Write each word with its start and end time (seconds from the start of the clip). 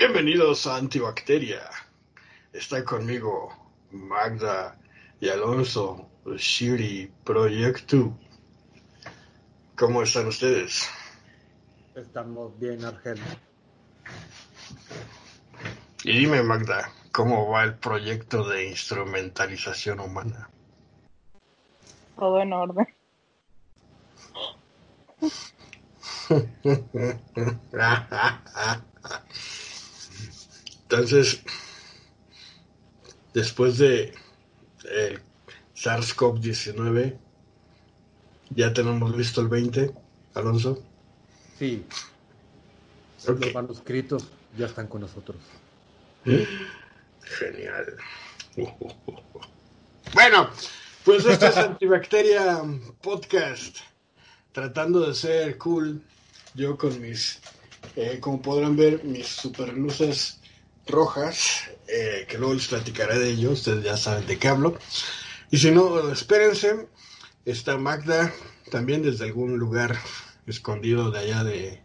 Bienvenidos 0.00 0.66
a 0.66 0.76
Antibacteria. 0.76 1.60
Está 2.54 2.82
conmigo 2.82 3.50
Magda 3.90 4.78
y 5.20 5.28
Alonso, 5.28 6.08
Shiri 6.24 7.12
Proyecto. 7.22 8.16
¿Cómo 9.76 10.02
están 10.02 10.28
ustedes? 10.28 10.88
Estamos 11.94 12.58
bien, 12.58 12.82
Argel. 12.82 13.20
Y 16.04 16.20
dime, 16.20 16.42
Magda, 16.44 16.90
¿cómo 17.12 17.50
va 17.50 17.64
el 17.64 17.74
proyecto 17.74 18.48
de 18.48 18.68
instrumentalización 18.68 20.00
humana? 20.00 20.48
Todo 22.16 22.40
en 22.40 22.54
orden. 22.54 22.88
Entonces, 30.90 31.40
después 33.32 33.78
de 33.78 34.12
el 34.90 35.20
SARS-CoV-19, 35.76 37.16
ya 38.50 38.72
tenemos 38.72 39.16
listo 39.16 39.40
el 39.40 39.46
20, 39.46 39.94
Alonso. 40.34 40.82
Sí. 41.60 41.86
Los 43.24 43.54
manuscritos 43.54 44.26
ya 44.58 44.66
están 44.66 44.88
con 44.88 45.02
nosotros. 45.02 45.38
Genial. 47.22 47.96
Bueno, 50.12 50.50
pues 51.04 51.24
esto 51.24 51.46
es 51.46 51.56
Antibacteria 51.56 52.64
Podcast. 53.00 53.76
Tratando 54.50 55.06
de 55.06 55.14
ser 55.14 55.56
cool, 55.56 56.02
yo 56.54 56.76
con 56.76 57.00
mis, 57.00 57.38
eh, 57.94 58.18
como 58.20 58.42
podrán 58.42 58.74
ver, 58.74 59.04
mis 59.04 59.28
super 59.28 59.72
luces 59.72 60.39
rojas, 60.90 61.62
eh, 61.88 62.26
que 62.28 62.38
luego 62.38 62.54
les 62.54 62.68
platicaré 62.68 63.18
de 63.18 63.30
ello, 63.30 63.52
ustedes 63.52 63.84
ya 63.84 63.96
saben 63.96 64.26
de 64.26 64.38
qué 64.38 64.48
hablo. 64.48 64.78
Y 65.50 65.58
si 65.58 65.70
no, 65.70 66.10
espérense, 66.12 66.88
está 67.44 67.76
Magda 67.76 68.32
también 68.70 69.02
desde 69.02 69.24
algún 69.24 69.58
lugar 69.58 69.96
escondido 70.46 71.10
de 71.10 71.18
allá 71.18 71.44
de, 71.44 71.80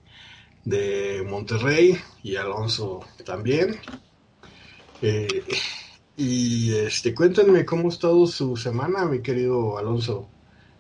de 0.66 1.24
Monterrey 1.28 2.00
y 2.24 2.36
Alonso 2.36 3.06
también. 3.26 3.80
Eh, 5.02 5.44
y 6.18 6.74
este, 6.76 7.14
cuéntenme 7.14 7.66
cómo 7.66 7.90
ha 7.90 7.92
estado 7.94 8.26
su 8.28 8.56
semana, 8.56 9.06
mi 9.06 9.22
querido 9.22 9.78
Alonso. 9.78 10.30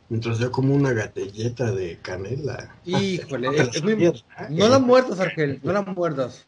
Mientras 0.07 0.37
yo 0.37 0.51
como 0.51 0.75
una 0.75 0.93
gatelleta 0.93 1.71
de 1.71 1.97
canela. 1.99 2.75
Híjole, 2.85 3.47
No 3.47 3.53
te 3.53 3.61
es, 3.63 3.75
es 3.77 3.83
muy- 3.83 3.93
¿eh? 4.05 4.13
no 4.51 4.69
la 4.69 4.77
muerdas, 4.77 5.19
Argel, 5.19 5.59
no 5.63 5.73
la 5.73 5.81
muerdas. 5.81 6.45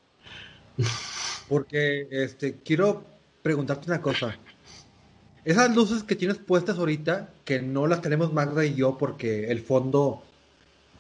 Porque 1.48 2.08
este 2.12 2.56
quiero 2.64 3.04
preguntarte 3.42 3.88
una 3.90 4.02
cosa. 4.02 4.36
Esas 5.46 5.74
luces 5.76 6.04
que 6.04 6.16
tienes 6.16 6.38
puestas 6.38 6.78
ahorita, 6.78 7.30
que 7.46 7.62
no 7.62 7.88
las 7.88 8.02
tenemos 8.02 8.34
Magda 8.34 8.66
y 8.66 8.76
yo 8.76 8.98
porque 8.98 9.50
el 9.50 9.62
fondo 9.62 10.22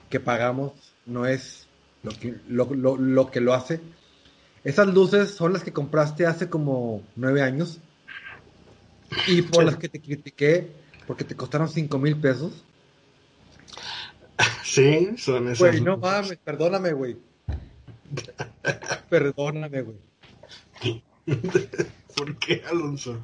que 0.09 0.19
pagamos 0.21 0.71
no 1.05 1.25
es 1.25 1.67
lo 2.03 2.11
que 2.11 2.35
lo, 2.47 2.73
lo- 2.73 2.95
lo 2.97 3.29
que 3.29 3.41
lo 3.41 3.53
hace. 3.53 3.81
Esas 4.63 4.87
luces 4.87 5.31
son 5.31 5.51
las 5.53 5.63
que 5.63 5.73
compraste 5.73 6.25
hace 6.25 6.49
como 6.49 7.01
nueve 7.17 7.41
años 7.41 7.79
y 9.27 9.41
por 9.41 9.63
Sí. 9.63 9.65
las 9.65 9.75
que 9.77 9.89
te 9.89 9.99
critiqué 9.99 10.67
porque 11.05 11.23
te 11.25 11.35
costaron 11.35 11.67
cinco 11.69 11.97
mil 11.99 12.15
pesos. 12.17 12.63
Sí, 14.63 15.09
son 15.17 15.47
esas. 15.47 15.59
Güey, 15.59 15.81
no 15.81 15.97
mames, 15.97 16.37
perdóname, 16.43 16.91
güey. 16.93 17.17
Perdóname, 19.09 19.81
güey. 19.81 19.97
¿Por 22.15 22.39
qué, 22.39 22.63
Alonso? 22.67 23.23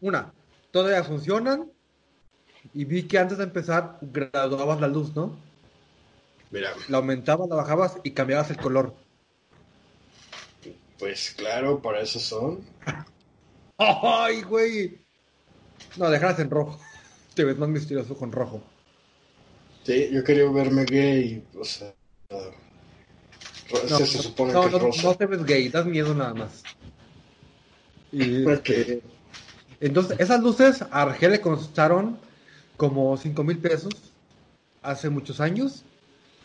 Una, 0.00 0.32
todavía 0.70 1.04
funcionan. 1.04 1.70
Y 2.72 2.84
vi 2.84 3.04
que 3.04 3.18
antes 3.18 3.38
de 3.38 3.44
empezar 3.44 3.98
graduabas 4.00 4.80
la 4.80 4.88
luz, 4.88 5.14
¿no? 5.14 5.36
Mira, 6.50 6.72
La 6.88 6.98
aumentabas, 6.98 7.48
la 7.48 7.56
bajabas 7.56 7.98
y 8.04 8.12
cambiabas 8.12 8.50
el 8.50 8.56
color. 8.56 8.94
pues 10.98 11.34
claro, 11.36 11.80
para 11.80 12.00
eso 12.00 12.18
son. 12.18 12.60
¡Ay, 13.76 14.42
güey! 14.42 14.98
No, 15.96 16.10
dejarlas 16.10 16.40
en 16.40 16.50
rojo. 16.50 16.80
Te 17.34 17.44
ves 17.44 17.58
más 17.58 17.68
misterioso 17.68 18.16
con 18.16 18.32
rojo. 18.32 18.62
Sí, 19.84 20.10
yo 20.12 20.24
quería 20.24 20.48
verme 20.50 20.84
gay, 20.84 21.44
o 21.58 21.64
sea. 21.64 21.94
No, 23.72 23.98
se 23.98 24.06
supone 24.06 24.52
no, 24.52 24.62
que 24.64 24.70
no, 24.70 24.78
rosa. 24.78 25.02
no 25.02 25.14
te 25.14 25.26
ves 25.26 25.44
gay, 25.44 25.68
das 25.68 25.86
miedo 25.86 26.14
nada 26.14 26.34
más. 26.34 26.62
Y, 28.12 28.44
Ok. 28.46 28.68
este, 28.70 29.02
entonces, 29.80 30.20
esas 30.20 30.40
luces 30.42 30.82
a 30.82 31.02
Argel 31.02 31.32
le 31.32 31.40
costaron 31.40 32.18
como 32.76 33.16
5 33.16 33.42
mil 33.44 33.58
pesos 33.58 33.94
hace 34.82 35.08
muchos 35.10 35.40
años. 35.40 35.82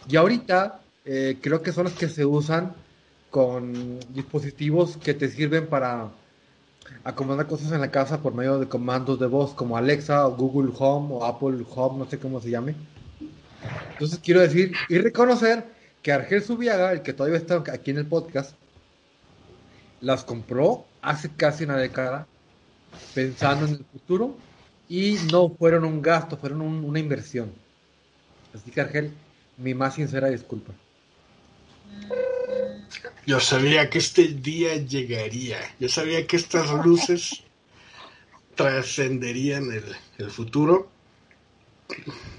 Y 0.07 0.15
ahorita 0.15 0.79
eh, 1.05 1.37
creo 1.41 1.61
que 1.61 1.71
son 1.71 1.85
las 1.85 1.93
que 1.93 2.09
se 2.09 2.25
usan 2.25 2.73
con 3.29 3.99
dispositivos 4.13 4.97
que 4.97 5.13
te 5.13 5.29
sirven 5.29 5.67
para 5.67 6.09
acomodar 7.03 7.45
cosas 7.47 7.71
en 7.71 7.81
la 7.81 7.91
casa 7.91 8.21
por 8.21 8.33
medio 8.33 8.57
de 8.57 8.67
comandos 8.67 9.19
de 9.19 9.27
voz 9.27 9.53
como 9.53 9.77
Alexa 9.77 10.25
o 10.27 10.35
Google 10.35 10.73
Home 10.79 11.09
o 11.13 11.25
Apple 11.25 11.63
Home, 11.75 11.99
no 11.99 12.09
sé 12.09 12.17
cómo 12.17 12.41
se 12.41 12.49
llame. 12.49 12.75
Entonces 13.91 14.19
quiero 14.23 14.41
decir 14.41 14.71
y 14.87 14.97
reconocer 14.97 15.65
que 16.01 16.11
Argel 16.11 16.43
Subiaga, 16.43 16.91
el 16.91 17.01
que 17.01 17.13
todavía 17.13 17.37
está 17.37 17.63
aquí 17.71 17.91
en 17.91 17.97
el 17.97 18.05
podcast, 18.05 18.53
las 20.01 20.23
compró 20.23 20.85
hace 21.01 21.29
casi 21.29 21.65
una 21.65 21.77
década 21.77 22.27
pensando 23.13 23.65
en 23.65 23.73
el 23.73 23.85
futuro 23.91 24.37
y 24.87 25.17
no 25.31 25.49
fueron 25.49 25.83
un 25.85 26.01
gasto, 26.01 26.37
fueron 26.37 26.61
un- 26.61 26.83
una 26.85 26.99
inversión. 26.99 27.51
Así 28.53 28.71
que 28.71 28.81
Argel, 28.81 29.11
mi 29.57 29.73
más 29.73 29.95
sincera 29.95 30.29
disculpa. 30.29 30.73
Yo 33.25 33.39
sabía 33.39 33.89
que 33.89 33.99
este 33.99 34.27
día 34.29 34.75
llegaría. 34.77 35.59
Yo 35.79 35.87
sabía 35.89 36.25
que 36.25 36.37
estas 36.37 36.71
luces 36.85 37.43
trascenderían 38.55 39.71
el, 39.71 39.83
el 40.17 40.31
futuro. 40.31 40.89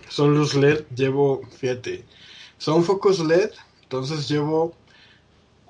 Son 0.09 0.35
luz 0.35 0.55
LED. 0.55 0.85
Llevo, 0.95 1.43
fíjate, 1.59 2.05
son 2.61 2.85
focos 2.85 3.19
LED. 3.19 3.51
Entonces 3.83 4.29
llevo 4.29 4.73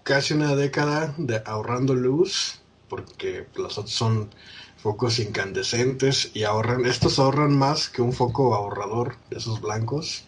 casi 0.03 0.35
una 0.35 0.55
década 0.55 1.15
de 1.17 1.43
ahorrando 1.47 1.95
luz. 1.95 2.61
Porque 2.91 3.47
los 3.55 3.79
otros 3.79 3.95
son 3.95 4.29
focos 4.83 5.19
incandescentes 5.21 6.33
y 6.35 6.43
ahorran. 6.43 6.85
Estos 6.85 7.19
ahorran 7.19 7.57
más 7.57 7.89
que 7.89 8.03
un 8.03 8.13
foco 8.13 8.55
ahorrador 8.55 9.15
de 9.31 9.39
esos 9.39 9.61
blancos. 9.61 10.25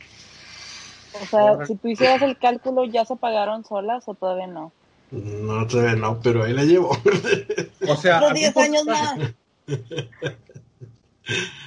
O 1.21 1.27
sea, 1.27 1.67
si 1.67 1.77
tú 1.77 1.89
hicieras 1.89 2.23
el 2.23 2.39
cálculo, 2.39 2.85
¿ya 2.85 3.05
se 3.05 3.17
pagaron 3.17 3.65
solas 3.65 4.05
o 4.07 4.15
todavía 4.15 4.47
no? 4.47 4.73
No, 5.11 5.67
todavía 5.67 5.97
no, 5.97 6.21
pero 6.23 6.45
ahí 6.45 6.53
la 6.53 6.65
llevo. 6.65 6.97
O 7.89 7.97
sea, 7.97 8.21
mí 8.33 8.41
10 8.41 8.55
por- 8.55 8.65
años 8.65 8.85
más. 8.87 9.21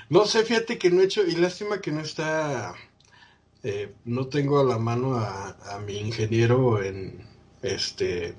No 0.10 0.26
sé, 0.26 0.44
fíjate 0.44 0.78
que 0.78 0.90
no 0.90 1.02
he 1.02 1.06
hecho, 1.06 1.24
y 1.26 1.36
lástima 1.36 1.80
que 1.82 1.92
no 1.92 2.02
está, 2.02 2.76
eh, 3.66 3.94
no 4.06 4.28
tengo 4.28 4.60
a 4.62 4.66
la 4.66 4.78
mano 4.80 5.16
a, 5.16 5.58
a 5.76 5.80
mi 5.80 5.98
ingeniero 5.98 6.84
en, 6.84 7.26
este, 7.64 8.36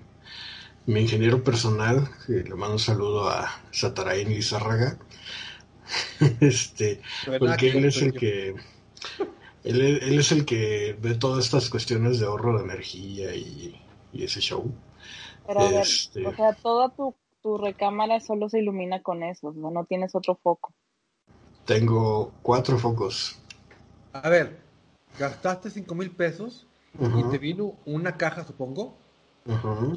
mi 0.87 1.01
ingeniero 1.03 1.45
personal, 1.45 2.09
que 2.27 2.35
le 2.45 2.57
mando 2.57 2.75
un 2.75 2.81
saludo 2.81 3.29
a 3.31 3.49
Satarain 3.73 4.31
y 4.33 4.43
Zárraga, 4.43 4.99
este, 6.41 7.01
porque 7.39 7.71
él 7.73 7.85
es 7.85 8.03
el 8.03 8.15
que, 8.15 8.55
él, 9.65 9.81
es- 9.81 10.03
él 10.03 10.19
es 10.19 10.33
el 10.33 10.45
que 10.45 10.97
ve 11.01 11.15
todas 11.15 11.45
estas 11.45 11.71
cuestiones 11.71 12.21
de 12.21 12.27
ahorro 12.27 12.59
de 12.59 12.65
energía 12.65 13.35
y, 13.35 13.75
y 14.13 14.25
ese 14.25 14.41
show. 14.41 14.71
Pero 15.47 15.61
a 15.65 15.71
ver, 15.71 15.89
Este- 15.89 16.23
o 16.23 16.33
sea, 16.35 16.53
toda 16.53 16.91
tu, 16.91 17.17
tu 17.41 17.57
recámara 17.57 18.21
solo 18.21 18.51
se 18.51 18.59
ilumina 18.59 19.03
con 19.03 19.23
eso, 19.23 19.53
no, 19.55 19.71
no 19.71 19.87
tienes 19.87 20.15
otro 20.15 20.35
foco. 20.37 20.75
Tengo 21.65 22.33
cuatro 22.43 22.79
focos. 22.79 23.37
A 24.15 24.29
ver, 24.29 24.59
gastaste 25.19 25.71
5 25.71 25.95
mil 25.95 26.11
pesos 26.11 26.67
y 26.99 27.23
te 27.31 27.39
vino 27.39 27.75
una 27.85 28.17
caja, 28.17 28.45
supongo, 28.45 28.97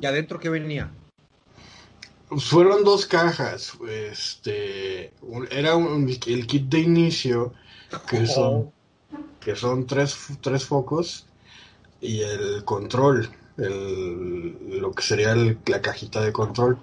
y 0.02 0.06
adentro 0.06 0.40
que 0.40 0.50
venía. 0.50 0.92
Fueron 2.38 2.84
dos 2.84 3.06
cajas. 3.06 3.74
Este, 3.90 5.12
era 5.52 5.76
un- 5.76 6.10
el 6.28 6.48
kit 6.48 6.70
de 6.70 6.80
inicio 6.80 7.54
que 8.10 8.26
son 8.28 8.72
que 9.40 9.56
son 9.56 9.88
tres, 9.88 10.18
tres 10.42 10.66
focos 10.66 11.26
y 12.02 12.22
el 12.22 12.64
control, 12.66 13.30
el, 13.58 14.80
lo 14.82 14.92
que 14.92 15.04
sería 15.04 15.32
el- 15.32 15.58
la 15.66 15.82
cajita 15.82 16.22
de 16.22 16.34
control. 16.34 16.78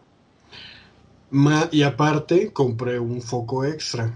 Ma- 1.30 1.68
y 1.70 1.82
aparte 1.82 2.52
compré 2.52 2.98
un 2.98 3.20
foco 3.22 3.64
extra. 3.64 4.12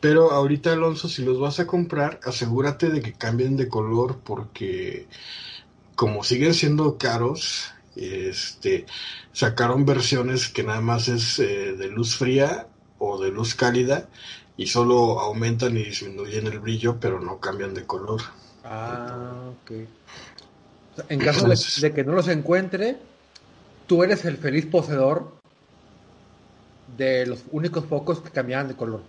Pero 0.00 0.32
ahorita, 0.32 0.72
Alonso, 0.72 1.08
si 1.08 1.24
los 1.24 1.38
vas 1.38 1.60
a 1.60 1.66
comprar, 1.66 2.20
asegúrate 2.24 2.88
de 2.88 3.02
que 3.02 3.12
cambien 3.12 3.56
de 3.56 3.68
color 3.68 4.18
porque 4.24 5.06
como 5.94 6.24
siguen 6.24 6.54
siendo 6.54 6.96
caros 6.96 7.74
este, 7.96 8.86
sacaron 9.32 9.84
versiones 9.84 10.48
que 10.48 10.62
nada 10.62 10.80
más 10.80 11.08
es 11.08 11.38
eh, 11.38 11.74
de 11.76 11.88
luz 11.88 12.16
fría 12.16 12.68
o 12.98 13.20
de 13.20 13.30
luz 13.30 13.54
cálida 13.54 14.08
y 14.56 14.66
solo 14.66 15.20
aumentan 15.20 15.76
y 15.76 15.84
disminuyen 15.84 16.46
el 16.46 16.60
brillo, 16.60 16.98
pero 17.00 17.20
no 17.20 17.40
cambian 17.40 17.74
de 17.74 17.84
color. 17.84 18.20
Ah, 18.64 19.50
ok. 19.62 19.72
En 21.08 21.18
caso 21.20 21.48
de, 21.48 21.58
de 21.80 21.94
que 21.94 22.04
no 22.04 22.12
los 22.12 22.28
encuentre, 22.28 22.98
tú 23.86 24.02
eres 24.02 24.24
el 24.24 24.36
feliz 24.36 24.66
poseedor 24.66 25.32
de 26.96 27.26
los 27.26 27.44
únicos 27.52 27.84
focos 27.86 28.20
que 28.20 28.30
cambiaban 28.30 28.68
de 28.68 28.76
color. 28.76 29.02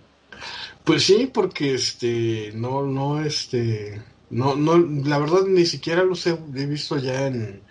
Pues 0.84 1.04
sí, 1.04 1.30
porque 1.32 1.74
este, 1.74 2.52
no, 2.54 2.82
no, 2.82 3.24
este, 3.24 4.02
no, 4.30 4.56
no, 4.56 4.78
la 4.78 5.18
verdad 5.18 5.42
ni 5.46 5.66
siquiera 5.66 6.02
los 6.02 6.26
he, 6.26 6.30
he 6.30 6.66
visto 6.66 6.98
ya 6.98 7.26
en, 7.26 7.62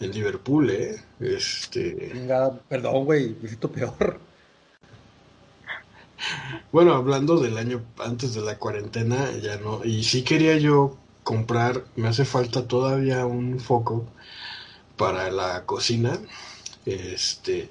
en 0.00 0.10
Liverpool, 0.12 0.70
eh. 0.70 0.96
Este. 1.20 2.12
Venga, 2.14 2.52
perdón, 2.68 3.04
güey, 3.04 3.36
me 3.40 3.48
siento 3.48 3.70
peor. 3.70 4.20
Bueno, 6.72 6.94
hablando 6.94 7.38
del 7.38 7.58
año 7.58 7.82
antes 7.98 8.34
de 8.34 8.40
la 8.42 8.58
cuarentena, 8.58 9.30
ya 9.42 9.56
no. 9.56 9.84
Y 9.84 10.04
sí 10.04 10.22
quería 10.22 10.56
yo 10.58 10.96
comprar, 11.22 11.84
me 11.96 12.08
hace 12.08 12.24
falta 12.24 12.66
todavía 12.66 13.26
un 13.26 13.58
foco 13.60 14.06
para 14.96 15.30
la 15.30 15.64
cocina. 15.66 16.18
Este, 16.86 17.68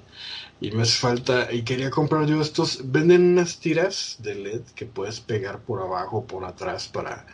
y 0.60 0.70
me 0.72 0.82
hace 0.82 0.98
falta, 0.98 1.52
y 1.52 1.64
quería 1.64 1.90
comprar 1.90 2.26
yo 2.26 2.40
estos, 2.40 2.90
venden 2.90 3.22
unas 3.32 3.60
tiras 3.60 4.16
de 4.18 4.34
LED 4.34 4.64
que 4.74 4.86
puedes 4.86 5.20
pegar 5.20 5.64
por 5.64 5.82
abajo 5.82 6.18
o 6.18 6.26
por 6.26 6.44
atrás 6.44 6.88
para 6.88 7.26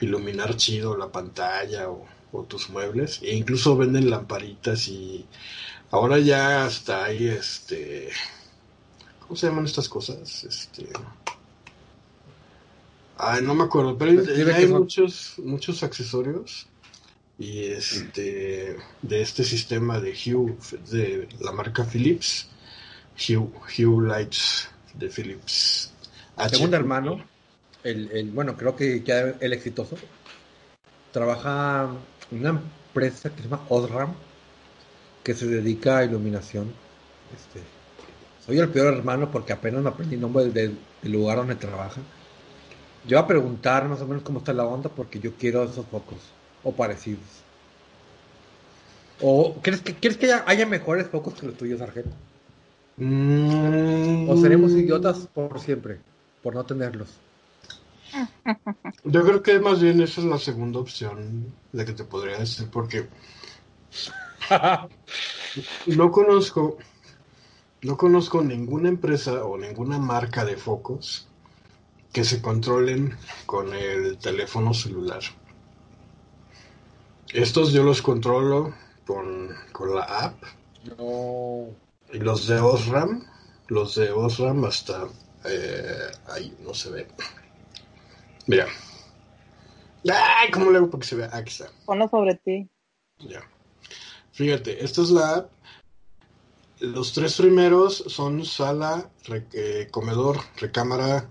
iluminar 0.00 0.56
chido 0.56 0.96
la 0.96 1.12
pantalla 1.12 1.90
o, 1.90 2.06
o 2.32 2.44
tus 2.46 2.70
muebles. 2.70 3.22
E 3.22 3.34
incluso 3.36 3.76
venden 3.76 4.10
lamparitas 4.10 4.88
y 4.88 5.28
ahora 5.90 6.18
ya 6.20 6.66
hasta 6.66 7.04
hay 7.06 7.28
este, 7.28 8.10
¿cómo 9.18 9.36
se 9.36 9.46
llaman 9.46 9.64
estas 9.66 9.88
cosas? 9.88 10.42
Este, 10.44 10.90
ay, 13.16 13.42
no 13.42 13.54
me 13.54 13.64
acuerdo, 13.64 13.96
pero 13.98 14.12
hay 14.54 14.66
son- 14.66 14.68
muchos, 14.68 15.34
muchos 15.38 15.82
accesorios 15.82 16.72
y 17.38 17.66
este 17.66 18.76
de 19.00 19.20
este 19.22 19.44
sistema 19.44 20.00
de 20.00 20.10
Hue 20.10 20.56
de 20.90 21.28
la 21.40 21.52
marca 21.52 21.84
Philips 21.84 22.48
Hue, 23.16 23.48
Hue 23.76 24.06
Lights 24.06 24.68
de 24.94 25.08
Philips 25.08 25.92
HP. 26.36 26.56
Segundo 26.56 26.76
hermano, 26.76 27.24
el, 27.84 28.10
el, 28.12 28.30
bueno, 28.30 28.56
creo 28.56 28.74
que 28.76 29.02
ya 29.02 29.34
el 29.40 29.52
exitoso, 29.52 29.96
trabaja 31.12 31.90
en 32.30 32.38
una 32.40 32.50
empresa 32.50 33.30
que 33.30 33.42
se 33.42 33.48
llama 33.48 33.64
Osram, 33.68 34.14
que 35.22 35.34
se 35.34 35.46
dedica 35.46 35.98
a 35.98 36.04
iluminación. 36.04 36.72
Este, 37.34 37.60
soy 38.44 38.58
el 38.58 38.68
peor 38.68 38.94
hermano 38.94 39.30
porque 39.30 39.52
apenas 39.52 39.82
me 39.82 39.88
aprendí 39.90 40.14
el 40.14 40.20
nombre 40.20 40.44
del, 40.46 40.78
del 41.02 41.12
lugar 41.12 41.38
donde 41.38 41.56
trabaja. 41.56 42.00
Yo 43.04 43.16
voy 43.16 43.24
a 43.24 43.26
preguntar 43.26 43.88
más 43.88 44.00
o 44.00 44.06
menos 44.06 44.22
cómo 44.22 44.40
está 44.40 44.52
la 44.52 44.64
onda 44.64 44.90
porque 44.90 45.18
yo 45.18 45.34
quiero 45.36 45.64
esos 45.64 45.86
focos 45.86 46.37
o 46.64 46.72
parecidos. 46.72 47.20
¿O 49.20 49.54
crees 49.62 49.80
que, 49.80 49.94
¿crees 49.94 50.16
que 50.16 50.26
haya, 50.26 50.44
haya 50.46 50.66
mejores 50.66 51.08
focos 51.08 51.34
que 51.34 51.46
los 51.46 51.56
tuyos, 51.56 51.80
Argel? 51.80 52.04
Mm, 52.96 54.28
¿O 54.28 54.36
seremos 54.36 54.72
idiotas 54.72 55.28
por 55.32 55.60
siempre, 55.60 55.98
por 56.42 56.54
no 56.54 56.64
tenerlos? 56.64 57.08
Yo 59.04 59.24
creo 59.24 59.42
que 59.42 59.60
más 59.60 59.80
bien 59.80 60.00
esa 60.00 60.20
es 60.20 60.26
la 60.26 60.38
segunda 60.38 60.80
opción 60.80 61.52
la 61.72 61.84
que 61.84 61.92
te 61.92 62.04
podría 62.04 62.38
decir 62.38 62.68
porque 62.70 63.06
no 65.86 66.10
conozco 66.10 66.78
no 67.82 67.96
conozco 67.96 68.42
ninguna 68.42 68.88
empresa 68.88 69.44
o 69.44 69.56
ninguna 69.56 69.98
marca 69.98 70.44
de 70.44 70.56
focos 70.56 71.28
que 72.12 72.24
se 72.24 72.42
controlen 72.42 73.16
con 73.46 73.72
el 73.72 74.18
teléfono 74.18 74.74
celular. 74.74 75.20
Estos 77.32 77.72
yo 77.72 77.82
los 77.82 78.00
controlo 78.02 78.74
con, 79.06 79.54
con 79.72 79.94
la 79.94 80.02
app 80.02 80.42
No. 80.96 81.68
y 82.12 82.18
los 82.18 82.46
de 82.46 82.58
Osram, 82.58 83.24
los 83.68 83.94
de 83.96 84.10
Osram 84.10 84.64
hasta 84.64 85.06
eh, 85.44 86.10
ahí 86.28 86.56
no 86.60 86.72
se 86.74 86.90
ve. 86.90 87.08
Mira. 88.46 88.66
Ay, 90.10 90.50
¿cómo 90.50 90.70
le 90.70 90.78
hago 90.78 90.88
para 90.90 91.00
que 91.00 91.06
se 91.06 91.16
vea? 91.16 91.28
Aquí 91.32 91.50
está. 91.50 91.70
Ponlo 91.84 92.08
sobre 92.08 92.34
ti. 92.36 92.68
Ya. 93.18 93.42
Fíjate, 94.32 94.82
esta 94.84 95.02
es 95.02 95.10
la 95.10 95.34
app. 95.36 95.50
Los 96.80 97.12
tres 97.12 97.36
primeros 97.36 98.04
son 98.06 98.44
sala, 98.44 99.10
re- 99.24 99.46
eh, 99.52 99.88
comedor, 99.90 100.38
recámara. 100.60 101.28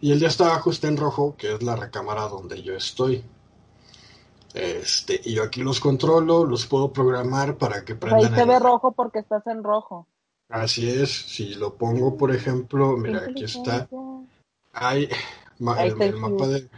Y 0.00 0.12
el 0.12 0.18
de 0.20 0.26
hasta 0.26 0.46
abajo 0.46 0.70
está 0.70 0.88
en 0.88 0.96
rojo, 0.96 1.36
que 1.36 1.54
es 1.54 1.62
la 1.62 1.76
recámara 1.76 2.22
donde 2.22 2.62
yo 2.62 2.74
estoy. 2.74 3.24
Este, 4.54 5.20
y 5.24 5.34
yo 5.34 5.42
aquí 5.42 5.62
los 5.62 5.78
controlo, 5.80 6.44
los 6.44 6.66
puedo 6.66 6.92
programar 6.92 7.56
para 7.56 7.84
que 7.84 7.92
Ahí 7.92 7.98
prendan 7.98 8.34
se 8.34 8.42
el- 8.42 8.48
ve 8.48 8.58
rojo 8.58 8.92
porque 8.92 9.18
estás 9.18 9.46
en 9.46 9.62
rojo. 9.62 10.06
Así 10.48 10.88
es, 10.88 11.10
si 11.10 11.54
lo 11.54 11.74
pongo, 11.74 12.16
por 12.16 12.34
ejemplo, 12.34 12.96
mira, 12.96 13.20
aquí 13.28 13.44
está, 13.44 13.86
hay 14.72 15.08
ma- 15.58 15.76
Ahí 15.76 15.90
el, 15.90 16.14
mapa 16.16 16.48
de 16.48 16.68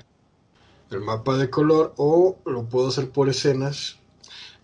el 0.91 1.01
mapa 1.01 1.37
de 1.37 1.49
color 1.51 1.95
o 1.97 2.37
lo 2.47 2.65
puedo 2.65 2.89
hacer 2.89 3.11
por 3.11 3.29
escenas. 3.29 3.97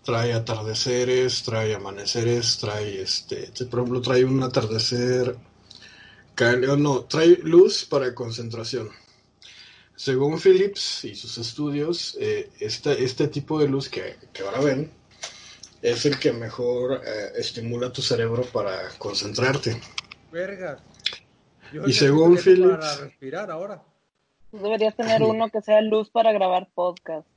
Trae 0.03 0.33
atardeceres, 0.33 1.43
trae 1.43 1.73
amaneceres, 1.75 2.57
trae 2.57 3.01
este, 3.01 3.49
por 3.65 3.79
ejemplo, 3.79 4.01
trae 4.01 4.23
un 4.25 4.41
atardecer, 4.43 5.37
no, 6.77 7.01
trae 7.05 7.39
luz 7.43 7.85
para 7.85 8.13
concentración. 8.13 8.89
Según 9.97 10.39
Philips 10.39 11.05
y 11.05 11.15
sus 11.15 11.39
estudios, 11.39 12.15
eh, 12.21 12.51
este, 12.59 13.03
este 13.03 13.27
tipo 13.29 13.59
de 13.59 13.67
luz 13.67 13.89
que, 13.89 14.15
que 14.31 14.43
ahora 14.43 14.59
ven 14.61 14.91
es 15.81 16.05
el 16.05 16.19
que 16.19 16.31
mejor 16.31 17.01
eh, 17.03 17.31
estimula 17.35 17.91
tu 17.91 18.03
cerebro 18.03 18.43
para 18.43 18.89
concentrarte. 18.99 19.81
Vergas. 20.31 20.81
Yo 21.73 21.83
Y 21.87 21.93
según 21.93 22.37
Philips- 22.37 22.77
Para 22.77 22.95
respirar 22.97 23.49
ahora. 23.49 23.83
Tú 24.51 24.59
deberías 24.59 24.95
tener 24.95 25.23
uno 25.23 25.49
que 25.49 25.63
sea 25.63 25.81
luz 25.81 26.11
para 26.11 26.31
grabar 26.31 26.69
podcast. 26.75 27.27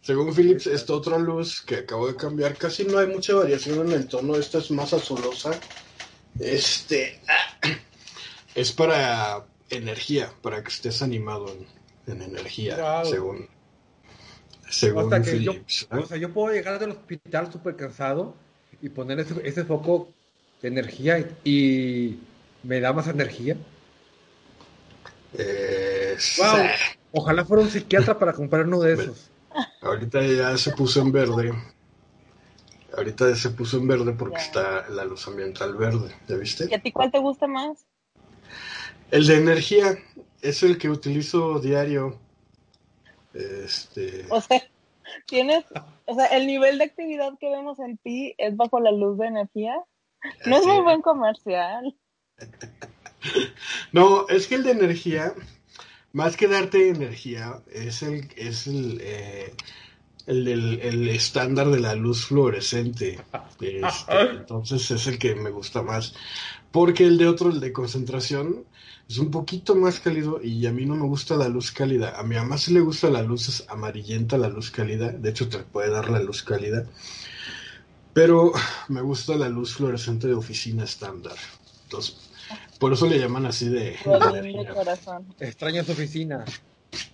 Según 0.00 0.34
Philips, 0.34 0.66
esta 0.66 0.92
otra 0.92 1.18
luz 1.18 1.62
que 1.62 1.76
acabo 1.76 2.08
de 2.08 2.16
cambiar, 2.16 2.56
casi 2.56 2.84
no 2.84 2.98
hay 2.98 3.06
mucha 3.06 3.32
variación 3.34 3.86
en 3.86 3.92
el 3.92 4.08
tono, 4.08 4.34
esta 4.34 4.58
es 4.58 4.72
más 4.72 4.92
azulosa. 4.92 5.52
Este 6.40 7.20
ah, 7.28 7.68
es 8.56 8.72
para 8.72 9.46
energía, 9.70 10.32
para 10.42 10.64
que 10.64 10.68
estés 10.68 11.00
animado 11.00 11.48
en, 11.48 11.75
en 12.06 12.22
energía, 12.22 12.76
Wow. 12.76 13.04
según 13.04 13.48
según 14.68 15.10
que 15.22 15.42
yo. 15.42 15.52
¿eh? 15.52 15.64
o 15.90 16.06
sea, 16.06 16.16
yo 16.16 16.32
puedo 16.32 16.52
llegar 16.52 16.78
del 16.78 16.90
hospital 16.90 17.52
súper 17.52 17.76
cansado 17.76 18.34
y 18.82 18.88
poner 18.88 19.20
ese, 19.20 19.34
ese 19.46 19.64
foco 19.64 20.08
de 20.60 20.68
energía 20.68 21.18
y, 21.18 21.26
y 21.44 22.20
me 22.62 22.80
da 22.80 22.92
más 22.92 23.08
energía. 23.08 23.56
Eh, 25.38 26.16
Wow. 26.38 26.56
sí. 26.56 26.96
Ojalá 27.12 27.44
fuera 27.44 27.62
un 27.62 27.70
psiquiatra 27.70 28.18
para 28.18 28.32
comprar 28.32 28.66
uno 28.66 28.80
de 28.80 28.92
esos. 28.94 29.30
Ahorita 29.82 30.22
ya 30.22 30.56
se 30.56 30.72
puso 30.72 31.00
en 31.00 31.12
verde. 31.12 31.52
Ahorita 32.96 33.28
ya 33.28 33.36
se 33.36 33.50
puso 33.50 33.76
en 33.78 33.86
verde 33.88 34.12
porque 34.12 34.36
está 34.38 34.88
la 34.88 35.04
luz 35.04 35.26
ambiental 35.28 35.74
verde, 35.76 36.14
¿ya 36.28 36.36
viste? 36.36 36.68
¿Y 36.70 36.74
a 36.74 36.80
ti 36.82 36.92
cuál 36.92 37.10
te 37.10 37.18
gusta 37.18 37.46
más? 37.46 37.84
El 39.10 39.26
de 39.26 39.36
energía 39.36 39.98
es 40.48 40.62
el 40.62 40.78
que 40.78 40.88
utilizo 40.88 41.58
diario. 41.58 42.18
Este, 43.34 44.24
O 44.30 44.40
sea, 44.40 44.62
tienes, 45.26 45.64
o 46.06 46.14
sea, 46.14 46.26
el 46.26 46.46
nivel 46.46 46.78
de 46.78 46.84
actividad 46.84 47.32
que 47.38 47.50
vemos 47.50 47.78
en 47.80 47.98
ti 47.98 48.34
es 48.38 48.56
bajo 48.56 48.80
la 48.80 48.92
luz 48.92 49.18
de 49.18 49.26
energía. 49.26 49.74
No 50.46 50.56
es 50.56 50.66
muy 50.66 50.80
buen 50.80 51.02
comercial. 51.02 51.94
No, 53.90 54.28
es 54.28 54.46
que 54.46 54.54
el 54.54 54.62
de 54.62 54.70
energía, 54.70 55.34
más 56.12 56.36
que 56.36 56.46
darte 56.46 56.90
energía, 56.90 57.60
es 57.72 58.02
el, 58.02 58.28
es 58.36 58.68
el, 58.68 59.00
eh, 59.02 59.52
el, 60.26 60.46
el 60.80 61.08
estándar 61.08 61.70
de 61.70 61.80
la 61.80 61.96
luz 61.96 62.26
fluorescente. 62.26 63.18
Este, 63.60 63.80
entonces 64.30 64.88
es 64.92 65.08
el 65.08 65.18
que 65.18 65.34
me 65.34 65.50
gusta 65.50 65.82
más. 65.82 66.14
Porque 66.70 67.04
el 67.04 67.18
de 67.18 67.26
otro, 67.26 67.50
el 67.50 67.58
de 67.58 67.72
concentración, 67.72 68.64
es 69.08 69.18
un 69.18 69.30
poquito 69.30 69.76
más 69.76 70.00
cálido 70.00 70.40
y 70.42 70.66
a 70.66 70.72
mí 70.72 70.84
no 70.84 70.96
me 70.96 71.06
gusta 71.06 71.36
la 71.36 71.48
luz 71.48 71.70
cálida. 71.70 72.18
A 72.18 72.24
mi 72.24 72.34
mamá 72.34 72.58
sí 72.58 72.72
le 72.72 72.80
gusta 72.80 73.08
la 73.08 73.22
luz 73.22 73.48
es 73.48 73.64
amarillenta, 73.68 74.36
la 74.36 74.48
luz 74.48 74.70
cálida. 74.72 75.12
De 75.12 75.30
hecho, 75.30 75.48
te 75.48 75.58
puede 75.58 75.90
dar 75.90 76.10
la 76.10 76.20
luz 76.20 76.42
cálida. 76.42 76.84
Pero 78.12 78.52
me 78.88 79.00
gusta 79.02 79.36
la 79.36 79.48
luz 79.48 79.74
fluorescente 79.74 80.26
de 80.26 80.34
oficina 80.34 80.82
estándar. 80.82 81.36
Entonces, 81.84 82.16
por 82.80 82.92
eso 82.92 83.06
le 83.06 83.18
llaman 83.20 83.46
así 83.46 83.68
de, 83.68 83.96
de. 85.38 85.46
Extraña 85.46 85.84
su 85.84 85.92
oficina. 85.92 86.44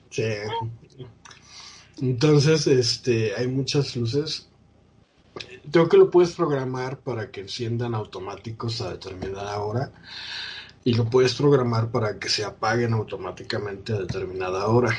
Sí. 0.09 0.23
Entonces, 2.01 2.67
este, 2.69 3.35
hay 3.37 3.49
muchas 3.49 3.95
luces. 3.97 4.49
Creo 5.71 5.89
que 5.91 5.99
lo 5.99 6.11
puedes 6.11 6.33
programar 6.33 7.01
para 7.01 7.31
que 7.31 7.43
enciendan 7.43 7.95
automáticos 7.95 8.81
a 8.81 8.91
determinada 8.93 9.61
hora 9.61 9.93
y 10.85 10.95
lo 10.95 11.09
puedes 11.09 11.35
programar 11.35 11.91
para 11.91 12.19
que 12.19 12.29
se 12.29 12.45
apaguen 12.45 12.93
automáticamente 12.93 13.93
a 13.93 13.99
determinada 13.99 14.67
hora. 14.67 14.97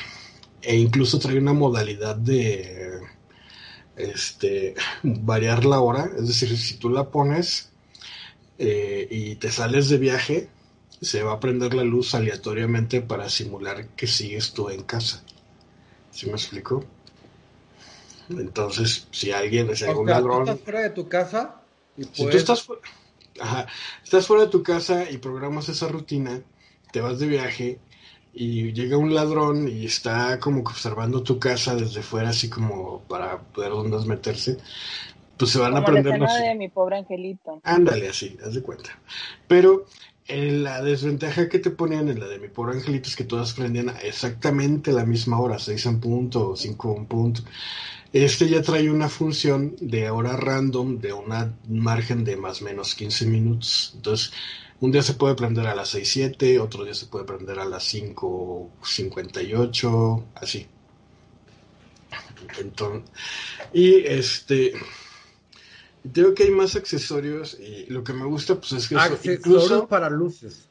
E 0.62 0.76
incluso 0.76 1.18
trae 1.18 1.38
una 1.38 1.52
modalidad 1.52 2.16
de 2.16 3.00
este 3.96 4.74
variar 5.02 5.64
la 5.64 5.80
hora, 5.80 6.10
es 6.16 6.26
decir, 6.26 6.56
si 6.56 6.78
tú 6.78 6.88
la 6.88 7.10
pones 7.10 7.70
eh, 8.58 9.06
y 9.10 9.36
te 9.36 9.50
sales 9.50 9.88
de 9.88 9.98
viaje, 9.98 10.48
se 11.00 11.22
va 11.22 11.34
a 11.34 11.40
prender 11.40 11.74
la 11.74 11.84
luz 11.84 12.14
aleatoriamente 12.14 13.02
para 13.02 13.28
simular 13.28 13.88
que 13.88 14.06
sigues 14.06 14.52
tú 14.52 14.70
en 14.70 14.82
casa. 14.84 15.22
¿Sí 16.10 16.26
me 16.26 16.32
explico? 16.32 16.84
Entonces, 18.30 19.06
si 19.10 19.32
alguien, 19.32 19.74
si 19.76 19.84
algún 19.84 20.06
ladrón... 20.06 20.48
estás 20.48 20.60
fuera 20.60 20.80
de 20.80 20.90
tu 20.90 21.08
casa 21.08 21.60
y 21.96 22.04
Si 22.04 22.24
tú 22.24 22.28
estás, 22.30 22.66
estás 24.02 24.26
fuera 24.26 24.44
de 24.44 24.50
tu 24.50 24.62
casa 24.62 25.10
y 25.10 25.18
programas 25.18 25.68
esa 25.68 25.88
rutina, 25.88 26.40
te 26.92 27.00
vas 27.00 27.18
de 27.18 27.26
viaje 27.26 27.78
y 28.32 28.72
llega 28.72 28.96
un 28.96 29.14
ladrón 29.14 29.68
y 29.68 29.86
está 29.86 30.38
como 30.40 30.60
observando 30.60 31.22
tu 31.22 31.38
casa 31.38 31.76
desde 31.76 32.02
fuera, 32.02 32.30
así 32.30 32.48
como 32.48 33.00
para 33.02 33.38
poder 33.38 33.70
dónde 33.70 33.98
meterse, 34.06 34.58
pues 35.36 35.50
se 35.50 35.58
van 35.58 35.76
a 35.76 35.84
prender 35.84 36.18
la 36.18 36.32
de 36.32 36.54
mi 36.54 36.68
pobre 36.68 36.98
angelito. 36.98 37.60
Ándale, 37.62 38.08
así, 38.08 38.36
haz 38.44 38.54
de 38.54 38.62
cuenta. 38.62 38.90
Pero 39.46 39.86
la 40.28 40.82
desventaja 40.82 41.48
que 41.48 41.58
te 41.58 41.70
ponían 41.70 42.08
en 42.08 42.18
la 42.18 42.26
de 42.26 42.38
mi 42.38 42.48
pobre 42.48 42.76
angelito 42.76 43.08
es 43.08 43.16
que 43.16 43.24
todas 43.24 43.52
prendían 43.52 43.92
exactamente 44.02 44.92
la 44.92 45.04
misma 45.04 45.38
hora, 45.40 45.58
6 45.58 45.86
en 45.86 46.00
punto 46.00 46.50
o 46.50 46.56
5 46.56 46.96
en 46.96 47.06
punto. 47.06 47.42
Este 48.14 48.48
ya 48.48 48.62
trae 48.62 48.90
una 48.90 49.08
función 49.08 49.74
de 49.80 50.08
hora 50.08 50.36
random 50.36 51.00
de 51.00 51.12
un 51.12 51.26
margen 51.68 52.22
de 52.22 52.36
más 52.36 52.62
o 52.62 52.64
menos 52.64 52.94
15 52.94 53.26
minutos. 53.26 53.90
Entonces, 53.96 54.32
un 54.80 54.92
día 54.92 55.02
se 55.02 55.14
puede 55.14 55.34
prender 55.34 55.66
a 55.66 55.74
las 55.74 55.96
6.7, 55.96 56.60
otro 56.60 56.84
día 56.84 56.94
se 56.94 57.06
puede 57.06 57.24
prender 57.24 57.58
a 57.58 57.64
las 57.64 57.92
5.58, 57.92 60.24
así. 60.36 60.68
Entonces, 62.58 63.10
y 63.72 64.06
este 64.06 64.74
Creo 66.12 66.34
que 66.34 66.42
hay 66.44 66.50
más 66.50 66.76
accesorios 66.76 67.58
y 67.58 67.86
lo 67.86 68.04
que 68.04 68.12
me 68.12 68.26
gusta 68.26 68.60
pues 68.60 68.72
es 68.72 68.86
que 68.88 68.96
accesorios 68.96 69.86
para 69.86 70.10
luces. 70.10 70.68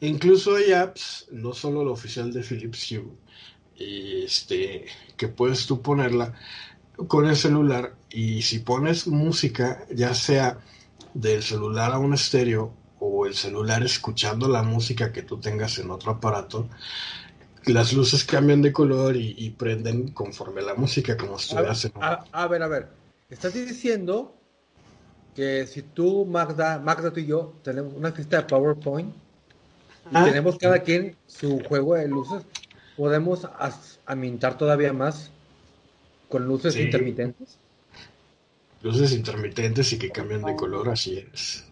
Incluso 0.00 0.56
hay 0.56 0.72
apps, 0.72 1.26
no 1.30 1.52
solo 1.52 1.84
la 1.84 1.90
oficial 1.90 2.32
de 2.32 2.42
Philips 2.42 2.90
Hue, 2.90 3.04
este, 3.78 4.86
que 5.16 5.28
puedes 5.28 5.66
tú 5.66 5.82
ponerla 5.82 6.34
con 7.08 7.26
el 7.26 7.36
celular 7.36 7.94
y 8.10 8.42
si 8.42 8.60
pones 8.60 9.06
música, 9.06 9.84
ya 9.94 10.14
sea 10.14 10.58
del 11.14 11.42
celular 11.42 11.92
a 11.92 11.98
un 11.98 12.14
estéreo 12.14 12.72
o 12.98 13.26
el 13.26 13.34
celular 13.34 13.82
escuchando 13.82 14.48
la 14.48 14.62
música 14.62 15.12
que 15.12 15.22
tú 15.22 15.38
tengas 15.38 15.78
en 15.78 15.90
otro 15.90 16.12
aparato, 16.12 16.68
las 17.66 17.92
luces 17.92 18.24
cambian 18.24 18.62
de 18.62 18.72
color 18.72 19.16
y, 19.16 19.50
prenden 19.50 20.12
conforme 20.12 20.62
la 20.62 20.74
música, 20.74 21.16
como 21.16 21.36
estuvieras 21.36 21.84
en... 21.84 21.92
A, 22.00 22.24
a 22.30 22.46
ver, 22.46 22.62
a 22.62 22.68
ver, 22.68 22.88
estás 23.28 23.54
diciendo 23.54 24.36
que 25.34 25.66
si 25.66 25.82
tú, 25.82 26.24
Magda, 26.24 26.78
Magda, 26.78 27.12
tú 27.12 27.20
y 27.20 27.26
yo 27.26 27.54
tenemos 27.62 27.92
una 27.94 28.12
fiesta 28.12 28.38
de 28.38 28.42
PowerPoint 28.44 29.14
y 30.10 30.14
ah. 30.16 30.24
tenemos 30.24 30.56
cada 30.56 30.78
quien 30.78 31.16
su 31.26 31.60
juego 31.68 31.94
de 31.94 32.08
luces, 32.08 32.44
podemos 32.96 33.46
amintar 34.06 34.56
todavía 34.58 34.92
más 34.92 35.30
con 36.28 36.46
luces 36.46 36.76
intermitentes. 36.76 37.58
Luces 38.82 39.12
intermitentes 39.12 39.92
y 39.92 39.98
que 39.98 40.10
cambian 40.10 40.42
de 40.42 40.56
color, 40.56 40.88
así 40.88 41.24
es. 41.32 41.64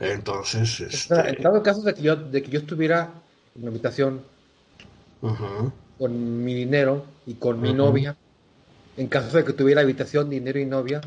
Entonces, 0.00 0.80
este... 0.80 1.14
en 1.14 1.42
dado 1.42 1.62
caso 1.62 1.82
de 1.82 1.94
que 1.94 2.02
yo, 2.02 2.16
de 2.16 2.42
que 2.42 2.50
yo 2.50 2.60
estuviera 2.60 3.10
en 3.54 3.62
una 3.62 3.70
habitación 3.70 4.22
con 5.98 6.44
mi 6.44 6.54
dinero 6.54 7.04
y 7.26 7.34
con 7.34 7.60
mi 7.60 7.72
novia, 7.74 8.16
en 8.96 9.08
caso 9.08 9.36
de 9.36 9.44
que 9.44 9.52
tuviera 9.52 9.80
habitación, 9.80 10.30
dinero 10.30 10.60
y 10.60 10.66
novia, 10.66 11.00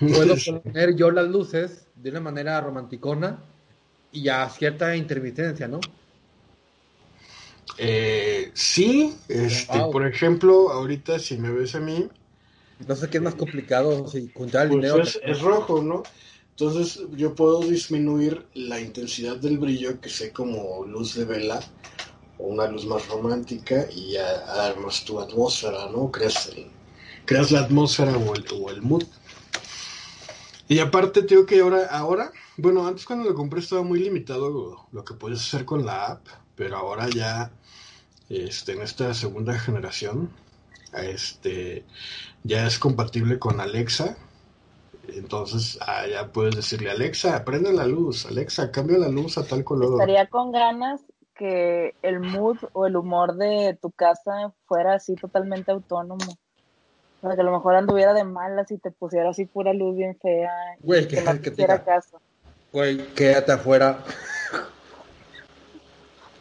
puedo 0.00 0.34
poner 0.64 0.96
yo 0.96 1.10
las 1.10 1.28
luces 1.28 1.86
de 1.94 2.10
una 2.10 2.20
manera 2.20 2.60
romanticona 2.60 3.38
y 4.10 4.28
a 4.28 4.48
cierta 4.48 4.96
intermitencia, 4.96 5.68
¿no? 5.68 5.80
Eh, 7.78 8.50
sí, 8.54 9.16
este, 9.28 9.78
por 9.92 10.06
ejemplo, 10.06 10.70
ahorita 10.70 11.18
si 11.18 11.36
me 11.38 11.50
ves 11.50 11.74
a 11.74 11.80
mí. 11.80 12.08
No 12.86 12.96
sé 12.96 13.08
qué 13.08 13.18
es 13.18 13.22
más 13.22 13.34
complicado, 13.34 14.08
si 14.08 14.18
el 14.18 14.32
pues 14.32 14.52
dinero. 14.68 15.02
Es, 15.02 15.40
rojo, 15.40 15.82
¿no? 15.82 16.02
Entonces 16.50 17.00
yo 17.12 17.34
puedo 17.34 17.60
disminuir 17.60 18.44
la 18.54 18.80
intensidad 18.80 19.36
del 19.36 19.58
brillo, 19.58 20.00
que 20.00 20.08
sé 20.08 20.32
como 20.32 20.84
luz 20.84 21.14
de 21.14 21.24
vela, 21.24 21.60
o 22.38 22.46
una 22.46 22.66
luz 22.66 22.84
más 22.84 23.06
romántica, 23.08 23.86
y 23.90 24.12
ya 24.12 24.66
armas 24.66 25.04
tu 25.04 25.20
atmósfera, 25.20 25.86
¿no? 25.90 26.10
Creas, 26.10 26.50
creas 27.24 27.50
la 27.52 27.60
atmósfera 27.60 28.16
o 28.16 28.34
el, 28.34 28.44
o 28.52 28.70
el 28.70 28.82
mood. 28.82 29.04
Y 30.68 30.78
aparte, 30.78 31.22
tengo 31.22 31.46
que 31.46 31.60
ahora, 31.60 31.86
ahora, 31.90 32.32
bueno, 32.56 32.86
antes 32.86 33.04
cuando 33.04 33.28
lo 33.28 33.34
compré 33.34 33.60
estaba 33.60 33.82
muy 33.82 34.00
limitado 34.00 34.88
lo, 34.90 35.04
que 35.04 35.14
puedes 35.14 35.40
hacer 35.40 35.64
con 35.64 35.84
la 35.84 36.06
app, 36.06 36.26
pero 36.62 36.76
ahora 36.76 37.08
ya, 37.08 37.50
este, 38.30 38.74
en 38.74 38.82
esta 38.82 39.12
segunda 39.14 39.58
generación, 39.58 40.30
este, 40.92 41.84
ya 42.44 42.68
es 42.68 42.78
compatible 42.78 43.40
con 43.40 43.60
Alexa. 43.60 44.16
Entonces, 45.08 45.76
ah, 45.80 46.06
ya 46.06 46.28
puedes 46.28 46.54
decirle, 46.54 46.92
Alexa, 46.92 47.44
prende 47.44 47.72
la 47.72 47.84
luz, 47.84 48.26
Alexa, 48.26 48.70
cambia 48.70 48.96
la 48.98 49.08
luz 49.08 49.38
a 49.38 49.44
tal 49.44 49.64
color. 49.64 49.94
Estaría 49.94 50.28
con 50.28 50.52
ganas 50.52 51.00
que 51.34 51.96
el 52.02 52.20
mood 52.20 52.58
o 52.74 52.86
el 52.86 52.94
humor 52.94 53.34
de 53.34 53.76
tu 53.82 53.90
casa 53.90 54.52
fuera 54.66 54.94
así 54.94 55.16
totalmente 55.16 55.72
autónomo. 55.72 56.38
O 57.22 57.26
sea, 57.26 57.34
que 57.34 57.40
a 57.40 57.44
lo 57.44 57.50
mejor 57.50 57.74
anduviera 57.74 58.14
de 58.14 58.22
malas 58.22 58.70
y 58.70 58.78
te 58.78 58.92
pusiera 58.92 59.30
así 59.30 59.46
pura 59.46 59.72
luz 59.72 59.96
bien 59.96 60.16
fea. 60.22 60.52
Güey, 60.78 61.08
que, 61.08 61.22
no 61.22 61.40
que 61.40 61.52
caso. 61.84 62.20
Güey, 62.72 62.98
quédate 63.14 63.50
afuera. 63.50 64.04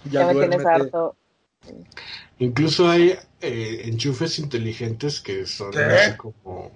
Ya, 0.10 0.28
me 0.28 0.34
tienes 0.34 0.66
harto. 0.66 1.16
Incluso 2.40 2.90
hay 2.90 3.16
eh, 3.40 3.82
enchufes 3.86 4.40
inteligentes 4.40 5.20
que 5.20 5.46
son 5.46 5.78
así 5.78 6.18
como... 6.18 6.72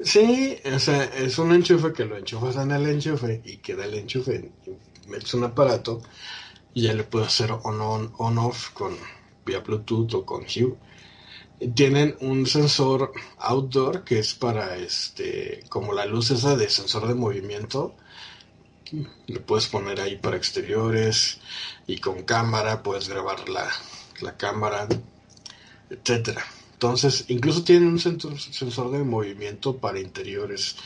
Sí, 0.00 0.58
o 0.64 0.78
sea, 0.78 1.04
es 1.04 1.38
un 1.38 1.52
enchufe 1.52 1.92
que 1.92 2.04
lo 2.04 2.16
enchufas 2.16 2.56
en 2.56 2.72
el 2.72 2.86
enchufe 2.86 3.40
y 3.44 3.58
queda 3.58 3.84
el 3.84 3.94
enchufe. 3.94 4.50
Y 4.66 5.08
metes 5.08 5.32
un 5.34 5.44
aparato 5.44 6.02
y 6.74 6.82
ya 6.82 6.92
le 6.92 7.04
puedes 7.04 7.28
hacer 7.28 7.52
on-off 7.52 8.70
con 8.70 8.96
vía 9.46 9.60
Bluetooth 9.60 10.14
o 10.14 10.26
con 10.26 10.42
Hue 10.42 10.76
tienen 11.74 12.16
un 12.20 12.46
sensor 12.46 13.12
outdoor 13.38 14.04
que 14.04 14.18
es 14.18 14.34
para 14.34 14.76
este 14.76 15.62
como 15.68 15.92
la 15.92 16.06
luz 16.06 16.30
esa 16.30 16.56
de 16.56 16.68
sensor 16.68 17.06
de 17.06 17.14
movimiento 17.14 17.94
le 19.26 19.40
puedes 19.40 19.66
poner 19.66 20.00
ahí 20.00 20.16
para 20.16 20.36
exteriores 20.36 21.40
y 21.86 21.98
con 21.98 22.22
cámara 22.22 22.82
puedes 22.82 23.08
grabar 23.08 23.48
la, 23.48 23.68
la 24.20 24.36
cámara 24.36 24.88
etcétera. 25.90 26.44
Entonces 26.72 27.26
incluso 27.28 27.62
tienen 27.62 27.88
un 27.88 28.00
sensor, 28.00 28.90
de 28.90 29.04
movimiento 29.04 29.76
para 29.76 30.00
interiores 30.00 30.76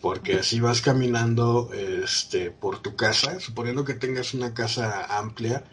porque 0.00 0.40
así 0.40 0.60
vas 0.60 0.82
caminando 0.82 1.70
este 1.72 2.50
por 2.50 2.82
tu 2.82 2.96
casa. 2.96 3.40
Suponiendo 3.40 3.84
que 3.84 3.94
tengas 3.94 4.34
una 4.34 4.52
casa 4.52 5.04
amplia 5.18 5.64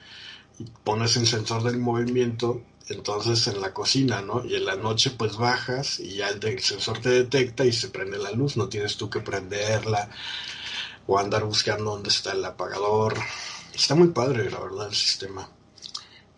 y 0.60 0.66
pones 0.84 1.18
el 1.18 1.28
sensor 1.28 1.64
del 1.64 1.78
movimiento 1.78 2.62
entonces 2.90 3.48
en 3.48 3.62
la 3.62 3.74
cocina, 3.74 4.22
¿no? 4.22 4.44
Y 4.46 4.56
en 4.56 4.66
la 4.66 4.76
noche 4.76 5.12
pues 5.12 5.38
bajas 5.38 6.00
y 6.00 6.16
ya 6.16 6.30
el, 6.30 6.60
sensor 6.60 7.00
te 7.00 7.10
detecta 7.10 7.66
y 7.66 7.72
se 7.72 7.90
prende 7.90 8.18
la 8.18 8.32
luz, 8.32 8.58
no 8.58 8.70
tienes 8.70 8.98
tú 8.98 9.10
que 9.10 9.20
prenderla 9.20 10.10
o 11.10 11.18
andar 11.18 11.44
buscando 11.44 11.86
dónde 11.86 12.10
está 12.10 12.34
el 12.34 12.46
apagador. 12.46 13.16
Está 13.74 13.96
muy 13.96 14.10
padre, 14.10 14.52
la 14.52 14.60
verdad, 14.60 14.90
el 14.90 14.94
sistema. 14.94 15.50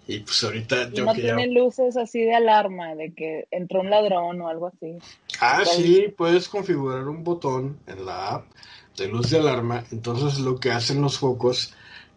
Y 0.07 0.19
pues 0.19 0.41
ahorita 0.45 0.89
yo 0.91 1.03
no 1.03 1.13
tiene 1.13 1.47
luces 1.47 1.97
así 1.97 2.21
de 2.21 2.33
alarma, 2.33 2.95
de 2.95 3.13
que 3.13 3.47
entró 3.51 3.81
un 3.81 3.89
ladrón 3.89 4.39
o 4.39 4.47
algo 4.47 4.67
así. 4.67 4.97
Ah, 5.41 5.63
sí, 5.65 6.05
puedes 6.17 6.47
configurar 6.47 7.05
un 7.09 7.21
botón 7.21 7.79
en 7.85 8.05
la 8.05 8.35
app 8.35 8.45
de 8.95 9.09
luz 9.09 9.29
de 9.29 9.39
alarma. 9.39 9.83
Entonces 9.91 10.39
lo 10.39 10.57
que 10.57 10.71
hacen 10.71 11.01
los 11.01 11.19
focos 11.19 11.73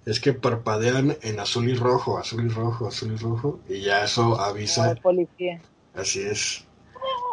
es 0.06 0.20
que 0.20 0.32
parpadean 0.32 1.16
en 1.22 1.40
azul 1.40 1.68
y 1.68 1.74
rojo, 1.74 2.18
azul 2.18 2.46
y 2.46 2.48
rojo, 2.48 2.86
azul 2.86 3.14
y 3.14 3.16
rojo, 3.16 3.58
y 3.68 3.80
ya 3.80 4.04
eso 4.04 4.40
avisa. 4.40 4.94
policía. 5.02 5.60
Así 5.92 6.20
es. 6.20 6.64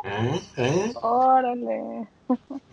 ¿Eh? 0.04 0.42
¿Eh? 0.58 0.94
Órale. 1.00 2.08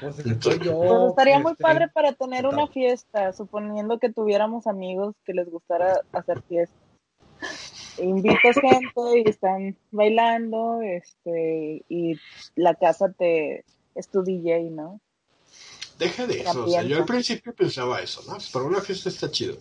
Pues 0.00 0.18
estaría 0.18 1.38
muy 1.38 1.52
este, 1.52 1.62
padre 1.62 1.88
para 1.88 2.12
tener 2.12 2.46
una 2.46 2.66
fiesta, 2.66 3.32
suponiendo 3.32 3.98
que 3.98 4.10
tuviéramos 4.10 4.66
amigos 4.66 5.14
que 5.24 5.34
les 5.34 5.50
gustara 5.50 6.00
hacer 6.12 6.42
fiestas. 6.42 6.78
Invitas 7.98 8.56
gente 8.60 9.18
y 9.18 9.28
están 9.28 9.76
bailando, 9.90 10.80
este, 10.82 11.84
y 11.88 12.14
la 12.54 12.74
casa 12.74 13.12
te 13.12 13.64
es 13.94 14.08
tu 14.08 14.22
DJ, 14.22 14.70
¿no? 14.70 15.00
Deja 15.98 16.26
de 16.26 16.40
eso, 16.40 16.64
o 16.64 16.68
sea, 16.68 16.82
yo 16.82 16.96
al 16.96 17.04
principio 17.04 17.54
pensaba 17.54 18.00
eso, 18.00 18.22
¿no? 18.26 18.38
Para 18.54 18.64
una 18.64 18.80
fiesta 18.80 19.10
está 19.10 19.30
chido. 19.30 19.58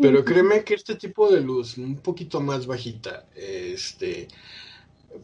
Pero 0.00 0.24
créeme 0.24 0.64
que 0.64 0.74
este 0.74 0.94
tipo 0.94 1.30
de 1.30 1.42
luz, 1.42 1.76
un 1.76 1.96
poquito 1.96 2.40
más 2.40 2.66
bajita, 2.66 3.26
este, 3.36 4.28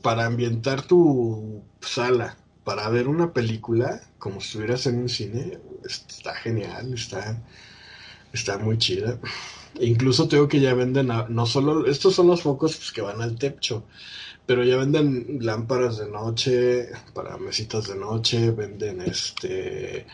para 0.02 0.26
ambientar 0.26 0.82
tu 0.82 1.62
sala, 1.80 2.36
para 2.64 2.88
ver 2.88 3.08
una 3.08 3.32
película, 3.32 4.00
como 4.18 4.40
si 4.40 4.48
estuvieras 4.48 4.86
en 4.86 4.98
un 4.98 5.08
cine, 5.08 5.58
está 5.84 6.34
genial, 6.34 6.92
está, 6.94 7.42
está 8.32 8.58
muy 8.58 8.78
chida. 8.78 9.18
Incluso 9.80 10.28
tengo 10.28 10.48
que 10.48 10.60
ya 10.60 10.74
venden, 10.74 11.10
no 11.28 11.46
solo, 11.46 11.86
estos 11.86 12.14
son 12.14 12.26
los 12.26 12.42
focos 12.42 12.76
pues, 12.76 12.92
que 12.92 13.02
van 13.02 13.22
al 13.22 13.38
techo, 13.38 13.84
pero 14.46 14.64
ya 14.64 14.76
venden 14.76 15.38
lámparas 15.40 15.98
de 15.98 16.08
noche, 16.08 16.88
para 17.14 17.36
mesitas 17.38 17.88
de 17.88 17.96
noche, 17.96 18.50
venden 18.50 19.00
este 19.02 20.06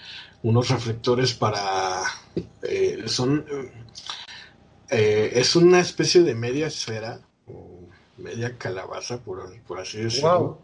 unos 0.42 0.68
reflectores 0.68 1.34
para 1.34 2.02
eh, 2.62 3.02
son 3.06 3.44
eh, 4.90 5.32
es 5.34 5.56
una 5.56 5.80
especie 5.80 6.22
de 6.22 6.34
media 6.34 6.68
esfera 6.68 7.20
o 7.46 7.88
media 8.18 8.56
calabaza 8.56 9.18
por, 9.18 9.40
así 9.80 9.98
decirlo 9.98 10.60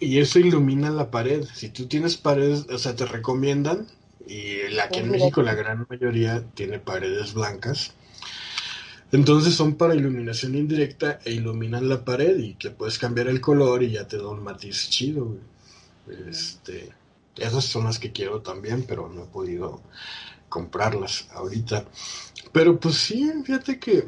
y 0.00 0.18
eso 0.18 0.38
ilumina 0.38 0.90
la 0.90 1.10
pared 1.10 1.44
si 1.54 1.68
tú 1.68 1.86
tienes 1.86 2.16
paredes 2.16 2.66
o 2.70 2.78
sea 2.78 2.96
te 2.96 3.06
recomiendan 3.06 3.86
y 4.26 4.68
la 4.70 4.88
que 4.88 5.00
en 5.00 5.10
México 5.10 5.42
la 5.42 5.54
gran 5.54 5.86
mayoría 5.88 6.42
tiene 6.54 6.78
paredes 6.78 7.34
blancas 7.34 7.94
entonces 9.12 9.54
son 9.54 9.74
para 9.74 9.94
iluminación 9.94 10.54
indirecta 10.54 11.18
e 11.24 11.32
iluminan 11.32 11.88
la 11.88 12.04
pared 12.04 12.38
y 12.38 12.54
que 12.54 12.70
puedes 12.70 12.98
cambiar 12.98 13.26
el 13.26 13.40
color 13.40 13.82
y 13.82 13.90
ya 13.90 14.06
te 14.06 14.18
da 14.18 14.28
un 14.28 14.42
matiz 14.42 14.88
chido. 14.88 15.36
Este, 16.28 16.90
esas 17.36 17.64
son 17.64 17.84
las 17.84 17.98
que 17.98 18.12
quiero 18.12 18.40
también, 18.40 18.84
pero 18.86 19.08
no 19.08 19.24
he 19.24 19.26
podido 19.26 19.80
comprarlas 20.48 21.26
ahorita. 21.32 21.86
Pero 22.52 22.78
pues 22.78 22.96
sí, 22.96 23.28
fíjate 23.44 23.80
que 23.80 24.06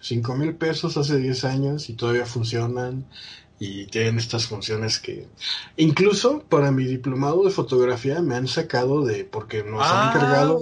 5 0.00 0.34
mil 0.34 0.54
pesos 0.56 0.96
hace 0.96 1.18
10 1.18 1.44
años 1.44 1.88
y 1.88 1.92
todavía 1.94 2.26
funcionan 2.26 3.06
y 3.62 3.84
tienen 3.86 4.16
estas 4.16 4.46
funciones 4.46 4.98
que 4.98 5.28
incluso 5.76 6.42
para 6.48 6.72
mi 6.72 6.86
diplomado 6.86 7.44
de 7.44 7.50
fotografía 7.50 8.22
me 8.22 8.34
han 8.34 8.48
sacado 8.48 9.04
de 9.04 9.24
porque 9.24 9.62
nos 9.62 9.86
han 9.86 10.08
ah, 10.08 10.12
encargado 10.14 10.60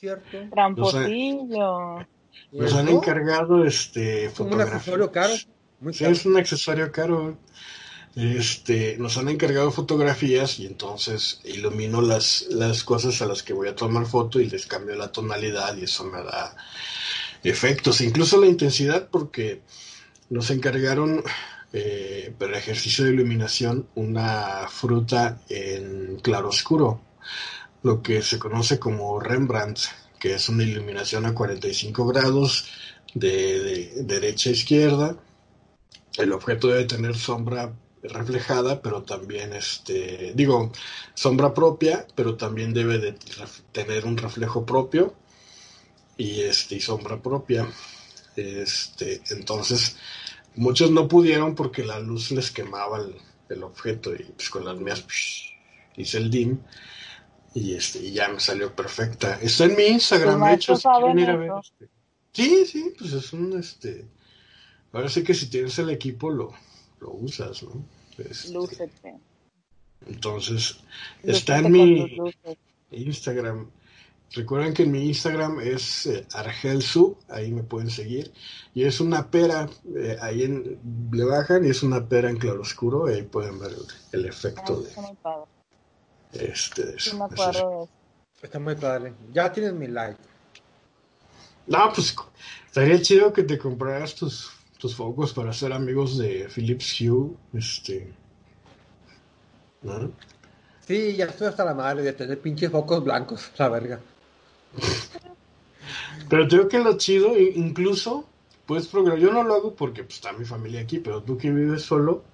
cierto. 0.00 0.38
Tramposillo. 0.50 2.06
Nos 2.52 2.74
han 2.74 2.88
encargado 2.88 3.64
este 3.64 4.30
un 4.38 4.60
accesorio 4.60 5.12
caro. 5.12 5.34
es 5.88 6.26
un 6.26 6.36
accesorio 6.36 6.90
caro. 6.90 7.38
Este, 8.16 8.96
nos 8.98 9.16
han 9.18 9.28
encargado 9.28 9.70
fotografías 9.70 10.58
y 10.58 10.66
entonces 10.66 11.40
ilumino 11.44 12.02
las, 12.02 12.46
las 12.50 12.82
cosas 12.82 13.22
a 13.22 13.26
las 13.26 13.44
que 13.44 13.52
voy 13.52 13.68
a 13.68 13.76
tomar 13.76 14.04
foto 14.04 14.40
y 14.40 14.50
les 14.50 14.66
cambio 14.66 14.96
la 14.96 15.12
tonalidad 15.12 15.76
y 15.76 15.84
eso 15.84 16.02
me 16.02 16.20
da 16.20 16.56
efectos, 17.44 18.00
incluso 18.00 18.40
la 18.40 18.48
intensidad 18.48 19.08
porque 19.08 19.62
nos 20.28 20.50
encargaron 20.50 21.22
eh, 21.72 22.34
para 22.38 22.58
ejercicio 22.58 23.04
de 23.04 23.12
iluminación 23.12 23.88
una 23.94 24.66
fruta 24.68 25.40
en 25.48 26.18
claroscuro, 26.22 27.00
lo 27.82 28.02
que 28.02 28.22
se 28.22 28.38
conoce 28.38 28.78
como 28.78 29.20
Rembrandt 29.20 29.78
que 30.20 30.34
es 30.34 30.48
una 30.48 30.62
iluminación 30.62 31.26
a 31.26 31.34
45 31.34 32.06
grados 32.06 32.66
de, 33.14 33.90
derecha 34.04 34.50
a 34.50 34.52
izquierda. 34.52 35.16
El 36.16 36.32
objeto 36.32 36.68
debe 36.68 36.84
tener 36.84 37.16
sombra 37.16 37.72
reflejada, 38.02 38.82
pero 38.82 39.02
también, 39.02 39.54
este, 39.54 40.32
digo, 40.34 40.70
sombra 41.14 41.54
propia, 41.54 42.06
pero 42.14 42.36
también 42.36 42.74
debe 42.74 42.98
de 42.98 43.16
tener 43.72 44.04
un 44.04 44.16
reflejo 44.18 44.64
propio 44.64 45.14
y, 46.16 46.42
este, 46.42 46.76
y 46.76 46.80
sombra 46.80 47.20
propia. 47.20 47.66
Este, 48.36 49.22
entonces, 49.30 49.96
muchos 50.56 50.90
no 50.90 51.08
pudieron 51.08 51.54
porque 51.54 51.84
la 51.84 51.98
luz 52.00 52.30
les 52.30 52.50
quemaba 52.50 52.98
el, 53.48 53.62
objeto 53.62 54.14
y 54.14 54.22
pues 54.22 54.48
con 54.48 54.64
las 54.64 54.78
mías 54.78 55.04
hice 55.96 56.18
el 56.18 56.30
dim 56.30 56.58
y 57.52 57.74
este 57.74 58.10
ya 58.12 58.28
me 58.28 58.38
salió 58.38 58.74
perfecta. 58.74 59.40
Está 59.40 59.64
en 59.64 59.76
mi 59.76 59.84
Instagram, 59.84 60.44
de 60.44 60.54
hecho, 60.54 60.76
si 60.76 60.88
quieren 60.88 61.18
ir 61.18 61.30
a 61.30 61.36
ver. 61.36 61.50
Este. 61.60 61.88
Sí, 62.32 62.64
sí, 62.64 62.94
pues 62.96 63.12
es 63.12 63.32
un 63.32 63.58
este. 63.58 64.06
Ahora 64.92 65.08
sí 65.08 65.24
que 65.24 65.34
si 65.34 65.50
tienes 65.50 65.78
el 65.80 65.90
equipo 65.90 66.30
lo, 66.30 66.52
lo 67.00 67.10
usas, 67.10 67.62
¿no? 67.64 67.84
Este, 68.18 68.54
entonces, 70.06 70.80
está 71.22 71.58
en 71.58 71.72
mi 71.72 72.18
Instagram. 72.90 73.70
Recuerden 74.32 74.72
que 74.72 74.84
en 74.84 74.92
mi 74.92 75.08
Instagram 75.08 75.58
es 75.60 76.06
eh, 76.06 76.24
Argelsu, 76.34 77.16
ahí 77.28 77.50
me 77.50 77.64
pueden 77.64 77.90
seguir. 77.90 78.32
Y 78.74 78.84
es 78.84 79.00
una 79.00 79.28
pera, 79.28 79.68
eh, 79.96 80.16
ahí 80.20 80.44
en, 80.44 80.78
le 81.10 81.24
bajan 81.24 81.66
y 81.66 81.70
es 81.70 81.82
una 81.82 82.06
pera 82.06 82.30
en 82.30 82.36
claroscuro, 82.36 83.10
y 83.10 83.14
ahí 83.14 83.22
pueden 83.22 83.58
ver 83.58 83.72
el, 84.12 84.26
efecto 84.26 84.84
ah, 85.24 85.44
de 86.32 86.44
este, 86.46 86.94
Está 88.42 88.58
muy 88.58 88.76
padre. 88.76 89.14
Ya 89.32 89.52
tienes 89.52 89.74
mi 89.74 89.88
like. 89.88 90.18
No, 91.66 91.92
pues 91.92 92.14
estaría 92.66 93.02
chido 93.02 93.32
que 93.32 93.42
te 93.42 93.58
compraras 93.58 94.14
tus, 94.14 94.50
tus 94.78 94.94
focos 94.94 95.32
para 95.32 95.52
ser 95.52 95.72
amigos 95.72 96.16
de 96.18 96.48
Philips 96.48 97.00
Hue. 97.00 97.32
Este. 97.52 98.12
¿no? 99.82 100.12
Sí, 100.86 101.16
ya 101.16 101.26
estoy 101.26 101.48
hasta 101.48 101.64
la 101.64 101.74
madre 101.74 102.02
de 102.02 102.12
tener 102.12 102.40
pinches 102.40 102.70
focos 102.70 103.02
blancos, 103.04 103.50
la 103.58 103.68
verga. 103.68 104.00
Pero 106.28 106.48
creo 106.48 106.68
que 106.68 106.78
lo 106.78 106.96
chido, 106.96 107.38
incluso 107.38 108.28
puedes 108.66 108.86
programar. 108.86 109.20
Yo 109.20 109.32
no 109.32 109.42
lo 109.42 109.54
hago 109.54 109.74
porque 109.74 110.04
pues, 110.04 110.16
está 110.16 110.32
mi 110.32 110.44
familia 110.44 110.80
aquí, 110.80 110.98
pero 110.98 111.22
tú 111.22 111.36
que 111.36 111.50
vives 111.50 111.82
solo, 111.82 112.24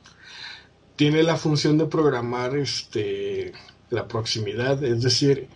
tiene 0.96 1.22
la 1.22 1.37
función 1.37 1.79
de 1.79 1.87
programar 1.87 2.57
este 2.57 3.53
la 3.90 4.09
proximidad, 4.09 4.83
es 4.83 5.03
decir, 5.03 5.49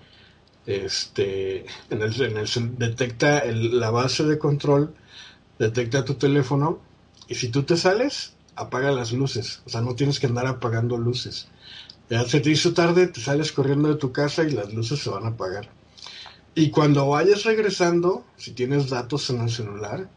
este, 0.66 1.66
en 1.90 2.02
el, 2.02 2.20
en 2.22 2.36
el 2.36 2.78
detecta 2.78 3.44
la 3.44 3.90
base 3.90 4.24
de 4.24 4.38
control, 4.38 4.94
detecta 5.58 6.04
tu 6.04 6.14
teléfono 6.14 6.80
y 7.28 7.34
si 7.34 7.48
tú 7.48 7.64
te 7.64 7.76
sales, 7.76 8.34
apaga 8.56 8.92
las 8.92 9.12
luces, 9.12 9.62
o 9.66 9.70
sea, 9.70 9.80
no 9.80 9.94
tienes 9.94 10.20
que 10.20 10.26
andar 10.26 10.46
apagando 10.46 10.96
luces. 10.96 11.48
Ya 12.08 12.24
se 12.24 12.40
te 12.40 12.50
hizo 12.50 12.72
tarde, 12.72 13.06
te 13.06 13.20
sales 13.20 13.52
corriendo 13.52 13.88
de 13.88 13.94
tu 13.94 14.12
casa 14.12 14.44
y 14.44 14.50
las 14.50 14.72
luces 14.74 15.00
se 15.00 15.10
van 15.10 15.24
a 15.24 15.28
apagar. 15.28 15.68
Y 16.54 16.70
cuando 16.70 17.08
vayas 17.08 17.44
regresando, 17.44 18.24
si 18.36 18.52
tienes 18.52 18.90
datos 18.90 19.30
en 19.30 19.40
el 19.40 19.50
celular 19.50 20.08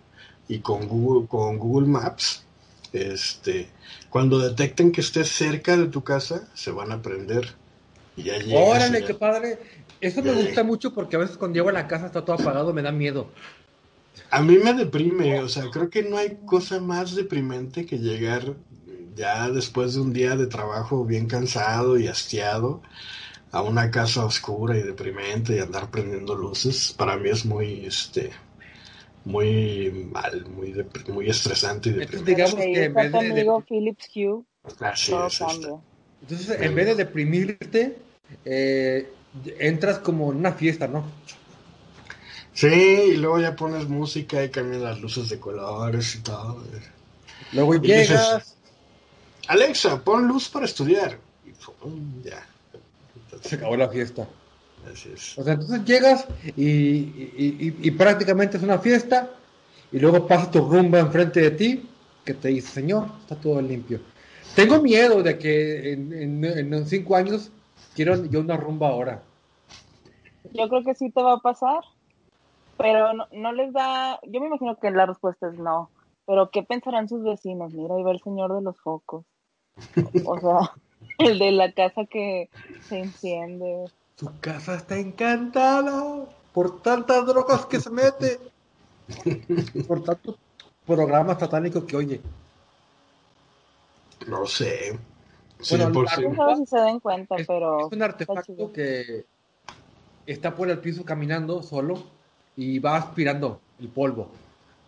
y 0.47 0.59
con 0.59 0.87
Google, 0.87 1.27
con 1.27 1.57
Google 1.57 1.87
Maps, 1.87 2.43
este, 2.91 3.69
cuando 4.09 4.39
detecten 4.39 4.91
que 4.91 5.01
estés 5.01 5.29
cerca 5.29 5.77
de 5.77 5.87
tu 5.87 6.03
casa, 6.03 6.47
se 6.53 6.71
van 6.71 6.91
a 6.91 7.01
prender 7.01 7.55
Órale, 8.55 9.03
qué 9.03 9.13
padre. 9.13 9.59
Eso 9.99 10.21
me 10.21 10.33
gusta 10.33 10.63
mucho 10.63 10.93
porque 10.93 11.15
a 11.15 11.19
veces 11.19 11.37
cuando 11.37 11.55
llego 11.55 11.69
a 11.69 11.73
la 11.73 11.87
casa 11.87 12.07
está 12.07 12.23
todo 12.23 12.35
apagado, 12.35 12.73
me 12.73 12.81
da 12.81 12.91
miedo. 12.91 13.29
A 14.29 14.41
mí 14.41 14.57
me 14.57 14.73
deprime, 14.73 15.39
o 15.39 15.49
sea, 15.49 15.69
creo 15.71 15.89
que 15.89 16.03
no 16.03 16.17
hay 16.17 16.37
cosa 16.45 16.79
más 16.79 17.15
deprimente 17.15 17.85
que 17.85 17.97
llegar 17.97 18.55
ya 19.15 19.49
después 19.49 19.93
de 19.93 20.01
un 20.01 20.13
día 20.13 20.35
de 20.35 20.47
trabajo 20.47 21.05
bien 21.05 21.27
cansado 21.27 21.97
y 21.97 22.07
hastiado 22.07 22.81
a 23.53 23.61
una 23.61 23.89
casa 23.91 24.25
oscura 24.25 24.75
y 24.77 24.81
deprimente 24.81 25.55
y 25.55 25.59
andar 25.59 25.89
prendiendo 25.91 26.35
luces. 26.35 26.93
Para 26.97 27.17
mí 27.17 27.29
es 27.29 27.45
muy, 27.45 27.85
este, 27.85 28.31
muy 29.25 30.09
mal, 30.11 30.47
muy, 30.47 30.85
muy 31.09 31.29
estresante 31.29 31.89
y 31.89 31.93
deprimente. 31.93 32.31
digamos 32.31 32.55
que 32.55 32.83
en 32.83 32.93
vez 32.93 33.11
de... 33.11 33.63
Philips 33.69 34.09
Hue, 34.13 34.43
Así 34.79 35.13
es, 35.13 35.41
entonces, 36.21 36.61
en 36.61 36.73
vez 36.73 36.85
de 36.85 36.95
deprimirte, 36.95 37.97
eh, 38.45 39.09
entras 39.59 39.99
como 39.99 40.31
en 40.31 40.37
una 40.37 40.53
fiesta, 40.53 40.87
¿no? 40.87 41.03
Sí, 42.53 42.67
y 42.67 43.17
luego 43.17 43.39
ya 43.39 43.55
pones 43.55 43.87
música 43.89 44.43
y 44.43 44.49
cambian 44.49 44.83
las 44.83 44.99
luces 45.01 45.29
de 45.29 45.39
colores 45.39 46.15
y 46.15 46.19
todo. 46.19 46.63
Luego 47.51 47.75
llegas. 47.75 48.55
Alexa, 49.47 50.01
pon 50.01 50.27
luz 50.27 50.47
para 50.47 50.65
estudiar. 50.65 51.19
Y 51.45 51.51
ya. 52.23 52.47
Se 53.41 53.55
acabó 53.55 53.75
la 53.75 53.89
fiesta. 53.89 54.27
Así 54.91 55.11
es. 55.13 55.37
O 55.37 55.43
sea, 55.43 55.53
entonces 55.53 55.85
llegas 55.85 56.27
y, 56.57 57.31
y, 57.81 57.91
prácticamente 57.91 58.57
es 58.57 58.63
una 58.63 58.79
fiesta 58.79 59.29
y 59.91 59.99
luego 59.99 60.27
pasa 60.27 60.51
tu 60.51 60.59
rumba 60.59 60.99
enfrente 60.99 61.39
de 61.41 61.51
ti 61.51 61.89
que 62.25 62.33
te 62.33 62.49
dice, 62.49 62.67
señor, 62.67 63.07
está 63.21 63.35
todo 63.35 63.61
limpio. 63.61 63.99
Tengo 64.55 64.81
miedo 64.81 65.23
de 65.23 65.37
que 65.37 65.93
en, 65.93 66.43
en, 66.43 66.85
cinco 66.85 67.15
años 67.15 67.51
quiero 67.95 68.25
yo 68.25 68.41
una 68.41 68.57
rumba 68.57 68.89
ahora. 68.89 69.23
Yo 70.51 70.67
creo 70.69 70.83
que 70.83 70.95
sí 70.95 71.09
te 71.09 71.23
va 71.23 71.33
a 71.33 71.39
pasar, 71.39 71.81
pero 72.77 73.13
no, 73.13 73.51
les 73.53 73.71
da, 73.73 74.19
yo 74.23 74.41
me 74.41 74.47
imagino 74.47 74.75
que 74.75 74.91
la 74.91 75.05
respuesta 75.05 75.47
es 75.47 75.57
no, 75.57 75.89
pero 76.25 76.49
¿qué 76.51 76.63
pensarán 76.63 77.07
sus 77.07 77.23
vecinos? 77.23 77.73
Mira, 77.73 77.95
ahí 77.95 78.03
va 78.03 78.11
el 78.11 78.21
señor 78.21 78.53
de 78.53 78.61
los 78.61 78.79
focos. 78.81 79.25
O 80.25 80.39
sea, 80.39 80.73
El 81.17 81.39
de 81.39 81.52
la 81.52 81.71
casa 81.71 82.06
que 82.06 82.49
se 82.88 82.99
enciende. 82.99 83.86
Su 84.15 84.32
casa 84.39 84.76
está 84.76 84.97
encantada 84.97 86.26
por 86.54 86.82
tantas 86.82 87.26
drogas 87.26 87.65
que 87.65 87.80
se 87.80 87.89
mete. 87.89 88.39
por 89.88 90.04
tantos 90.04 90.36
programas 90.86 91.39
satánicos 91.39 91.84
que 91.86 91.95
oye. 91.95 92.21
No 94.28 94.45
sé. 94.45 94.97
bueno, 95.69 95.91
por 95.91 96.38
no 96.38 96.56
si 96.56 96.65
se 96.65 96.78
den 96.78 96.99
cuenta, 96.99 97.36
pero. 97.47 97.88
Es 97.88 97.93
un 97.93 98.02
artefacto 98.02 98.71
que 98.71 99.26
está 100.26 100.56
por 100.56 100.69
el 100.69 100.80
piso 100.80 101.04
caminando 101.04 101.62
solo 101.62 102.04
y 102.56 102.80
va 102.80 102.97
aspirando 102.97 103.60
el 103.80 103.89
polvo. 103.89 104.30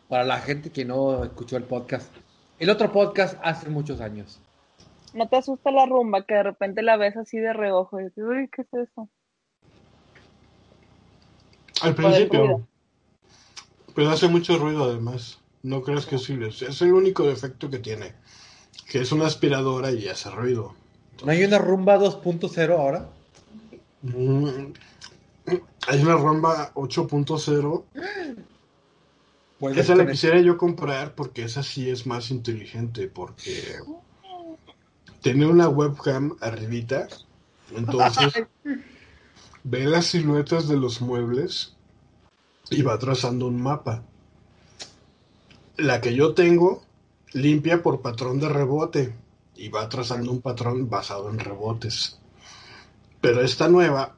Para 0.07 0.23
la 0.23 0.39
gente 0.39 0.69
que 0.69 0.85
no 0.85 1.23
escuchó 1.23 1.57
el 1.57 1.63
podcast. 1.63 2.09
El 2.59 2.69
otro 2.69 2.91
podcast 2.91 3.37
hace 3.43 3.69
muchos 3.69 3.99
años. 3.99 4.39
¿No 5.15 5.29
te 5.29 5.37
asusta 5.37 5.71
la 5.71 5.85
rumba 5.85 6.25
que 6.25 6.33
de 6.33 6.43
repente 6.43 6.81
la 6.81 6.97
ves 6.97 7.15
así 7.15 7.37
de 7.37 7.53
reojo 7.53 8.01
y 8.01 8.03
dices, 8.03 8.23
uy, 8.27 8.49
¿qué 8.53 8.63
es 8.63 8.73
eso? 8.73 9.07
Al 11.81 11.95
principio. 11.95 12.67
Pero 13.95 14.09
hace 14.09 14.27
mucho 14.27 14.57
ruido 14.57 14.83
además. 14.83 15.39
No 15.63 15.81
creas 15.83 16.05
que 16.05 16.17
es, 16.17 16.29
es 16.29 16.81
el 16.81 16.91
único 16.91 17.23
defecto 17.23 17.69
que 17.69 17.79
tiene. 17.79 18.13
Que 18.91 18.99
es 18.99 19.13
una 19.13 19.27
aspiradora 19.27 19.89
y 19.89 20.09
hace 20.09 20.29
ruido. 20.29 20.75
¿No 21.23 21.31
hay 21.31 21.45
una 21.45 21.59
rumba 21.59 21.97
2.0 21.97 22.77
ahora? 22.77 23.07
Mm, 24.01 24.73
hay 25.87 26.01
una 26.01 26.17
rumba 26.17 26.73
8.0. 26.73 27.83
Esa 29.77 29.95
la 29.95 30.05
quisiera 30.05 30.41
yo 30.41 30.57
comprar 30.57 31.15
porque 31.15 31.43
esa 31.43 31.63
sí 31.63 31.89
es 31.89 32.05
más 32.05 32.31
inteligente. 32.31 33.07
Porque 33.07 33.77
tiene 35.25 35.47
una 35.47 35.67
webcam 35.67 36.35
arribita. 36.39 37.07
Entonces 37.75 38.45
ve 39.63 39.85
las 39.85 40.05
siluetas 40.05 40.67
de 40.67 40.77
los 40.77 41.01
muebles 41.01 41.73
y 42.69 42.83
va 42.83 42.99
trazando 42.99 43.47
un 43.47 43.59
mapa. 43.59 44.03
La 45.77 45.99
que 45.99 46.13
yo 46.13 46.35
tengo 46.35 46.83
limpia 47.33 47.81
por 47.81 48.03
patrón 48.03 48.39
de 48.39 48.49
rebote 48.49 49.15
y 49.55 49.69
va 49.69 49.89
trazando 49.89 50.31
un 50.31 50.41
patrón 50.41 50.91
basado 50.91 51.31
en 51.31 51.39
rebotes. 51.39 52.19
Pero 53.19 53.41
esta 53.41 53.67
nueva 53.67 54.13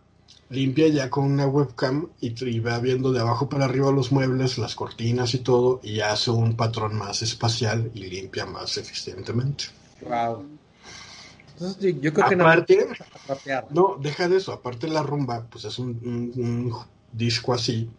limpia 0.49 0.89
ya 0.89 1.09
con 1.09 1.23
una 1.23 1.47
webcam 1.47 2.09
y, 2.19 2.59
va 2.59 2.79
viendo 2.79 3.13
de 3.13 3.21
abajo 3.21 3.47
para 3.47 3.63
arriba 3.63 3.93
los 3.93 4.11
muebles, 4.11 4.57
las 4.57 4.75
cortinas 4.75 5.33
y 5.35 5.39
todo, 5.39 5.79
y 5.81 6.01
hace 6.01 6.31
un 6.31 6.57
patrón 6.57 6.97
más 6.97 7.21
espacial 7.21 7.91
y 7.93 8.07
limpia 8.07 8.45
más 8.45 8.75
eficientemente. 8.75 9.67
Wow. 10.01 10.66
Entonces, 11.59 11.95
yo 12.01 12.13
creo 12.13 12.29
que 12.29 12.35
no, 12.35 12.45
no, 13.71 13.97
deja 13.99 14.27
de 14.27 14.37
eso. 14.37 14.53
Aparte 14.53 14.87
la 14.87 15.01
rumba, 15.01 15.47
pues 15.49 15.65
es 15.65 15.79
un 15.79 16.71
disco 17.13 17.53
así 17.53 17.89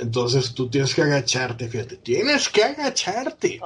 entonces 0.00 0.54
tú 0.54 0.70
tienes 0.70 0.94
que 0.94 1.02
agacharte, 1.02 1.68
fíjate, 1.68 1.96
tienes 1.98 2.48
que 2.48 2.64
agacharte. 2.64 3.60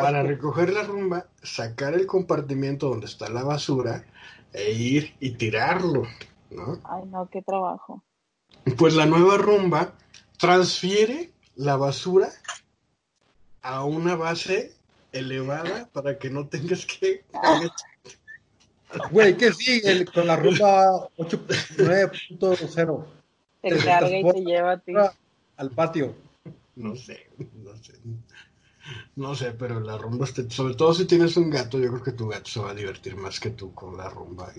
Para 0.00 0.22
recoger 0.22 0.72
la 0.72 0.82
rumba, 0.82 1.26
sacar 1.42 1.94
el 1.94 2.06
compartimiento 2.06 2.88
donde 2.88 3.06
está 3.06 3.28
la 3.28 3.44
basura 3.44 4.04
e 4.52 4.72
ir 4.72 5.14
y 5.20 5.30
tirarlo, 5.32 6.02
¿no? 6.50 6.80
Ay, 6.84 7.04
no, 7.06 7.28
qué 7.30 7.40
trabajo. 7.42 8.02
Pues 8.76 8.96
la 8.96 9.06
nueva 9.06 9.36
rumba 9.36 9.92
transfiere 10.38 11.32
la 11.54 11.76
basura 11.76 12.30
a 13.62 13.84
una 13.84 14.16
base 14.16 14.74
elevada 15.14 15.88
para 15.92 16.18
que 16.18 16.28
no 16.28 16.46
tengas 16.48 16.84
que. 16.84 17.24
Güey, 19.10 19.36
¿qué 19.36 19.52
sigue 19.52 20.04
con 20.06 20.26
la 20.26 20.36
rumba 20.36 21.08
8.9.0? 21.16 23.04
Te 23.62 23.78
carga 23.78 24.18
y 24.18 24.24
te 24.24 24.44
lleva 24.44 24.72
a 24.72 24.78
ti. 24.78 24.92
Al 25.56 25.70
patio. 25.70 26.14
No 26.76 26.94
sé, 26.96 27.28
no 27.54 27.76
sé. 27.76 27.94
No 29.16 29.34
sé, 29.34 29.52
pero 29.52 29.80
la 29.80 29.96
rumba, 29.96 30.26
sobre 30.26 30.74
todo 30.74 30.92
si 30.92 31.06
tienes 31.06 31.36
un 31.36 31.48
gato, 31.48 31.78
yo 31.78 31.90
creo 31.90 32.02
que 32.02 32.12
tu 32.12 32.28
gato 32.28 32.50
se 32.50 32.60
va 32.60 32.70
a 32.70 32.74
divertir 32.74 33.16
más 33.16 33.40
que 33.40 33.50
tú 33.50 33.72
con 33.72 33.96
la 33.96 34.10
rumba. 34.10 34.52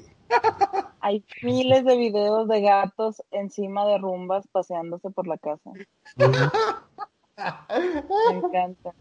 Hay 1.02 1.24
miles 1.44 1.86
de 1.86 1.98
videos 1.98 2.48
de 2.48 2.62
gatos 2.62 3.22
encima 3.32 3.86
de 3.86 4.00
rumbas 4.00 4.48
paseándose 4.48 5.12
por 5.12 5.28
la 5.28 5.38
casa. 5.38 5.72
Me 6.18 6.26
encanta. 8.32 8.94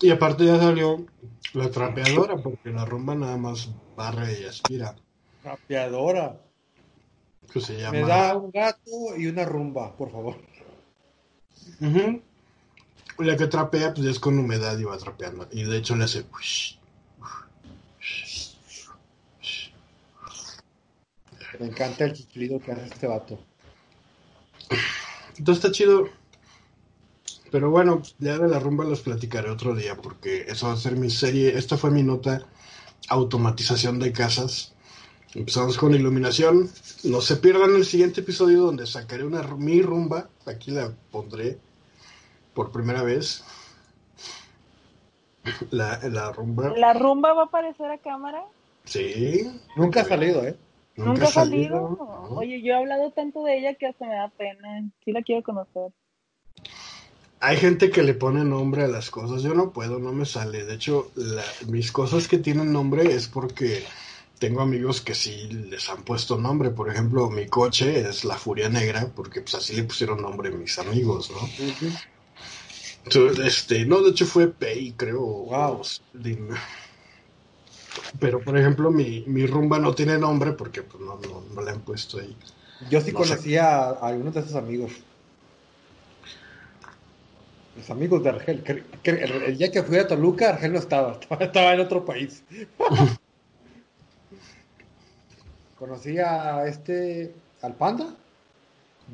Y 0.00 0.10
aparte 0.10 0.46
ya 0.46 0.58
salió 0.58 1.06
la 1.52 1.70
trapeadora, 1.70 2.36
porque 2.36 2.70
la 2.70 2.84
rumba 2.84 3.14
nada 3.14 3.36
más 3.36 3.68
barre 3.96 4.40
y 4.40 4.44
aspira. 4.44 4.96
Trapeadora. 5.42 6.40
Me 7.90 8.02
da 8.02 8.36
un 8.36 8.50
gato 8.50 9.16
y 9.16 9.26
una 9.26 9.44
rumba, 9.44 9.96
por 9.96 10.10
favor. 10.10 10.36
La 13.18 13.36
que 13.36 13.46
trapea, 13.46 13.92
pues 13.92 14.06
es 14.06 14.18
con 14.18 14.38
humedad 14.38 14.78
y 14.78 14.84
va 14.84 14.96
trapeando. 14.96 15.48
Y 15.50 15.64
de 15.64 15.78
hecho 15.78 15.96
le 15.96 16.04
hace. 16.04 16.24
Me 21.58 21.66
encanta 21.66 22.04
el 22.04 22.12
chiflido 22.14 22.60
que 22.60 22.72
hace 22.72 22.86
este 22.86 23.06
vato. 23.06 23.38
Entonces 25.36 25.64
está 25.64 25.72
chido. 25.72 26.08
Pero 27.50 27.70
bueno, 27.70 28.02
ya 28.18 28.38
de 28.38 28.48
la 28.48 28.58
rumba 28.60 28.84
los 28.84 29.00
platicaré 29.00 29.50
otro 29.50 29.74
día 29.74 29.96
porque 29.96 30.42
eso 30.42 30.68
va 30.68 30.74
a 30.74 30.76
ser 30.76 30.96
mi 30.96 31.10
serie. 31.10 31.56
Esta 31.56 31.76
fue 31.76 31.90
mi 31.90 32.02
nota 32.02 32.46
automatización 33.08 33.98
de 33.98 34.12
casas. 34.12 34.74
Empezamos 35.34 35.78
con 35.78 35.94
iluminación. 35.94 36.70
No 37.04 37.20
se 37.20 37.36
pierdan 37.36 37.74
el 37.76 37.84
siguiente 37.84 38.20
episodio 38.20 38.62
donde 38.62 38.86
sacaré 38.86 39.24
una 39.24 39.42
mi 39.42 39.82
rumba. 39.82 40.28
Aquí 40.46 40.70
la 40.70 40.92
pondré 41.10 41.58
por 42.54 42.72
primera 42.72 43.02
vez. 43.02 43.44
La, 45.70 45.98
la 46.08 46.32
rumba. 46.32 46.72
¿La 46.76 46.92
rumba 46.92 47.32
va 47.32 47.42
a 47.42 47.46
aparecer 47.46 47.90
a 47.90 47.98
cámara? 47.98 48.44
Sí. 48.84 49.50
Nunca 49.76 50.02
ha 50.02 50.04
salido, 50.04 50.44
¿eh? 50.44 50.56
Nunca, 50.96 51.24
ha 51.24 51.28
salido. 51.28 51.96
Oye, 52.30 52.60
yo 52.62 52.74
he 52.74 52.76
hablado 52.76 53.10
tanto 53.12 53.42
de 53.44 53.58
ella 53.58 53.74
que 53.74 53.86
hasta 53.86 54.06
me 54.06 54.14
da 54.14 54.28
pena. 54.28 54.90
Sí 55.04 55.12
la 55.12 55.22
quiero 55.22 55.42
conocer. 55.42 55.92
Hay 57.40 57.56
gente 57.56 57.90
que 57.90 58.02
le 58.02 58.12
pone 58.12 58.44
nombre 58.44 58.84
a 58.84 58.88
las 58.88 59.10
cosas. 59.10 59.42
Yo 59.42 59.54
no 59.54 59.70
puedo, 59.70 59.98
no 59.98 60.12
me 60.12 60.26
sale. 60.26 60.64
De 60.64 60.74
hecho, 60.74 61.10
mis 61.68 61.90
cosas 61.90 62.28
que 62.28 62.36
tienen 62.38 62.72
nombre 62.72 63.14
es 63.14 63.28
porque 63.28 63.82
tengo 64.38 64.60
amigos 64.60 65.00
que 65.00 65.14
sí 65.14 65.48
les 65.50 65.88
han 65.88 66.02
puesto 66.02 66.36
nombre. 66.36 66.70
Por 66.70 66.90
ejemplo, 66.90 67.30
mi 67.30 67.46
coche 67.46 68.00
es 68.00 68.24
la 68.24 68.36
Furia 68.36 68.68
Negra, 68.68 69.10
porque 69.14 69.40
pues 69.40 69.54
así 69.54 69.74
le 69.74 69.84
pusieron 69.84 70.20
nombre 70.20 70.50
mis 70.50 70.78
amigos, 70.78 71.30
¿no? 71.30 71.48
este, 73.44 73.86
no, 73.86 74.02
de 74.02 74.10
hecho 74.10 74.26
fue 74.26 74.48
Pei, 74.48 74.92
creo. 74.92 75.20
Wow. 75.20 75.82
Pero, 78.18 78.40
por 78.40 78.58
ejemplo, 78.58 78.90
mi, 78.90 79.24
mi 79.26 79.46
rumba 79.46 79.78
no 79.78 79.94
tiene 79.94 80.18
nombre 80.18 80.52
porque 80.52 80.82
pues, 80.82 81.02
no, 81.02 81.18
no, 81.54 81.62
le 81.62 81.70
han 81.70 81.80
puesto 81.80 82.18
ahí. 82.18 82.36
Yo 82.90 83.00
sí 83.00 83.12
conocía 83.12 83.90
a 83.90 84.08
algunos 84.08 84.34
de 84.34 84.40
esos 84.40 84.54
amigos. 84.54 84.92
Los 87.80 87.88
amigos 87.88 88.22
de 88.22 88.28
Argel. 88.28 88.84
El, 89.04 89.56
día 89.56 89.70
que 89.70 89.82
fui 89.82 89.96
a 89.96 90.06
Toluca, 90.06 90.50
Argel 90.50 90.74
no 90.74 90.78
estaba, 90.78 91.18
estaba 91.40 91.72
en 91.72 91.80
otro 91.80 92.04
país. 92.04 92.44
Conocí 95.78 96.18
a 96.18 96.66
este, 96.66 97.32
al 97.62 97.74
panda, 97.74 98.14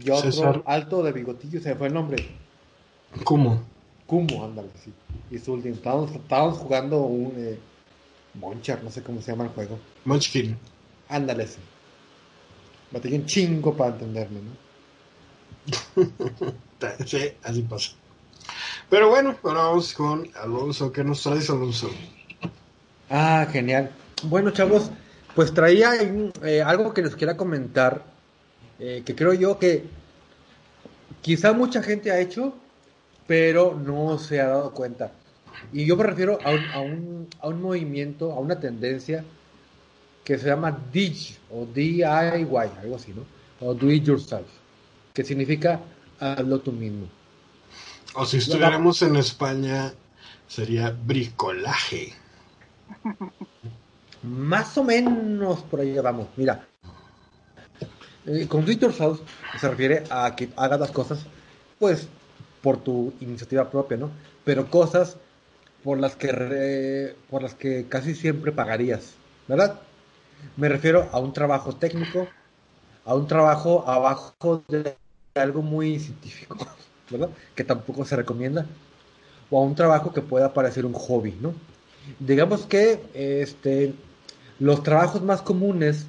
y 0.05 0.11
otro 0.11 0.65
alto 0.67 1.05
de 1.05 1.13
bigotillo, 1.13 1.61
se 1.61 1.69
me 1.69 1.75
fue 1.77 1.87
el 1.87 1.95
nombre. 1.95 2.27
¿Cómo? 3.23 3.63
Kumo, 4.05 4.45
ándale, 4.45 4.71
sí. 4.83 4.93
Y 5.31 5.39
su 5.39 5.53
último, 5.53 5.77
estábamos, 5.77 6.59
jugando 6.59 7.03
un 7.03 7.35
eh, 7.37 7.57
Monchar, 8.35 8.83
no 8.83 8.91
sé 8.91 9.01
cómo 9.01 9.23
se 9.23 9.31
llama 9.31 9.45
el 9.45 9.51
juego. 9.51 9.79
Munchkin. 10.05 10.59
Ándale, 11.09 11.47
sí. 11.47 11.61
Batallé 12.91 13.15
un 13.17 13.27
chingo 13.27 13.77
para 13.77 13.93
entenderme, 13.93 14.41
¿no? 14.41 14.51
sí, 17.07 17.31
así 17.45 17.63
pasa. 17.63 17.93
Pero 18.89 19.09
bueno, 19.09 19.37
ahora 19.43 19.63
vamos 19.63 19.93
con 19.95 20.29
Alonso. 20.37 20.93
¿Qué 20.93 21.03
nos 21.03 21.23
traes, 21.23 21.51
Alonso? 21.51 21.91
Ah, 23.11 23.47
genial. 23.51 23.91
Bueno, 24.25 24.51
chavos, 24.51 24.91
pues 25.35 25.53
traía 25.53 25.93
eh, 26.43 26.63
algo 26.63 26.95
que 26.95 27.03
les 27.03 27.17
quiera 27.17 27.37
comentar, 27.37 28.05
eh, 28.79 29.03
que 29.05 29.15
creo 29.15 29.35
yo 29.35 29.59
que 29.59 29.85
quizá 31.21 31.53
mucha 31.53 31.83
gente 31.83 32.11
ha 32.11 32.21
hecho, 32.21 32.55
pero 33.27 33.75
no 33.75 34.19
se 34.19 34.41
ha 34.41 34.49
dado 34.49 34.73
cuenta. 34.73 35.13
Y 35.73 35.85
yo 35.85 35.97
me 35.97 36.05
refiero 36.05 36.39
a 36.45 36.51
un, 36.51 36.65
a 36.73 36.81
un, 36.81 37.29
a 37.41 37.49
un 37.49 37.63
movimiento, 37.63 38.33
a 38.33 38.39
una 38.39 38.61
tendencia 38.61 39.25
que 40.25 40.39
se 40.39 40.47
llama 40.49 40.77
DIY 40.93 41.37
o 41.51 41.67
DIY, 41.67 42.03
algo 42.03 42.97
así, 42.97 43.13
¿no? 43.13 43.25
O 43.61 43.75
Do 43.75 43.91
It 43.91 44.05
Yourself, 44.05 44.47
que 45.15 45.25
significa 45.25 45.81
hazlo 46.19 46.61
tú 46.61 46.73
mismo. 46.73 47.07
O 48.17 48.25
si 48.25 48.39
estuviéramos 48.39 49.03
en 49.03 49.17
España, 49.17 49.93
sería 50.49 50.91
bricolaje. 50.91 52.15
Más 54.23 54.79
o 54.79 54.85
menos 54.85 55.61
por 55.65 55.81
ahí 55.81 55.93
vamos. 55.99 56.29
Mira, 56.37 56.67
eh, 58.25 58.47
con 58.49 58.65
Twitter 58.65 58.91
South 58.93 59.21
se 59.61 59.69
refiere 59.69 60.05
a 60.09 60.35
que 60.35 60.49
hagas 60.57 60.81
las 60.81 60.91
cosas, 60.93 61.27
pues, 61.79 62.09
por 62.63 62.79
tu 62.79 63.13
iniciativa 63.21 63.69
propia, 63.71 63.99
¿no? 63.99 64.11
Pero 64.45 64.71
cosas 64.71 65.19
por 65.85 66.01
las 66.01 66.17
que 66.17 67.15
por 67.29 67.43
las 67.43 67.55
que 67.55 67.87
casi 67.87 68.15
siempre 68.15 68.51
pagarías, 68.51 69.13
¿verdad? 69.47 69.79
Me 70.57 70.71
refiero 70.71 71.09
a 71.13 71.19
un 71.19 71.35
trabajo 71.35 71.77
técnico, 71.77 72.27
a 73.05 73.15
un 73.15 73.27
trabajo 73.27 73.85
abajo 73.87 74.65
de 74.69 74.97
algo 75.35 75.61
muy 75.61 76.01
científico, 76.01 76.57
¿verdad? 77.11 77.31
Que 77.55 77.65
tampoco 77.65 78.05
se 78.05 78.17
recomienda, 78.17 78.67
o 79.51 79.59
a 79.59 79.63
un 79.63 79.75
trabajo 79.75 80.13
que 80.13 80.23
pueda 80.23 80.53
parecer 80.53 80.87
un 80.87 80.93
hobby, 80.93 81.37
¿no? 81.41 81.55
Digamos 82.19 82.67
que 82.67 83.01
este, 83.15 83.95
los 84.59 84.83
trabajos 84.83 85.23
más 85.23 85.43
comunes 85.43 86.07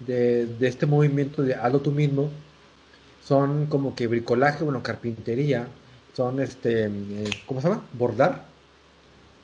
de, 0.00 0.48
este 0.60 0.86
movimiento 0.86 1.42
de 1.42 1.54
hazlo 1.54 1.80
tú 1.80 1.92
mismo 1.92 2.30
son 3.24 3.66
como 3.66 3.94
que 3.94 4.06
bricolaje, 4.06 4.64
bueno, 4.64 4.82
carpintería, 4.82 5.68
son 6.14 6.40
este, 6.40 6.86
eh, 6.86 7.30
¿cómo 7.46 7.60
se 7.60 7.68
llama? 7.68 7.82
Bordar, 7.92 8.44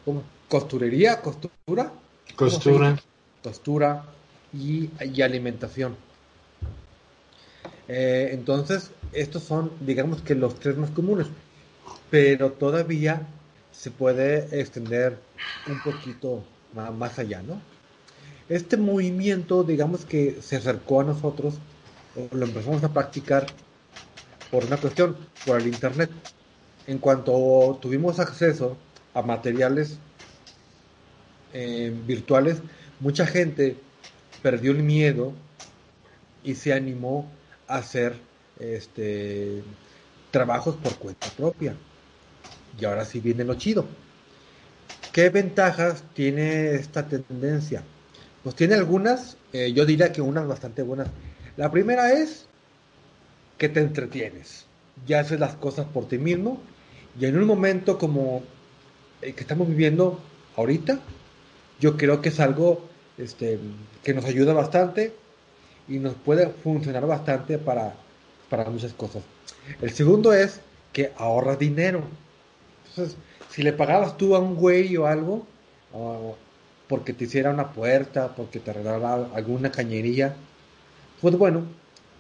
¿Cómo? 0.05 0.23
costurería, 0.49 1.21
costura, 1.21 1.93
costura, 2.37 2.97
costura 3.43 4.05
y, 4.53 4.91
y 5.01 5.23
alimentación. 5.23 5.97
Eh, 7.89 8.31
entonces, 8.33 8.91
estos 9.13 9.43
son, 9.45 9.71
digamos 9.81 10.21
que 10.23 10.35
los 10.35 10.59
tres 10.59 10.77
más 10.77 10.91
comunes, 10.91 11.27
pero 12.11 12.53
todavía 12.53 13.27
se 13.73 13.91
puede 13.91 14.61
extender 14.61 15.19
un 15.69 15.81
poquito 15.81 16.43
más, 16.75 17.19
allá, 17.19 17.43
¿no? 17.43 17.61
Este 18.49 18.77
movimiento, 18.77 19.65
digamos 19.65 20.05
que 20.05 20.39
se 20.41 20.57
acercó 20.57 21.01
a 21.01 21.05
nosotros, 21.05 21.55
lo 22.33 22.47
empezamos 22.47 22.83
a 22.85 22.93
practicar 22.93 23.47
por 24.51 24.65
una 24.65 24.77
cuestión, 24.77 25.17
por 25.45 25.61
el 25.61 25.67
Internet. 25.67 26.11
En 26.87 26.99
cuanto 26.99 27.79
tuvimos 27.81 28.21
acceso 28.21 28.77
a 29.15 29.23
materiales 29.23 29.99
eh, 31.53 31.93
virtuales, 32.07 32.59
mucha 33.01 33.27
gente 33.27 33.77
perdió 34.43 34.71
el 34.71 34.83
miedo 34.83 35.33
y 36.45 36.55
se 36.55 36.73
animó 36.73 37.29
hacer 37.69 38.17
este, 38.59 39.63
trabajos 40.31 40.77
por 40.77 40.97
cuenta 40.97 41.29
propia. 41.37 41.75
Y 42.79 42.85
ahora 42.85 43.05
sí 43.05 43.21
viene 43.21 43.45
lo 43.45 43.55
chido. 43.55 43.87
¿Qué 45.13 45.31
ventajas 45.31 46.05
tiene 46.15 46.75
esta 46.75 47.09
tendencia? 47.09 47.83
Pues 48.43 48.55
tiene 48.55 48.75
algunas, 48.75 49.37
eh, 49.53 49.73
yo 49.73 49.87
diría 49.87 50.13
que 50.13 50.21
unas 50.21 50.47
bastante 50.47 50.83
buenas. 50.83 51.09
La 51.57 51.71
primera 51.71 52.13
es 52.13 52.47
que 53.57 53.69
te 53.69 53.81
entretienes, 53.81 54.67
ya 55.07 55.21
haces 55.21 55.41
las 55.41 55.55
cosas 55.55 55.87
por 55.87 56.07
ti 56.07 56.19
mismo 56.19 56.61
y 57.19 57.25
en 57.25 57.39
un 57.39 57.47
momento 57.47 57.97
como 57.99 58.43
el 59.23 59.35
que 59.35 59.41
estamos 59.41 59.67
viviendo 59.69 60.21
ahorita, 60.57 61.01
yo 61.81 61.97
creo 61.97 62.21
que 62.21 62.29
es 62.29 62.41
algo 62.41 62.87
este, 63.17 63.59
que 64.05 64.13
nos 64.13 64.27
ayuda 64.27 64.53
bastante 64.53 65.15
y 65.89 65.99
nos 65.99 66.15
puede 66.15 66.49
funcionar 66.49 67.07
bastante 67.07 67.59
para, 67.59 67.95
para 68.49 68.69
muchas 68.71 68.93
cosas. 68.93 69.23
El 69.81 69.91
segundo 69.91 70.33
es 70.33 70.61
que 70.93 71.13
ahorras 71.17 71.59
dinero. 71.59 72.03
Entonces, 72.89 73.17
si 73.51 73.63
le 73.63 73.73
pagabas 73.73 74.17
tú 74.17 74.35
a 74.35 74.39
un 74.39 74.55
güey 74.55 74.97
o 74.97 75.07
algo, 75.07 75.47
porque 76.89 77.13
te 77.13 77.25
hiciera 77.25 77.51
una 77.51 77.73
puerta, 77.73 78.35
porque 78.35 78.61
te 78.61 78.73
regalara 78.73 79.29
alguna 79.35 79.71
cañería, 79.71 80.35
pues 81.21 81.37
bueno, 81.37 81.63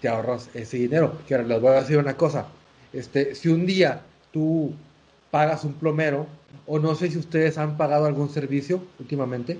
te 0.00 0.08
ahorras 0.08 0.48
ese 0.54 0.78
dinero. 0.78 1.18
Que 1.26 1.34
ahora 1.34 1.46
les 1.46 1.60
voy 1.60 1.70
a 1.72 1.80
decir 1.80 1.98
una 1.98 2.16
cosa. 2.16 2.46
Este, 2.92 3.34
si 3.34 3.48
un 3.48 3.66
día 3.66 4.02
tú 4.32 4.72
pagas 5.30 5.64
un 5.64 5.74
plomero, 5.74 6.26
o 6.66 6.78
no 6.78 6.94
sé 6.94 7.10
si 7.10 7.18
ustedes 7.18 7.58
han 7.58 7.76
pagado 7.76 8.06
algún 8.06 8.30
servicio 8.30 8.82
últimamente. 8.98 9.58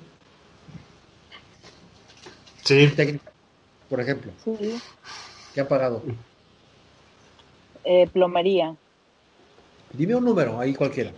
Sí 2.65 2.91
por 3.89 4.01
ejemplo. 4.01 4.33
Sí. 4.45 4.81
¿Qué 5.55 5.61
ha 5.61 5.69
pagado? 5.69 6.03
Eh, 7.85 8.09
plomería. 8.13 8.77
Dime 9.93 10.17
un 10.17 10.25
número, 10.25 10.59
ahí 10.61 10.75
cualquiera. 10.75 11.13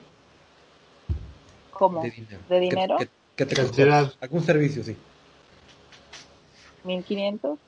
¿Cómo? 1.70 2.02
¿De 2.02 2.60
dinero? 2.60 2.96
¿Qué, 3.36 3.46
te 3.46 3.56
costó? 3.56 3.82
¿Algún 4.20 4.42
servicio, 4.42 4.84
sí? 4.84 4.96
1500. 6.84 7.58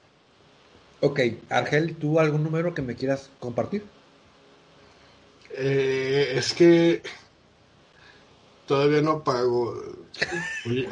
Ok, 1.00 1.20
Argel, 1.48 1.96
¿tú 1.96 2.20
algún 2.20 2.42
número 2.42 2.74
que 2.74 2.82
me 2.82 2.94
quieras 2.94 3.30
compartir? 3.40 3.84
Eh, 5.56 6.34
es 6.36 6.52
que 6.52 7.02
todavía 8.66 9.00
no 9.00 9.24
pago. 9.24 9.74
Voy, 10.64 10.88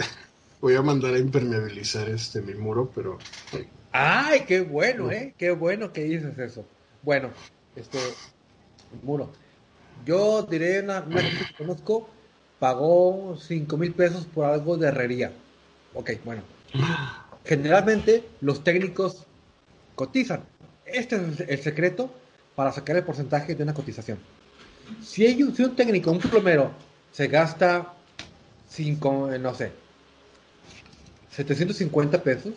voy, 0.61 0.75
a 0.77 0.83
mandar 0.83 1.14
a 1.14 1.18
impermeabilizar 1.18 2.09
este 2.09 2.40
mi 2.40 2.55
muro, 2.55 2.90
pero 2.94 3.18
Ay, 4.01 4.45
qué 4.47 4.61
bueno, 4.61 5.11
¿eh? 5.11 5.35
Qué 5.37 5.51
bueno 5.51 5.93
que 5.93 6.05
dices 6.05 6.39
eso. 6.39 6.65
Bueno, 7.03 7.31
este, 7.75 7.99
muro. 9.03 9.33
Yo 10.07 10.43
diré 10.43 10.79
una, 10.83 11.01
una 11.01 11.21
que 11.21 11.53
conozco, 11.59 12.09
pagó 12.61 13.37
5 13.37 13.77
mil 13.77 13.93
pesos 13.93 14.25
por 14.25 14.45
algo 14.45 14.77
de 14.77 14.87
herrería. 14.87 15.33
Ok, 15.95 16.13
bueno. 16.25 16.43
Generalmente 17.45 18.23
los 18.41 18.63
técnicos 18.63 19.27
cotizan. 19.97 20.45
Este 20.87 21.17
es 21.17 21.41
el 21.41 21.59
secreto 21.59 22.09
para 22.55 22.71
sacar 22.71 22.99
el 22.99 23.03
porcentaje 23.03 23.57
de 23.57 23.65
una 23.65 23.75
cotización. 23.75 24.21
Si, 25.03 25.27
hay 25.27 25.43
un, 25.43 25.57
si 25.57 25.65
un 25.65 25.75
técnico, 25.75 26.13
un 26.13 26.21
plomero, 26.21 26.71
se 27.11 27.27
gasta 27.27 27.95
5, 28.69 29.31
no 29.41 29.55
sé, 29.57 29.73
750 31.33 32.23
pesos, 32.23 32.55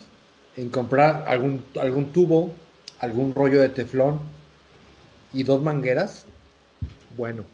en 0.56 0.68
comprar 0.68 1.24
algún, 1.26 1.64
algún 1.80 2.12
tubo, 2.12 2.52
algún 2.98 3.34
rollo 3.34 3.60
de 3.60 3.68
teflón 3.68 4.20
y 5.32 5.44
dos 5.44 5.62
mangueras, 5.62 6.26
bueno, 7.16 7.44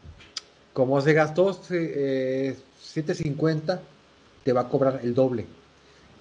como 0.73 0.99
se 1.01 1.13
gastó 1.13 1.53
750, 1.53 3.73
eh, 3.73 3.79
te 4.43 4.53
va 4.53 4.61
a 4.61 4.69
cobrar 4.69 5.01
el 5.03 5.13
doble, 5.13 5.45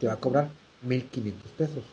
te 0.01 0.07
va 0.07 0.15
a 0.15 0.17
cobrar 0.17 0.51
1500 0.83 1.53
pesos. 1.53 1.85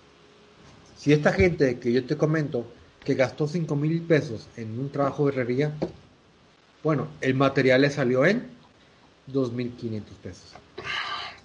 Si 0.97 1.13
esta 1.13 1.31
gente 1.33 1.77
que 1.79 1.91
yo 1.91 2.05
te 2.05 2.17
comento 2.17 2.65
que 3.03 3.15
gastó 3.15 3.47
5000 3.47 4.01
pesos 4.03 4.47
en 4.55 4.79
un 4.79 4.89
trabajo 4.89 5.25
de 5.25 5.33
herrería, 5.33 5.73
bueno, 6.83 7.07
el 7.21 7.33
material 7.35 7.81
le 7.81 7.89
salió 7.89 8.25
en 8.25 8.47
2500 9.27 10.17
pesos. 10.17 10.53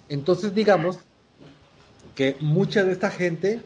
Entonces, 0.09 0.53
digamos 0.53 0.99
que 2.15 2.35
mucha 2.39 2.83
de 2.83 2.91
esta 2.91 3.09
gente 3.09 3.61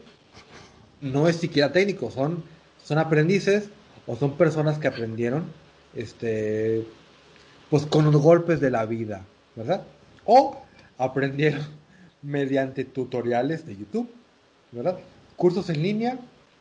no 1.00 1.28
es 1.28 1.36
siquiera 1.36 1.72
técnico, 1.72 2.10
son, 2.10 2.44
son 2.82 2.98
aprendices 2.98 3.68
o 4.06 4.16
son 4.16 4.36
personas 4.36 4.78
que 4.78 4.88
aprendieron 4.88 5.44
este 5.94 6.86
pues 7.70 7.84
con 7.86 8.04
los 8.04 8.16
golpes 8.22 8.60
de 8.60 8.70
la 8.70 8.86
vida, 8.86 9.24
¿verdad? 9.56 9.82
O 10.24 10.62
aprendieron 10.98 11.62
mediante 12.22 12.84
tutoriales 12.84 13.66
de 13.66 13.76
YouTube, 13.76 14.08
¿verdad? 14.72 14.98
Cursos 15.36 15.68
en 15.70 15.82
línea 15.82 16.18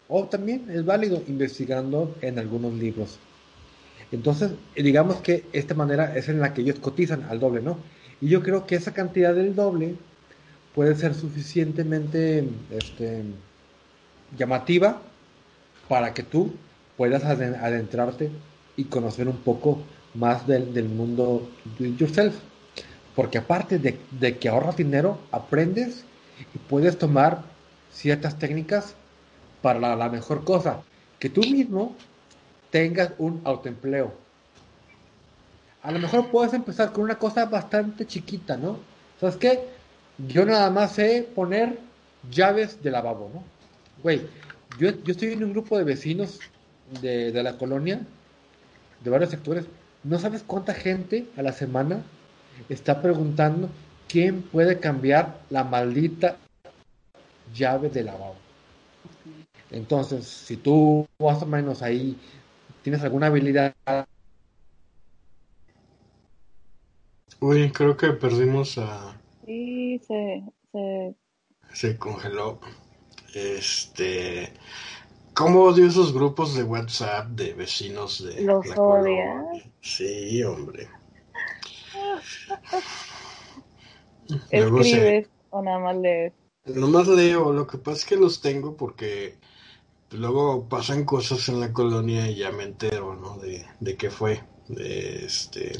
o 0.08 0.26
también 0.26 0.70
es 0.70 0.86
válido 0.86 1.22
investigando 1.28 2.16
en 2.22 2.40
algunos 2.40 2.74
libros. 2.74 3.20
Entonces, 4.12 4.52
digamos 4.76 5.18
que 5.18 5.46
esta 5.52 5.74
manera 5.74 6.16
es 6.16 6.30
en 6.30 6.40
la 6.40 6.54
que 6.54 6.62
ellos 6.62 6.80
cotizan 6.80 7.24
al 7.24 7.40
doble, 7.40 7.62
¿no? 7.62 7.78
Y 8.22 8.30
yo 8.30 8.42
creo 8.44 8.66
que 8.66 8.76
esa 8.76 8.94
cantidad 8.94 9.34
del 9.34 9.56
doble 9.56 9.96
puede 10.76 10.94
ser 10.96 11.16
suficientemente 11.16 12.48
este, 12.70 13.24
llamativa 14.38 15.02
para 15.88 16.14
que 16.14 16.22
tú 16.22 16.54
puedas 16.98 17.24
adentrarte 17.24 18.30
y 18.76 18.84
conocer 18.84 19.30
un 19.30 19.38
poco 19.38 19.82
más 20.14 20.46
del, 20.46 20.74
del 20.74 20.90
mundo 20.90 21.50
do 21.80 21.86
yourself. 21.86 22.36
Porque 23.16 23.38
aparte 23.38 23.80
de, 23.80 24.38
que 24.38 24.50
ahorras 24.50 24.76
dinero, 24.76 25.18
aprendes 25.32 26.04
y 26.54 26.58
puedes 26.58 26.98
tomar 26.98 27.44
ciertas 27.94 28.38
técnicas 28.38 28.96
para 29.62 29.80
la, 29.80 29.96
la 29.96 30.10
mejor 30.10 30.44
cosa. 30.44 30.82
Que 31.20 31.30
tú 31.30 31.40
mismo 31.42 31.96
tengas 32.70 33.14
un 33.18 33.40
autoempleo. 33.46 34.14
A 35.82 35.92
lo 35.92 36.00
mejor 36.00 36.30
puedes 36.30 36.54
empezar 36.54 36.92
con 36.92 37.06
una 37.06 37.18
cosa 37.18 37.46
bastante 37.46 38.06
chiquita, 38.06 38.58
¿no? 38.58 38.80
¿Sabes 39.22 39.38
qué? 39.38 39.75
Yo 40.18 40.46
nada 40.46 40.70
más 40.70 40.94
sé 40.94 41.28
poner 41.36 41.78
llaves 42.32 42.82
de 42.82 42.92
lavabo, 42.92 43.30
¿no? 43.34 43.44
Güey, 44.02 44.22
yo, 44.80 44.92
yo 45.04 45.12
estoy 45.12 45.34
en 45.34 45.44
un 45.44 45.52
grupo 45.52 45.78
de 45.78 45.84
vecinos 45.84 46.40
de, 47.02 47.32
de 47.32 47.44
la 47.44 47.58
colonia, 47.58 48.02
de 49.04 49.10
varios 49.10 49.30
sectores. 49.30 49.66
No 50.04 50.20
sabes 50.20 50.44
cuánta 50.46 50.74
gente 50.74 51.28
a 51.36 51.42
la 51.42 51.52
semana 51.52 52.02
está 52.70 53.02
preguntando 53.02 53.70
quién 54.08 54.42
puede 54.42 54.80
cambiar 54.80 55.40
la 55.50 55.64
maldita 55.64 56.38
llave 57.54 57.90
de 57.90 58.04
lavabo. 58.04 58.36
Entonces, 59.72 60.26
si 60.26 60.58
tú 60.58 61.08
más 61.20 61.42
o 61.42 61.46
menos 61.46 61.82
ahí 61.82 62.18
tienes 62.82 63.02
alguna 63.02 63.28
habilidad. 63.28 63.74
Uy, 67.40 67.72
creo 67.72 67.98
que 67.98 68.12
perdimos 68.12 68.78
a. 68.78 69.16
Sí, 69.46 70.02
se, 70.08 70.44
se... 70.72 71.16
se 71.72 71.98
congeló. 71.98 72.60
Este. 73.34 74.54
¿Cómo 75.34 75.64
odio 75.64 75.86
esos 75.86 76.14
grupos 76.14 76.56
de 76.56 76.64
WhatsApp 76.64 77.28
de 77.28 77.54
vecinos 77.54 78.26
de 78.26 78.42
Los 78.42 78.66
la 78.68 79.44
Sí, 79.82 80.42
hombre. 80.44 80.88
¿Escribes 84.50 85.30
o 85.50 85.62
nada 85.62 85.80
más 85.80 85.98
lees? 85.98 86.34
Nomás 86.66 87.08
leo, 87.08 87.54
lo 87.54 87.68
que 87.68 87.78
pasa 87.78 87.98
es 87.98 88.06
que 88.06 88.16
los 88.16 88.42
tengo 88.42 88.76
porque 88.76 89.38
luego 90.12 90.68
pasan 90.68 91.06
cosas 91.06 91.48
en 91.50 91.60
la 91.60 91.74
colonia 91.74 92.30
y 92.30 92.38
ya 92.38 92.52
me 92.52 92.64
entero, 92.64 93.16
¿no? 93.16 93.38
De, 93.38 93.66
de 93.80 93.98
qué 93.98 94.10
fue. 94.10 94.42
De 94.68 95.26
este. 95.26 95.74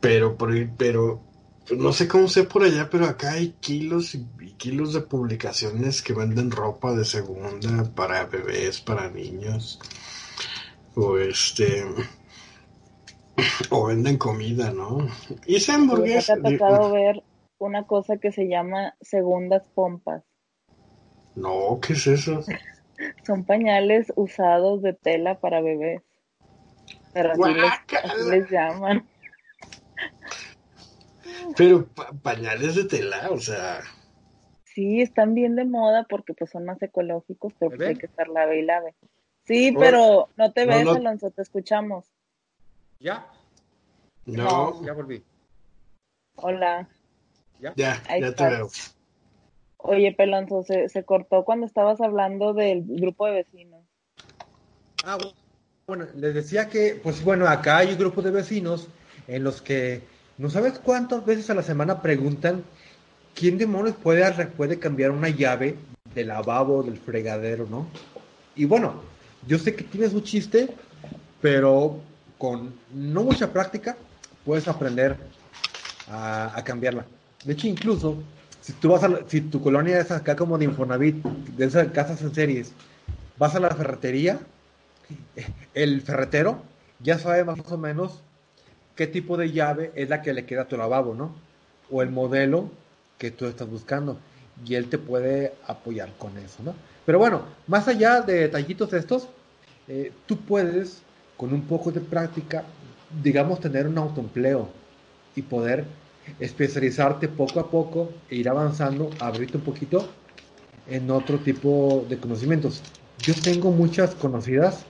Pero, 0.00 0.36
pero 0.76 1.22
pues 1.22 1.33
no 1.70 1.92
sé 1.92 2.08
cómo 2.08 2.28
sé 2.28 2.44
por 2.44 2.62
allá, 2.62 2.88
pero 2.90 3.06
acá 3.06 3.32
hay 3.32 3.52
kilos 3.60 4.14
y, 4.14 4.26
kilos 4.58 4.92
de 4.92 5.00
publicaciones 5.00 6.02
que 6.02 6.12
venden 6.12 6.50
ropa 6.50 6.92
de 6.92 7.04
segunda 7.04 7.84
para 7.94 8.24
bebés, 8.26 8.80
para 8.80 9.10
niños. 9.10 9.80
O 10.94 11.18
este. 11.18 11.84
O 13.70 13.86
venden 13.86 14.16
comida, 14.16 14.70
¿no? 14.70 15.08
Y 15.46 15.60
se 15.60 15.72
hamburguesas. 15.72 16.40
¿Te 16.40 16.48
ha 16.48 16.52
tocado 16.52 16.92
ver 16.92 17.22
una 17.58 17.86
cosa 17.86 18.18
que 18.18 18.30
se 18.30 18.46
llama 18.48 18.94
segundas 19.00 19.66
pompas? 19.74 20.22
No, 21.34 21.80
¿qué 21.80 21.94
es 21.94 22.06
eso? 22.06 22.44
Son 23.26 23.44
pañales 23.44 24.12
usados 24.14 24.82
de 24.82 24.92
tela 24.92 25.40
para 25.40 25.60
bebés. 25.60 26.02
Pero 27.12 27.32
así 27.32 27.54
les, 27.54 28.26
les 28.26 28.50
llaman. 28.50 29.08
Pero 31.56 31.86
pañales 32.22 32.74
de 32.74 32.84
tela, 32.84 33.28
o 33.30 33.38
sea. 33.38 33.80
Sí, 34.64 35.00
están 35.00 35.34
bien 35.34 35.56
de 35.56 35.64
moda 35.64 36.06
porque 36.08 36.34
pues 36.34 36.50
son 36.50 36.64
más 36.64 36.82
ecológicos, 36.82 37.52
pero 37.58 37.76
pues 37.76 37.88
hay 37.88 37.96
que 37.96 38.06
estar 38.06 38.28
lave 38.28 38.58
y 38.58 38.62
lave. 38.62 38.94
Sí, 39.44 39.74
pero 39.78 40.30
no 40.36 40.52
te 40.52 40.66
ves, 40.66 40.86
Alonso, 40.86 41.30
te 41.30 41.42
escuchamos. 41.42 42.06
¿Ya? 42.98 43.26
No. 44.24 44.82
Ya 44.84 44.92
volví. 44.94 45.22
Hola. 46.36 46.88
Ya, 47.60 47.72
ya, 47.76 48.02
ya 48.18 48.34
te 48.34 48.44
veo. 48.48 48.68
Oye, 49.76 50.12
Pelonzo, 50.12 50.62
se, 50.62 50.88
se 50.88 51.04
cortó 51.04 51.44
cuando 51.44 51.66
estabas 51.66 52.00
hablando 52.00 52.54
del 52.54 52.84
grupo 52.84 53.26
de 53.26 53.32
vecinos. 53.32 53.84
Ah, 55.04 55.18
bueno, 55.86 56.06
les 56.16 56.34
decía 56.34 56.68
que, 56.68 56.98
pues 57.02 57.22
bueno, 57.22 57.46
acá 57.46 57.78
hay 57.78 57.92
un 57.92 57.98
grupo 57.98 58.22
de 58.22 58.30
vecinos 58.30 58.88
en 59.28 59.44
los 59.44 59.60
que 59.60 60.02
no 60.38 60.50
sabes 60.50 60.78
cuántas 60.78 61.24
veces 61.24 61.50
a 61.50 61.54
la 61.54 61.62
semana 61.62 62.02
preguntan 62.02 62.64
quién 63.34 63.58
demonios 63.58 63.96
puede, 63.96 64.46
puede 64.46 64.78
cambiar 64.78 65.10
una 65.10 65.28
llave 65.28 65.76
del 66.14 66.28
lavabo, 66.28 66.82
del 66.82 66.98
fregadero, 66.98 67.66
¿no? 67.68 67.86
Y 68.56 68.64
bueno, 68.64 69.02
yo 69.46 69.58
sé 69.58 69.74
que 69.74 69.84
tienes 69.84 70.12
un 70.12 70.22
chiste, 70.22 70.74
pero 71.40 72.00
con 72.38 72.74
no 72.92 73.22
mucha 73.24 73.52
práctica 73.52 73.96
puedes 74.44 74.68
aprender 74.68 75.16
a, 76.08 76.62
cambiarla. 76.64 77.06
De 77.44 77.52
hecho, 77.52 77.66
incluso 77.66 78.18
si 78.60 78.72
tú 78.74 78.90
vas 78.90 79.04
a, 79.04 79.20
si 79.26 79.40
tu 79.40 79.60
colonia 79.60 79.98
es 79.98 80.10
acá 80.10 80.36
como 80.36 80.58
de 80.58 80.66
Infonavit, 80.66 81.22
de 81.24 81.64
esas 81.64 81.88
casas 81.88 82.20
en 82.22 82.34
series, 82.34 82.72
vas 83.38 83.54
a 83.54 83.60
la 83.60 83.70
ferretería, 83.70 84.40
el 85.74 86.00
ferretero 86.02 86.62
ya 87.00 87.18
sabe 87.18 87.44
más 87.44 87.60
o 87.70 87.78
menos 87.78 88.22
qué 88.94 89.06
tipo 89.06 89.36
de 89.36 89.52
llave 89.52 89.92
es 89.94 90.08
la 90.08 90.22
que 90.22 90.32
le 90.32 90.46
queda 90.46 90.62
a 90.62 90.68
tu 90.68 90.76
lavabo, 90.76 91.14
¿no? 91.14 91.34
O 91.90 92.02
el 92.02 92.10
modelo 92.10 92.70
que 93.18 93.30
tú 93.30 93.46
estás 93.46 93.68
buscando. 93.68 94.18
Y 94.64 94.74
él 94.74 94.88
te 94.88 94.98
puede 94.98 95.52
apoyar 95.66 96.12
con 96.18 96.36
eso, 96.38 96.62
¿no? 96.62 96.74
Pero 97.04 97.18
bueno, 97.18 97.42
más 97.66 97.88
allá 97.88 98.20
de 98.20 98.34
detallitos 98.34 98.92
estos, 98.92 99.28
eh, 99.88 100.12
tú 100.26 100.36
puedes, 100.38 101.02
con 101.36 101.52
un 101.52 101.62
poco 101.62 101.90
de 101.90 102.00
práctica, 102.00 102.64
digamos, 103.22 103.60
tener 103.60 103.86
un 103.86 103.98
autoempleo 103.98 104.68
y 105.36 105.42
poder 105.42 105.84
especializarte 106.38 107.28
poco 107.28 107.60
a 107.60 107.70
poco 107.70 108.10
e 108.30 108.36
ir 108.36 108.48
avanzando, 108.48 109.10
abrirte 109.20 109.58
un 109.58 109.64
poquito 109.64 110.08
en 110.88 111.10
otro 111.10 111.38
tipo 111.38 112.06
de 112.08 112.18
conocimientos. 112.18 112.82
Yo 113.22 113.34
tengo 113.34 113.70
muchas 113.70 114.14
conocidas 114.14 114.84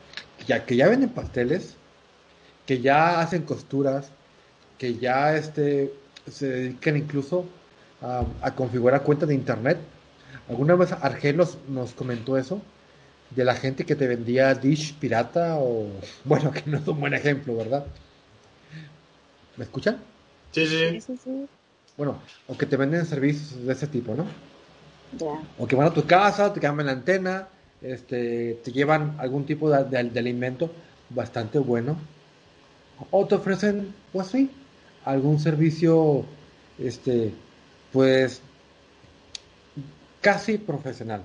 ya 0.46 0.64
que 0.64 0.76
ya 0.76 0.88
venden 0.88 1.10
pasteles, 1.10 1.76
que 2.66 2.80
ya 2.80 3.20
hacen 3.20 3.42
costuras, 3.42 4.10
que 4.78 4.96
ya 4.96 5.36
este, 5.36 5.92
se 6.30 6.48
dedican 6.48 6.96
incluso 6.96 7.46
a, 8.00 8.54
configurar 8.54 9.02
cuentas 9.02 9.28
de 9.28 9.34
internet. 9.34 9.78
Alguna 10.48 10.74
vez 10.74 10.92
Argelos 10.92 11.58
nos 11.68 11.92
comentó 11.92 12.36
eso, 12.36 12.60
de 13.30 13.44
la 13.44 13.54
gente 13.54 13.84
que 13.84 13.96
te 13.96 14.06
vendía 14.06 14.54
Dish 14.54 14.94
pirata 14.94 15.56
o, 15.56 15.88
bueno, 16.24 16.50
que 16.52 16.62
no 16.66 16.78
es 16.78 16.86
un 16.86 17.00
buen 17.00 17.14
ejemplo, 17.14 17.56
¿verdad? 17.56 17.86
¿Me 19.56 19.64
escuchan? 19.64 19.98
Sí, 20.52 20.66
sí. 20.66 21.00
sí, 21.00 21.46
Bueno, 21.96 22.20
o 22.48 22.56
que 22.56 22.66
te 22.66 22.76
venden 22.76 23.06
servicios 23.06 23.64
de 23.64 23.72
ese 23.72 23.86
tipo, 23.86 24.14
¿no? 24.14 24.26
O 25.58 25.66
que 25.66 25.76
van 25.76 25.86
a 25.86 25.94
tu 25.94 26.04
casa, 26.06 26.52
te 26.52 26.60
cambian 26.60 26.86
la 26.86 26.92
antena, 26.92 27.48
este, 27.80 28.58
te 28.64 28.72
llevan 28.72 29.16
algún 29.18 29.46
tipo 29.46 29.70
de 29.70 29.98
alimento 29.98 30.72
bastante 31.10 31.58
bueno 31.58 31.96
o 33.10 33.26
te 33.26 33.34
ofrecen, 33.34 33.94
pues 34.12 34.28
sí, 34.28 34.50
algún 35.04 35.38
servicio, 35.38 36.24
este, 36.78 37.32
pues, 37.92 38.40
casi 40.20 40.58
profesional, 40.58 41.22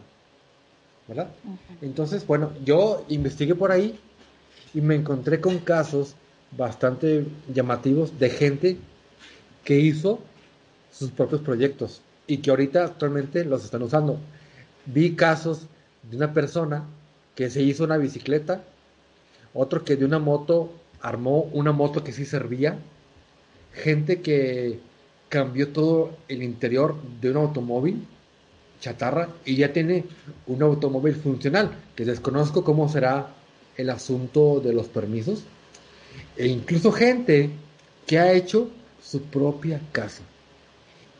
¿verdad? 1.07 1.29
Entonces, 1.81 2.25
bueno, 2.27 2.51
yo 2.65 3.05
investigué 3.09 3.55
por 3.55 3.71
ahí 3.71 3.99
y 4.73 4.81
me 4.81 4.95
encontré 4.95 5.39
con 5.39 5.59
casos 5.59 6.15
bastante 6.57 7.25
llamativos 7.53 8.17
de 8.19 8.29
gente 8.29 8.77
que 9.63 9.79
hizo 9.79 10.19
sus 10.91 11.11
propios 11.11 11.41
proyectos 11.41 12.01
y 12.27 12.37
que 12.37 12.49
ahorita 12.49 12.83
actualmente 12.83 13.45
los 13.45 13.63
están 13.63 13.83
usando. 13.83 14.19
Vi 14.85 15.15
casos 15.15 15.67
de 16.09 16.17
una 16.17 16.33
persona 16.33 16.83
que 17.35 17.49
se 17.49 17.61
hizo 17.61 17.83
una 17.83 17.97
bicicleta, 17.97 18.63
otro 19.53 19.83
que 19.83 19.95
de 19.95 20.05
una 20.05 20.19
moto 20.19 20.73
armó 21.01 21.49
una 21.53 21.71
moto 21.71 22.03
que 22.03 22.11
sí 22.11 22.25
servía, 22.25 22.77
gente 23.73 24.21
que 24.21 24.79
cambió 25.29 25.69
todo 25.69 26.17
el 26.27 26.43
interior 26.43 26.95
de 27.21 27.31
un 27.31 27.37
automóvil 27.37 28.05
chatarra 28.79 29.29
y 29.45 29.55
ya 29.57 29.73
tiene 29.73 30.05
un 30.47 30.61
automóvil 30.63 31.15
funcional, 31.15 31.71
que 31.95 32.05
desconozco 32.05 32.63
cómo 32.63 32.89
será 32.89 33.33
el 33.77 33.89
asunto 33.89 34.59
de 34.59 34.73
los 34.73 34.87
permisos, 34.87 35.43
e 36.35 36.47
incluso 36.47 36.91
gente 36.91 37.49
que 38.07 38.19
ha 38.19 38.33
hecho 38.33 38.69
su 39.01 39.21
propia 39.23 39.79
casa. 39.91 40.23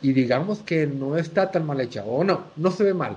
Y 0.02 0.12
digamos 0.12 0.60
que 0.60 0.86
no 0.86 1.16
está 1.16 1.50
tan 1.50 1.66
mal 1.66 1.80
hecha, 1.80 2.04
o 2.04 2.24
no, 2.24 2.44
no 2.56 2.70
se 2.70 2.84
ve 2.84 2.94
mal, 2.94 3.16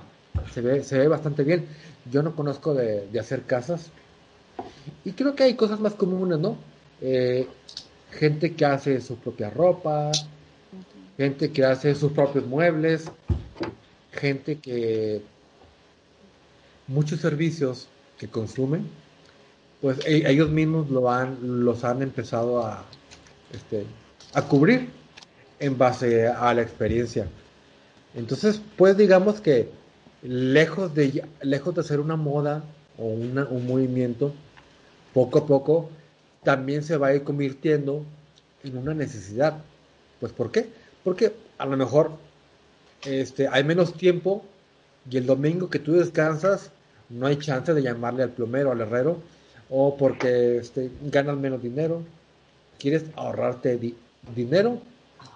se 0.52 0.60
ve, 0.60 0.84
se 0.84 0.98
ve 0.98 1.08
bastante 1.08 1.42
bien. 1.42 1.66
Yo 2.10 2.22
no 2.22 2.36
conozco 2.36 2.74
de, 2.74 3.08
de 3.08 3.20
hacer 3.20 3.42
casas, 3.42 3.90
y 5.04 5.12
creo 5.12 5.34
que 5.34 5.44
hay 5.44 5.54
cosas 5.54 5.80
más 5.80 5.94
comunes, 5.94 6.38
¿no? 6.38 6.56
Eh, 7.00 7.46
gente 8.10 8.54
que 8.54 8.64
hace 8.64 9.00
su 9.00 9.16
propia 9.16 9.50
ropa, 9.50 10.12
gente 11.16 11.50
que 11.50 11.64
hace 11.64 11.94
sus 11.94 12.12
propios 12.12 12.46
muebles, 12.46 13.10
gente 14.12 14.58
que 14.58 15.22
muchos 16.86 17.20
servicios 17.20 17.88
que 18.18 18.28
consumen, 18.28 18.86
pues 19.80 19.98
e, 20.06 20.30
ellos 20.30 20.50
mismos 20.50 20.90
lo 20.90 21.10
han, 21.10 21.64
los 21.64 21.84
han 21.84 22.02
empezado 22.02 22.64
a, 22.64 22.84
este, 23.52 23.84
a 24.32 24.42
cubrir 24.42 24.90
en 25.58 25.76
base 25.76 26.28
a 26.28 26.52
la 26.54 26.62
experiencia. 26.62 27.26
Entonces, 28.14 28.60
pues 28.76 28.96
digamos 28.96 29.40
que 29.40 29.68
lejos 30.22 30.94
de, 30.94 31.24
lejos 31.42 31.74
de 31.74 31.82
ser 31.82 32.00
una 32.00 32.16
moda 32.16 32.64
o 32.96 33.06
un 33.06 33.66
movimiento, 33.66 34.32
poco 35.14 35.38
a 35.38 35.46
poco 35.46 35.90
también 36.42 36.82
se 36.82 36.96
va 36.98 37.08
a 37.08 37.14
ir 37.14 37.22
convirtiendo 37.22 38.04
en 38.62 38.76
una 38.76 38.92
necesidad. 38.92 39.62
Pues 40.20 40.32
¿por 40.32 40.50
qué? 40.50 40.68
Porque 41.02 41.32
a 41.56 41.64
lo 41.66 41.76
mejor 41.76 42.12
este, 43.04 43.48
hay 43.48 43.64
menos 43.64 43.94
tiempo 43.94 44.44
y 45.08 45.16
el 45.16 45.26
domingo 45.26 45.70
que 45.70 45.78
tú 45.78 45.92
descansas 45.92 46.70
no 47.08 47.26
hay 47.26 47.36
chance 47.36 47.72
de 47.72 47.82
llamarle 47.82 48.22
al 48.22 48.30
plomero, 48.30 48.72
al 48.72 48.80
herrero, 48.80 49.18
o 49.70 49.96
porque 49.96 50.58
este, 50.58 50.90
ganas 51.02 51.36
menos 51.36 51.62
dinero, 51.62 52.02
quieres 52.78 53.04
ahorrarte 53.16 53.78
dinero 54.34 54.80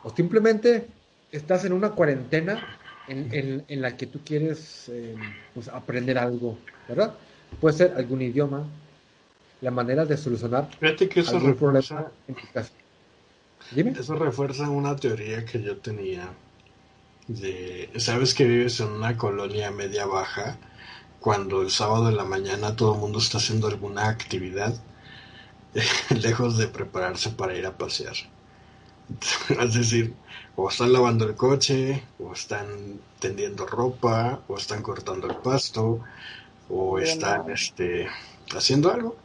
o 0.03 0.11
simplemente 0.11 0.87
estás 1.33 1.65
en 1.65 1.73
una 1.73 1.91
cuarentena 1.91 2.63
en, 3.09 3.65
la 3.81 3.97
que 3.97 4.07
tú 4.07 4.21
quieres 4.25 4.89
eh, 4.91 5.15
pues, 5.55 5.69
aprender 5.69 6.19
algo, 6.19 6.59
¿verdad? 6.89 7.15
Puede 7.61 7.77
ser 7.77 7.95
algún 7.97 8.21
idioma, 8.21 8.67
la 9.61 9.71
manera 9.71 10.05
de 10.05 10.17
solucionar 10.17 10.69
Fíjate 10.79 11.09
que 11.09 11.21
eso 11.21 11.37
algún 11.37 11.53
refuerza, 11.53 12.11
en 12.27 12.35
tu 12.35 12.47
casa. 12.53 12.71
Dime. 13.73 13.91
Eso 13.91 14.15
refuerza 14.15 14.71
una 14.71 14.97
teoría 14.97 15.45
que 15.45 15.63
yo 15.63 15.77
tenía 15.79 16.29
de, 17.27 17.91
sabes 17.97 18.35
que 18.35 18.45
vives 18.45 18.81
en 18.81 18.89
una 18.89 19.17
colonia 19.17 19.71
media 19.71 20.07
baja 20.07 20.57
cuando 21.21 21.63
el 21.63 21.71
sábado 21.71 22.07
de 22.07 22.13
la 22.13 22.25
mañana 22.25 22.77
todo 22.77 22.95
el 22.95 23.01
mundo 23.01 23.19
está 23.19 23.39
haciendo 23.39 23.69
alguna 23.69 24.09
actividad 24.09 24.75
lejos 26.23 26.57
de 26.57 26.69
prepararse 26.69 27.31
para 27.31 27.57
ir 27.57 27.67
a 27.67 27.77
pasear. 27.77 28.15
es 29.61 29.75
decir, 29.75 30.15
o 30.57 30.69
están 30.69 30.93
lavando 30.93 31.25
el 31.27 31.35
coche, 31.35 32.03
o 32.19 32.33
están 32.33 33.01
tendiendo 33.19 33.67
ropa, 33.67 34.41
o 34.49 34.57
están 34.57 34.83
cortando 34.83 35.29
el 35.29 35.37
pasto, 35.37 36.01
o 36.69 36.99
están 36.99 37.51
este, 37.51 38.09
haciendo 38.55 38.93
algo, 38.93 39.17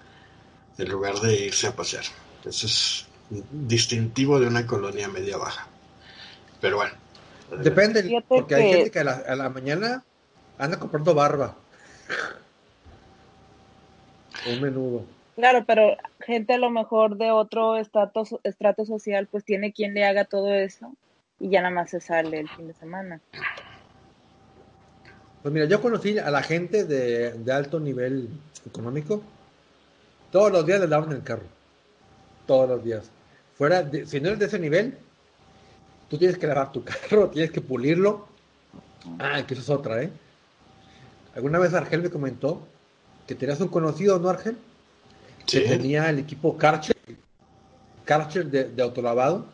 en 0.77 0.89
lugar 0.89 1.15
de 1.15 1.45
irse 1.45 1.67
a 1.67 1.75
pasear. 1.75 2.03
Eso 2.45 2.67
es 2.67 3.07
distintivo 3.51 4.39
de 4.39 4.47
una 4.47 4.65
colonia 4.67 5.07
media 5.07 5.37
baja. 5.37 5.67
Pero 6.61 6.77
bueno. 6.77 6.93
Depende, 7.61 8.23
porque 8.27 8.55
hay 8.55 8.73
gente 8.73 8.91
que 8.91 8.99
a 8.99 9.35
la, 9.35 9.49
mañana 9.49 10.03
anda 10.57 10.79
comprando 10.79 11.13
barba. 11.13 11.55
Un 14.47 14.61
menudo. 14.61 15.05
Claro, 15.35 15.63
pero 15.65 15.97
gente 16.19 16.53
a 16.53 16.57
lo 16.57 16.69
mejor 16.69 17.17
de 17.17 17.31
otro 17.31 17.77
estrato, 17.77 18.23
estrato 18.43 18.85
social, 18.85 19.27
pues 19.27 19.43
tiene 19.43 19.71
quien 19.71 19.93
le 19.93 20.05
haga 20.05 20.25
todo 20.25 20.53
eso 20.53 20.95
y 21.39 21.49
ya 21.49 21.61
nada 21.61 21.73
más 21.73 21.89
se 21.89 21.99
sale 21.99 22.39
el 22.39 22.49
fin 22.49 22.67
de 22.67 22.73
semana. 22.73 23.19
Pues 25.41 25.53
mira, 25.53 25.65
yo 25.65 25.81
conocí 25.81 26.17
a 26.17 26.31
la 26.31 26.41
gente 26.41 26.85
de, 26.85 27.51
alto 27.51 27.79
nivel 27.79 28.29
económico. 28.65 29.21
Todos 30.33 30.51
los 30.51 30.65
días 30.65 30.79
le 30.79 30.87
daban 30.87 31.11
el 31.11 31.21
carro. 31.21 31.45
Todos 32.47 32.67
los 32.67 32.83
días. 32.83 33.03
Fuera, 33.55 33.87
si 34.07 34.19
no 34.19 34.29
eres 34.29 34.39
de 34.39 34.45
ese 34.47 34.57
nivel, 34.57 34.97
tú 36.09 36.17
tienes 36.17 36.39
que 36.39 36.47
lavar 36.47 36.71
tu 36.71 36.83
carro, 37.09 37.29
tienes 37.29 37.51
que 37.51 37.61
pulirlo. 37.61 38.27
Ah, 39.19 39.45
que 39.45 39.53
eso 39.53 39.61
es 39.61 39.69
otra, 39.69 40.01
¿eh? 40.01 40.09
Alguna 41.35 41.59
vez 41.59 41.75
Argel 41.75 42.01
me 42.01 42.09
comentó 42.09 42.65
que 43.27 43.35
tenías 43.35 43.61
un 43.61 43.67
conocido, 43.67 44.17
¿no, 44.17 44.29
Argel? 44.29 44.57
Que 45.45 45.61
tenía 45.61 46.09
el 46.09 46.17
equipo 46.17 46.57
Karcher, 46.57 46.95
Karcher 48.05 48.47
de, 48.47 48.63
de 48.65 48.81
autolavado 48.81 49.45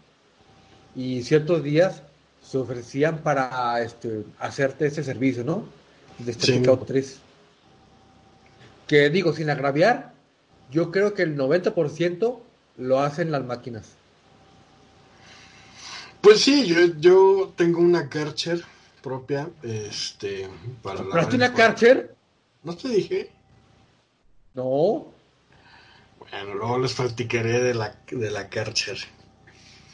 y 0.96 1.24
ciertos 1.24 1.62
días 1.62 2.04
se 2.42 2.58
ofrecían 2.58 3.18
para 3.18 3.82
este, 3.82 4.24
hacerte 4.40 4.86
ese 4.86 5.04
servicio, 5.04 5.44
¿no? 5.44 5.66
De 6.20 6.32
estética 6.32 6.72
autotriz. 6.72 7.20
Que 8.88 9.10
digo, 9.10 9.34
sin 9.34 9.50
agraviar, 9.50 10.14
yo 10.72 10.92
creo 10.92 11.14
que 11.14 11.24
el 11.24 11.38
90% 11.38 12.40
lo 12.78 13.00
hacen 13.00 13.32
las 13.32 13.44
máquinas. 13.44 13.96
Pues 16.22 16.42
sí, 16.42 16.66
yo, 16.68 16.78
yo 17.00 17.54
tengo 17.56 17.80
una 17.80 18.10
Karcher 18.10 18.62
propia, 19.02 19.50
este, 19.64 20.48
para 20.84 21.04
la... 21.04 21.28
una 21.28 21.54
Karcher? 21.54 22.16
¿No 22.64 22.76
te 22.76 22.90
dije? 22.90 23.30
No. 24.54 25.06
Bueno, 26.20 26.56
luego 26.56 26.80
les 26.80 26.94
platicaré 26.94 27.62
de 27.62 27.74
la, 27.74 27.96
de 28.12 28.32
la 28.32 28.50
Karcher. 28.50 28.98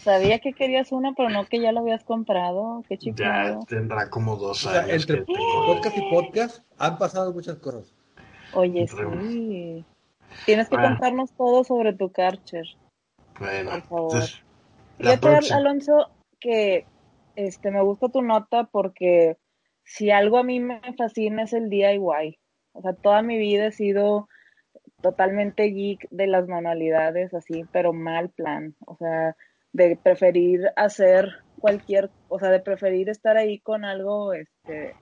Sabía 0.03 0.39
que 0.39 0.53
querías 0.53 0.91
una, 0.91 1.13
pero 1.13 1.29
no 1.29 1.45
que 1.45 1.59
ya 1.59 1.71
la 1.71 1.79
habías 1.79 2.03
comprado. 2.03 2.83
Qué 2.87 2.97
chico. 2.97 3.17
Ya 3.17 3.59
tendrá 3.67 4.09
como 4.09 4.35
dos 4.35 4.65
años. 4.67 5.01
entre 5.01 5.23
podcast 5.23 5.97
y 5.97 6.09
podcast 6.09 6.59
han 6.77 6.97
pasado 6.97 7.33
muchas 7.33 7.57
cosas. 7.57 7.91
Oye, 8.53 8.87
sí. 8.87 9.83
Tienes 10.45 10.69
que 10.69 10.75
contarnos 10.75 11.31
todo 11.33 11.63
sobre 11.63 11.93
tu 11.93 12.11
Karcher. 12.11 12.65
Bueno, 13.39 13.71
por 13.71 13.81
favor. 13.83 14.23
Fíjate, 14.97 15.53
Alonso, 15.53 16.09
que 16.39 16.85
este 17.35 17.71
me 17.71 17.81
gusta 17.81 18.09
tu 18.09 18.21
nota 18.21 18.65
porque 18.65 19.37
si 19.83 20.11
algo 20.11 20.37
a 20.37 20.43
mí 20.43 20.59
me 20.59 20.81
fascina 20.97 21.43
es 21.43 21.53
el 21.53 21.69
DIY. 21.69 22.39
O 22.73 22.81
sea, 22.81 22.93
toda 22.93 23.21
mi 23.21 23.37
vida 23.37 23.67
he 23.67 23.71
sido 23.71 24.27
totalmente 25.01 25.63
geek 25.63 26.07
de 26.09 26.27
las 26.27 26.47
manualidades, 26.47 27.33
así, 27.33 27.63
pero 27.71 27.93
mal 27.93 28.29
plan. 28.29 28.75
O 28.85 28.95
sea, 28.97 29.35
de 29.73 29.97
preferir 30.01 30.71
hacer 30.75 31.29
cualquier, 31.59 32.09
o 32.27 32.39
sea, 32.39 32.49
de 32.49 32.59
preferir 32.59 33.09
estar 33.09 33.37
ahí 33.37 33.59
con 33.59 33.85
algo, 33.85 34.33
este, 34.33 34.95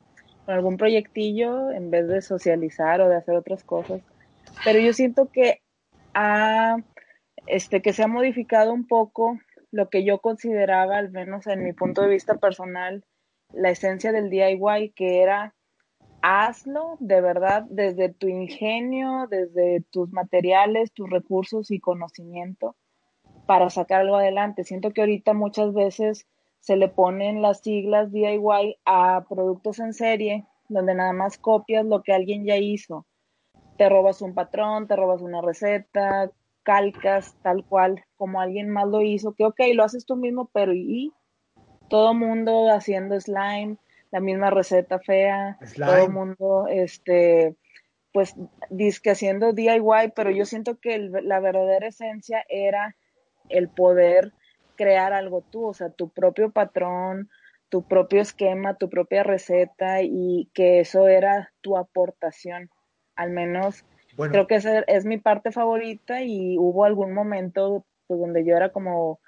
con 0.45 0.55
algún 0.55 0.77
proyectillo 0.77 1.71
en 1.71 1.89
vez 1.89 2.07
de 2.07 2.21
socializar 2.21 3.01
o 3.01 3.09
de 3.09 3.15
hacer 3.15 3.35
otras 3.35 3.63
cosas. 3.63 4.01
Pero 4.63 4.79
yo 4.79 4.93
siento 4.93 5.29
que 5.31 5.61
ha, 6.13 6.77
este, 7.47 7.81
que 7.81 7.93
se 7.93 8.03
ha 8.03 8.07
modificado 8.07 8.73
un 8.73 8.87
poco 8.87 9.39
lo 9.71 9.89
que 9.89 10.03
yo 10.03 10.19
consideraba, 10.19 10.97
al 10.97 11.11
menos 11.11 11.47
en 11.47 11.63
mi 11.63 11.73
punto 11.73 12.01
de 12.01 12.09
vista 12.09 12.35
personal, 12.35 13.03
la 13.51 13.69
esencia 13.69 14.11
del 14.11 14.29
DIY, 14.29 14.93
que 14.95 15.21
era 15.21 15.55
hazlo 16.21 16.95
de 16.99 17.19
verdad 17.21 17.65
desde 17.69 18.09
tu 18.09 18.27
ingenio, 18.27 19.27
desde 19.29 19.81
tus 19.91 20.11
materiales, 20.11 20.93
tus 20.93 21.09
recursos 21.09 21.69
y 21.69 21.79
conocimiento 21.79 22.75
para 23.45 23.69
sacar 23.69 24.01
algo 24.01 24.15
adelante. 24.15 24.63
Siento 24.63 24.91
que 24.91 25.01
ahorita 25.01 25.33
muchas 25.33 25.73
veces 25.73 26.27
se 26.59 26.77
le 26.77 26.87
ponen 26.87 27.41
las 27.41 27.59
siglas 27.59 28.11
DIY 28.11 28.77
a 28.85 29.25
productos 29.27 29.79
en 29.79 29.93
serie, 29.93 30.45
donde 30.69 30.95
nada 30.95 31.11
más 31.11 31.37
copias 31.37 31.85
lo 31.85 32.03
que 32.03 32.13
alguien 32.13 32.45
ya 32.45 32.55
hizo. 32.55 33.05
Te 33.77 33.89
robas 33.89 34.21
un 34.21 34.33
patrón, 34.33 34.87
te 34.87 34.95
robas 34.95 35.21
una 35.21 35.41
receta, 35.41 36.29
calcas 36.63 37.35
tal 37.41 37.65
cual 37.65 38.03
como 38.17 38.41
alguien 38.41 38.69
más 38.69 38.87
lo 38.87 39.01
hizo, 39.01 39.33
que 39.33 39.45
ok, 39.45 39.59
lo 39.73 39.83
haces 39.83 40.05
tú 40.05 40.15
mismo, 40.15 40.49
pero 40.53 40.73
y 40.73 41.11
todo 41.89 42.13
mundo 42.13 42.69
haciendo 42.71 43.19
slime, 43.19 43.77
la 44.11 44.19
misma 44.19 44.49
receta 44.49 44.99
fea, 44.99 45.57
todo 45.75 46.09
mundo, 46.09 46.67
este, 46.69 47.55
pues, 48.13 48.35
disque 48.69 49.11
haciendo 49.11 49.53
DIY, 49.53 50.13
pero 50.15 50.31
yo 50.31 50.45
siento 50.45 50.79
que 50.79 50.99
la 50.99 51.39
verdadera 51.39 51.87
esencia 51.87 52.45
era 52.47 52.95
el 53.49 53.69
poder 53.69 54.33
crear 54.75 55.13
algo 55.13 55.41
tú, 55.41 55.67
o 55.67 55.73
sea, 55.73 55.89
tu 55.89 56.09
propio 56.09 56.51
patrón, 56.51 57.29
tu 57.69 57.83
propio 57.87 58.21
esquema, 58.21 58.75
tu 58.75 58.89
propia 58.89 59.23
receta 59.23 60.01
y 60.03 60.49
que 60.53 60.79
eso 60.79 61.07
era 61.07 61.51
tu 61.61 61.77
aportación. 61.77 62.69
Al 63.15 63.31
menos 63.31 63.85
creo 64.15 64.47
que 64.47 64.55
esa 64.55 64.79
es 64.79 65.05
mi 65.05 65.17
parte 65.17 65.51
favorita 65.51 66.21
y 66.21 66.57
hubo 66.57 66.85
algún 66.85 67.13
momento 67.13 67.85
pues, 68.07 68.19
donde 68.19 68.45
yo 68.45 68.55
era 68.55 68.69
como, 68.69 69.19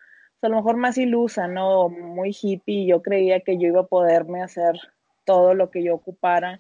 a 0.42 0.50
lo 0.50 0.58
mejor 0.58 0.78
más 0.78 0.98
ilusa, 0.98 1.48
¿no? 1.48 1.90
Muy 1.90 2.36
hippie 2.40 2.84
y 2.84 2.88
yo 2.88 3.02
creía 3.02 3.40
que 3.40 3.58
yo 3.58 3.68
iba 3.68 3.82
a 3.82 3.88
poderme 3.88 4.44
hacer 4.44 4.76
todo 5.24 5.54
lo 5.54 5.72
que 5.72 5.84
yo 5.84 5.96
ocupara 5.96 6.60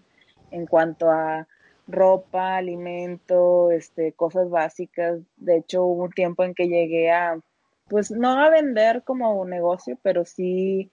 en 0.52 0.66
cuanto 0.66 1.12
a 1.12 1.48
ropa, 1.88 2.58
alimento, 2.58 3.72
este, 3.72 4.14
cosas 4.14 4.50
básicas. 4.50 5.20
De 5.38 5.58
hecho, 5.58 5.84
hubo 5.84 6.04
un 6.04 6.12
tiempo 6.12 6.44
en 6.44 6.56
que 6.56 6.68
llegué 6.68 7.12
a, 7.12 7.40
pues 7.88 8.12
no 8.12 8.40
a 8.40 8.50
vender 8.50 9.04
como 9.04 9.40
un 9.40 9.50
negocio, 9.50 9.98
pero 10.02 10.26
sí, 10.26 10.92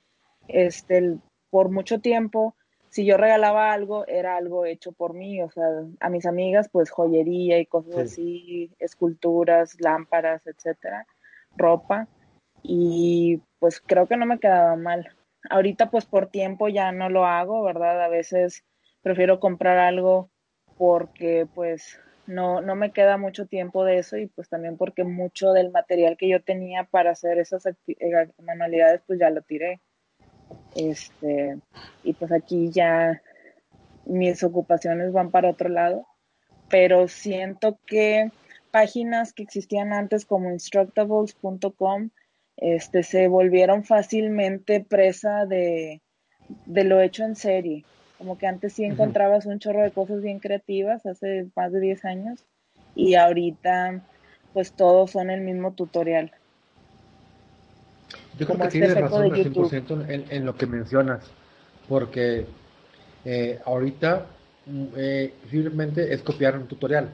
este, 0.49 1.17
por 1.51 1.71
mucho 1.71 2.01
tiempo, 2.01 2.55
si 2.93 3.07
yo 3.07 3.17
regalaba 3.17 3.73
algo, 3.73 4.07
era 4.07 4.37
algo 4.37 4.67
hecho 4.67 4.93
por 4.93 5.15
mí, 5.15 5.41
o 5.41 5.51
sea, 5.51 5.65
a 5.99 6.11
mis 6.11 6.27
amigas, 6.27 6.69
pues 6.71 6.91
joyería 6.91 7.59
y 7.59 7.65
cosas 7.65 7.97
así, 7.97 8.71
esculturas, 8.79 9.81
lámparas, 9.81 10.47
etcétera, 10.47 11.07
ropa, 11.57 12.07
y 12.63 13.41
pues 13.59 13.81
creo 13.81 14.07
que 14.09 14.19
no 14.19 14.27
me 14.27 14.39
quedaba 14.39 14.77
mal. 14.77 15.09
Ahorita, 15.49 15.91
pues 15.91 16.05
por 16.05 16.27
tiempo 16.27 16.69
ya 16.69 16.93
no 16.93 17.09
lo 17.09 17.25
hago, 17.25 17.63
¿verdad? 17.63 18.05
A 18.05 18.09
veces 18.09 18.63
prefiero 19.01 19.41
comprar 19.41 19.79
algo 19.79 20.29
porque 20.77 21.49
pues 21.55 21.99
no, 22.27 22.61
no 22.61 22.75
me 22.75 22.93
queda 22.93 23.17
mucho 23.17 23.47
tiempo 23.47 23.87
de 23.87 24.01
eso 24.01 24.19
y 24.19 24.27
pues 24.27 24.51
también 24.51 24.77
porque 24.77 25.05
mucho 25.05 25.53
del 25.53 25.71
material 25.71 26.19
que 26.19 26.29
yo 26.29 26.43
tenía 26.43 26.85
para 26.85 27.13
hacer 27.13 27.39
esas 27.39 27.65
eh, 27.67 27.75
manualidades 28.43 29.01
pues 29.07 29.19
ya 29.19 29.31
lo 29.31 29.41
tiré. 29.41 29.81
Este, 30.75 31.59
y 32.03 32.13
pues 32.15 32.33
aquí 32.33 32.71
ya 32.71 33.23
mis 34.05 34.43
ocupaciones 34.43 35.13
van 35.13 35.31
para 35.31 35.51
otro 35.51 35.69
lado, 35.69 36.07
pero 36.69 37.09
siento 37.09 37.79
que 37.87 38.31
páginas 38.71 39.33
que 39.33 39.43
existían 39.43 39.93
antes 39.93 40.25
como 40.25 40.51
instructables.com 40.51 42.11
este, 42.57 43.03
se 43.03 43.29
volvieron 43.29 43.85
fácilmente 43.85 44.81
presa 44.81 45.47
de, 45.47 46.01
de 46.67 46.85
lo 46.85 47.01
hecho 47.01 47.25
en 47.25 47.37
serie. 47.37 47.85
Como 48.19 48.39
que 48.39 48.47
antes 48.47 48.75
sí 48.75 48.85
encontrabas 48.85 49.47
un 49.47 49.59
chorro 49.59 49.83
de 49.83 49.91
cosas 49.91 50.23
bien 50.23 50.39
creativas 50.39 51.05
hace 51.07 51.49
más 51.57 51.73
de 51.73 51.81
10 51.81 52.05
años 52.05 52.45
y 52.95 53.15
ahorita 53.15 54.03
pues 54.53 54.73
todos 54.73 55.11
son 55.11 55.31
el 55.31 55.41
mismo 55.41 55.73
tutorial. 55.73 56.33
Yo 58.39 58.47
creo 58.47 58.59
que 58.59 58.65
este 58.65 58.79
tienes 58.79 58.95
razón 58.95 59.25
al 59.25 59.33
100% 59.33 60.09
en, 60.09 60.25
en, 60.29 60.47
lo 60.47 60.57
que 60.57 60.67
mencionas, 60.67 61.31
porque 61.89 62.47
eh, 63.25 63.61
ahorita 63.65 64.27
mm, 64.67 64.85
eh, 64.97 65.35
simplemente 65.51 66.13
es 66.13 66.23
copiar 66.23 66.57
un 66.57 66.67
tutorial, 66.67 67.11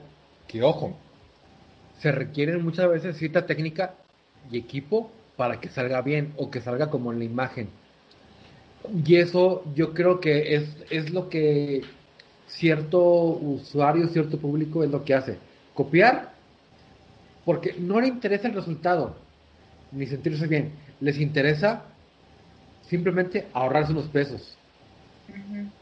que 0.47 0.63
ojo, 0.63 0.97
se 1.99 2.13
requieren 2.13 2.63
muchas 2.63 2.89
veces 2.89 3.17
cierta 3.17 3.47
técnica 3.47 3.95
y 4.51 4.59
equipo 4.59 5.11
para 5.37 5.61
que 5.61 5.69
salga 5.69 6.01
bien 6.03 6.33
o 6.37 6.51
que 6.51 6.61
salga 6.61 6.91
como 6.91 7.13
en 7.13 7.19
la 7.19 7.25
imagen. 7.25 7.69
Y 9.05 9.17
eso 9.17 9.65
yo 9.75 9.93
creo 9.93 10.21
que 10.21 10.55
es, 10.55 10.77
es 10.91 11.11
lo 11.11 11.29
que 11.29 11.83
cierto 12.47 13.01
usuario, 13.01 14.09
cierto 14.09 14.39
público 14.39 14.85
es 14.85 14.91
lo 14.91 15.05
que 15.05 15.15
hace. 15.15 15.39
Copiar 15.75 16.33
porque 17.45 17.75
no 17.79 18.01
le 18.01 18.09
interesa 18.09 18.49
el 18.49 18.55
resultado, 18.55 19.17
ni 19.93 20.07
sentirse 20.07 20.47
bien. 20.47 20.73
Les 21.01 21.19
interesa 21.19 21.83
simplemente 22.89 23.47
ahorrarse 23.53 23.93
unos 23.93 24.09
pesos. 24.09 24.57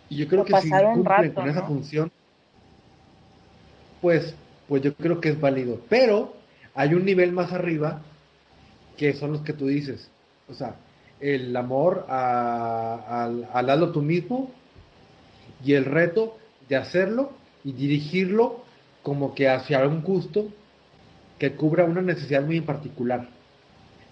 Y 0.09 0.17
yo 0.17 0.29
creo 0.29 0.45
que 0.45 0.61
si 0.61 0.71
cumplen 0.71 1.33
con 1.33 1.49
esa 1.49 1.63
función, 1.63 2.11
pues, 4.01 4.35
pues 4.69 4.83
yo 4.83 4.95
creo 4.95 5.21
que 5.21 5.31
es 5.31 5.41
válido. 5.41 5.81
Pero 5.89 6.35
hay 6.75 6.95
un 6.95 7.05
nivel 7.05 7.33
más 7.33 7.53
arriba 7.53 8.03
que 8.97 9.13
son 9.15 9.33
los 9.33 9.43
que 9.43 9.53
tú 9.53 9.67
dices. 9.67 10.11
O 10.49 10.55
sea, 10.55 10.77
el 11.21 11.57
amor 11.57 12.07
al, 12.09 13.49
al 13.53 13.71
hazlo 13.71 13.93
tú 13.93 14.03
mismo 14.03 14.51
y 15.65 15.75
el 15.75 15.85
reto 15.85 16.37
de 16.69 16.77
hacerlo 16.77 17.33
y 17.65 17.73
dirigirlo 17.73 18.65
como 19.03 19.35
que 19.35 19.49
hacia 19.49 19.87
un 19.87 20.03
gusto 20.03 20.49
que 21.39 21.53
cubra 21.53 21.85
una 21.85 22.03
necesidad 22.03 22.43
muy 22.43 22.59
en 22.59 22.67
particular. 22.67 23.29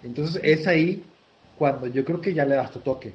Entonces 0.05 0.39
es 0.43 0.67
ahí 0.67 1.03
cuando 1.57 1.87
yo 1.87 2.05
creo 2.05 2.21
que 2.21 2.33
ya 2.33 2.45
le 2.45 2.55
das 2.55 2.71
tu 2.71 2.79
toque. 2.79 3.13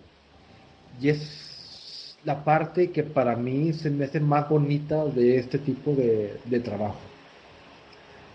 Y 1.00 1.08
es 1.08 2.16
la 2.24 2.44
parte 2.44 2.90
que 2.90 3.02
para 3.02 3.36
mí 3.36 3.72
se 3.72 3.90
me 3.90 4.04
hace 4.04 4.20
más 4.20 4.48
bonita 4.48 5.04
de 5.04 5.38
este 5.38 5.58
tipo 5.58 5.92
de, 5.92 6.36
de 6.44 6.60
trabajo. 6.60 6.98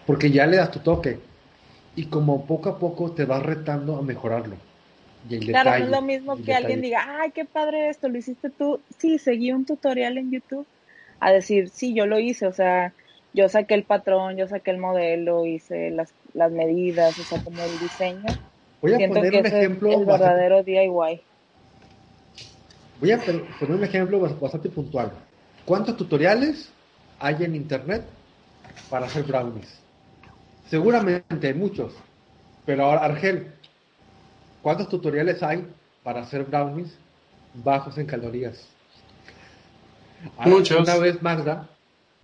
Porque 0.08 0.32
ya 0.32 0.48
le 0.48 0.58
das 0.58 0.72
tu 0.72 0.80
toque. 0.80 1.20
Y 1.96 2.06
como 2.06 2.46
poco 2.46 2.70
a 2.70 2.80
poco 2.80 3.12
te 3.12 3.26
vas 3.26 3.44
retando 3.44 3.98
a 3.98 4.02
mejorarlo. 4.02 4.56
claro, 5.30 5.72
no 5.72 5.86
es 5.86 5.90
lo 5.90 6.02
mismo 6.02 6.38
que 6.42 6.54
alguien 6.54 6.82
diga, 6.82 7.20
ay, 7.20 7.32
qué 7.32 7.46
padre 7.46 7.90
esto, 7.90 8.08
lo 8.10 8.18
hiciste 8.18 8.50
tú. 8.50 8.80
Sí, 9.00 9.20
seguí 9.20 9.52
un 9.52 9.66
tutorial 9.66 10.18
en 10.18 10.32
YouTube. 10.32 10.68
A 11.20 11.32
decir, 11.32 11.70
sí, 11.70 11.94
yo 11.94 12.06
lo 12.06 12.20
hice, 12.20 12.46
o 12.46 12.52
sea, 12.52 12.94
yo 13.34 13.50
saqué 13.50 13.74
el 13.74 13.84
patrón, 13.84 14.38
yo 14.38 14.48
saqué 14.48 14.72
el 14.72 14.78
modelo, 14.78 15.46
hice 15.46 15.90
las, 15.92 16.14
las 16.34 16.52
medidas, 16.52 17.18
o 17.18 17.24
sea, 17.24 17.42
como 17.44 17.62
el 17.64 17.80
diseño. 17.80 18.24
Voy 18.86 19.04
a 19.04 19.08
poner 19.08 19.34
un 19.34 19.46
ejemplo. 19.48 20.00
el 20.00 20.06
verdadero 20.06 20.64
DIY. 20.64 21.22
Voy 23.00 23.12
a 23.12 23.18
poner 23.20 23.76
un 23.76 23.84
ejemplo 23.84 24.20
bastante 24.20 24.70
puntual. 24.70 25.12
¿Cuántos 25.66 25.98
tutoriales 25.98 26.70
hay 27.20 27.44
en 27.44 27.56
internet 27.56 28.04
para 28.90 29.08
hacer 29.08 29.24
brownies? 29.24 29.80
Seguramente 30.70 31.48
hay 31.48 31.54
muchos. 31.56 31.94
Pero 32.66 32.86
ahora, 32.86 33.06
Argel, 33.06 33.52
¿cuántos 34.62 34.88
tutoriales 34.90 35.42
hay 35.42 35.68
para 36.04 36.22
hacer 36.22 36.44
brownies 36.44 36.96
bajos 37.56 37.98
en 37.98 38.06
calorías? 38.06 38.68
Muchos. 40.46 40.80
Una 40.80 40.98
vez 40.98 41.22
Magda 41.24 41.68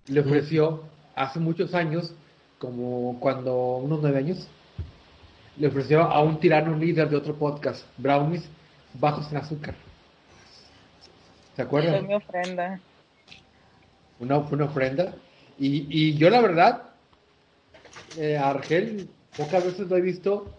le 0.05 0.19
ofreció 0.19 0.83
hace 1.15 1.39
muchos 1.39 1.73
años, 1.73 2.13
como 2.59 3.19
cuando 3.19 3.77
unos 3.77 3.99
nueve 4.01 4.19
años, 4.19 4.47
le 5.61 5.67
ofreció 5.67 6.01
a 6.01 6.23
un 6.23 6.39
tirano 6.39 6.75
líder 6.75 7.07
de 7.07 7.15
otro 7.15 7.35
podcast, 7.35 7.85
brownies 7.95 8.43
bajos 8.99 9.31
en 9.31 9.37
azúcar. 9.37 9.75
¿Se 11.55 11.61
acuerdan? 11.61 11.99
Fue 11.99 12.07
mi 12.07 12.13
ofrenda. 12.15 12.79
Una, 14.19 14.39
una 14.39 14.65
ofrenda. 14.65 15.13
Y, 15.59 15.85
y, 15.87 16.17
yo 16.17 16.31
la 16.31 16.41
verdad, 16.41 16.81
eh, 18.17 18.37
Argel, 18.37 19.07
pocas 19.37 19.63
veces 19.63 19.87
lo 19.87 19.97
he 19.97 20.01
visto 20.01 20.51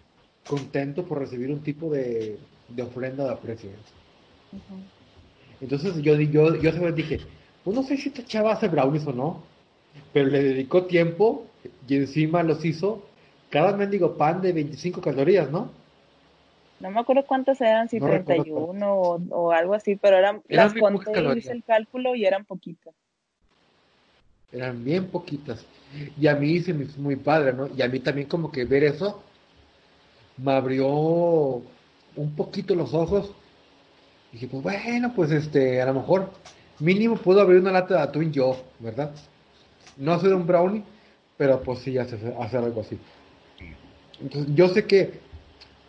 contento 0.47 1.05
por 1.05 1.19
recibir 1.19 1.51
un 1.51 1.65
tipo 1.65 1.91
de, 1.91 2.39
de 2.69 2.83
ofrenda 2.85 3.25
de 3.25 3.33
aprecio. 3.33 3.71
Entonces 5.61 5.97
yo, 5.97 6.15
yo, 6.15 6.55
yo, 6.55 6.71
yo 6.73 6.93
dije, 6.93 7.19
pues 7.65 7.77
no 7.77 7.83
sé 7.83 7.97
si 7.97 8.11
esta 8.11 8.25
chava 8.25 8.53
hace 8.53 8.69
brownies 8.69 9.09
o 9.09 9.13
no, 9.13 9.43
pero 10.13 10.29
le 10.29 10.45
dedicó 10.45 10.85
tiempo 10.85 11.49
y 11.89 11.97
encima 11.97 12.45
los 12.45 12.65
hizo 12.65 13.05
cada 13.53 13.77
mendigo 13.77 14.17
pan 14.17 14.41
de 14.41 14.51
25 14.51 15.03
calorías, 15.03 15.51
¿no? 15.51 15.71
No 16.81 16.91
me 16.91 17.01
acuerdo 17.01 17.27
cuántas 17.27 17.61
eran, 17.61 17.87
si 17.87 18.01
31 18.01 18.93
o, 18.93 19.21
o, 19.29 19.53
algo 19.53 19.75
así, 19.75 19.95
pero 19.95 20.17
eran, 20.17 20.43
las 20.49 20.73
conté 20.73 21.23
y 21.23 21.39
hice 21.39 21.53
el 21.53 21.63
cálculo 21.63 22.15
y 22.15 22.25
eran 22.25 22.47
poquitas. 22.47 22.95
Eran 24.51 24.83
bien 24.83 25.07
poquitas. 25.09 25.67
Y 26.19 26.27
a 26.27 26.35
mí 26.35 26.61
se 26.61 26.73
me 26.73 26.85
hizo 26.85 26.99
muy 26.99 27.17
padre, 27.17 27.53
¿no? 27.53 27.69
Y 27.77 27.83
a 27.83 27.89
mí 27.89 28.01
también 28.01 28.27
como 28.27 28.51
que 28.51 28.65
ver 28.65 28.85
eso 28.85 29.23
me 30.39 30.53
abrió 30.53 30.89
un 30.89 32.35
poquito 32.35 32.75
los 32.75 32.95
ojos. 32.95 33.33
Y 34.31 34.37
dije, 34.37 34.49
pues 34.49 34.63
bueno, 34.63 35.13
pues 35.15 35.31
este, 35.31 35.83
a 35.83 35.87
lo 35.87 35.95
mejor 35.95 36.31
mínimo 36.79 37.17
puedo 37.17 37.43
abrir 37.43 37.61
una 37.61 37.71
lata 37.71 37.97
de 37.97 38.01
atún 38.01 38.33
yo, 38.33 38.57
¿verdad? 38.79 39.13
No 39.99 40.15
hacer 40.15 40.33
un 40.33 40.47
brownie, 40.47 40.83
pero 41.37 41.63
pues 41.63 41.81
sí 41.81 41.99
hacer, 41.99 42.35
hacer 42.41 42.65
algo 42.65 42.81
así. 42.81 42.99
Entonces, 44.23 44.55
yo 44.55 44.69
sé 44.69 44.87
que 44.87 45.21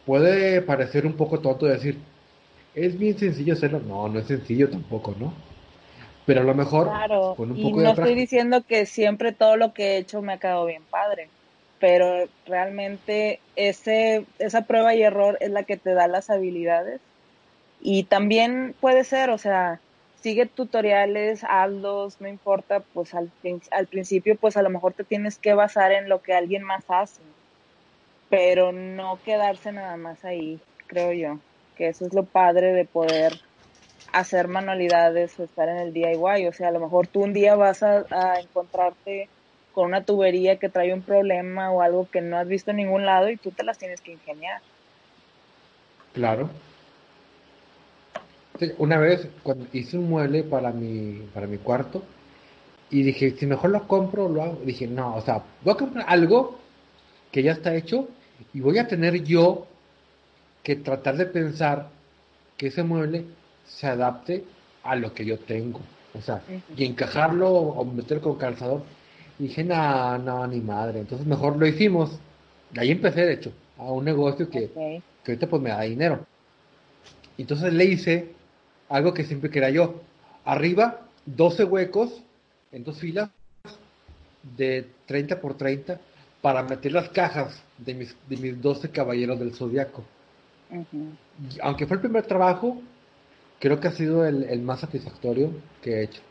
puede 0.06 0.62
parecer 0.62 1.06
un 1.06 1.14
poco 1.14 1.40
tonto 1.40 1.66
decir, 1.66 1.98
es 2.76 2.98
bien 2.98 3.18
sencillo 3.18 3.54
hacerlo. 3.54 3.80
No, 3.80 4.08
no 4.10 4.20
es 4.20 4.28
sencillo 4.28 4.70
tampoco, 4.70 5.16
¿no? 5.20 5.34
Pero 6.26 6.42
a 6.42 6.44
lo 6.44 6.56
mejor 6.56 6.88
claro. 6.88 7.36
con 7.36 7.52
un 7.52 7.58
y 7.58 7.74
no 7.74 7.92
estoy 7.92 8.16
diciendo 8.16 8.64
que 8.64 8.86
siempre 8.86 9.34
todo 9.34 9.58
lo 9.58 9.74
que 9.74 9.84
he 9.84 9.98
hecho 9.98 10.22
me 10.22 10.34
ha 10.34 10.38
quedado 10.38 10.66
bien 10.66 10.84
padre, 10.90 11.28
pero 11.80 12.30
realmente 12.46 13.40
ese, 13.58 14.26
esa 14.40 14.62
prueba 14.62 14.96
y 14.96 15.04
error 15.04 15.38
es 15.42 15.52
la 15.52 15.64
que 15.64 15.76
te 15.76 15.94
da 15.94 16.08
las 16.08 16.30
habilidades. 16.30 17.02
Y 17.82 18.04
también 18.04 18.74
puede 18.80 19.04
ser, 19.04 19.30
o 19.30 19.38
sea, 19.38 19.82
sigue 20.22 20.46
tutoriales, 20.46 21.44
hazlos, 21.44 22.22
no 22.22 22.30
importa, 22.30 22.80
pues 22.94 23.14
al, 23.14 23.30
al 23.72 23.88
principio 23.88 24.38
pues 24.38 24.56
a 24.56 24.62
lo 24.62 24.70
mejor 24.70 24.94
te 24.94 25.04
tienes 25.04 25.38
que 25.38 25.54
basar 25.54 25.92
en 25.92 26.08
lo 26.08 26.22
que 26.22 26.34
alguien 26.34 26.64
más 26.64 26.86
hace, 26.88 27.22
pero 28.34 28.72
no 28.72 29.20
quedarse 29.24 29.72
nada 29.72 29.96
más 29.96 30.26
ahí, 30.26 30.60
creo 30.88 31.14
yo, 31.14 31.40
que 31.76 31.90
eso 31.90 32.08
es 32.08 32.16
lo 32.16 32.26
padre 32.26 32.74
de 32.74 32.86
poder 32.86 33.32
hacer 34.12 34.48
manualidades 34.48 35.40
o 35.40 35.44
estar 35.44 35.70
en 35.70 35.78
el 35.78 35.94
DIY, 35.94 36.48
o 36.48 36.52
sea, 36.52 36.70
a 36.70 36.72
lo 36.72 36.80
mejor 36.80 37.06
tú 37.06 37.22
un 37.22 37.32
día 37.32 37.56
vas 37.56 37.84
a, 37.84 38.08
a 38.10 38.40
encontrarte 38.40 39.30
con 39.72 39.86
una 39.86 40.04
tubería 40.04 40.58
que 40.58 40.68
trae 40.68 40.96
un 40.96 41.04
problema 41.04 41.72
o 41.72 41.84
algo 41.84 42.10
que 42.10 42.22
no 42.22 42.36
has 42.40 42.48
visto 42.48 42.72
en 42.72 42.78
ningún 42.78 43.06
lado 43.06 43.30
y 43.30 43.38
tú 43.38 43.52
te 43.52 43.64
las 43.64 43.78
tienes 43.78 44.02
que 44.02 44.14
ingeniar. 44.14 44.60
Claro, 46.14 46.50
una 48.80 48.98
vez 48.98 49.28
cuando 49.44 49.68
hice 49.74 49.96
un 49.96 50.10
mueble 50.10 50.42
para 50.42 50.72
mi, 50.72 51.20
para 51.36 51.46
mi 51.46 51.60
cuarto 51.60 52.02
y 52.90 53.04
dije, 53.04 53.30
si 53.38 53.46
mejor 53.46 53.70
lo 53.70 53.88
compro, 53.88 54.28
lo 54.28 54.42
hago. 54.42 54.60
Dije, 54.66 54.88
no, 54.88 55.18
o 55.18 55.22
sea, 55.22 55.44
voy 55.64 55.74
a 55.76 55.78
comprar 55.78 56.06
algo 56.08 56.58
que 57.32 57.44
ya 57.44 57.52
está 57.52 57.76
hecho 57.76 58.08
y 58.54 58.60
voy 58.60 58.78
a 58.78 58.88
tener 58.88 59.24
yo 59.24 59.68
que 60.64 60.76
tratar 60.76 61.18
de 61.18 61.26
pensar 61.26 61.90
que 62.58 62.68
ese 62.68 62.84
mueble 62.84 63.26
se 63.66 63.88
adapte 63.88 64.44
a 64.84 64.96
lo 64.96 65.14
que 65.14 65.26
yo 65.26 65.40
tengo. 65.40 65.82
O 66.14 66.22
sea, 66.22 66.42
y 66.76 66.86
encajarlo 66.86 67.50
o 67.52 67.86
meter 67.86 68.22
con 68.22 68.38
calzador. 68.38 68.84
dije, 69.40 69.64
no, 69.64 70.18
no, 70.20 70.46
ni 70.48 70.60
madre. 70.60 71.00
Entonces 71.00 71.26
mejor 71.26 71.58
lo 71.58 71.66
hicimos. 71.66 72.20
Y 72.74 72.80
ahí 72.80 72.92
empecé, 72.92 73.26
de 73.26 73.34
hecho, 73.34 73.52
a 73.78 73.84
un 73.84 74.06
negocio 74.06 74.50
que, 74.50 74.70
que 75.24 75.32
ahorita 75.32 75.48
pues 75.48 75.62
me 75.62 75.70
da 75.70 75.82
dinero. 75.82 76.26
Entonces 77.38 77.74
le 77.74 77.86
hice 77.86 78.30
algo 78.90 79.14
que 79.14 79.26
siempre 79.26 79.50
quería 79.50 79.72
yo. 79.72 80.02
Arriba, 80.46 81.02
12 81.26 81.64
huecos 81.64 82.22
en 82.72 82.84
dos 82.84 83.00
filas 83.00 83.30
de 84.58 84.88
30 85.08 85.40
por 85.42 85.56
30 85.56 86.00
para 86.44 86.62
meter 86.62 86.92
las 86.92 87.08
cajas 87.08 87.64
de 87.78 87.94
mis, 87.94 88.14
de 88.28 88.36
mis 88.36 88.62
12 88.62 88.90
caballeros 88.90 89.40
del 89.40 89.56
zodiaco. 89.56 90.04
Aunque 91.62 91.88
fue 91.88 91.96
el 91.96 92.02
primer 92.02 92.26
trabajo, 92.26 92.82
creo 93.60 93.80
que 93.80 93.88
ha 93.88 93.92
sido 93.92 94.26
el, 94.26 94.62
más 94.62 94.82
satisfactorio 94.82 95.52
que 95.82 95.92
he 95.92 96.04
hecho. 96.04 96.22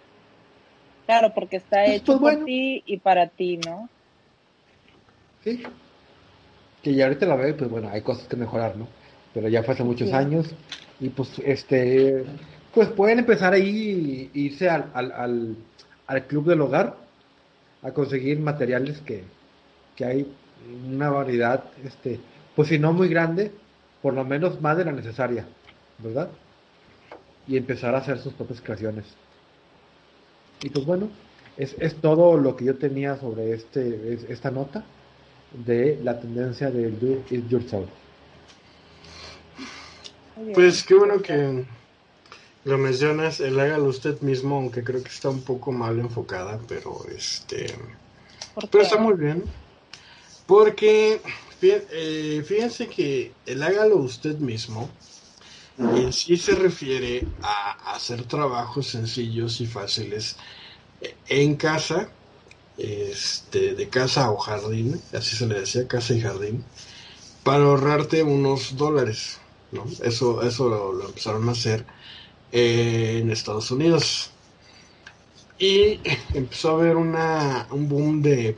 Claro, 1.07 1.33
porque 1.35 1.57
está 1.57 1.85
pues, 1.87 1.97
hecho 1.97 2.21
pues, 2.21 2.37
por 2.37 2.45
ti 2.45 2.83
y 2.85 2.99
para 2.99 3.27
ti, 3.27 3.57
¿no? 3.57 3.89
Sí. 5.43 5.63
Que 6.83 6.95
ya 6.95 7.07
ahorita 7.07 7.25
la 7.25 7.37
veo, 7.37 7.57
pues 7.57 7.71
bueno, 7.71 7.89
hay 7.91 8.03
cosas 8.03 8.29
que 8.29 8.37
mejorar, 8.37 8.77
¿no? 8.77 8.89
Pero 9.33 9.49
ya 9.49 9.63
fue 9.63 9.73
hace 9.73 9.83
muchos 9.83 10.13
años 10.13 10.47
y 11.01 11.09
pues 11.09 11.39
este 11.43 12.27
pues 12.75 12.89
pueden 12.89 13.21
empezar 13.21 13.55
ahí 13.55 14.31
irse 14.35 14.69
al, 14.69 14.91
al, 14.93 15.57
al, 16.07 16.27
club 16.27 16.49
del 16.49 16.61
hogar 16.61 16.97
a 17.81 17.93
conseguir 17.93 18.41
materiales 18.41 19.01
que, 19.01 19.25
que 19.97 20.05
hay 20.05 20.33
una 20.87 21.11
variedad 21.11 21.65
este 21.85 22.21
pues 22.55 22.69
si 22.69 22.79
no 22.79 22.93
muy 22.93 23.09
grande 23.09 23.53
por 24.03 24.15
lo 24.15 24.25
menos 24.25 24.61
más 24.61 24.77
de 24.77 24.85
la 24.85 24.93
necesaria, 24.93 25.47
¿verdad? 25.99 26.29
Y 27.47 27.57
empezar 27.57 27.95
a 27.95 27.99
hacer 27.99 28.19
sus 28.19 28.35
propias 28.35 28.61
creaciones. 28.61 29.07
Y 30.61 30.71
pues 30.71 30.85
bueno, 30.85 31.09
es, 31.57 31.77
es 31.79 31.95
todo 31.97 32.37
lo 32.37 32.57
que 32.57 32.65
yo 32.65 32.77
tenía 32.77 33.17
sobre 33.17 33.53
este, 33.53 34.19
esta 34.29 34.51
nota 34.51 34.85
de 35.53 36.01
la 36.03 36.21
tendencia 36.21 36.71
del 36.71 36.99
do 36.99 37.23
it 37.31 37.49
yourself. 37.49 37.89
Pues 40.55 40.83
qué 40.83 40.95
bueno 40.95 41.23
que 41.23 41.65
lo 42.65 42.79
mencionas, 42.79 43.41
el 43.41 43.59
hágalo 43.61 43.85
usted 43.85 44.21
mismo, 44.21 44.57
aunque 44.57 44.83
creo 44.83 45.03
que 45.03 45.11
está 45.11 45.29
un 45.31 45.43
poco 45.43 45.71
mal 45.73 45.99
enfocada, 45.99 46.59
pero 46.67 47.05
este 47.15 47.67
pero 48.71 48.83
está 48.83 48.99
muy 48.99 49.15
bien. 49.15 49.45
Porque 50.47 51.21
eh, 51.63 52.45
fíjense 52.47 52.89
que 52.89 53.33
el 53.47 53.63
hágalo 53.63 53.97
usted 53.97 54.37
mismo 54.39 54.91
en 55.79 56.13
sí 56.13 56.37
se 56.37 56.55
refiere 56.55 57.27
a 57.43 57.95
hacer 57.95 58.25
trabajos 58.25 58.89
sencillos 58.89 59.61
y 59.61 59.67
fáciles 59.67 60.37
en 61.29 61.57
casa, 61.57 62.09
este, 62.79 63.75
de 63.75 63.89
casa 63.89 64.31
o 64.31 64.37
jardín, 64.37 65.01
así 65.13 65.37
se 65.37 65.47
le 65.47 65.61
decía, 65.61 65.89
casa 65.89 66.15
y 66.15 66.21
jardín, 66.21 66.65
para 67.43 67.65
ahorrarte 67.65 68.23
unos 68.23 68.77
dólares. 68.77 69.39
¿no? 69.73 69.85
Eso, 70.03 70.43
eso 70.43 70.69
lo, 70.69 71.07
empezaron 71.09 71.49
a 71.49 71.53
hacer 71.53 71.85
en 72.53 73.31
Estados 73.31 73.71
Unidos. 73.71 74.31
Y 75.59 76.01
empezó 76.35 76.71
a 76.71 76.75
haber 76.75 76.97
una, 76.97 77.67
un 77.71 77.89
boom 77.89 78.23
de... 78.23 78.57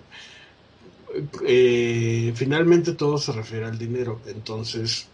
Eh, 1.46 2.32
finalmente 2.34 2.92
todo 2.92 3.18
se 3.18 3.32
refiere 3.32 3.66
al 3.66 3.78
dinero. 3.78 4.20
Entonces... 4.26 5.08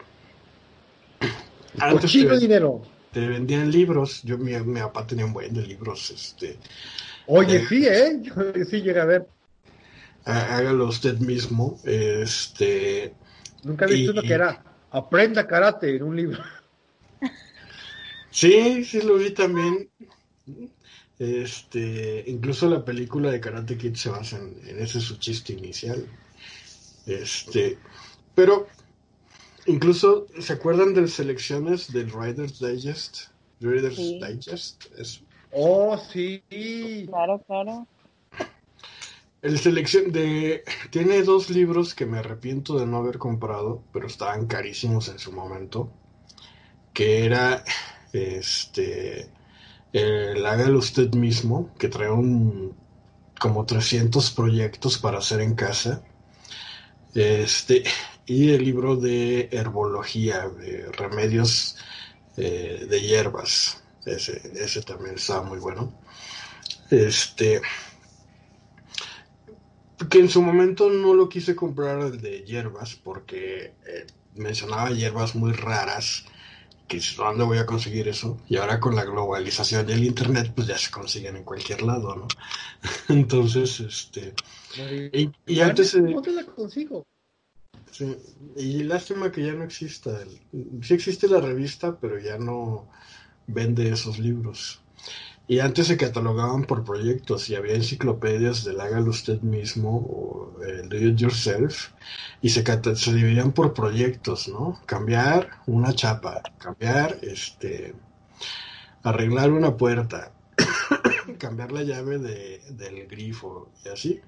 Antes 1.79 2.13
te, 2.13 2.39
dinero. 2.39 2.83
te 3.13 3.27
vendían 3.27 3.71
libros. 3.71 4.23
Yo, 4.23 4.39
mi, 4.39 4.53
mi 4.61 4.81
papá 4.81 5.07
tenía 5.07 5.25
un 5.25 5.33
buen 5.33 5.55
de 5.55 5.67
libros. 5.67 6.11
Este, 6.11 6.59
Oye, 7.27 7.59
eh, 7.59 7.67
sí, 7.69 7.87
¿eh? 7.87 8.23
sí 8.69 8.83
llega 8.83 9.03
a 9.03 9.07
ver. 9.07 9.27
Hágalo 10.25 10.87
usted 10.87 11.19
mismo. 11.19 11.79
Este. 11.85 13.15
Nunca 13.63 13.87
he 13.87 13.93
visto 13.93 14.13
uno 14.13 14.23
que 14.23 14.33
era 14.33 14.65
Aprenda 14.91 15.47
karate 15.47 15.97
en 15.97 16.03
un 16.03 16.17
libro. 16.17 16.43
Sí, 18.31 18.85
sí 18.85 19.03
lo 19.03 19.17
vi 19.17 19.31
también. 19.31 19.89
Este, 21.21 22.25
incluso 22.29 22.67
la 22.67 22.83
película 22.83 23.31
de 23.31 23.41
Karate 23.41 23.77
Kid 23.77 23.95
se 23.95 24.09
basa 24.09 24.39
en, 24.39 24.81
ese 24.81 25.03
su 25.03 25.19
chiste 25.19 25.53
inicial. 25.53 26.09
Este, 27.05 27.77
pero 28.35 28.67
incluso 29.67 30.27
se 30.39 30.55
acuerdan 30.55 30.95
de 30.95 31.07
selecciones 31.09 31.93
del 31.93 32.11
Riders 32.11 32.59
Digest, 32.59 33.27
Reader's 33.61 33.99
Digest, 33.99 34.87
eso. 34.97 35.21
Oh, 35.53 35.99
sí. 35.99 36.43
Claro, 37.07 37.43
claro. 37.47 37.87
El 39.43 39.59
selección 39.59 40.13
de 40.13 40.65
tiene 40.89 41.23
dos 41.23 41.51
libros 41.51 41.95
que 41.95 42.07
me 42.07 42.21
arrepiento 42.21 42.79
de 42.79 42.87
no 42.87 42.97
haber 42.97 43.19
comprado, 43.19 43.83
pero 43.93 44.07
estaban 44.07 44.47
carísimos 44.47 45.09
en 45.11 45.19
su 45.19 45.33
momento, 45.33 45.93
que 46.95 47.27
era 47.27 47.63
este 48.15 49.29
el 49.93 50.45
hágalo 50.47 50.79
usted 50.79 51.13
mismo, 51.15 51.73
que 51.79 51.89
trae 51.89 52.11
un 52.11 52.77
como 53.41 53.65
300 53.65 54.31
proyectos 54.33 54.99
para 54.99 55.19
hacer 55.19 55.41
en 55.41 55.55
casa. 55.55 56.03
Este 57.15 57.85
y 58.27 58.51
el 58.51 58.65
libro 58.65 58.97
de 58.97 59.49
herbología, 59.51 60.49
de 60.49 60.93
remedios 60.93 61.77
eh, 62.37 62.87
de 62.89 63.01
hierbas. 63.01 63.83
Ese, 64.05 64.41
ese 64.55 64.83
también 64.83 65.17
estaba 65.17 65.43
muy 65.43 65.59
bueno. 65.59 65.93
Este 66.91 67.61
que 70.09 70.19
en 70.19 70.29
su 70.29 70.43
momento 70.43 70.89
no 70.89 71.13
lo 71.15 71.29
quise 71.29 71.55
comprar 71.55 72.01
el 72.01 72.21
de 72.21 72.43
hierbas 72.45 72.95
porque 72.95 73.75
eh, 73.87 74.07
mencionaba 74.35 74.91
hierbas 74.91 75.35
muy 75.35 75.53
raras 75.53 76.25
que 76.91 77.01
dónde 77.17 77.45
voy 77.45 77.59
a 77.59 77.67
conseguir 77.67 78.09
eso. 78.09 78.37
Y 78.49 78.57
ahora 78.57 78.81
con 78.81 78.97
la 78.97 79.05
globalización 79.05 79.87
del 79.87 80.03
internet 80.03 80.53
pues 80.55 80.67
ya 80.67 80.77
se 80.77 80.91
consiguen 80.91 81.37
en 81.37 81.45
cualquier 81.45 81.83
lado 81.83 82.17
no 82.17 82.27
entonces 83.09 83.79
este 83.79 84.35
y, 85.47 85.61
antes 85.61 85.93
¿Dónde 85.93 86.33
la 86.33 86.45
consigo? 86.45 87.07
Sí, 87.93 88.17
y 88.57 88.83
lástima 88.83 89.31
que 89.31 89.47
ya 89.47 89.53
no 89.53 89.63
exista 89.63 90.19
sí 90.83 90.95
existe 90.95 91.29
la 91.29 91.41
revista 91.41 91.97
pero 92.01 92.19
ya 92.19 92.39
no 92.39 92.89
vende 93.47 93.89
esos 93.91 94.19
libros 94.19 94.81
y 95.51 95.59
antes 95.59 95.89
se 95.89 95.97
catalogaban 95.97 96.63
por 96.63 96.85
proyectos 96.85 97.51
y 97.51 97.57
había 97.57 97.75
enciclopedias 97.75 98.63
del 98.65 98.81
hágalo 98.81 99.11
usted 99.11 99.41
mismo 99.41 99.97
o 99.97 100.63
el 100.63 100.89
do 100.89 100.97
it 100.97 101.17
yourself 101.17 101.89
y 102.41 102.51
se, 102.51 102.63
se 102.95 103.13
dividían 103.13 103.51
por 103.51 103.75
proyectos, 103.75 104.47
¿no? 104.47 104.81
Cambiar 104.87 105.51
una 105.67 105.93
chapa, 105.93 106.41
cambiar, 106.59 107.19
este, 107.23 107.97
arreglar 109.03 109.51
una 109.51 109.77
puerta, 109.77 110.31
cambiar 111.41 111.73
la 111.73 111.83
llave 111.83 112.19
de, 112.19 112.63
del 112.71 113.09
grifo 113.09 113.73
y 113.85 113.89
así. 113.89 114.21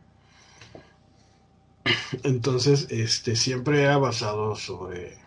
Entonces, 2.24 2.88
este, 2.90 3.36
siempre 3.36 3.82
era 3.82 3.96
basado 3.96 4.56
sobre, 4.56 5.18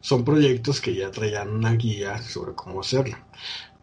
son 0.00 0.24
proyectos 0.24 0.80
que 0.80 0.94
ya 0.94 1.10
traían 1.10 1.50
una 1.50 1.72
guía 1.74 2.22
sobre 2.22 2.54
cómo 2.54 2.80
hacerlo. 2.80 3.18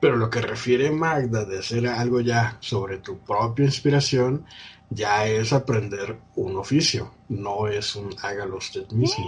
Pero 0.03 0.17
lo 0.17 0.29
que 0.29 0.41
refiere 0.41 0.91
Magda 0.91 1.45
de 1.45 1.59
hacer 1.59 1.87
algo 1.87 2.19
ya 2.19 2.57
sobre 2.59 2.97
tu 2.97 3.19
propia 3.19 3.63
inspiración, 3.63 4.45
ya 4.89 5.25
es 5.25 5.53
aprender 5.53 6.17
un 6.35 6.57
oficio, 6.57 7.13
no 7.29 7.69
es 7.69 7.95
un 7.95 8.13
hágalo 8.21 8.57
usted 8.57 8.85
mismo. 8.91 9.23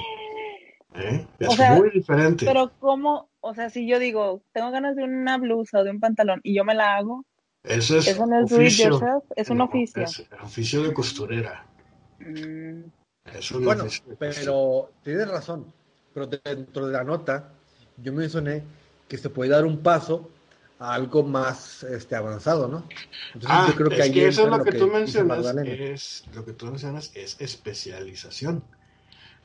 ¿Eh? 0.95 1.25
Es 1.39 1.57
muy 1.77 1.91
diferente. 1.91 2.45
Pero 2.45 2.73
¿cómo? 2.77 3.29
O 3.39 3.53
sea, 3.53 3.69
si 3.69 3.87
yo 3.87 3.99
digo, 3.99 4.41
tengo 4.51 4.69
ganas 4.69 4.97
de 4.97 5.05
una 5.05 5.37
blusa 5.37 5.79
o 5.79 5.83
de 5.85 5.91
un 5.91 6.01
pantalón 6.01 6.41
y 6.43 6.53
yo 6.53 6.65
me 6.65 6.75
la 6.75 6.97
hago, 6.97 7.23
eso 7.63 7.97
es, 7.97 8.09
¿Eso 8.09 8.25
no 8.25 8.43
es 8.43 8.51
oficio. 8.51 9.23
es 9.33 9.49
un 9.49 9.61
oficio. 9.61 10.03
Es 10.03 10.25
oficio 10.43 10.83
de 10.83 10.93
costurera. 10.93 11.65
Mm. 12.19 12.83
Es 13.33 13.49
un 13.49 13.63
bueno, 13.63 13.85
pero 14.19 14.91
tienes 15.01 15.29
razón. 15.29 15.71
Pero 16.13 16.27
dentro 16.27 16.87
de 16.87 16.91
la 16.91 17.05
nota, 17.05 17.53
yo 17.95 18.11
mencioné 18.11 18.61
que 19.07 19.17
se 19.17 19.29
puede 19.29 19.51
dar 19.51 19.63
un 19.63 19.77
paso 19.77 20.31
algo 20.79 21.23
más 21.23 21.83
este, 21.83 22.15
avanzado, 22.15 22.67
¿no? 22.67 22.87
Entonces 23.33 23.49
ah, 23.49 23.65
yo 23.69 23.75
creo 23.75 23.89
que, 23.89 24.01
ahí 24.01 24.19
eso 24.19 24.43
es 24.43 24.49
lo, 24.49 24.63
que, 24.63 24.71
tú 24.73 24.87
mencionas 24.87 25.45
es 25.55 26.25
lo 26.33 26.43
que 26.43 26.53
tú 26.53 26.65
mencionas 26.67 27.11
es 27.15 27.37
especialización. 27.39 28.63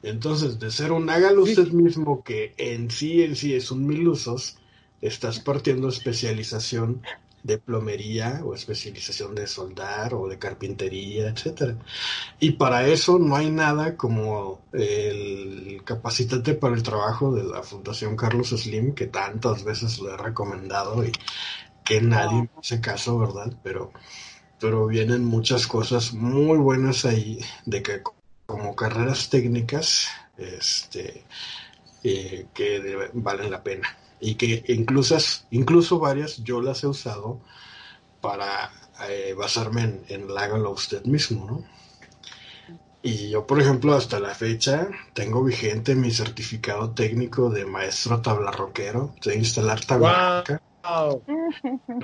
Entonces, 0.03 0.59
de 0.59 0.71
ser 0.71 0.93
un 0.93 1.11
hágalo 1.11 1.43
usted 1.43 1.69
mismo 1.69 2.25
que 2.25 2.55
en 2.57 2.91
sí 2.91 3.23
en 3.23 3.37
sí 3.37 3.55
es 3.55 3.71
un 3.71 3.87
mil 3.87 4.09
usos, 4.09 4.57
estás 5.03 5.41
partiendo 5.41 5.89
especialización 5.89 7.03
de 7.43 7.59
plomería 7.59 8.43
o 8.45 8.55
especialización 8.55 9.35
de 9.35 9.47
soldar 9.47 10.15
o 10.15 10.29
de 10.29 10.39
carpintería, 10.39 11.29
etcétera. 11.29 11.77
Y 12.39 12.53
para 12.53 12.87
eso 12.87 13.19
no 13.19 13.37
hay 13.37 13.51
nada 13.51 13.97
como 13.97 14.61
el 14.73 15.83
capacitante 15.85 16.55
para 16.55 16.75
el 16.75 16.83
trabajo 16.83 17.33
de 17.33 17.45
la 17.45 17.63
Fundación 17.63 18.17
Carlos 18.17 18.51
Slim, 18.51 18.95
que 18.95 19.07
tantas 19.07 19.65
veces 19.65 19.99
lo 19.99 20.13
he 20.13 20.17
recomendado 20.17 21.05
y 21.05 21.13
que 21.85 22.01
nadie 22.01 22.43
me 22.43 22.51
hace 22.59 22.81
caso, 22.81 23.19
¿verdad? 23.19 23.53
Pero, 23.63 23.93
pero 24.61 24.87
vienen 24.87 25.25
muchas 25.25 25.67
cosas 25.67 26.13
muy 26.13 26.59
buenas 26.59 27.05
ahí 27.05 27.41
de 27.65 27.83
que 27.83 28.03
como 28.47 28.77
carreras 28.77 29.31
técnicas, 29.31 30.09
este, 30.37 31.25
eh, 32.03 32.47
que 32.53 33.11
valen 33.15 33.51
la 33.51 33.63
pena 33.63 33.97
y 34.21 34.35
que 34.35 34.65
incluso, 34.69 35.17
incluso 35.51 35.99
varias 35.99 36.39
yo 36.45 36.61
las 36.61 36.83
he 36.85 36.87
usado 36.87 37.41
para 38.21 38.71
eh, 39.09 39.35
basarme 39.37 39.83
en, 39.83 40.05
en 40.09 40.39
hágalo 40.39 40.71
usted 40.71 41.05
mismo, 41.05 41.47
¿no? 41.47 41.65
Y 43.03 43.31
yo, 43.31 43.47
por 43.47 43.61
ejemplo, 43.61 43.95
hasta 43.95 44.21
la 44.21 44.35
fecha 44.35 44.89
tengo 45.15 45.43
vigente 45.43 45.95
mi 45.95 46.11
certificado 46.11 46.91
técnico 46.91 47.49
de 47.49 47.65
maestro 47.65 48.21
tablarroquero 48.21 49.15
de 49.25 49.37
instalar 49.37 49.83
tabla 49.85 50.45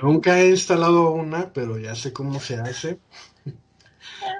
Nunca 0.01 0.39
he 0.39 0.49
instalado 0.49 1.11
una, 1.11 1.51
pero 1.53 1.77
ya 1.77 1.93
sé 1.95 2.13
cómo 2.13 2.39
se 2.39 2.55
hace. 2.55 2.99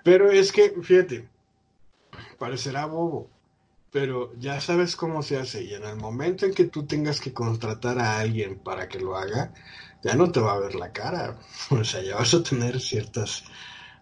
Pero 0.03 0.31
es 0.31 0.51
que, 0.51 0.73
fíjate, 0.81 1.27
parecerá 2.37 2.85
bobo, 2.85 3.29
pero 3.99 4.31
ya 4.37 4.61
sabes 4.61 4.95
cómo 4.95 5.23
se 5.23 5.37
hace 5.37 5.63
y 5.63 5.73
en 5.73 5.83
el 5.83 5.95
momento 5.95 6.45
en 6.45 6.53
que 6.53 6.65
tú 6.65 6.85
tengas 6.85 7.19
que 7.19 7.33
contratar 7.33 7.97
a 7.97 8.19
alguien 8.19 8.59
para 8.59 8.87
que 8.87 8.99
lo 8.99 9.17
haga, 9.17 9.51
ya 10.03 10.13
no 10.13 10.31
te 10.31 10.39
va 10.39 10.53
a 10.53 10.59
ver 10.59 10.75
la 10.75 10.91
cara, 10.91 11.39
o 11.71 11.83
sea, 11.83 12.03
ya 12.03 12.15
vas 12.15 12.31
a 12.35 12.43
tener 12.43 12.79
ciertas 12.79 13.43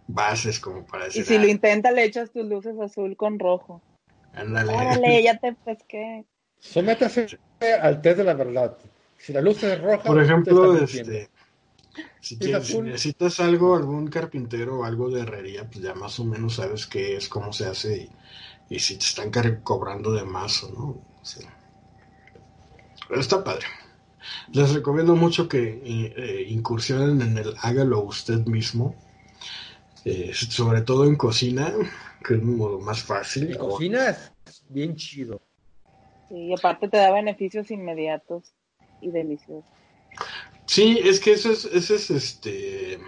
bases 0.06 0.60
como 0.60 0.86
para 0.86 1.06
decir. 1.06 1.22
Y 1.22 1.26
si 1.26 1.38
lo 1.38 1.48
intenta 1.48 1.91
le 1.91 2.04
echas 2.04 2.30
tus 2.32 2.46
luces 2.46 2.78
azul 2.78 3.16
con 3.16 3.39
rojo. 3.39 3.82
Ándale. 4.34 4.74
Órale, 4.74 5.24
ya 5.24 5.38
te 5.38 5.54
pesqué. 5.54 6.26
Sométase 6.60 7.39
al 7.82 8.02
test 8.02 8.18
de 8.18 8.24
la 8.26 8.34
verdad. 8.34 8.78
Si 9.18 9.32
la 9.32 9.39
luz 9.39 9.64
es 9.64 9.80
roja, 9.82 10.04
por 10.04 10.22
ejemplo, 10.22 10.76
este, 10.78 11.30
si, 12.20 12.36
necesitas 12.36 13.39
algo, 13.39 13.78
algún 13.78 14.08
carpintero 14.08 14.80
o 14.80 14.84
algo 14.84 15.10
de 15.10 15.22
herrería, 15.22 15.70
pues 15.70 15.82
ya 15.86 15.93
más 15.96 16.20
o 16.20 16.26
menos 16.26 16.56
sabes 16.56 16.86
qué 16.86 17.16
es, 17.16 17.30
cómo 17.30 17.54
se 17.54 17.66
hace 17.66 17.98
y, 17.98 18.10
si 18.70 18.97
te 18.97 19.05
están 19.05 19.32
cobrando 19.63 20.11
de 20.13 20.24
más 20.24 20.63
o 20.63 20.70
no. 20.70 21.01
Pero 23.07 23.22
está 23.22 23.43
padre. 23.43 23.66
Les 24.51 24.74
recomiendo 24.74 25.16
mucho 25.16 25.47
que 25.47 25.82
eh, 25.84 26.45
incursionen 26.49 27.22
en 27.22 27.38
el 27.38 27.55
hágalo 27.61 28.01
usted 28.01 28.45
mismo. 28.45 28.95
Eh, 30.03 30.34
sobre 30.34 30.82
todo 30.82 31.05
en 31.05 31.16
cocina, 31.16 31.74
que 32.24 32.36
es 32.36 32.39
un 32.39 32.57
modo 32.57 32.80
más 32.80 33.01
fácil. 33.01 33.51
En 33.51 33.57
cocina 33.57 34.09
es 34.45 34.63
bien 34.70 34.95
chido. 34.95 35.41
Sí, 36.30 36.36
y 36.36 36.53
aparte 36.53 36.88
te 36.88 36.97
da 36.97 37.11
beneficios 37.11 37.72
inmediatos 37.72 38.53
y 39.01 39.09
deliciosos. 39.09 39.66
Sí, 40.68 40.99
es 41.03 41.20
que 41.20 41.34
eso 41.34 41.51
es, 41.51 41.66
ese 41.66 41.95
es 41.95 42.09
este, 42.11 42.99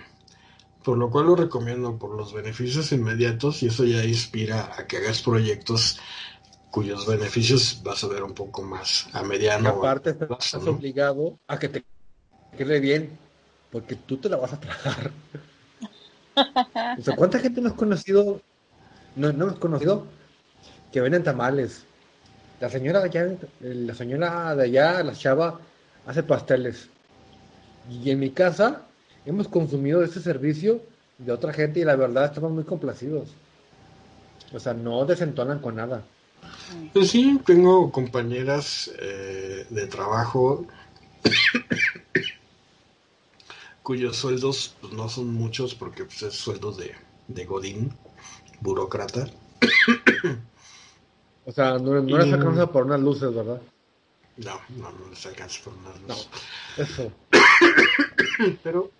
por 0.88 0.98
lo 0.98 1.12
cual 1.12 1.26
lo 1.26 1.36
recomiendo, 1.36 1.98
por 1.98 2.16
los 2.16 2.32
beneficios 2.32 2.94
inmediatos 2.94 3.62
y 3.62 3.68
eso 3.68 3.84
ya 3.84 4.06
inspira 4.06 4.72
a 4.78 4.88
que 4.88 4.96
hagas 4.96 5.22
proyectos 5.22 6.00
cuyos 6.72 7.06
beneficios 7.06 7.82
vas 7.84 8.06
a 8.06 8.08
ver 8.08 8.24
un 8.24 8.34
poco 8.34 8.62
más 8.62 9.10
a 9.12 9.22
mediano. 9.22 9.68
Y 9.68 9.78
aparte 9.80 10.12
estás 10.12 10.54
obligado 10.66 11.40
a 11.46 11.60
que 11.60 11.68
te 11.68 11.84
quede 12.58 12.80
bien, 12.80 13.18
porque 13.70 13.96
tú 13.98 14.16
te 14.16 14.30
la 14.30 14.38
vas 14.38 14.54
a 14.54 14.62
tragar. 14.62 15.12
o 16.98 17.02
sea, 17.02 17.18
¿cuánta 17.18 17.40
gente 17.40 17.60
no 17.60 17.68
has 17.68 17.76
conocido? 17.76 18.40
No, 19.18 19.34
no 19.34 19.48
hemos 19.48 19.60
conocido 19.60 20.06
que 20.94 21.02
venden 21.02 21.26
tamales. 21.26 21.84
La 22.62 22.70
señora 22.70 23.02
de 23.02 23.06
allá, 23.08 23.38
la 23.60 23.94
señora 23.94 24.56
de 24.56 24.64
allá, 24.64 25.04
la 25.04 25.12
chava, 25.12 25.60
hace 26.06 26.24
pasteles. 26.24 26.88
Y 27.90 28.10
en 28.10 28.22
mi 28.22 28.30
casa 28.30 28.87
hemos 29.28 29.48
consumido 29.50 30.04
ese 30.04 30.22
servicio 30.22 30.82
de 31.18 31.32
otra 31.32 31.52
gente 31.52 31.82
y 31.82 31.84
la 31.84 31.96
verdad 31.96 32.26
estamos 32.26 32.52
muy 32.52 32.64
complacidos. 32.64 33.30
O 34.54 34.60
sea, 34.60 34.74
no 34.74 35.06
desentonan 35.06 35.60
con 35.60 35.76
nada. 35.76 36.04
Pues 36.94 37.10
sí, 37.10 37.40
tengo 37.46 37.92
compañeras 37.92 38.90
eh, 39.00 39.66
de 39.70 39.88
trabajo 39.88 40.66
cuyos 43.84 44.16
sueldos 44.16 44.76
pues, 44.80 44.94
no 44.94 45.10
son 45.10 45.34
muchos 45.34 45.76
porque 45.76 46.06
pues, 46.06 46.24
es 46.24 46.34
sueldos 46.34 46.78
de, 46.78 46.96
de 47.28 47.46
Godín, 47.46 47.94
burócrata. 48.62 49.28
O 51.46 51.52
sea, 51.54 51.78
no, 51.78 52.02
no 52.02 52.18
les 52.18 52.34
alcanza 52.34 52.70
por 52.70 52.84
unas 52.84 53.00
luces, 53.00 53.34
¿verdad? 53.34 53.62
No, 54.36 54.60
no, 54.76 54.92
no 54.92 55.10
les 55.10 55.26
alcanza 55.26 55.64
por 55.64 55.74
unas 55.76 55.98
luces. 56.02 56.30
No, 56.76 56.84
eso. 56.84 57.12
Pero 58.64 58.92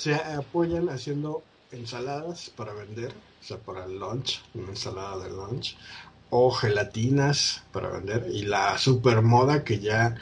se 0.00 0.14
apoyan 0.14 0.88
haciendo 0.88 1.42
ensaladas 1.72 2.48
para 2.56 2.72
vender, 2.72 3.12
o 3.12 3.44
sea, 3.44 3.58
para 3.58 3.84
el 3.84 3.98
lunch, 3.98 4.42
una 4.54 4.70
ensalada 4.70 5.24
de 5.24 5.28
lunch, 5.28 5.76
o 6.30 6.50
gelatinas 6.50 7.62
para 7.70 7.90
vender, 7.90 8.26
y 8.32 8.42
la 8.42 8.78
super 8.78 9.20
moda 9.20 9.62
que 9.62 9.78
ya 9.78 10.16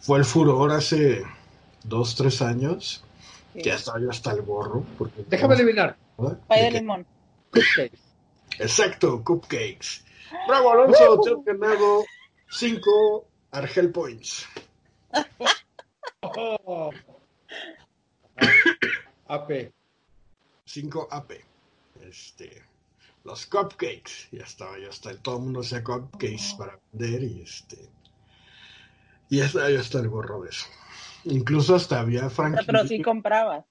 fue 0.00 0.18
el 0.18 0.24
furor 0.24 0.72
hace 0.72 1.24
dos, 1.84 2.14
tres 2.14 2.40
años, 2.40 3.04
que 3.52 3.70
hasta 3.70 4.00
yo 4.00 4.08
hasta 4.08 4.32
el 4.32 4.40
gorro. 4.42 4.82
Porque 4.96 5.24
Déjame 5.28 5.56
eliminar. 5.56 5.94
Pay 6.46 6.62
de 6.62 6.70
limón. 6.70 7.06
Cupcakes. 7.52 8.00
Exacto, 8.58 9.22
cupcakes. 9.22 10.04
Bravo, 10.46 10.72
Alonso, 10.72 11.20
te 11.20 11.52
ganado 11.52 12.02
cinco 12.48 13.26
Argel 13.50 13.90
Points. 13.90 14.46
Oh. 16.20 16.90
AP. 19.28 19.72
5 20.64 21.08
AP. 21.10 21.32
Este, 22.02 22.62
los 23.24 23.46
cupcakes. 23.46 24.28
Ya 24.32 24.44
estaba, 24.44 24.78
ya 24.78 24.88
está. 24.88 25.16
Todo 25.16 25.36
el 25.36 25.42
mundo 25.44 25.60
hacía 25.60 25.84
cupcakes 25.84 26.54
para 26.56 26.78
vender 26.92 27.22
y 27.22 27.42
este. 27.42 27.78
Y 29.30 29.38
ya 29.38 29.46
está, 29.46 29.70
ya 29.70 29.80
está 29.80 29.98
el 30.00 30.08
gorro 30.08 30.42
de 30.42 30.50
eso. 30.50 30.66
Incluso 31.24 31.74
hasta 31.74 32.00
había 32.00 32.30
franquicia. 32.30 32.66
Pero 32.66 32.86
sí 32.86 33.02
comprabas. 33.02 33.64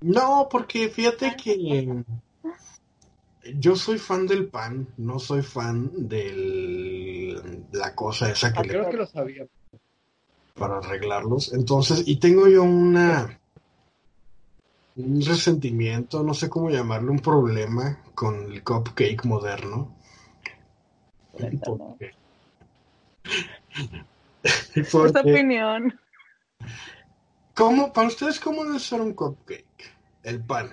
No, 0.00 0.48
porque 0.50 0.88
fíjate 0.88 1.34
que 1.36 2.04
yo 3.56 3.76
soy 3.76 3.98
fan 3.98 4.26
del 4.26 4.48
pan, 4.48 4.86
no 4.96 5.18
soy 5.18 5.42
fan 5.42 5.90
de 6.08 7.64
la 7.72 7.94
cosa 7.94 8.30
esa 8.30 8.52
que 8.52 8.60
ah, 8.60 8.62
Creo 8.62 8.90
que 8.90 8.96
lo 8.96 9.06
sabía. 9.06 9.46
Para 10.54 10.78
arreglarlos. 10.78 11.52
Entonces, 11.52 12.04
y 12.06 12.16
tengo 12.16 12.46
yo 12.48 12.62
una 12.62 13.40
un 14.96 15.20
resentimiento, 15.24 16.22
no 16.22 16.34
sé 16.34 16.48
cómo 16.48 16.70
llamarlo, 16.70 17.10
un 17.10 17.18
problema 17.18 17.98
con 18.14 18.52
el 18.52 18.62
cupcake 18.62 19.24
moderno. 19.24 19.94
Esta 24.74 25.20
opinión. 25.20 25.98
¿Cómo, 27.54 27.92
para 27.92 28.08
ustedes, 28.08 28.38
cómo 28.38 28.64
debe 28.64 28.78
ser 28.78 29.00
un 29.00 29.14
cupcake? 29.14 29.64
El 30.22 30.40
pan. 30.42 30.70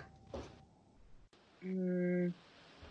Mm, 1.61 2.28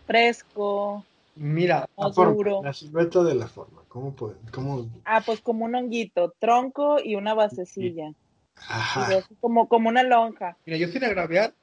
fresco. 0.05 1.05
Mira, 1.35 1.87
la, 1.97 2.61
la 2.61 2.73
silueta 2.73 3.23
de 3.23 3.35
la 3.35 3.47
forma. 3.47 3.81
¿Cómo 3.87 4.13
puede? 4.13 4.35
Cómo... 4.53 4.89
Ah, 5.05 5.21
pues 5.25 5.41
como 5.41 5.65
un 5.65 5.75
honguito, 5.75 6.33
tronco 6.39 6.97
y 7.03 7.15
una 7.15 7.33
basecilla. 7.33 8.13
Ajá. 8.67 9.23
Como, 9.39 9.67
como 9.67 9.89
una 9.89 10.03
lonja. 10.03 10.57
Mira, 10.65 10.77
yo 10.77 10.87
sin 10.87 11.03
agraviar, 11.03 11.53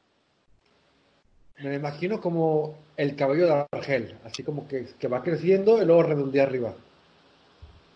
me 1.60 1.74
imagino 1.74 2.20
como 2.20 2.76
el 2.96 3.16
cabello 3.16 3.46
de 3.46 3.66
Argel, 3.72 4.18
así 4.24 4.42
como 4.42 4.68
que, 4.68 4.86
que 4.98 5.08
va 5.08 5.22
creciendo 5.22 5.82
y 5.82 5.86
luego 5.86 6.02
redondea 6.02 6.44
arriba. 6.44 6.74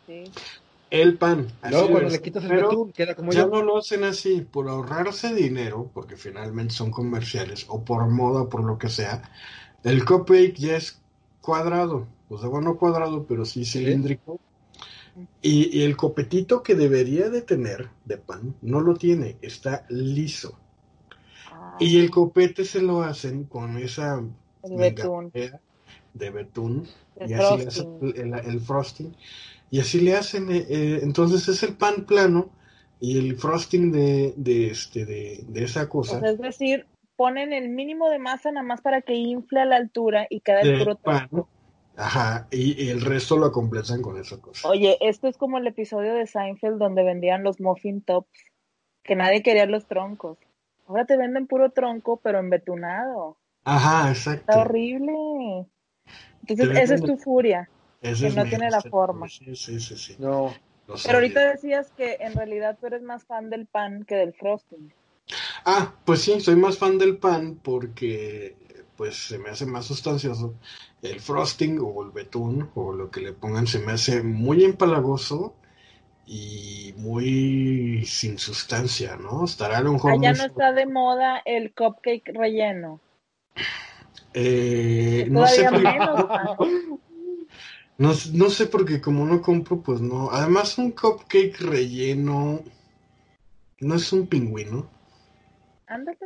Sí. 0.06 0.24
El 0.90 1.16
pan. 1.16 1.48
Luego 1.70 1.88
cuando 1.90 2.10
le 2.10 2.20
quitas 2.20 2.44
el 2.44 2.50
betún, 2.50 2.92
queda 2.92 3.14
como 3.14 3.32
ya 3.32 3.46
no 3.46 3.62
lo 3.62 3.78
hacen 3.78 4.04
así, 4.04 4.42
por 4.42 4.68
ahorrarse 4.68 5.34
dinero, 5.34 5.90
porque 5.94 6.16
finalmente 6.16 6.74
son 6.74 6.90
comerciales, 6.90 7.64
o 7.68 7.82
por 7.82 8.06
moda, 8.08 8.42
o 8.42 8.48
por 8.48 8.62
lo 8.62 8.78
que 8.78 8.90
sea. 8.90 9.30
El 9.84 10.04
cupcake 10.04 10.54
ya 10.54 10.76
es 10.76 11.00
cuadrado, 11.40 12.06
o 12.28 12.38
sea, 12.38 12.48
bueno, 12.48 12.76
cuadrado, 12.76 13.24
pero 13.26 13.44
sí 13.44 13.64
cilíndrico. 13.64 14.38
Y, 15.42 15.82
el 15.82 15.96
copetito 15.96 16.62
que 16.62 16.74
debería 16.74 17.28
de 17.28 17.42
tener 17.42 17.88
de 18.04 18.16
pan 18.16 18.54
no 18.62 18.80
lo 18.80 18.94
tiene, 18.94 19.36
está 19.42 19.84
liso. 19.88 20.58
Ah. 21.50 21.76
Y 21.78 21.98
el 21.98 22.10
copete 22.10 22.64
se 22.64 22.80
lo 22.80 23.02
hacen 23.02 23.44
con 23.44 23.76
esa 23.76 24.22
de 26.14 26.30
betún 26.30 26.86
y 27.26 27.32
así 27.34 27.56
le 27.58 27.66
hacen 27.66 28.34
el, 28.44 28.60
frosting. 28.60 29.16
Y 29.70 29.80
así 29.80 30.00
le 30.00 30.14
hacen 30.14 30.50
eh, 30.50 30.66
eh, 30.68 31.00
entonces 31.02 31.48
es 31.48 31.62
el 31.62 31.74
pan 31.74 32.04
plano 32.06 32.50
y 33.00 33.18
el 33.18 33.36
frosting 33.36 33.90
de, 33.90 34.34
de 34.36 34.68
este 34.68 35.04
de, 35.04 35.44
esa 35.54 35.88
cosa. 35.88 36.20
es 36.26 36.38
decir 36.38 36.86
ponen 37.16 37.52
el 37.52 37.68
mínimo 37.68 38.08
de 38.10 38.18
masa 38.18 38.50
nada 38.52 38.66
más 38.66 38.80
para 38.80 39.02
que 39.02 39.14
infle 39.14 39.60
a 39.60 39.64
la 39.64 39.76
altura 39.76 40.26
y 40.30 40.40
cada 40.40 40.62
pan, 40.96 41.28
Ajá, 41.96 42.46
y, 42.50 42.88
el 42.88 43.02
resto 43.02 43.36
lo 43.36 43.52
completan 43.52 44.00
con 44.00 44.18
esa 44.18 44.38
cosa. 44.38 44.68
Oye, 44.68 44.96
esto 45.00 45.28
es 45.28 45.36
como 45.36 45.58
el 45.58 45.66
episodio 45.66 46.14
de 46.14 46.26
Seinfeld 46.26 46.78
donde 46.78 47.04
vendían 47.04 47.42
los 47.42 47.60
muffin 47.60 48.00
tops, 48.00 48.30
que 49.02 49.14
nadie 49.14 49.42
quería 49.42 49.66
los 49.66 49.86
troncos. 49.86 50.38
Ahora 50.86 51.04
te 51.04 51.16
venden 51.16 51.46
puro 51.46 51.70
tronco, 51.70 52.18
pero 52.22 52.38
embetunado. 52.38 53.36
Ajá, 53.64 54.10
exacto. 54.10 54.40
Está 54.40 54.60
horrible. 54.62 55.66
Entonces, 56.40 56.78
esa 56.78 56.94
es 56.94 57.02
tu 57.02 57.16
furia, 57.16 57.68
que 58.00 58.30
no 58.30 58.44
tiene 58.44 58.70
la 58.70 58.80
forma. 58.82 59.28
Sí, 59.28 59.54
sí, 59.54 59.78
sí, 59.80 60.16
No. 60.18 60.52
Pero 61.04 61.18
ahorita 61.18 61.52
decías 61.52 61.90
que 61.96 62.18
en 62.20 62.34
realidad 62.34 62.76
tú 62.80 62.86
eres 62.86 63.02
más 63.02 63.24
fan 63.24 63.50
del 63.50 63.66
pan 63.66 64.04
que 64.04 64.16
del 64.16 64.34
frosting. 64.34 64.92
Ah, 65.64 65.94
pues 66.04 66.22
sí, 66.22 66.40
soy 66.40 66.56
más 66.56 66.76
fan 66.76 66.98
del 66.98 67.18
pan 67.18 67.60
porque 67.62 68.56
pues 68.96 69.16
se 69.16 69.38
me 69.38 69.50
hace 69.50 69.64
más 69.64 69.86
sustancioso. 69.86 70.54
El 71.02 71.20
frosting 71.20 71.80
o 71.80 72.02
el 72.04 72.12
betún 72.12 72.70
o 72.74 72.92
lo 72.92 73.10
que 73.10 73.20
le 73.20 73.32
pongan 73.32 73.66
se 73.66 73.80
me 73.80 73.92
hace 73.92 74.22
muy 74.22 74.64
empalagoso 74.64 75.54
y 76.26 76.94
muy 76.96 78.04
sin 78.06 78.38
sustancia, 78.38 79.16
¿no? 79.16 79.44
Estará 79.44 79.78
a 79.78 79.82
lo 79.82 79.92
mejor. 79.94 80.12
Allá 80.12 80.32
no 80.32 80.44
está 80.44 80.72
de 80.72 80.86
moda 80.86 81.42
el 81.44 81.74
cupcake 81.74 82.32
relleno. 82.32 83.00
Eh, 84.34 85.26
no 85.28 85.46
sé. 85.46 85.68
no, 87.98 88.12
no 88.32 88.50
sé 88.50 88.66
porque 88.66 89.00
como 89.00 89.26
no 89.26 89.42
compro, 89.42 89.82
pues 89.82 90.00
no. 90.00 90.30
Además 90.30 90.78
un 90.78 90.92
cupcake 90.92 91.60
relleno 91.60 92.60
no 93.80 93.94
es 93.96 94.12
un 94.12 94.26
pingüino. 94.26 94.88
Ándale, 95.86 96.18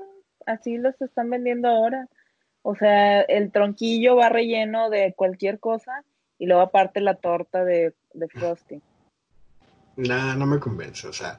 así 0.45 0.77
los 0.77 1.01
están 1.01 1.31
vendiendo 1.31 1.69
ahora. 1.69 2.07
O 2.69 2.75
sea, 2.75 3.21
el 3.21 3.53
tronquillo 3.53 4.17
va 4.17 4.29
relleno 4.29 4.91
de 4.91 5.15
cualquier 5.15 5.61
cosa 5.61 6.03
y 6.37 6.47
luego 6.47 6.63
aparte 6.63 7.01
la 7.01 7.15
torta 7.15 7.65
de 7.65 7.95
frosting. 8.33 8.83
Nah, 9.97 10.35
no 10.35 10.47
me 10.47 10.59
convence, 10.59 11.07
o 11.07 11.13
sea, 11.13 11.39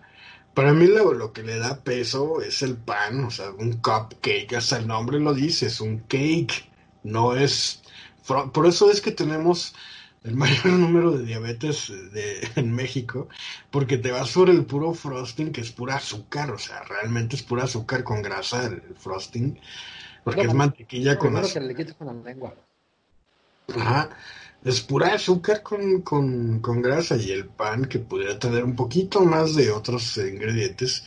para 0.54 0.74
mí 0.74 0.88
lo, 0.88 1.14
lo, 1.14 1.34
que 1.34 1.44
le 1.44 1.60
da 1.60 1.84
peso 1.84 2.42
es 2.42 2.64
el 2.64 2.78
pan, 2.78 3.26
o 3.26 3.30
sea, 3.30 3.52
un 3.52 3.74
cupcake, 3.74 4.54
hasta 4.56 4.78
el 4.78 4.88
nombre 4.88 5.20
lo 5.20 5.34
dice, 5.34 5.68
es 5.68 5.82
un 5.82 6.00
cake, 6.00 6.68
no 7.04 7.36
es... 7.36 7.84
Por 8.26 8.66
eso 8.66 8.90
es 8.90 9.02
que 9.02 9.12
tenemos 9.12 9.76
el 10.24 10.36
mayor 10.44 10.66
número 10.66 11.12
de 11.12 11.26
diabetes 11.26 11.94
de, 12.12 12.50
en 12.56 12.74
México, 12.74 13.30
porque 13.70 13.98
te 13.98 14.12
vas 14.12 14.32
por 14.32 14.50
el 14.50 14.66
puro 14.66 14.94
frosting, 14.94 15.52
que 15.52 15.62
es 15.62 15.72
pura 15.72 15.98
azúcar, 15.98 16.50
o 16.52 16.58
sea, 16.58 16.82
realmente 16.84 17.36
es 17.36 17.44
pura 17.44 17.66
azúcar 17.66 18.04
con 18.04 18.24
grasa 18.24 18.66
el, 18.66 18.82
frosting, 18.98 19.60
porque 20.32 20.48
es 20.48 20.54
mantequilla 20.54 21.18
con 21.18 21.38
azúcar. 21.38 21.76
que 21.76 21.84
le 21.84 21.94
con 21.94 22.08
la 22.08 22.14
lengua. 22.14 22.54
Ajá 23.76 24.10
es 24.64 24.82
pura 24.82 25.14
azúcar 25.14 25.62
con, 25.62 26.02
con, 26.02 26.60
con, 26.60 26.82
grasa 26.82 27.16
y 27.16 27.32
el 27.32 27.48
pan 27.48 27.86
que 27.86 28.00
pudiera 28.00 28.38
tener 28.38 28.64
un 28.64 28.76
poquito 28.76 29.22
más 29.22 29.56
de 29.56 29.72
otros 29.72 30.18
ingredientes, 30.18 31.06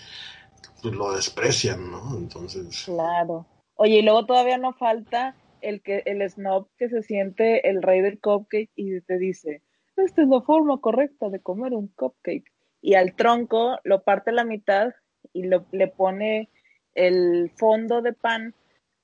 pues 0.83 0.95
lo 0.95 1.13
desprecian, 1.13 1.91
¿no? 1.91 2.17
Entonces. 2.17 2.85
Claro. 2.85 3.47
Oye, 3.75 3.99
y 3.99 4.03
luego 4.03 4.27
todavía 4.27 4.59
no 4.59 4.73
falta 4.73 5.35
el 5.61 5.83
que 5.83 6.03
el 6.07 6.29
snob 6.31 6.69
que 6.79 6.89
se 6.89 7.03
siente 7.03 7.69
el 7.69 7.83
rey 7.83 8.01
del 8.01 8.19
cupcake 8.19 8.71
y 8.77 9.01
te 9.03 9.19
dice, 9.19 9.63
esta 9.97 10.23
es 10.23 10.29
la 10.29 10.41
forma 10.41 10.81
correcta 10.81 11.29
de 11.29 11.41
comer 11.41 11.75
un 11.75 11.89
cupcake. 11.89 12.51
Y 12.81 12.95
al 12.95 13.15
tronco 13.15 13.79
lo 13.85 14.03
parte 14.03 14.31
a 14.31 14.35
la 14.35 14.45
mitad 14.45 14.95
y 15.35 15.43
lo, 15.43 15.67
le 15.73 15.89
pone 15.89 16.49
el 16.95 17.51
fondo 17.57 18.01
de 18.01 18.15
pan 18.15 18.55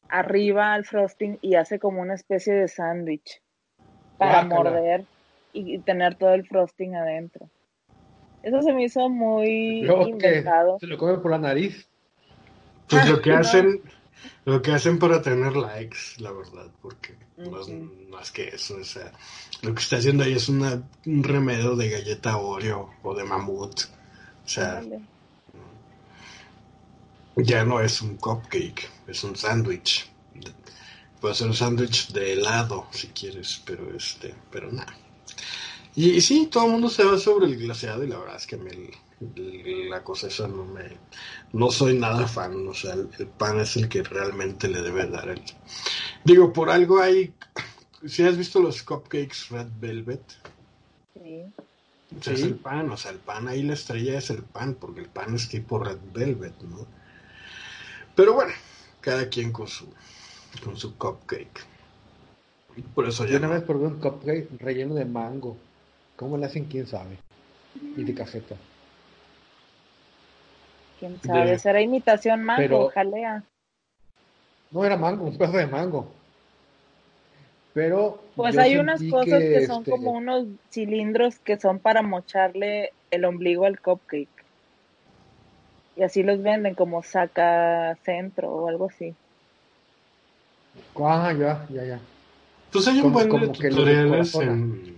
arriba 0.08 0.74
al 0.74 0.84
frosting 0.84 1.38
y 1.42 1.54
hace 1.54 1.78
como 1.78 2.00
una 2.00 2.14
especie 2.14 2.54
de 2.54 2.68
sándwich 2.68 3.40
para 4.18 4.44
morder 4.44 5.04
y, 5.52 5.78
tener 5.78 6.16
todo 6.16 6.34
el 6.34 6.46
frosting 6.46 6.96
adentro. 6.96 7.48
Eso 8.42 8.62
se 8.62 8.72
me 8.72 8.84
hizo 8.84 9.08
muy 9.08 9.86
inventado. 10.06 10.78
¿Se 10.78 10.86
lo 10.86 10.98
come 10.98 11.18
por 11.18 11.30
la 11.30 11.38
nariz? 11.38 11.88
Pues 12.88 13.08
lo 13.08 13.20
que 13.20 13.32
hacen, 13.34 13.80
lo 14.44 14.62
que 14.62 14.72
hacen 14.72 14.98
para 14.98 15.22
tener 15.22 15.56
likes, 15.56 15.98
la 16.18 16.30
verdad, 16.32 16.70
porque 16.80 17.14
más, 18.08 18.30
que 18.30 18.48
eso, 18.48 18.76
o 18.76 18.84
sea, 18.84 19.12
lo 19.62 19.74
que 19.74 19.80
está 19.80 19.96
haciendo 19.96 20.24
ahí 20.24 20.34
es 20.34 20.48
una, 20.48 20.82
un 21.06 21.24
remedio 21.24 21.76
de 21.76 21.90
galleta 21.90 22.36
Oreo 22.36 22.90
o 23.02 23.14
de 23.14 23.24
mamut. 23.24 23.80
O 24.44 24.48
sea, 24.48 24.80
ya 27.36 27.64
no 27.64 27.80
es 27.80 28.00
un 28.00 28.16
cupcake, 28.16 28.88
es 29.06 29.22
un 29.24 29.36
sándwich. 29.36 30.10
Puede 31.20 31.34
ser 31.34 31.48
un 31.48 31.54
sándwich 31.54 32.12
de 32.12 32.32
helado, 32.34 32.86
si 32.90 33.08
quieres, 33.08 33.62
pero 33.64 33.94
este, 33.94 34.34
pero 34.50 34.70
nada. 34.72 34.94
Y, 35.94 36.20
sí, 36.20 36.48
todo 36.50 36.66
el 36.66 36.72
mundo 36.72 36.90
se 36.90 37.04
va 37.04 37.18
sobre 37.18 37.46
el 37.46 37.56
glaseado 37.56 38.04
y 38.04 38.08
la 38.08 38.18
verdad 38.18 38.36
es 38.36 38.46
que 38.46 38.58
me, 38.58 38.70
la 39.88 40.04
cosa 40.04 40.26
esa 40.26 40.46
no 40.46 40.64
me... 40.64 40.98
No 41.52 41.70
soy 41.70 41.98
nada 41.98 42.26
fan, 42.26 42.68
o 42.68 42.74
sea, 42.74 42.92
el, 42.92 43.08
pan 43.38 43.60
es 43.60 43.76
el 43.76 43.88
que 43.88 44.02
realmente 44.02 44.68
le 44.68 44.82
debe 44.82 45.06
dar 45.06 45.30
el... 45.30 45.42
Digo, 46.24 46.52
por 46.52 46.68
algo 46.68 47.00
hay... 47.00 47.32
Si 48.06 48.22
has 48.22 48.36
visto 48.36 48.60
los 48.60 48.82
cupcakes 48.82 49.48
Red 49.50 49.68
Velvet. 49.80 50.22
Sí. 51.14 51.42
es 52.30 52.42
el 52.42 52.56
pan, 52.56 52.90
o 52.90 52.96
sea, 52.96 53.12
el 53.12 53.18
pan 53.18 53.48
ahí 53.48 53.62
la 53.62 53.72
estrella 53.72 54.18
es 54.18 54.28
el 54.28 54.42
pan, 54.42 54.74
porque 54.74 55.00
el 55.00 55.08
pan 55.08 55.34
es 55.34 55.48
tipo 55.48 55.78
Red 55.78 55.98
Velvet, 56.12 56.60
¿no? 56.62 56.86
Pero 58.16 58.32
bueno, 58.32 58.52
cada 59.00 59.28
quien 59.28 59.52
con 59.52 59.68
su 59.68 59.86
con 60.64 60.76
su 60.76 60.96
cupcake. 60.96 61.64
Por 62.94 63.06
eso 63.06 63.26
Yo 63.26 63.38
una 63.38 63.48
vez 63.48 63.62
probé 63.62 63.86
un 63.86 64.00
cupcake 64.00 64.48
relleno 64.58 64.94
de 64.94 65.04
mango. 65.04 65.56
¿Cómo 66.16 66.36
le 66.36 66.46
hacen? 66.46 66.64
¿Quién 66.64 66.86
sabe? 66.86 67.18
Y 67.96 68.04
de 68.04 68.14
cajeta. 68.14 68.56
¿Quién 70.98 71.20
sabe? 71.22 71.58
¿Será 71.58 71.80
imitación 71.82 72.42
mango 72.42 72.88
jalea? 72.88 73.44
No 74.70 74.84
era 74.84 74.96
mango, 74.96 75.24
un 75.24 75.36
pedazo 75.36 75.58
de 75.58 75.66
mango. 75.66 76.10
Pero. 77.74 78.22
Pues 78.34 78.56
hay 78.56 78.78
unas 78.78 79.02
cosas 79.02 79.40
que, 79.40 79.66
son 79.66 79.80
este, 79.80 79.90
como 79.90 80.12
unos 80.12 80.46
cilindros 80.70 81.38
que 81.38 81.58
son 81.58 81.78
para 81.78 82.02
mocharle 82.02 82.92
el 83.10 83.26
ombligo 83.26 83.66
al 83.66 83.80
cupcake. 83.80 84.35
Y 85.96 86.02
así 86.02 86.22
los 86.22 86.42
venden 86.42 86.74
como 86.74 87.02
saca 87.02 87.96
centro 88.04 88.50
o 88.50 88.68
algo 88.68 88.88
así. 88.90 89.14
Ah, 90.96 91.32
ya, 91.32 91.66
ya, 91.70 91.84
ya. 91.84 92.00
Pues 92.70 92.86
hay 92.88 93.00
un 93.00 93.12
buen 93.12 93.28
de 93.30 93.48
tutoriales 93.48 94.34
en. 94.34 94.96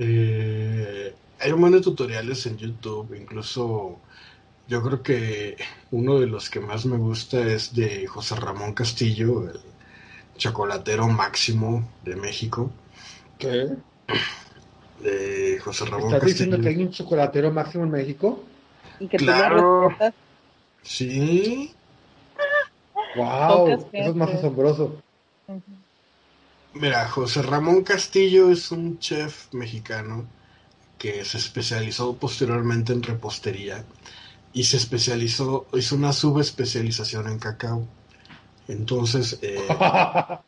Eh, 0.00 1.14
hay 1.40 1.52
un 1.52 1.60
buen 1.60 1.72
de 1.72 1.80
tutoriales 1.80 2.46
en 2.46 2.56
YouTube, 2.56 3.14
incluso 3.14 3.98
yo 4.66 4.82
creo 4.82 5.02
que 5.02 5.56
uno 5.90 6.18
de 6.18 6.26
los 6.26 6.50
que 6.50 6.60
más 6.60 6.84
me 6.84 6.96
gusta 6.96 7.40
es 7.40 7.74
de 7.74 8.06
José 8.06 8.36
Ramón 8.36 8.74
Castillo, 8.74 9.48
el 9.48 9.60
chocolatero 10.36 11.08
máximo 11.08 11.88
de 12.04 12.16
México. 12.16 12.70
¿Qué? 13.38 13.68
De 15.02 15.58
José 15.60 15.84
Ramón 15.86 16.12
¿Estás 16.12 16.28
diciendo 16.28 16.60
que 16.60 16.68
hay 16.68 16.82
un 16.82 16.90
chocolatero 16.90 17.52
máximo 17.52 17.84
en 17.84 17.90
México? 17.90 18.42
¿Y 19.00 19.08
que 19.08 19.16
claro. 19.16 19.94
Sí. 20.82 21.74
¡Wow! 23.16 23.88
Eso 23.92 24.10
es 24.10 24.14
más 24.14 24.30
asombroso. 24.30 25.02
Mira, 26.74 27.08
José 27.08 27.42
Ramón 27.42 27.82
Castillo 27.82 28.50
es 28.50 28.70
un 28.70 28.98
chef 28.98 29.52
mexicano 29.52 30.26
que 30.98 31.24
se 31.24 31.38
especializó 31.38 32.16
posteriormente 32.16 32.92
en 32.92 33.02
repostería 33.02 33.84
y 34.52 34.64
se 34.64 34.76
especializó, 34.76 35.66
hizo 35.72 35.96
una 35.96 36.12
subespecialización 36.12 37.28
en 37.28 37.38
cacao. 37.38 37.86
Entonces, 38.66 39.38
eh, 39.42 39.66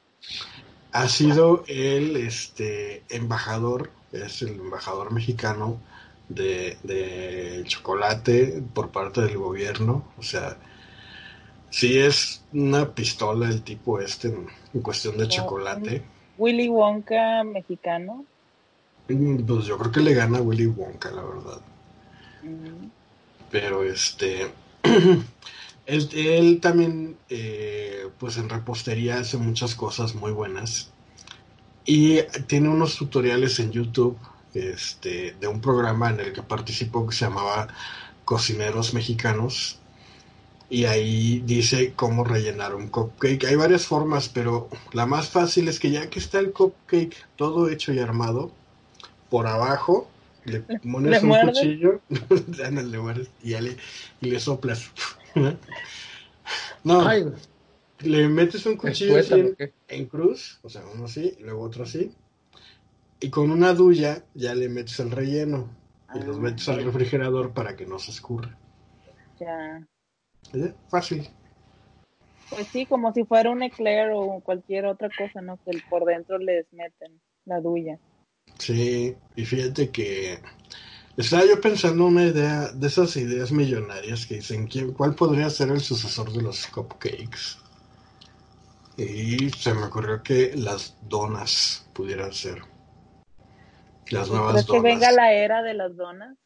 ha 0.92 1.09
sido 1.09 1.64
el 1.66 2.16
este, 2.16 3.05
embajador, 3.09 3.90
es 4.12 4.42
el 4.42 4.51
embajador 4.51 5.12
mexicano 5.12 5.80
de, 6.31 6.78
de 6.83 7.64
chocolate 7.66 8.62
por 8.72 8.91
parte 8.91 9.20
del 9.20 9.37
gobierno, 9.37 10.05
o 10.16 10.22
sea, 10.22 10.57
Sí, 11.70 11.97
es 11.97 12.43
una 12.53 12.91
pistola 12.91 13.49
el 13.49 13.62
tipo 13.62 14.01
este 14.01 14.28
en, 14.74 14.83
cuestión 14.83 15.16
de 15.16 15.28
chocolate. 15.28 16.03
Willy 16.37 16.68
Wonka 16.68 17.45
mexicano. 17.45 18.24
Mm, 19.09 19.45
pues 19.45 19.66
yo 19.66 19.78
creo 19.78 19.93
que 19.93 20.01
le 20.01 20.14
gana 20.14 20.39
a 20.39 20.43
Willy 20.43 20.66
Wonka, 20.66 21.12
la 21.12 21.22
verdad. 21.22 21.61
Mm. 22.43 22.89
Pero 23.53 23.85
este. 23.85 24.51
él, 25.87 26.61
también, 26.61 27.16
eh, 27.28 28.09
pues 28.18 28.37
en 28.37 28.49
repostería 28.49 29.18
hace 29.20 29.37
muchas 29.37 29.76
cosas 29.76 30.16
muy 30.16 30.33
buenas. 30.33 30.91
Y 31.85 32.22
tiene 32.49 32.68
unos 32.68 32.97
tutoriales 32.97 33.59
en 33.61 33.70
YouTube 33.70 34.18
este, 34.55 35.36
de 35.40 35.46
un 35.46 35.61
programa 35.61 36.11
en 36.11 36.20
el 36.20 36.32
que 36.32 36.42
participó 36.42 37.07
que 37.07 37.14
se 37.14 37.24
llamaba 37.24 37.68
Cocineros 38.24 38.94
Mexicanos 38.94 39.78
y 40.68 40.84
ahí 40.84 41.42
dice 41.44 41.92
cómo 41.96 42.22
rellenar 42.22 42.76
un 42.76 42.88
cupcake. 42.88 43.44
Hay 43.44 43.57
varias 43.57 43.86
formas, 43.86 44.28
pero 44.28 44.68
la 44.92 45.05
más 45.05 45.28
fácil 45.28 45.66
es 45.68 45.80
que 45.80 45.90
ya 45.90 46.09
que 46.09 46.20
está 46.20 46.38
el 46.38 46.53
cupcake 46.53 47.16
todo 47.36 47.68
hecho 47.68 47.92
y 47.92 47.98
armado, 47.98 48.53
por 49.28 49.46
abajo 49.48 50.09
le 50.44 50.61
pones 50.61 51.22
un 51.22 51.30
cuchillo 51.30 52.01
y, 53.42 53.51
le, 53.51 53.76
y 54.20 54.30
le 54.30 54.40
soplas. 54.40 54.90
no, 56.84 57.09
le 58.01 58.28
metes 58.28 58.64
un 58.66 58.76
cuchillo 58.76 59.18
en, 59.88 60.07
cruz, 60.07 60.59
o 60.62 60.68
sea, 60.68 60.82
uno 60.94 61.05
así, 61.05 61.34
y 61.38 61.42
luego 61.42 61.62
otro 61.62 61.84
así, 61.84 62.12
y 63.21 63.31
con 63.31 63.51
una 63.51 63.75
duya 63.75 64.25
ya 64.35 64.55
le 64.55 64.68
metes 64.68 64.99
el 65.01 65.11
relleno 65.11 65.68
y 66.14 66.21
los 66.21 66.39
ah, 66.39 66.41
metes 66.41 66.68
al 66.68 66.83
refrigerador 66.83 67.53
para 67.53 67.77
que 67.77 67.87
no 67.87 67.99
se 67.99 68.11
escurra. 68.11 68.59
Ya. 69.39 69.87
¿Eh? 70.55 70.75
Fácil. 70.89 71.29
Pues 72.49 72.66
sí, 72.68 72.87
como 72.87 73.12
si 73.12 73.25
fuera 73.25 73.51
un 73.51 73.62
eclair 73.62 74.11
o 74.12 74.41
cualquier 74.41 74.87
otra 74.87 75.09
cosa, 75.16 75.41
¿no? 75.41 75.59
Que 75.64 75.81
por 75.89 76.05
dentro 76.05 76.39
les 76.39 76.66
meten 76.73 77.21
la 77.45 77.61
duya. 77.61 77.99
Sí, 78.59 79.14
y 79.37 79.45
fíjate 79.45 79.91
que 79.91 80.41
estaba 81.16 81.45
yo 81.47 81.61
pensando 81.61 82.07
una 82.07 82.25
idea 82.25 82.73
de 82.73 82.87
esas 82.89 83.16
ideas 83.16 83.53
millonarias 83.53 84.27
que 84.27 84.37
dicen, 84.37 84.66
¿quién, 84.66 84.93
¿cuál 84.93 85.14
podría 85.14 85.49
ser 85.49 85.71
el 85.71 85.81
sucesor 85.81 86.33
de 86.33 86.43
los 86.43 86.66
cupcakes? 86.66 87.59
Y 88.97 89.49
se 89.51 89.73
me 89.73 89.85
ocurrió 89.85 90.23
que 90.23 90.53
las 90.57 90.97
donas 91.09 91.87
pudieran 91.93 92.33
ser. 92.33 92.62
Las 94.11 94.29
nuevas 94.29 94.67
donas. 94.67 94.67
que 94.67 94.81
venga 94.81 95.13
la 95.13 95.33
era 95.33 95.63
de 95.63 95.75
las 95.75 95.97
donas? 95.97 96.37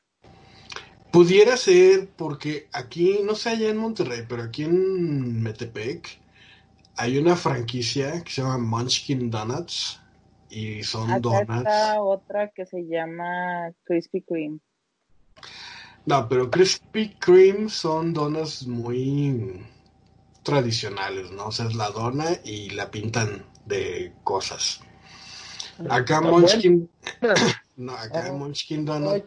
Pudiera 1.10 1.56
ser 1.56 2.08
porque 2.16 2.68
aquí, 2.72 3.20
no 3.22 3.34
sé 3.34 3.50
allá 3.50 3.68
en 3.70 3.76
Monterrey, 3.76 4.24
pero 4.28 4.42
aquí 4.42 4.64
en 4.64 5.42
Metepec 5.42 6.18
hay 6.96 7.18
una 7.18 7.36
franquicia 7.36 8.22
que 8.22 8.30
se 8.30 8.42
llama 8.42 8.58
Munchkin 8.58 9.30
Donuts 9.30 10.00
y 10.50 10.82
son 10.82 11.20
donas. 11.20 11.58
Está 11.58 12.02
otra 12.02 12.50
que 12.50 12.66
se 12.66 12.86
llama 12.86 13.72
Krispy 13.84 14.22
Kreme. 14.22 14.58
No, 16.06 16.28
pero 16.28 16.50
Krispy 16.50 17.14
Kreme 17.14 17.68
son 17.68 18.12
donas 18.12 18.66
muy 18.66 19.64
tradicionales, 20.42 21.30
¿no? 21.32 21.46
O 21.46 21.52
sea, 21.52 21.66
es 21.66 21.74
la 21.74 21.90
dona 21.90 22.26
y 22.44 22.70
la 22.70 22.90
pintan 22.90 23.44
de 23.64 24.12
cosas. 24.22 24.83
Acá 25.88 26.20
Munchkin, 26.22 26.88
no, 27.76 27.92
acá 27.92 28.28
en 28.28 28.38
Munchkin 28.38 28.84
Donut 28.84 29.24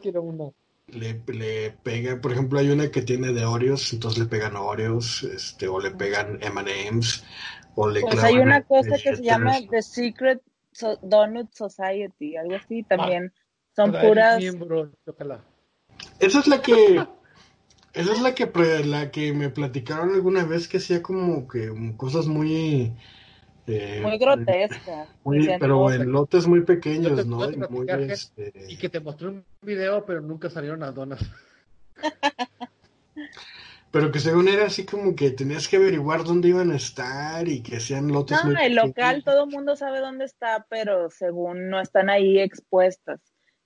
le, 0.88 1.22
le 1.28 1.72
pega, 1.84 2.20
por 2.22 2.32
ejemplo, 2.32 2.60
hay 2.60 2.70
una 2.70 2.90
que 2.90 3.02
tiene 3.02 3.34
de 3.34 3.46
Oreos, 3.46 3.92
entonces 3.94 4.20
le 4.20 4.26
pegan 4.26 4.56
Oreos, 4.56 5.24
este, 5.24 5.68
o 5.68 5.80
le 5.80 5.92
pegan 5.92 6.40
M&M's, 6.42 7.24
o 7.76 7.90
le 7.90 8.02
Pues 8.02 8.24
hay 8.24 8.38
una 8.38 8.64
cosa 8.64 8.98
que 8.98 9.16
se 9.16 9.24
llama 9.24 9.58
The 9.70 9.82
Secret 9.82 10.42
Donut 11.02 11.52
Society, 11.54 12.38
algo 12.38 12.56
así, 12.56 12.84
también 12.84 13.34
son 13.76 13.92
puras... 13.92 14.42
Esa 16.20 16.40
es 16.40 16.48
la 16.48 16.62
que 16.62 17.06
esa 17.94 18.14
es 18.14 18.22
la 18.22 18.34
que 18.34 18.46
la 18.86 19.12
que 19.12 19.34
me 19.34 19.50
platicaron 19.50 20.14
alguna 20.14 20.46
vez 20.46 20.68
que 20.68 20.78
hacía 20.78 21.02
como 21.02 21.48
que 21.48 21.72
cosas 21.98 22.28
muy 22.28 22.94
eh, 23.68 24.00
muy 24.02 24.18
grotescas. 24.18 25.08
pero 25.60 25.92
en 25.92 26.12
lotes 26.12 26.48
muy 26.48 26.62
pequeños, 26.62 27.26
¿no? 27.26 27.50
Y, 27.50 27.58
muy, 27.70 27.88
este... 27.90 28.54
y, 28.68 28.78
que 28.78 28.90
te 28.90 29.00
mostró 29.00 29.30
un 29.30 29.46
video, 29.62 30.06
pero 30.06 30.22
nunca 30.22 30.50
salieron 30.50 30.80
las 30.80 30.96
donas. 30.96 31.20
pero 33.92 34.12
que 34.12 34.20
según 34.20 34.48
era 34.48 34.66
así 34.66 34.86
como 34.86 35.16
que 35.16 35.32
tenías 35.32 35.68
que 35.68 35.78
averiguar 35.78 36.24
dónde 36.24 36.50
iban 36.50 36.72
a 36.72 36.76
estar 36.76 37.48
y 37.48 37.62
que 37.62 37.80
sean 37.80 38.12
lotes 38.12 38.44
no, 38.44 38.60
el 38.60 38.76
local 38.76 39.24
todo 39.24 39.46
el 39.46 39.52
mundo 39.52 39.76
sabe 39.76 40.00
dónde 40.00 40.26
está, 40.26 40.66
pero 40.70 41.10
según 41.10 41.70
no 41.70 41.82
están 41.82 42.10
ahí 42.10 42.40
expuestas 42.40 43.20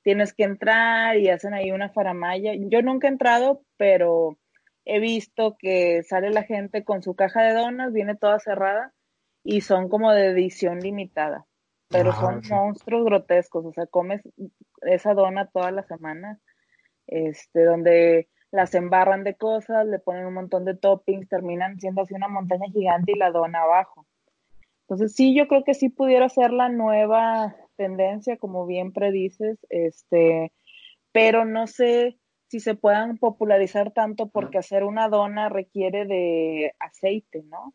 tienes 0.04 0.34
que 0.34 0.44
entrar 0.44 1.18
y 1.18 1.30
hacen 1.30 1.54
ahí 1.54 1.72
una 1.72 1.90
faramaya. 1.90 2.54
Yo 2.56 2.82
nunca 2.82 3.08
he 3.08 3.12
entrado, 3.12 3.64
pero 3.78 4.38
he 4.86 5.00
visto 5.00 5.56
que 5.60 6.04
sale 6.04 6.32
la 6.32 6.44
gente 6.44 6.84
con 6.84 7.04
su 7.04 7.16
caja 7.16 7.44
de 7.44 7.54
donas, 7.54 7.94
viene 7.94 8.16
toda 8.16 8.40
cerrada 8.40 8.94
y 9.44 9.62
son 9.62 9.90
como 9.90 10.12
de 10.12 10.28
edición 10.28 10.80
limitada. 10.80 11.46
Pero 11.90 12.12
ah, 12.12 12.16
son 12.16 12.42
monstruos 12.50 13.06
grotescos, 13.06 13.66
o 13.66 13.74
sea, 13.74 13.86
comes 13.86 14.22
esa 14.82 15.14
dona 15.14 15.48
toda 15.48 15.72
la 15.72 15.84
semana, 15.84 16.40
este, 17.08 17.66
donde 17.66 18.30
las 18.52 18.74
embarran 18.76 19.24
de 19.24 19.36
cosas, 19.36 19.86
le 19.88 20.00
ponen 20.00 20.26
un 20.26 20.34
montón 20.34 20.66
de 20.66 20.76
toppings, 20.76 21.28
terminan 21.28 21.80
siendo 21.80 22.02
así 22.02 22.14
una 22.14 22.28
montaña 22.28 22.68
gigante 22.72 23.14
y 23.14 23.18
la 23.18 23.32
dona 23.32 23.62
abajo. 23.62 24.06
Entonces 24.82 25.14
sí, 25.16 25.36
yo 25.36 25.48
creo 25.48 25.64
que 25.64 25.74
sí 25.74 25.90
pudiera 25.90 26.28
ser 26.28 26.52
la 26.52 26.70
nueva 26.70 27.56
tendencia, 27.78 28.38
como 28.38 28.66
bien 28.66 28.92
predices, 28.92 29.58
este, 29.70 30.52
pero 31.14 31.46
no 31.46 31.68
sé 31.68 32.20
si 32.48 32.60
se 32.60 32.76
puedan 32.76 33.18
popularizar 33.18 33.92
tanto 33.92 34.28
porque 34.28 34.58
hacer 34.58 34.84
una 34.84 35.08
dona 35.08 35.48
requiere 35.48 36.06
de 36.06 36.74
aceite, 36.80 37.44
¿no? 37.44 37.74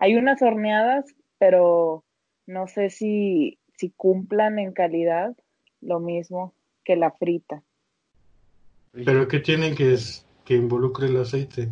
Hay 0.00 0.16
unas 0.16 0.40
horneadas, 0.40 1.04
pero 1.38 2.04
no 2.46 2.66
sé 2.66 2.88
si, 2.88 3.58
si 3.76 3.90
cumplan 3.90 4.58
en 4.58 4.72
calidad 4.72 5.36
lo 5.82 6.00
mismo 6.00 6.54
que 6.84 6.96
la 6.96 7.10
frita. 7.10 7.62
¿Pero 8.92 9.28
qué 9.28 9.40
tienen 9.40 9.76
que, 9.76 9.92
es, 9.92 10.26
que 10.46 10.56
involucre 10.56 11.06
el 11.06 11.18
aceite? 11.18 11.68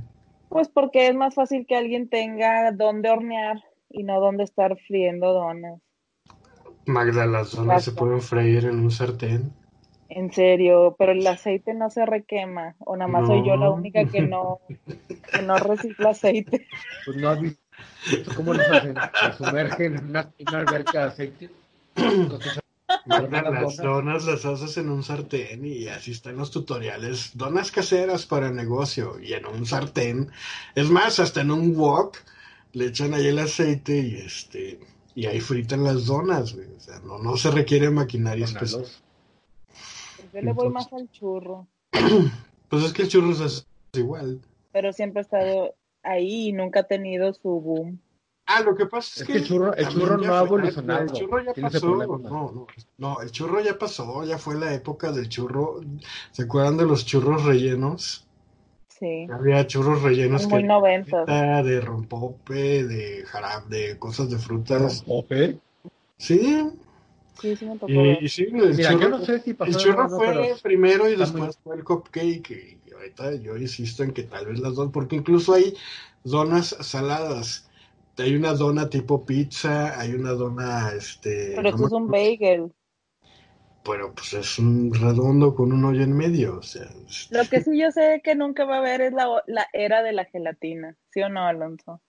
Pues 0.51 0.68
porque 0.68 1.09
es 1.09 1.14
más 1.14 1.35
fácil 1.35 1.66
que 1.66 1.74
alguien 1.74 2.11
tenga 2.11 2.70
dónde 2.72 3.09
hornear 3.09 3.64
y 3.89 4.03
no 4.03 4.20
dónde 4.20 4.45
estar 4.45 4.76
friendo 4.87 5.33
donas. 5.33 5.81
Magda, 6.85 7.26
las 7.26 7.57
donas 7.57 7.83
se 7.83 7.93
pueden 7.93 8.20
freír 8.20 8.66
en 8.66 8.79
un 8.79 8.91
sartén. 8.91 9.53
En 10.11 10.33
serio, 10.33 10.97
pero 10.99 11.12
el 11.12 11.26
aceite 11.26 11.72
no 11.72 11.91
se 11.91 12.05
requema, 12.05 12.76
o 12.79 12.97
nada 12.97 13.11
más 13.11 13.26
soy 13.26 13.47
yo 13.47 13.57
la 13.57 13.70
única 13.70 14.07
que 14.07 14.22
no, 14.22 14.61
que 14.87 15.43
no 15.43 15.57
recicla 15.57 16.11
aceite. 16.11 16.66
Pues 17.05 17.16
no 17.16 17.29
has 17.29 17.41
visto 17.41 17.68
cómo 18.37 18.55
los 18.55 18.66
hacen, 18.68 18.95
se 18.97 19.37
sumergen 19.37 19.97
en 19.97 20.05
una, 20.07 20.33
alberca 20.47 21.01
de 21.01 21.05
aceite. 21.07 21.51
las 23.07 23.76
donas 23.76 24.24
las 24.24 24.45
haces 24.45 24.76
en 24.76 24.91
un 24.91 25.03
sartén 25.03 25.64
y 25.64 25.89
así 25.89 26.12
están 26.12 26.37
los 26.37 26.51
tutoriales. 26.51 27.33
Donas 27.35 27.70
caseras 27.70 28.26
para 28.26 28.51
negocio 28.51 29.18
y 29.20 29.33
en 29.33 29.47
un 29.47 29.66
sartén. 29.66 30.31
Es 30.74 30.89
más, 30.89 31.18
hasta 31.18 31.41
en 31.41 31.51
un 31.51 31.76
wok 31.76 32.18
le 32.72 32.87
echan 32.87 33.14
ahí 33.14 33.26
el 33.26 33.39
aceite 33.39 33.99
y 33.99 34.16
este 34.16 34.81
y 35.14 35.26
ahí 35.26 35.41
fritan 35.41 35.83
las 35.83 36.07
donas, 36.07 36.55
O 36.55 36.81
sea, 36.81 37.01
no, 37.01 37.18
no 37.18 37.37
se 37.37 37.51
requiere 37.51 37.91
maquinaria 37.91 38.45
especial. 38.45 38.85
Yo 40.33 40.41
le 40.41 40.53
voy 40.53 40.68
más 40.68 40.93
al 40.93 41.11
churro. 41.11 41.66
Pues 42.68 42.85
es 42.85 42.93
que 42.93 43.01
el 43.01 43.09
churro 43.09 43.31
es 43.33 43.66
igual. 43.95 44.43
Pero 44.72 44.93
siempre 44.93 45.20
ha 45.20 45.22
estado 45.22 45.74
ahí 46.09 46.49
y 46.49 46.53
nunca 46.53 46.81
ha 46.81 46.83
tenido 46.85 47.33
su 47.33 47.49
boom. 47.61 48.01
Ah, 48.47 48.63
lo 48.63 48.75
que 48.75 48.87
pasa 48.87 49.21
es, 49.21 49.27
que, 49.27 49.35
el 49.35 49.45
churro, 49.45 49.75
el 49.75 49.89
churro 49.89 50.17
no 50.17 50.35
ha 50.35 50.41
evolucionado. 50.41 51.03
El 51.03 51.13
churro 51.13 51.45
ya 51.45 51.53
pasó. 51.53 51.87
No, 51.87 52.19
no, 52.19 52.67
no, 52.97 53.21
el 53.21 53.31
churro 53.31 53.61
ya 53.61 53.79
pasó. 53.79 54.25
Ya 54.25 54.39
fue 54.39 54.57
la 54.57 54.73
época 54.73 55.13
del 55.13 55.29
churro. 55.29 55.81
¿Se 56.33 56.45
acuerdan 56.45 56.79
de 56.79 56.87
los 56.87 57.05
churros 57.05 57.45
rellenos? 57.45 58.27
Había 59.31 59.67
churros 59.67 60.03
rellenos 60.03 60.49
Muy 60.49 60.63
que 60.63 61.63
de 61.63 61.81
rompope, 61.81 62.85
de 62.85 63.25
jarabe, 63.27 63.65
de 63.69 63.99
cosas 63.99 64.31
de 64.31 64.39
frutas. 64.39 65.05
¿Rompope? 65.07 65.59
Sí. 66.17 66.73
Sí, 67.41 67.57
sí 67.57 67.64
me 67.66 67.78
tocó. 67.78 67.93
Y, 67.93 68.28
sí, 68.28 68.47
el 68.53 68.76
churro, 68.76 69.09
no 69.11 69.24
sé 69.24 69.41
si 69.41 69.57
el 69.59 69.76
churro 69.76 70.09
fue 70.09 70.55
primero 70.62 71.09
y 71.09 71.16
después 71.16 71.59
fue 71.62 71.76
el 71.76 71.84
cupcake. 71.84 72.78
Y 72.86 72.93
ahorita 72.93 73.34
yo 73.36 73.57
insisto 73.57 74.03
en 74.03 74.12
que 74.12 74.24
tal 74.24 74.47
vez 74.47 74.59
las 74.59 74.74
dos, 74.74 74.91
porque 74.93 75.16
incluso 75.16 75.55
hay 75.55 75.74
donas 76.24 76.76
saladas. 76.80 77.68
Hay 78.16 78.34
una 78.34 78.53
dona 78.55 78.91
tipo 78.91 79.24
pizza, 79.24 79.99
hay 79.99 80.14
una 80.14 80.32
dona, 80.32 80.91
este... 80.97 81.53
Pero 81.55 81.68
eso 81.68 81.86
es 81.86 81.93
un 81.93 82.09
bagel 82.09 82.72
pero 83.89 84.12
pues 84.12 84.34
es 84.34 84.59
un 84.59 84.93
redondo 84.93 85.55
con 85.55 85.72
un 85.72 85.84
hoyo 85.84 86.03
en 86.03 86.12
medio. 86.12 86.59
O 86.59 86.62
sea, 86.62 86.89
Lo 87.30 87.45
que 87.49 87.61
sí 87.62 87.80
yo 87.80 87.91
sé 87.91 88.20
que 88.22 88.34
nunca 88.34 88.64
va 88.64 88.76
a 88.76 88.78
haber 88.80 89.01
es 89.01 89.12
la, 89.12 89.43
la 89.47 89.66
era 89.72 90.03
de 90.03 90.12
la 90.12 90.26
gelatina, 90.26 90.95
¿sí 91.11 91.22
o 91.22 91.28
no, 91.28 91.47
Alonso? 91.47 92.01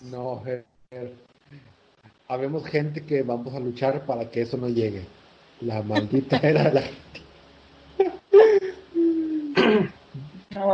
No, 0.00 0.42
habemos 2.28 2.66
gente 2.66 3.04
que 3.04 3.22
vamos 3.22 3.54
a 3.54 3.60
luchar 3.60 4.04
para 4.06 4.30
que 4.30 4.42
eso 4.42 4.56
no 4.56 4.68
llegue. 4.68 5.02
La 5.60 5.82
maldita 5.82 6.38
era 6.38 6.64
de 6.64 6.72
la 6.72 6.82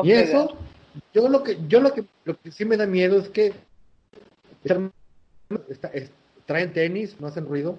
y 0.05 0.13
eso, 0.13 0.57
yo 1.13 1.29
lo 1.29 1.43
que, 1.43 1.59
yo 1.69 1.81
lo 1.81 1.93
que, 1.93 2.05
lo 2.25 2.39
que 2.39 2.51
sí 2.53 2.65
me 2.65 2.77
da 2.77 2.87
miedo 2.87 3.19
es 3.19 3.29
que 3.29 3.53
traen 6.47 6.73
tenis, 6.73 7.21
no 7.21 7.27
hacen 7.29 7.47
ruido, 7.47 7.79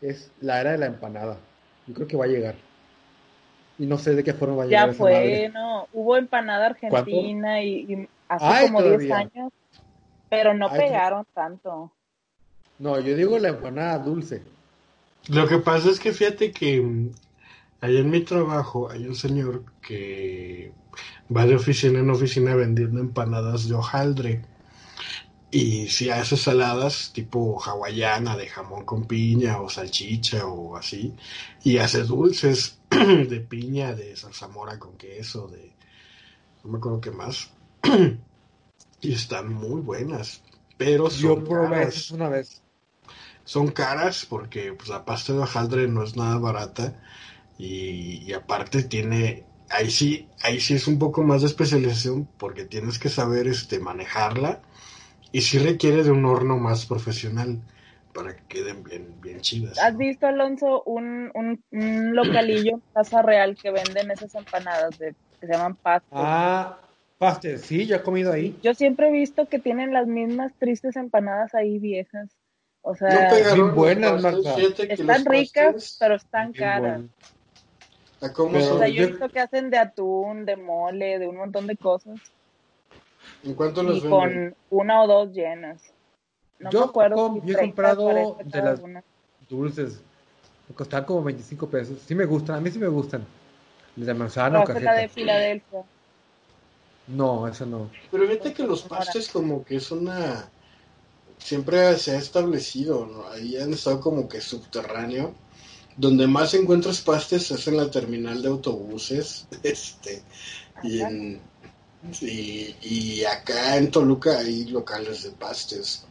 es 0.00 0.30
la 0.40 0.60
era 0.60 0.72
de 0.72 0.78
la 0.78 0.86
empanada. 0.86 1.38
Yo 1.86 1.94
creo 1.94 2.08
que 2.08 2.16
va 2.16 2.26
a 2.26 2.28
llegar. 2.28 2.54
Y 3.78 3.86
no 3.86 3.98
sé 3.98 4.14
de 4.14 4.24
qué 4.24 4.32
forma 4.32 4.56
va 4.56 4.62
a 4.64 4.66
llegar. 4.66 4.90
Ya 4.90 4.94
fue, 4.94 5.50
no. 5.52 5.88
Hubo 5.92 6.16
empanada 6.16 6.66
argentina 6.66 7.62
y, 7.62 8.08
hace 8.28 8.66
como 8.66 8.82
10 8.82 9.10
años, 9.12 9.52
pero 10.28 10.54
no 10.54 10.70
pegaron 10.70 11.26
tanto. 11.34 11.90
No, 12.78 12.98
yo 13.00 13.16
digo 13.16 13.38
la 13.38 13.48
empanada 13.48 13.98
dulce. 13.98 14.42
Lo 15.28 15.46
que 15.46 15.58
pasa 15.58 15.90
es 15.90 15.98
que 15.98 16.12
fíjate 16.12 16.52
que 16.52 16.80
mm, 16.80 17.10
allá 17.80 18.00
en 18.00 18.10
mi 18.10 18.20
trabajo 18.20 18.90
hay 18.90 19.06
un 19.06 19.14
señor 19.14 19.64
que 19.82 20.72
va 21.34 21.46
de 21.46 21.56
oficina 21.56 22.00
en 22.00 22.10
oficina 22.10 22.54
vendiendo 22.54 23.00
empanadas 23.00 23.68
de 23.68 23.74
hojaldre. 23.74 24.42
Y 25.50 25.88
si 25.88 26.10
hace 26.10 26.36
saladas 26.36 27.10
tipo 27.14 27.58
hawaiana 27.60 28.36
de 28.36 28.48
jamón 28.48 28.84
con 28.84 29.06
piña 29.06 29.60
o 29.60 29.70
salchicha 29.70 30.46
o 30.46 30.76
así, 30.76 31.14
y 31.64 31.78
hace 31.78 32.02
dulces 32.02 32.78
de 32.90 33.40
piña, 33.40 33.94
de 33.94 34.14
zarzamora 34.14 34.78
con 34.78 34.96
queso, 34.98 35.48
de 35.48 35.72
no 36.64 36.70
me 36.72 36.78
acuerdo 36.78 37.00
qué 37.00 37.10
más. 37.10 37.50
y 39.00 39.12
están 39.12 39.52
muy 39.52 39.80
buenas, 39.80 40.42
pero 40.76 41.08
son 41.08 41.46
caras. 41.46 42.10
una 42.10 42.28
vez. 42.28 42.62
Son 43.48 43.68
caras 43.68 44.26
porque 44.28 44.74
pues, 44.74 44.90
la 44.90 45.06
pasta 45.06 45.32
de 45.32 45.38
hojaldre 45.38 45.88
no 45.88 46.02
es 46.04 46.18
nada 46.18 46.36
barata 46.36 46.92
y, 47.56 48.22
y 48.22 48.34
aparte 48.34 48.82
tiene 48.82 49.42
ahí 49.70 49.90
sí, 49.90 50.28
ahí 50.42 50.60
sí 50.60 50.74
es 50.74 50.86
un 50.86 50.98
poco 50.98 51.22
más 51.22 51.40
de 51.40 51.46
especialización 51.46 52.28
porque 52.36 52.66
tienes 52.66 52.98
que 52.98 53.08
saber 53.08 53.46
este 53.46 53.78
manejarla 53.78 54.60
y 55.32 55.40
sí 55.40 55.58
requiere 55.58 56.02
de 56.02 56.10
un 56.10 56.26
horno 56.26 56.58
más 56.58 56.84
profesional 56.84 57.58
para 58.12 58.36
que 58.36 58.42
queden 58.48 58.84
bien, 58.84 59.18
bien 59.22 59.40
chidas. 59.40 59.78
¿Has 59.78 59.96
visto, 59.96 60.26
Alonso, 60.26 60.82
un, 60.82 61.32
un, 61.34 62.14
localillo 62.14 62.72
en 62.72 62.82
Casa 62.92 63.22
Real 63.22 63.56
que 63.62 63.70
venden 63.70 64.10
esas 64.10 64.34
empanadas 64.34 64.98
de, 64.98 65.14
que 65.40 65.46
se 65.46 65.52
llaman 65.54 65.76
pastes? 65.76 66.10
Ah, 66.12 66.78
pastes, 67.16 67.62
sí, 67.62 67.86
yo 67.86 67.96
he 67.96 68.02
comido 68.02 68.30
ahí. 68.30 68.54
Yo 68.62 68.74
siempre 68.74 69.08
he 69.08 69.12
visto 69.12 69.48
que 69.48 69.58
tienen 69.58 69.94
las 69.94 70.06
mismas 70.06 70.52
tristes 70.58 70.96
empanadas 70.96 71.54
ahí 71.54 71.78
viejas. 71.78 72.37
O 72.82 72.94
sea, 72.94 73.56
no 73.56 73.72
buenas, 73.72 74.22
Marta. 74.22 74.56
Están 74.58 75.24
ricas, 75.24 75.96
pero 75.98 76.14
están 76.14 76.52
caras. 76.52 77.02
o 78.20 78.78
sea, 78.78 78.88
yo 78.88 79.02
he 79.02 79.06
visto 79.06 79.28
que 79.28 79.40
hacen 79.40 79.70
de 79.70 79.78
atún, 79.78 80.44
de 80.44 80.56
mole, 80.56 81.18
de 81.18 81.28
un 81.28 81.36
montón 81.36 81.66
de 81.66 81.76
cosas. 81.76 82.18
¿En 83.44 83.54
cuánto 83.54 83.82
los 83.82 83.98
y 83.98 84.08
con 84.08 84.54
una 84.70 85.02
o 85.02 85.06
dos 85.06 85.32
llenas. 85.32 85.82
No 86.58 86.70
yo 86.70 86.80
me 86.80 86.86
acuerdo. 86.86 87.40
yo 87.44 87.56
he 87.56 87.60
comprado 87.60 88.36
de 88.44 88.62
las 88.62 88.80
dulces. 89.48 90.00
Me 90.68 90.74
costaban 90.74 91.06
como 91.06 91.22
25 91.22 91.68
pesos. 91.68 91.98
Sí 92.04 92.14
me 92.14 92.24
gustan, 92.24 92.56
a 92.56 92.60
mí 92.60 92.70
sí 92.70 92.78
me 92.78 92.88
gustan. 92.88 93.24
De 93.96 94.14
manzana 94.14 94.60
o 94.60 94.64
cajeta. 94.64 94.94
de 94.94 95.08
Filadelfia. 95.08 95.82
No, 97.08 97.48
eso 97.48 97.64
no. 97.64 97.90
Pero 98.10 98.26
fíjate 98.28 98.52
que 98.52 98.62
los 98.64 98.82
pastes 98.82 99.28
como 99.28 99.64
que 99.64 99.76
es 99.76 99.90
una... 99.90 100.48
Siempre 101.38 101.96
se 101.98 102.12
ha 102.12 102.18
establecido, 102.18 103.06
¿no? 103.06 103.28
Ahí 103.28 103.56
han 103.56 103.72
estado 103.72 104.00
como 104.00 104.28
que 104.28 104.40
subterráneo. 104.40 105.34
Donde 105.96 106.26
más 106.26 106.54
encuentras 106.54 107.00
pastes 107.00 107.50
es 107.50 107.66
en 107.66 107.76
la 107.76 107.90
terminal 107.90 108.42
de 108.42 108.48
autobuses. 108.48 109.46
Este. 109.62 110.22
Y 110.82 111.00
en... 111.00 111.40
Y, 112.20 113.24
acá 113.24 113.76
en 113.76 113.90
Toluca 113.90 114.38
hay 114.38 114.66
locales 114.66 115.24
de 115.24 115.30
pastes. 115.30 116.04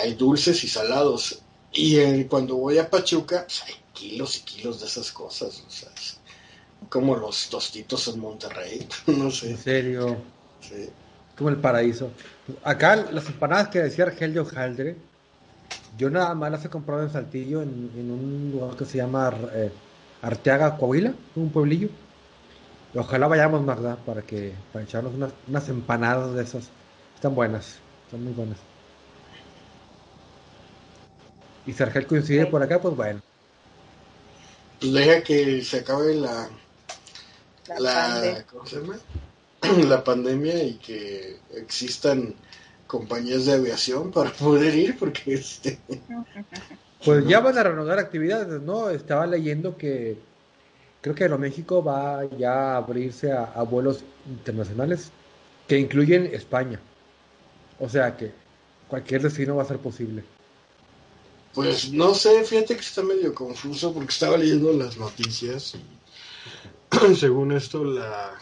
hay 0.00 0.14
dulces 0.14 0.64
y 0.64 0.68
salados. 0.68 1.40
Y 1.72 2.24
cuando 2.24 2.56
voy 2.56 2.78
a 2.78 2.90
Pachuca, 2.90 3.44
pues, 3.44 3.62
hay 3.62 3.74
kilos 3.92 4.38
y 4.38 4.40
kilos 4.40 4.80
de 4.80 4.86
esas 4.86 5.12
cosas. 5.12 5.62
O 5.66 5.70
sea, 5.70 5.90
como 6.88 7.16
los 7.16 7.48
tostitos 7.48 8.08
en 8.08 8.20
Monterrey, 8.20 8.86
no 9.06 9.30
sé. 9.30 9.50
En 9.50 9.58
serio. 9.58 10.16
Sí. 10.60 10.88
Como 11.36 11.50
el 11.50 11.56
paraíso. 11.56 12.10
Acá 12.62 12.96
las 12.96 13.26
empanadas 13.26 13.68
que 13.68 13.82
decía 13.82 14.04
Argelio 14.04 14.44
Jaldre, 14.44 14.96
yo 15.98 16.10
nada 16.10 16.34
más 16.34 16.50
las 16.50 16.64
he 16.64 16.68
comprado 16.68 17.02
en 17.02 17.10
Saltillo, 17.10 17.62
en, 17.62 17.90
un 18.10 18.52
lugar 18.52 18.76
que 18.76 18.84
se 18.84 18.98
llama 18.98 19.32
eh, 19.52 19.72
Arteaga, 20.22 20.76
Coahuila, 20.76 21.12
un 21.34 21.50
pueblillo. 21.50 21.88
ojalá 22.94 23.26
vayamos, 23.26 23.62
Magda, 23.62 23.96
para 23.96 24.22
que 24.22 24.52
para 24.72 24.84
echarnos 24.84 25.14
unas, 25.14 25.32
unas 25.48 25.68
empanadas 25.68 26.34
de 26.34 26.42
esas. 26.42 26.68
Están 27.14 27.34
buenas, 27.34 27.78
están 28.04 28.22
muy 28.22 28.32
buenas. 28.34 28.58
Y 31.66 31.72
si 31.72 31.82
Argel 31.82 32.06
coincide 32.06 32.46
por 32.46 32.62
acá, 32.62 32.80
pues 32.80 32.94
bueno. 32.94 33.20
Pues 34.78 34.92
deja 34.92 35.22
que 35.22 35.64
se 35.64 35.78
acabe 35.78 36.14
la, 36.14 36.48
la, 37.78 38.20
la 38.20 38.44
pandemia 40.04 40.62
y 40.62 40.74
que 40.74 41.38
existan 41.54 42.34
compañías 42.86 43.46
de 43.46 43.54
aviación 43.54 44.12
para 44.12 44.30
poder 44.32 44.74
ir 44.74 44.98
porque 44.98 45.34
este 45.34 45.78
pues 47.04 47.26
ya 47.26 47.40
van 47.40 47.58
a 47.58 47.62
reanudar 47.62 47.98
actividades 47.98 48.60
no 48.62 48.90
estaba 48.90 49.26
leyendo 49.26 49.76
que 49.76 50.18
creo 51.06 51.14
que 51.14 51.22
Aeroméxico 51.22 51.84
va 51.84 52.24
ya 52.36 52.72
a 52.72 52.76
abrirse 52.78 53.30
a, 53.30 53.62
vuelos 53.62 54.02
internacionales 54.26 55.12
que 55.68 55.78
incluyen 55.78 56.26
España. 56.26 56.80
O 57.78 57.88
sea 57.88 58.16
que 58.16 58.32
cualquier 58.88 59.22
destino 59.22 59.54
va 59.54 59.62
a 59.62 59.66
ser 59.66 59.78
posible. 59.78 60.24
Pues 61.54 61.92
no 61.92 62.12
sé 62.12 62.42
fíjate 62.42 62.74
que 62.74 62.80
está 62.80 63.02
medio 63.02 63.32
confuso 63.34 63.94
porque 63.94 64.10
estaba 64.10 64.36
leyendo 64.36 64.72
las 64.72 64.96
noticias 64.96 65.76
y 65.76 67.14
según 67.14 67.52
esto, 67.52 67.84
la, 67.84 68.34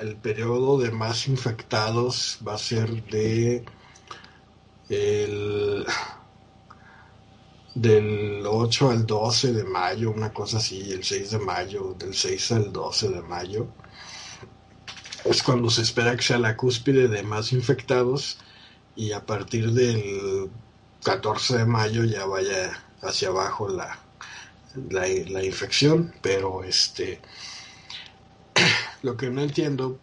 el 0.00 0.16
periodo 0.16 0.78
de 0.78 0.90
más 0.90 1.28
infectados 1.28 2.38
va 2.46 2.54
a 2.54 2.58
ser 2.58 3.04
de 3.04 3.64
el, 4.88 5.86
del 7.74 8.42
8 8.46 8.90
al 8.90 9.06
12 9.06 9.52
de 9.52 9.64
mayo, 9.64 10.10
una 10.10 10.32
cosa 10.32 10.58
así, 10.58 10.92
el 10.92 11.04
6 11.04 11.30
de 11.32 11.38
mayo, 11.38 11.94
del 11.98 12.14
6 12.14 12.52
al 12.52 12.72
12 12.72 13.08
de 13.08 13.22
mayo. 13.22 13.66
Es 15.24 15.42
cuando 15.42 15.70
se 15.70 15.82
espera 15.82 16.16
que 16.16 16.22
sea 16.22 16.38
la 16.38 16.56
cúspide 16.56 17.08
de 17.08 17.22
más 17.22 17.52
infectados 17.52 18.38
y 18.94 19.12
a 19.12 19.24
partir 19.24 19.72
del 19.72 20.50
14 21.02 21.58
de 21.58 21.66
mayo 21.66 22.04
ya 22.04 22.26
vaya 22.26 22.82
hacia 23.02 23.28
abajo 23.28 23.68
la, 23.68 23.98
la, 24.90 25.44
infección, 25.44 26.14
pero 26.22 26.64
este 26.64 27.20
lo 29.04 29.18
que 29.18 29.28
no 29.28 29.42
entiendo 29.42 29.98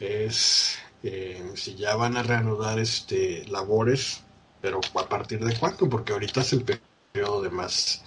es 0.00 0.78
eh, 1.02 1.52
si 1.54 1.74
ya 1.74 1.94
van 1.94 2.16
a 2.16 2.22
reanudar 2.22 2.78
este 2.78 3.44
labores, 3.48 4.22
pero 4.62 4.80
a 4.94 5.08
partir 5.08 5.44
de 5.44 5.54
cuándo, 5.58 5.90
porque 5.90 6.14
ahorita 6.14 6.40
es 6.40 6.54
el 6.54 6.64
periodo 6.64 7.42
de 7.42 7.50
más 7.50 8.02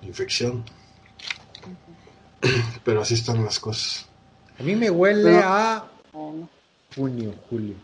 infección. 0.00 0.64
Pero 2.84 3.02
así 3.02 3.14
están 3.14 3.44
las 3.44 3.60
cosas. 3.60 4.08
A 4.58 4.62
mí 4.62 4.74
me 4.74 4.90
huele 4.90 5.38
a 5.44 5.84
junio, 6.94 7.34
julio. 7.48 7.74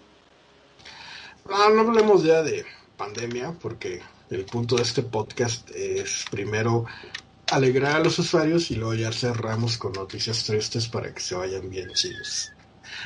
No, 1.49 1.71
no 1.71 1.81
hablemos 1.83 2.25
ya 2.25 2.43
de 2.43 2.65
pandemia, 2.97 3.53
porque 3.61 4.01
el 4.31 4.45
punto 4.47 4.77
de 4.77 4.83
este 4.83 5.03
podcast 5.03 5.71
es 5.71 6.25
primero 6.31 6.87
alegrar 7.51 7.97
a 7.97 8.01
los 8.01 8.19
usuarios 8.19 8.71
y 8.71 8.77
luego 8.77 8.95
ya 8.95 9.13
cerramos 9.13 9.79
con 9.79 9.93
noticias 9.93 10.45
tristes 10.45 10.89
para 10.89 11.13
que 11.13 11.21
se 11.21 11.35
vayan 11.35 11.69
bien 11.71 11.91
chidos. 11.93 12.53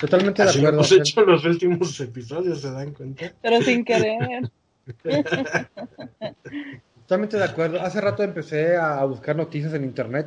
Totalmente 0.01 0.43
de 0.43 0.51
acuerdo. 0.51 0.69
Hemos 0.69 0.93
hecho 0.93 1.21
los 1.23 1.45
últimos 1.45 2.01
episodios, 2.01 2.61
¿se 2.61 2.71
dan 2.71 2.93
cuenta? 2.93 3.33
Pero 3.41 3.63
sin 3.63 3.85
querer. 3.85 4.51
Totalmente 7.03 7.37
de 7.37 7.45
acuerdo. 7.45 7.81
Hace 7.81 8.01
rato 8.01 8.23
empecé 8.23 8.77
a 8.77 9.05
buscar 9.05 9.37
noticias 9.37 9.75
en 9.75 9.85
internet, 9.85 10.27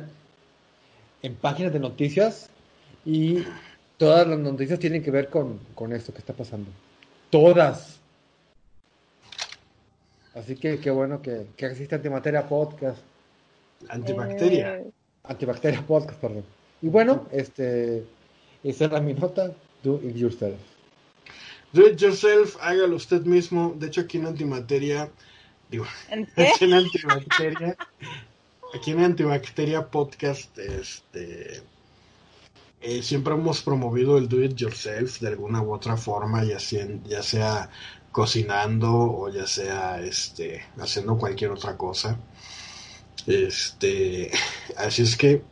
en 1.22 1.34
páginas 1.34 1.72
de 1.72 1.80
noticias, 1.80 2.48
y 3.04 3.44
todas 3.96 4.26
las 4.26 4.38
noticias 4.38 4.78
tienen 4.78 5.02
que 5.02 5.10
ver 5.10 5.28
con, 5.28 5.58
con 5.74 5.92
esto 5.92 6.12
que 6.12 6.20
está 6.20 6.32
pasando. 6.32 6.70
Todas. 7.30 7.98
Así 10.34 10.54
que 10.56 10.78
qué 10.78 10.90
bueno 10.90 11.22
que, 11.22 11.46
que 11.56 11.66
existe 11.66 11.94
Antimateria 11.94 12.46
Podcast 12.46 12.98
Antibacteria. 13.88 14.78
Eh, 14.78 14.90
antibacteria 15.24 15.86
podcast, 15.86 16.20
perdón. 16.20 16.44
Y 16.82 16.88
bueno, 16.88 17.26
este, 17.32 18.04
esa 18.62 18.84
era 18.86 19.00
mi 19.00 19.14
nota. 19.14 19.52
Do 19.82 20.00
it 20.02 20.16
yourself. 20.16 20.58
Do 21.72 21.86
it 21.86 21.98
yourself, 21.98 22.56
hágalo 22.60 22.96
usted 22.96 23.22
mismo. 23.22 23.74
De 23.76 23.88
hecho, 23.88 24.02
aquí 24.02 24.18
en 24.18 24.26
Antimateria, 24.26 25.10
digo, 25.70 25.84
aquí 26.10 26.64
en 26.64 26.74
Antibacteria, 26.74 27.76
aquí 28.74 28.90
en 28.92 29.00
Antibacteria 29.00 29.86
Podcast, 29.90 30.56
este, 30.58 31.62
eh, 32.80 33.02
siempre 33.02 33.34
hemos 33.34 33.62
promovido 33.62 34.16
el 34.16 34.28
do 34.28 34.42
it 34.42 34.54
yourself 34.56 35.20
de 35.20 35.28
alguna 35.28 35.60
u 35.62 35.72
otra 35.72 35.96
forma, 35.96 36.44
ya 36.44 36.58
sea, 36.58 36.86
ya 37.04 37.22
sea 37.22 37.70
cocinando 38.12 38.90
o 38.92 39.28
ya 39.28 39.46
sea 39.46 40.00
este, 40.00 40.62
haciendo 40.78 41.18
cualquier 41.18 41.50
otra 41.50 41.76
cosa. 41.76 42.18
Este, 43.26 44.30
así 44.76 45.02
es 45.02 45.16
que, 45.16 45.42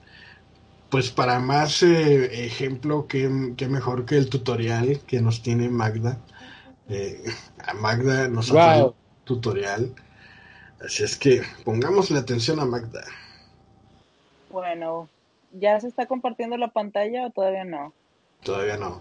pues 0.90 1.10
para 1.10 1.40
más 1.40 1.82
eh, 1.82 2.44
ejemplo, 2.44 3.06
que, 3.06 3.28
mejor 3.28 4.04
que 4.04 4.16
el 4.16 4.28
tutorial 4.28 5.00
que 5.06 5.20
nos 5.20 5.42
tiene 5.42 5.68
Magda. 5.68 6.18
Eh, 6.88 7.24
Magda 7.80 8.28
nos 8.28 8.52
ha 8.52 8.86
un 8.86 8.94
tutorial. 9.24 9.94
Así 10.84 11.02
es 11.02 11.16
que 11.16 11.42
pongamos 11.64 12.10
la 12.10 12.20
atención 12.20 12.60
a 12.60 12.64
Magda. 12.64 13.04
Bueno, 14.50 15.08
¿ya 15.52 15.80
se 15.80 15.88
está 15.88 16.06
compartiendo 16.06 16.56
la 16.56 16.68
pantalla 16.68 17.26
o 17.26 17.30
todavía 17.30 17.64
no? 17.64 17.92
Todavía 18.42 18.76
no. 18.76 19.00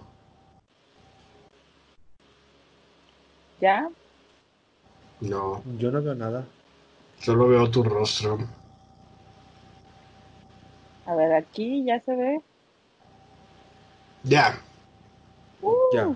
¿Ya? 3.60 3.90
No. 5.20 5.62
Yo 5.78 5.92
no 5.92 6.02
veo 6.02 6.16
nada. 6.16 6.46
Solo 7.24 7.48
veo 7.48 7.72
tu 7.72 7.84
rostro. 7.84 8.38
A 11.06 11.16
ver, 11.16 11.32
aquí 11.32 11.86
ya 11.86 12.02
se 12.02 12.16
ve. 12.18 12.42
Ya. 14.24 14.60
Uh, 15.62 15.74
ya. 15.94 16.14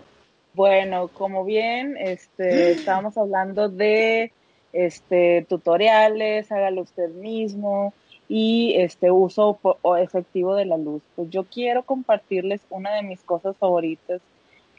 Bueno, 0.53 1.07
como 1.07 1.45
bien, 1.45 1.95
este, 1.97 2.71
estábamos 2.73 3.17
hablando 3.17 3.69
de 3.69 4.33
este 4.73 5.45
tutoriales, 5.47 6.51
hágalo 6.51 6.81
usted 6.81 7.09
mismo 7.11 7.93
y 8.27 8.75
este 8.75 9.09
uso 9.09 9.59
efectivo 9.99 10.55
de 10.55 10.65
la 10.65 10.77
luz. 10.77 11.01
Pues 11.15 11.29
yo 11.29 11.45
quiero 11.45 11.83
compartirles 11.83 12.59
una 12.69 12.93
de 12.95 13.03
mis 13.03 13.21
cosas 13.21 13.55
favoritas 13.55 14.19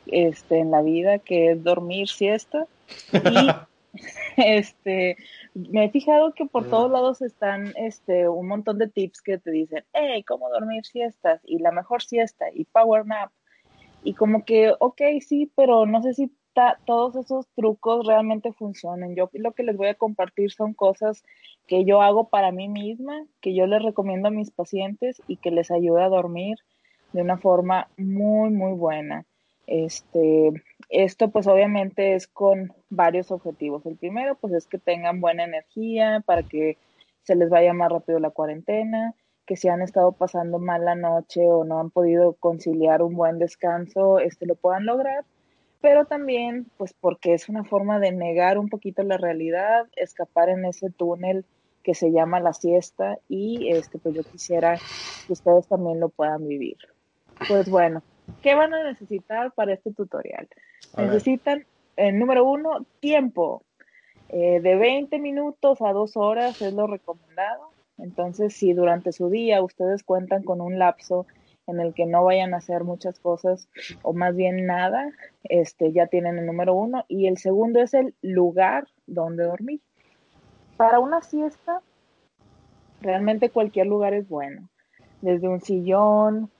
este 0.06 0.58
en 0.58 0.70
la 0.70 0.82
vida 0.82 1.18
que 1.18 1.52
es 1.52 1.64
dormir 1.64 2.08
siesta 2.08 2.66
y 3.12 3.48
este, 4.36 5.16
me 5.54 5.84
he 5.84 5.90
fijado 5.90 6.34
que 6.34 6.46
por 6.46 6.68
todos 6.68 6.90
lados 6.90 7.22
están 7.22 7.72
este, 7.76 8.28
un 8.28 8.48
montón 8.48 8.78
de 8.78 8.88
tips 8.88 9.22
que 9.22 9.38
te 9.38 9.50
dicen, 9.50 9.84
hey, 9.92 10.22
cómo 10.24 10.48
dormir 10.50 10.84
siestas 10.84 11.40
y 11.44 11.58
la 11.58 11.72
mejor 11.72 12.02
siesta 12.02 12.46
y 12.52 12.64
power 12.64 13.06
nap. 13.06 13.30
Y 14.04 14.14
como 14.14 14.44
que, 14.44 14.72
ok, 14.78 15.00
sí, 15.20 15.50
pero 15.56 15.84
no 15.84 16.02
sé 16.02 16.14
si 16.14 16.30
siesta, 16.58 16.78
todos 16.84 17.16
esos 17.16 17.46
trucos 17.54 18.06
realmente 18.06 18.52
funcionan. 18.52 19.14
Yo 19.14 19.30
lo 19.32 19.52
que 19.52 19.62
les 19.62 19.76
voy 19.76 19.88
a 19.88 19.94
compartir 19.94 20.50
son 20.50 20.74
cosas 20.74 21.22
que 21.66 21.84
yo 21.84 22.02
hago 22.02 22.28
para 22.28 22.52
mí 22.52 22.68
misma, 22.68 23.26
que 23.40 23.54
yo 23.54 23.66
les 23.66 23.82
recomiendo 23.82 24.28
a 24.28 24.32
mis 24.32 24.50
pacientes 24.50 25.22
y 25.26 25.36
que 25.36 25.50
les 25.50 25.70
ayuda 25.70 26.06
a 26.06 26.08
dormir 26.08 26.56
de 27.12 27.22
una 27.22 27.38
forma 27.38 27.88
muy, 27.96 28.50
muy 28.50 28.72
buena. 28.72 29.24
Este, 29.66 30.52
esto 30.88 31.30
pues 31.30 31.46
obviamente 31.46 32.14
es 32.14 32.26
con 32.26 32.72
varios 32.88 33.30
objetivos. 33.30 33.84
El 33.86 33.96
primero 33.96 34.36
pues 34.36 34.54
es 34.54 34.66
que 34.66 34.78
tengan 34.78 35.20
buena 35.20 35.44
energía 35.44 36.22
para 36.24 36.42
que 36.42 36.78
se 37.22 37.34
les 37.34 37.50
vaya 37.50 37.72
más 37.74 37.92
rápido 37.92 38.18
la 38.18 38.30
cuarentena, 38.30 39.14
que 39.46 39.56
si 39.56 39.68
han 39.68 39.82
estado 39.82 40.12
pasando 40.12 40.58
mal 40.58 40.84
la 40.84 40.94
noche 40.94 41.42
o 41.46 41.64
no 41.64 41.80
han 41.80 41.90
podido 41.90 42.34
conciliar 42.34 43.02
un 43.02 43.14
buen 43.14 43.38
descanso, 43.38 44.18
este 44.18 44.46
lo 44.46 44.54
puedan 44.54 44.86
lograr, 44.86 45.24
pero 45.80 46.06
también 46.06 46.66
pues 46.76 46.94
porque 46.94 47.34
es 47.34 47.48
una 47.48 47.64
forma 47.64 47.98
de 47.98 48.12
negar 48.12 48.58
un 48.58 48.68
poquito 48.68 49.02
la 49.02 49.18
realidad, 49.18 49.86
escapar 49.96 50.48
en 50.48 50.64
ese 50.64 50.90
túnel 50.90 51.44
que 51.82 51.94
se 51.94 52.12
llama 52.12 52.40
la 52.40 52.52
siesta 52.52 53.18
y 53.28 53.70
este 53.72 53.98
pues 53.98 54.14
yo 54.14 54.22
quisiera 54.22 54.78
que 55.26 55.32
ustedes 55.32 55.66
también 55.68 56.00
lo 56.00 56.08
puedan 56.08 56.46
vivir. 56.46 56.76
Pues 57.46 57.70
bueno, 57.70 58.02
¿qué 58.42 58.54
van 58.54 58.74
a 58.74 58.84
necesitar 58.84 59.52
para 59.52 59.74
este 59.74 59.92
tutorial? 59.92 60.48
Necesitan, 60.96 61.66
el 61.96 62.06
eh, 62.06 62.12
número 62.12 62.44
uno, 62.44 62.86
tiempo. 63.00 63.62
Eh, 64.30 64.60
de 64.60 64.76
20 64.76 65.18
minutos 65.18 65.80
a 65.80 65.92
dos 65.92 66.16
horas 66.16 66.60
es 66.60 66.72
lo 66.74 66.86
recomendado. 66.86 67.70
Entonces, 67.96 68.54
si 68.54 68.72
durante 68.72 69.12
su 69.12 69.30
día 69.30 69.62
ustedes 69.62 70.02
cuentan 70.02 70.42
con 70.42 70.60
un 70.60 70.78
lapso 70.78 71.26
en 71.66 71.80
el 71.80 71.94
que 71.94 72.06
no 72.06 72.24
vayan 72.24 72.54
a 72.54 72.58
hacer 72.58 72.84
muchas 72.84 73.18
cosas 73.18 73.68
o 74.02 74.12
más 74.12 74.34
bien 74.36 74.66
nada, 74.66 75.10
este, 75.44 75.92
ya 75.92 76.06
tienen 76.06 76.38
el 76.38 76.46
número 76.46 76.74
uno. 76.74 77.04
Y 77.08 77.26
el 77.26 77.38
segundo 77.38 77.80
es 77.80 77.94
el 77.94 78.14
lugar 78.22 78.86
donde 79.06 79.44
dormir. 79.44 79.80
Para 80.76 81.00
una 81.00 81.22
siesta, 81.22 81.80
realmente 83.00 83.50
cualquier 83.50 83.86
lugar 83.86 84.14
es 84.14 84.28
bueno. 84.28 84.68
Desde 85.20 85.48
un 85.48 85.60
sillón, 85.60 86.50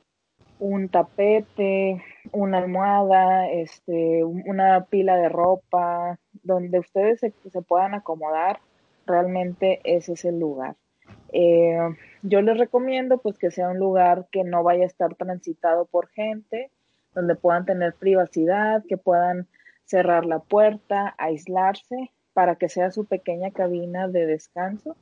un 0.58 0.88
tapete, 0.88 2.02
una 2.32 2.58
almohada, 2.58 3.48
este, 3.50 4.24
una 4.24 4.84
pila 4.84 5.16
de 5.16 5.28
ropa, 5.28 6.18
donde 6.42 6.78
ustedes 6.78 7.20
se, 7.20 7.62
puedan 7.62 7.94
acomodar, 7.94 8.60
realmente 9.06 9.80
ese 9.84 10.14
es 10.14 10.24
el 10.24 10.38
lugar. 10.38 10.76
Eh, 11.32 11.78
yo 12.22 12.42
les 12.42 12.58
recomiendo 12.58 13.18
pues 13.18 13.38
que 13.38 13.50
sea 13.50 13.70
un 13.70 13.78
lugar 13.78 14.26
que 14.30 14.44
no 14.44 14.62
vaya 14.62 14.84
a 14.84 14.86
estar 14.86 15.14
transitado 15.14 15.86
por 15.86 16.08
gente, 16.08 16.70
donde 17.14 17.34
puedan 17.34 17.64
tener 17.64 17.94
privacidad, 17.94 18.84
que 18.86 18.96
puedan 18.96 19.46
cerrar 19.84 20.26
la 20.26 20.40
puerta, 20.40 21.14
aislarse 21.18 22.10
para 22.34 22.56
que 22.56 22.68
sea 22.68 22.90
su 22.90 23.06
pequeña 23.06 23.50
cabina 23.50 24.06
de 24.08 24.26
descanso 24.26 24.96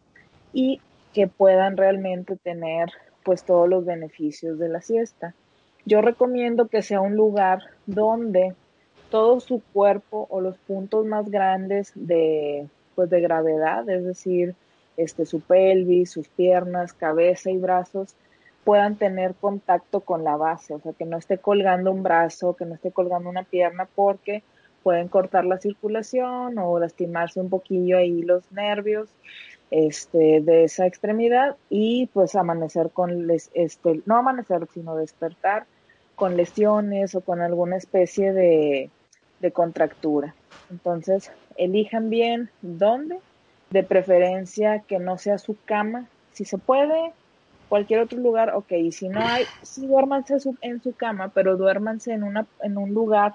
y 0.53 0.81
que 1.12 1.27
puedan 1.27 1.77
realmente 1.77 2.37
tener 2.37 2.91
pues 3.24 3.43
todos 3.43 3.69
los 3.69 3.85
beneficios 3.85 4.59
de 4.59 4.69
la 4.69 4.81
siesta. 4.81 5.35
Yo 5.86 6.02
recomiendo 6.02 6.66
que 6.66 6.82
sea 6.82 7.00
un 7.00 7.14
lugar 7.14 7.60
donde 7.86 8.54
todo 9.08 9.38
su 9.38 9.62
cuerpo 9.72 10.26
o 10.30 10.40
los 10.40 10.58
puntos 10.58 11.06
más 11.06 11.30
grandes 11.30 11.92
de, 11.94 12.66
pues 12.96 13.08
de 13.08 13.20
gravedad, 13.20 13.88
es 13.88 14.04
decir, 14.04 14.56
este, 14.96 15.26
su 15.26 15.40
pelvis, 15.40 16.10
sus 16.10 16.26
piernas, 16.28 16.92
cabeza 16.92 17.50
y 17.50 17.58
brazos, 17.58 18.16
puedan 18.64 18.96
tener 18.96 19.34
contacto 19.34 20.00
con 20.00 20.24
la 20.24 20.36
base, 20.36 20.74
o 20.74 20.80
sea, 20.80 20.92
que 20.92 21.04
no 21.04 21.16
esté 21.18 21.38
colgando 21.38 21.92
un 21.92 22.02
brazo, 22.02 22.54
que 22.56 22.64
no 22.64 22.74
esté 22.74 22.90
colgando 22.90 23.30
una 23.30 23.44
pierna, 23.44 23.88
porque 23.94 24.42
pueden 24.82 25.06
cortar 25.06 25.44
la 25.44 25.58
circulación 25.58 26.58
o 26.58 26.78
lastimarse 26.80 27.40
un 27.40 27.48
poquillo 27.48 27.96
ahí 27.96 28.22
los 28.22 28.50
nervios 28.50 29.08
este, 29.70 30.40
de 30.40 30.64
esa 30.64 30.86
extremidad 30.86 31.56
y 31.70 32.08
pues 32.12 32.34
amanecer 32.34 32.90
con, 32.90 33.28
les, 33.28 33.50
este, 33.54 34.02
no 34.04 34.16
amanecer, 34.16 34.66
sino 34.72 34.96
despertar 34.96 35.66
con 36.16 36.36
lesiones 36.36 37.14
o 37.14 37.20
con 37.20 37.40
alguna 37.40 37.76
especie 37.76 38.32
de, 38.32 38.90
contractura. 39.52 40.34
Entonces, 40.70 41.30
elijan 41.56 42.10
bien 42.10 42.51
dónde, 42.62 43.20
de 43.70 43.84
preferencia 43.84 44.80
que 44.80 44.98
no 44.98 45.18
sea 45.18 45.38
su 45.38 45.56
cama, 45.64 46.06
si 46.32 46.44
se 46.44 46.59
puede, 46.59 47.12
cualquier 47.68 48.01
otro 48.01 48.18
lugar, 48.18 48.56
ok, 48.56 48.72
y 48.72 48.90
si 48.90 49.09
no 49.09 49.20
hay, 49.20 49.44
sí 49.62 49.86
duérmanse 49.86 50.36
en 50.62 50.82
su 50.82 50.97
cama, 50.97 51.30
pero 51.32 51.56
duérmanse 51.56 52.12
en, 52.12 52.24
una, 52.24 52.44
en 52.60 52.76
un 52.76 52.93
lugar 52.93 53.34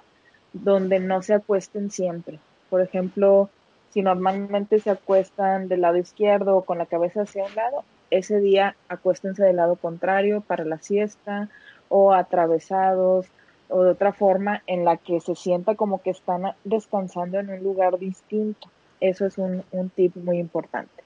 donde 0.51 0.99
no 0.99 1.21
se 1.21 1.35
acuesten 1.35 1.91
siempre. 1.91 2.39
Por 2.69 2.81
ejemplo, 2.81 3.49
si 3.91 4.01
normalmente 4.01 4.79
se 4.79 4.89
acuestan 4.89 5.69
del 5.69 5.81
lado 5.81 5.95
izquierdo 5.95 6.57
o 6.57 6.65
con 6.65 6.77
la 6.77 6.87
cabeza 6.87 7.21
hacia 7.21 7.45
un 7.45 7.55
lado, 7.55 7.85
ese 8.09 8.41
día 8.41 8.75
acuéstense 8.89 9.43
del 9.43 9.55
lado 9.55 9.77
contrario 9.77 10.41
para 10.41 10.65
la 10.65 10.79
siesta 10.79 11.49
o 11.91 12.13
atravesados 12.13 13.27
o 13.68 13.84
de 13.84 13.91
otra 13.91 14.13
forma 14.13 14.63
en 14.65 14.85
la 14.85 14.97
que 14.97 15.19
se 15.19 15.35
sienta 15.35 15.76
como 15.76 16.01
que 16.01 16.09
están 16.09 16.53
descansando 16.63 17.38
en 17.38 17.49
un 17.49 17.61
lugar 17.61 17.99
distinto. 17.99 18.69
Eso 19.01 19.26
es 19.26 19.38
un, 19.38 19.63
tip 19.95 20.15
muy 20.15 20.39
importante. 20.39 21.03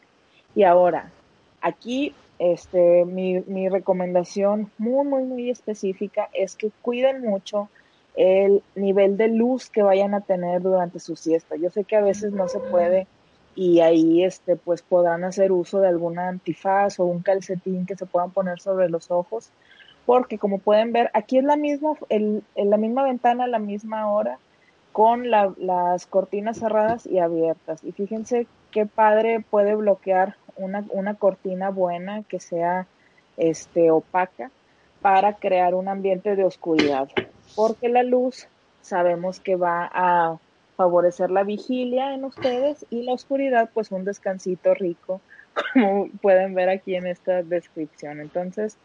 Y 0.54 0.64
ahora, 0.64 1.12
aquí 1.62 2.14
este, 2.38 3.04
mi, 3.06 3.40
mi 3.42 3.68
recomendación 3.68 4.72
muy, 4.78 5.06
muy, 5.08 5.24
muy 5.24 5.50
específica 5.50 6.30
es 6.34 6.56
que 6.56 6.72
cuiden 6.82 7.22
mucho 7.22 7.70
el 8.16 8.62
nivel 8.76 9.18
de 9.18 9.30
luz 9.30 9.70
que 9.70 9.82
vayan 9.82 10.14
a 10.14 10.22
tener 10.22 10.62
durante 10.62 11.00
su 11.00 11.16
siesta. 11.16 11.56
Yo 11.56 11.72
sé 11.72 11.84
que 11.84 11.96
a 11.96 12.02
veces 12.02 12.32
no 12.32 12.48
se 12.48 12.60
puede 12.60 13.08
y 13.56 13.80
ahí 13.80 14.24
este 14.24 14.56
pues 14.56 14.82
podrán 14.84 15.24
hacer 15.24 15.52
uso 15.52 15.80
de 15.80 15.88
alguna 15.88 16.28
antifaz 16.28 17.00
o 17.00 17.06
un 17.06 17.22
calcetín 17.22 17.86
que 17.86 17.96
se 17.96 18.06
puedan 18.06 18.32
poner 18.32 18.60
sobre 18.60 18.90
los 18.90 19.10
ojos 19.10 19.50
porque 20.06 20.38
como 20.38 20.60
pueden 20.60 20.94
ver, 20.94 21.10
aquí 21.14 21.38
es 21.38 21.44
la 21.44 21.56
misma, 21.56 21.94
el, 22.10 22.44
la 22.56 22.78
misma 22.78 23.04
ventana, 23.04 23.48
la 23.48 23.60
misma 23.60 24.12
hora, 24.12 24.38
con 24.92 25.30
las 25.30 26.06
cortinas 26.06 26.60
cerradas 26.60 27.06
y 27.06 27.20
abiertas. 27.20 27.84
Y 27.84 27.92
fíjense 27.92 28.48
qué 28.72 28.86
padre 28.86 29.42
puede 29.42 29.76
bloquear 29.76 30.38
una, 30.56 30.86
una 30.90 31.16
cortina 31.16 31.70
buena 31.70 32.24
que 32.24 32.40
sea 32.40 32.88
este, 33.36 33.92
opaca 33.92 34.52
para 35.02 35.34
crear 35.34 35.76
un 35.76 35.90
ambiente 35.90 36.36
de 36.36 36.46
oscuridad. 36.46 37.10
Porque 37.56 37.90
la 37.90 38.04
luz 38.04 38.48
sabemos 38.82 39.40
que 39.40 39.56
va 39.56 39.90
a 39.94 40.38
favorecer 40.78 41.32
la 41.32 41.44
vigilia 41.44 42.14
en 42.14 42.24
ustedes 42.24 42.86
y 42.90 43.04
la 43.04 43.14
oscuridad, 43.14 43.70
pues 43.74 43.92
un 43.92 44.06
descansito 44.06 44.74
rico, 44.74 45.20
como 45.74 46.08
pueden 46.22 46.54
ver 46.54 46.70
aquí 46.70 46.96
en 46.96 47.08
esta 47.08 47.44
descripción. 47.44 48.22
Entonces, 48.22 48.78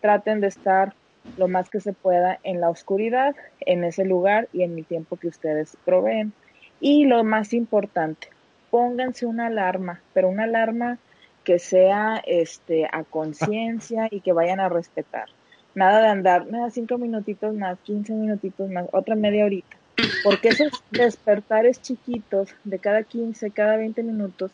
traten 0.00 0.40
de 0.40 0.48
estar 0.48 0.94
lo 1.36 1.48
más 1.48 1.70
que 1.70 1.80
se 1.80 1.92
pueda 1.92 2.38
en 2.42 2.60
la 2.60 2.70
oscuridad, 2.70 3.34
en 3.60 3.84
ese 3.84 4.04
lugar 4.04 4.48
y 4.52 4.62
en 4.62 4.78
el 4.78 4.84
tiempo 4.84 5.16
que 5.16 5.28
ustedes 5.28 5.76
proveen. 5.84 6.32
Y 6.80 7.04
lo 7.04 7.24
más 7.24 7.52
importante, 7.52 8.28
pónganse 8.70 9.26
una 9.26 9.46
alarma, 9.46 10.00
pero 10.14 10.28
una 10.28 10.44
alarma 10.44 10.98
que 11.44 11.58
sea 11.58 12.22
este, 12.26 12.86
a 12.90 13.04
conciencia 13.04 14.08
y 14.10 14.20
que 14.20 14.32
vayan 14.32 14.60
a 14.60 14.68
respetar. 14.68 15.26
Nada 15.74 16.00
de 16.00 16.08
andar, 16.08 16.46
nada, 16.46 16.70
cinco 16.70 16.98
minutitos 16.98 17.54
más, 17.54 17.78
quince 17.80 18.12
minutitos 18.12 18.68
más, 18.70 18.86
otra 18.92 19.14
media 19.14 19.44
horita. 19.44 19.76
Porque 20.24 20.48
esos 20.48 20.72
despertares 20.90 21.80
chiquitos 21.80 22.54
de 22.64 22.78
cada 22.78 23.02
quince, 23.02 23.50
cada 23.50 23.76
veinte 23.76 24.02
minutos 24.02 24.52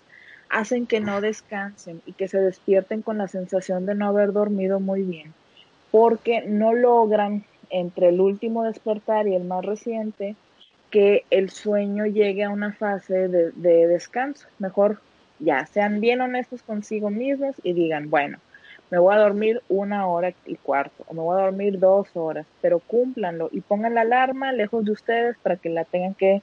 hacen 0.55 0.87
que 0.87 1.01
no 1.01 1.21
descansen 1.21 2.01
y 2.07 2.13
que 2.13 2.29
se 2.29 2.39
despierten 2.39 3.03
con 3.03 3.19
la 3.19 3.27
sensación 3.27 3.87
de 3.87 3.97
no 3.97 4.07
haber 4.07 4.33
dormido 4.33 4.79
muy 4.79 5.03
bien, 5.03 5.35
porque 5.91 6.43
no 6.47 6.73
logran 6.73 7.45
entre 7.71 8.11
el 8.11 8.21
último 8.21 8.63
despertar 8.63 9.27
y 9.27 9.35
el 9.35 9.43
más 9.43 9.65
reciente 9.65 10.37
que 10.91 11.25
el 11.31 11.51
sueño 11.51 12.07
llegue 12.07 12.45
a 12.45 12.51
una 12.51 12.73
fase 12.73 13.27
de, 13.27 13.51
descanso. 13.89 14.47
Mejor 14.61 15.01
ya 15.41 15.67
sean 15.67 16.01
bien 16.01 16.21
honestos 16.21 16.63
consigo 16.63 17.11
mismos 17.11 17.57
y 17.65 17.73
digan, 17.73 18.09
bueno, 18.09 18.39
me 18.93 18.99
voy 18.99 19.13
a 19.13 19.19
dormir 19.19 19.61
una 19.69 20.07
hora 20.07 20.33
y 20.47 20.55
cuarto, 20.55 21.05
o 21.09 21.15
me 21.15 21.21
voy 21.21 21.37
a 21.37 21.47
dormir 21.47 21.81
dos 21.81 22.07
horas, 22.15 22.47
pero 22.63 22.79
cúmplanlo 22.79 23.49
y 23.51 23.61
pongan 23.61 23.97
la 23.97 24.03
alarma 24.03 24.53
lejos 24.53 24.85
de 24.85 24.93
ustedes 24.93 25.37
para 25.39 25.57
que 25.57 25.69
la 25.69 25.85
tengan 25.85 26.15
que 26.15 26.43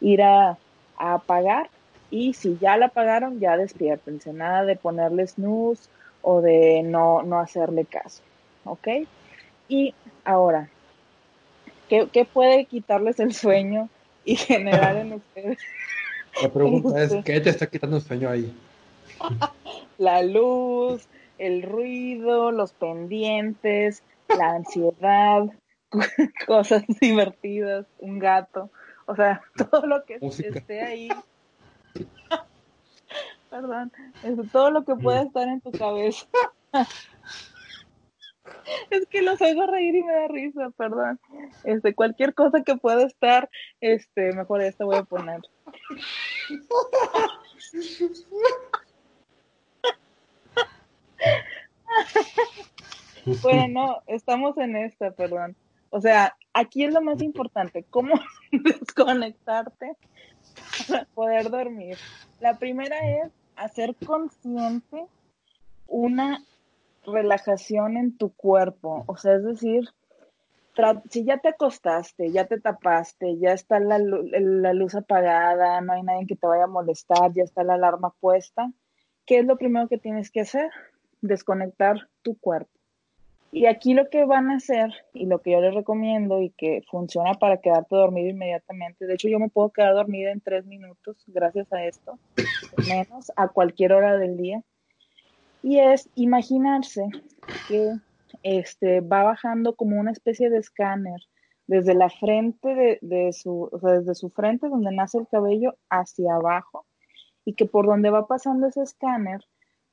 ir 0.00 0.22
a, 0.22 0.56
a 0.96 1.14
apagar 1.14 1.68
y 2.10 2.34
si 2.34 2.58
ya 2.58 2.76
la 2.76 2.88
pagaron, 2.88 3.40
ya 3.40 3.56
despiértense. 3.56 4.32
Nada 4.32 4.64
de 4.64 4.76
ponerle 4.76 5.26
snooze 5.26 5.88
o 6.22 6.40
de 6.40 6.82
no, 6.82 7.22
no 7.22 7.38
hacerle 7.40 7.84
caso. 7.84 8.22
¿Ok? 8.64 8.88
Y 9.68 9.94
ahora, 10.24 10.68
¿qué, 11.88 12.28
puede 12.30 12.64
quitarles 12.64 13.20
el 13.20 13.32
sueño 13.32 13.88
y 14.24 14.36
generar 14.36 14.96
en 14.96 15.14
ustedes? 15.14 15.58
La 16.42 16.48
pregunta 16.48 17.02
es, 17.02 17.14
¿qué 17.24 17.40
te 17.40 17.50
está 17.50 17.66
quitando 17.66 17.96
el 17.96 18.02
sueño 18.02 18.28
ahí? 18.28 18.52
la 19.98 20.22
luz, 20.22 21.08
el 21.38 21.62
ruido, 21.62 22.52
los 22.52 22.72
pendientes, 22.72 24.02
la 24.28 24.50
ansiedad, 24.50 25.46
cosas 26.46 26.84
divertidas, 27.00 27.86
un 27.98 28.18
gato. 28.18 28.70
O 29.06 29.16
sea, 29.16 29.42
todo 29.70 29.86
lo 29.86 30.04
que 30.04 30.18
esté 30.20 30.82
ahí. 30.82 31.08
Perdón, 33.50 33.92
todo 34.52 34.70
lo 34.70 34.84
que 34.84 34.94
pueda 34.94 35.22
estar 35.22 35.48
en 35.48 35.60
tu 35.60 35.72
cabeza. 35.72 36.28
es 38.90 39.06
que 39.06 39.22
los 39.22 39.40
oigo 39.40 39.66
reír 39.66 39.96
y 39.96 40.02
me 40.02 40.12
da 40.12 40.28
risa, 40.28 40.70
perdón. 40.76 41.18
Este, 41.64 41.94
cualquier 41.94 42.34
cosa 42.34 42.62
que 42.62 42.76
pueda 42.76 43.04
estar, 43.04 43.50
este, 43.80 44.32
mejor 44.32 44.62
esta 44.62 44.84
voy 44.84 44.96
a 44.96 45.02
poner. 45.02 45.40
bueno, 53.42 54.02
estamos 54.06 54.56
en 54.58 54.76
esta, 54.76 55.10
perdón. 55.10 55.56
O 55.90 56.00
sea, 56.00 56.36
aquí 56.52 56.84
es 56.84 56.94
lo 56.94 57.02
más 57.02 57.20
importante, 57.20 57.84
cómo 57.90 58.14
desconectarte 58.52 59.96
para 60.88 61.04
poder 61.06 61.50
dormir. 61.50 61.98
La 62.40 62.58
primera 62.58 62.96
es 63.08 63.32
hacer 63.60 63.94
consciente 63.94 65.06
una 65.86 66.42
relajación 67.04 67.96
en 67.96 68.16
tu 68.16 68.32
cuerpo. 68.32 69.04
O 69.06 69.16
sea, 69.16 69.34
es 69.34 69.44
decir, 69.44 69.88
si 71.10 71.24
ya 71.24 71.38
te 71.38 71.48
acostaste, 71.48 72.30
ya 72.30 72.46
te 72.46 72.58
tapaste, 72.58 73.38
ya 73.38 73.52
está 73.52 73.78
la, 73.80 73.98
la, 73.98 74.72
luz 74.72 74.94
apagada, 74.94 75.80
no 75.80 75.92
hay 75.92 76.02
nadie 76.02 76.26
que 76.26 76.36
te 76.36 76.46
vaya 76.46 76.64
a 76.64 76.68
molestar, 76.68 77.32
ya 77.34 77.42
está 77.42 77.62
la 77.62 77.74
alarma 77.74 78.14
puesta, 78.20 78.72
¿qué 79.26 79.40
es 79.40 79.44
lo 79.44 79.56
primero 79.56 79.88
que 79.88 79.98
tienes 79.98 80.30
que 80.30 80.40
hacer? 80.40 80.70
Desconectar 81.20 82.08
tu 82.22 82.38
cuerpo. 82.38 82.79
Y 83.52 83.66
aquí 83.66 83.94
lo 83.94 84.08
que 84.08 84.24
van 84.24 84.50
a 84.50 84.56
hacer 84.56 84.92
y 85.12 85.26
lo 85.26 85.40
que 85.40 85.50
yo 85.50 85.60
les 85.60 85.74
recomiendo 85.74 86.40
y 86.40 86.50
que 86.50 86.82
funciona 86.88 87.34
para 87.34 87.60
quedarte 87.60 87.96
dormido 87.96 88.28
inmediatamente, 88.28 89.06
de 89.06 89.14
hecho 89.14 89.28
yo 89.28 89.40
me 89.40 89.48
puedo 89.48 89.70
quedar 89.70 89.94
dormida 89.94 90.30
en 90.30 90.40
tres 90.40 90.66
minutos 90.66 91.24
gracias 91.26 91.72
a 91.72 91.84
esto, 91.84 92.18
menos 92.88 93.32
a 93.34 93.48
cualquier 93.48 93.92
hora 93.92 94.16
del 94.18 94.36
día, 94.36 94.62
y 95.62 95.78
es 95.80 96.08
imaginarse 96.14 97.08
que 97.66 97.96
este, 98.44 99.00
va 99.00 99.24
bajando 99.24 99.74
como 99.74 99.98
una 99.98 100.12
especie 100.12 100.48
de 100.48 100.58
escáner 100.58 101.20
desde 101.66 101.94
la 101.94 102.08
frente 102.08 102.74
de, 102.74 102.98
de 103.02 103.32
su, 103.32 103.68
desde 103.82 104.14
su 104.14 104.30
frente 104.30 104.68
donde 104.68 104.92
nace 104.92 105.18
el 105.18 105.28
cabello 105.28 105.76
hacia 105.88 106.34
abajo 106.34 106.86
y 107.44 107.54
que 107.54 107.66
por 107.66 107.86
donde 107.86 108.10
va 108.10 108.26
pasando 108.26 108.68
ese 108.68 108.82
escáner 108.82 109.40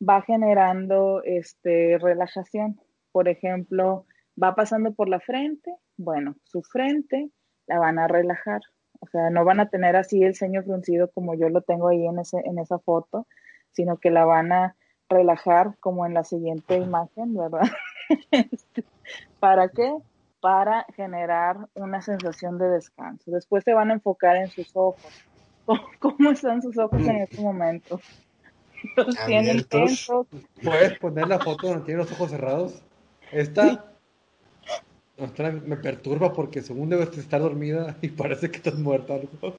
va 0.01 0.21
generando 0.21 1.21
este, 1.23 1.97
relajación 1.97 2.79
por 3.11 3.27
ejemplo, 3.27 4.05
va 4.41 4.55
pasando 4.55 4.93
por 4.93 5.09
la 5.09 5.19
frente, 5.19 5.73
bueno, 5.97 6.35
su 6.43 6.61
frente 6.61 7.29
la 7.67 7.79
van 7.79 7.99
a 7.99 8.07
relajar. 8.07 8.61
O 8.99 9.07
sea, 9.07 9.29
no 9.29 9.45
van 9.45 9.59
a 9.59 9.69
tener 9.69 9.95
así 9.95 10.23
el 10.23 10.35
ceño 10.35 10.63
fruncido 10.63 11.11
como 11.11 11.35
yo 11.35 11.49
lo 11.49 11.61
tengo 11.61 11.89
ahí 11.89 12.05
en, 12.05 12.19
ese, 12.19 12.39
en 12.45 12.59
esa 12.59 12.79
foto, 12.79 13.27
sino 13.71 13.97
que 13.97 14.09
la 14.09 14.25
van 14.25 14.51
a 14.51 14.75
relajar 15.09 15.77
como 15.79 16.05
en 16.05 16.13
la 16.13 16.23
siguiente 16.23 16.77
imagen, 16.77 17.35
¿verdad? 17.35 17.61
Este, 18.31 18.85
¿Para 19.41 19.67
qué? 19.67 19.93
Para 20.39 20.85
generar 20.95 21.67
una 21.75 22.01
sensación 22.01 22.57
de 22.57 22.69
descanso. 22.69 23.31
Después 23.31 23.65
se 23.65 23.73
van 23.73 23.91
a 23.91 23.95
enfocar 23.95 24.37
en 24.37 24.47
sus 24.47 24.73
ojos. 24.75 25.03
¿Cómo 25.99 26.31
están 26.31 26.61
sus 26.61 26.77
ojos 26.77 27.01
en 27.01 27.17
este 27.17 27.41
momento? 27.41 27.99
Los 28.95 29.17
tienen 29.25 29.63
tensos. 29.65 30.27
¿Puedes 30.63 30.97
poner 30.99 31.27
la 31.27 31.39
foto 31.39 31.67
donde 31.67 31.85
tiene 31.85 32.03
los 32.03 32.11
ojos 32.13 32.31
cerrados? 32.31 32.83
Esta 33.31 33.85
me 35.65 35.77
perturba 35.77 36.31
porque 36.33 36.61
según 36.61 36.89
debes 36.89 37.17
estar 37.17 37.41
dormida 37.41 37.97
y 38.01 38.09
parece 38.09 38.51
que 38.51 38.57
estás 38.57 38.75
muerta. 38.75 39.15
Algo. 39.15 39.57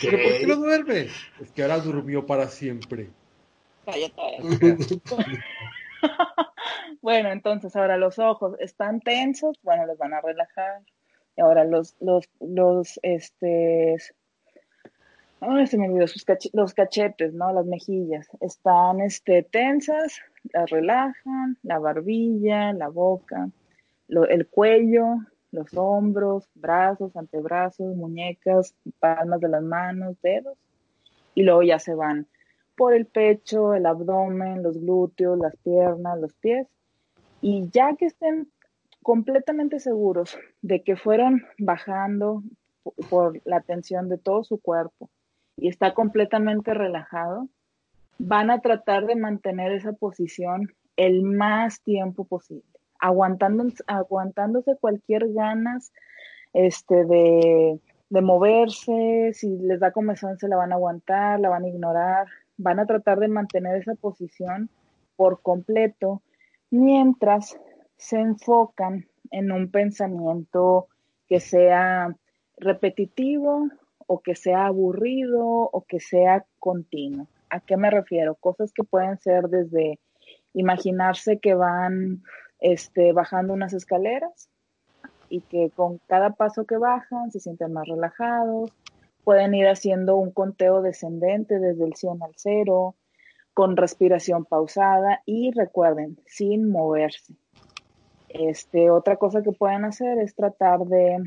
¿Pero 0.00 0.18
por 0.18 0.38
qué 0.38 0.46
no 0.46 0.56
duerme? 0.56 1.08
Es 1.40 1.50
que 1.54 1.62
ahora 1.62 1.78
durmió 1.78 2.26
para 2.26 2.48
siempre. 2.48 3.08
Cállate. 3.84 4.38
bueno, 7.02 7.30
entonces 7.32 7.74
ahora 7.76 7.96
los 7.96 8.18
ojos 8.18 8.56
están 8.60 9.00
tensos, 9.00 9.58
bueno, 9.62 9.86
los 9.86 9.98
van 9.98 10.14
a 10.14 10.20
relajar. 10.20 10.82
Y 11.36 11.40
ahora 11.40 11.64
los, 11.64 11.96
los, 12.00 12.28
los, 12.40 13.00
este, 13.02 13.96
Ay, 15.46 15.66
se 15.66 15.76
me 15.76 15.88
olvidó 15.88 16.06
los 16.52 16.74
cachetes, 16.74 17.34
¿no? 17.34 17.52
Las 17.52 17.66
mejillas. 17.66 18.28
Están 18.40 19.00
este, 19.00 19.42
tensas, 19.42 20.20
las 20.52 20.70
relajan, 20.70 21.58
la 21.62 21.78
barbilla, 21.78 22.72
la 22.72 22.88
boca, 22.88 23.50
el 24.08 24.46
cuello, 24.46 25.18
los 25.50 25.74
hombros, 25.74 26.48
brazos, 26.54 27.14
antebrazos, 27.16 27.94
muñecas, 27.94 28.74
palmas 29.00 29.40
de 29.40 29.48
las 29.48 29.62
manos, 29.62 30.16
dedos. 30.22 30.56
Y 31.34 31.42
luego 31.42 31.62
ya 31.62 31.78
se 31.78 31.94
van 31.94 32.26
por 32.74 32.94
el 32.94 33.06
pecho, 33.06 33.74
el 33.74 33.86
abdomen, 33.86 34.62
los 34.62 34.78
glúteos, 34.78 35.38
las 35.38 35.56
piernas, 35.56 36.18
los 36.18 36.32
pies. 36.34 36.66
Y 37.42 37.68
ya 37.70 37.96
que 37.96 38.06
estén 38.06 38.48
completamente 39.02 39.78
seguros 39.78 40.38
de 40.62 40.82
que 40.82 40.96
fueron 40.96 41.44
bajando 41.58 42.42
por 43.10 43.40
la 43.44 43.60
tensión 43.60 44.08
de 44.08 44.18
todo 44.18 44.44
su 44.44 44.58
cuerpo, 44.58 45.10
y 45.56 45.68
está 45.68 45.94
completamente 45.94 46.74
relajado, 46.74 47.48
van 48.18 48.50
a 48.50 48.60
tratar 48.60 49.06
de 49.06 49.16
mantener 49.16 49.72
esa 49.72 49.92
posición 49.92 50.72
el 50.96 51.22
más 51.22 51.80
tiempo 51.80 52.24
posible, 52.24 52.64
aguantándose 53.00 54.76
cualquier 54.80 55.32
ganas 55.32 55.92
este, 56.52 57.04
de, 57.04 57.80
de 58.08 58.22
moverse, 58.22 59.32
si 59.34 59.58
les 59.58 59.80
da 59.80 59.90
comezón 59.90 60.38
se 60.38 60.48
la 60.48 60.56
van 60.56 60.72
a 60.72 60.76
aguantar, 60.76 61.40
la 61.40 61.48
van 61.48 61.64
a 61.64 61.68
ignorar, 61.68 62.26
van 62.56 62.78
a 62.78 62.86
tratar 62.86 63.18
de 63.18 63.28
mantener 63.28 63.76
esa 63.76 63.94
posición 63.94 64.70
por 65.16 65.42
completo 65.42 66.22
mientras 66.70 67.58
se 67.96 68.18
enfocan 68.20 69.06
en 69.30 69.50
un 69.50 69.70
pensamiento 69.70 70.88
que 71.26 71.40
sea 71.40 72.14
repetitivo 72.56 73.68
o 74.06 74.20
que 74.20 74.34
sea 74.34 74.66
aburrido 74.66 75.44
o 75.44 75.84
que 75.86 76.00
sea 76.00 76.44
continuo. 76.58 77.26
¿A 77.50 77.60
qué 77.60 77.76
me 77.76 77.90
refiero? 77.90 78.34
Cosas 78.34 78.72
que 78.72 78.84
pueden 78.84 79.18
ser 79.18 79.48
desde 79.48 79.98
imaginarse 80.54 81.38
que 81.38 81.54
van 81.54 82.22
este, 82.60 83.12
bajando 83.12 83.52
unas 83.52 83.72
escaleras 83.72 84.48
y 85.28 85.40
que 85.40 85.70
con 85.70 85.98
cada 86.06 86.30
paso 86.30 86.64
que 86.64 86.76
bajan 86.76 87.30
se 87.30 87.40
sienten 87.40 87.72
más 87.72 87.86
relajados, 87.88 88.70
pueden 89.24 89.54
ir 89.54 89.66
haciendo 89.66 90.16
un 90.16 90.30
conteo 90.30 90.82
descendente 90.82 91.58
desde 91.58 91.84
el 91.84 91.94
100 91.94 92.22
al 92.22 92.32
0, 92.36 92.94
con 93.54 93.76
respiración 93.76 94.44
pausada 94.44 95.22
y 95.24 95.52
recuerden, 95.52 96.18
sin 96.26 96.70
moverse. 96.70 97.34
Este, 98.28 98.90
otra 98.90 99.16
cosa 99.16 99.42
que 99.42 99.52
pueden 99.52 99.84
hacer 99.84 100.18
es 100.18 100.34
tratar 100.34 100.80
de 100.80 101.18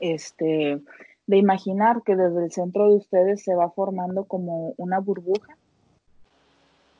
este, 0.00 0.80
de 1.28 1.36
imaginar 1.36 2.02
que 2.04 2.16
desde 2.16 2.42
el 2.42 2.50
centro 2.50 2.88
de 2.88 2.96
ustedes 2.96 3.44
se 3.44 3.54
va 3.54 3.70
formando 3.70 4.24
como 4.24 4.72
una 4.78 4.98
burbuja. 4.98 5.58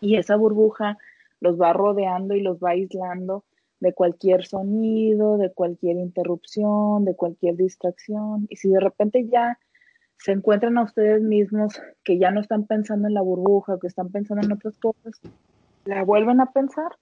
Y 0.00 0.16
esa 0.16 0.36
burbuja 0.36 0.98
los 1.40 1.58
va 1.58 1.72
rodeando 1.72 2.34
y 2.34 2.42
los 2.42 2.58
va 2.58 2.70
aislando 2.70 3.42
de 3.80 3.94
cualquier 3.94 4.44
sonido, 4.44 5.38
de 5.38 5.50
cualquier 5.50 5.96
interrupción, 5.96 7.06
de 7.06 7.16
cualquier 7.16 7.56
distracción. 7.56 8.46
Y 8.50 8.56
si 8.56 8.68
de 8.68 8.80
repente 8.80 9.26
ya 9.26 9.58
se 10.18 10.32
encuentran 10.32 10.76
a 10.76 10.82
ustedes 10.82 11.22
mismos 11.22 11.80
que 12.04 12.18
ya 12.18 12.30
no 12.30 12.42
están 12.42 12.66
pensando 12.66 13.08
en 13.08 13.14
la 13.14 13.22
burbuja, 13.22 13.78
que 13.80 13.86
están 13.86 14.10
pensando 14.10 14.44
en 14.44 14.52
otras 14.52 14.76
cosas, 14.76 15.22
la 15.86 16.04
vuelven 16.04 16.42
a 16.42 16.52
pensar. 16.52 16.92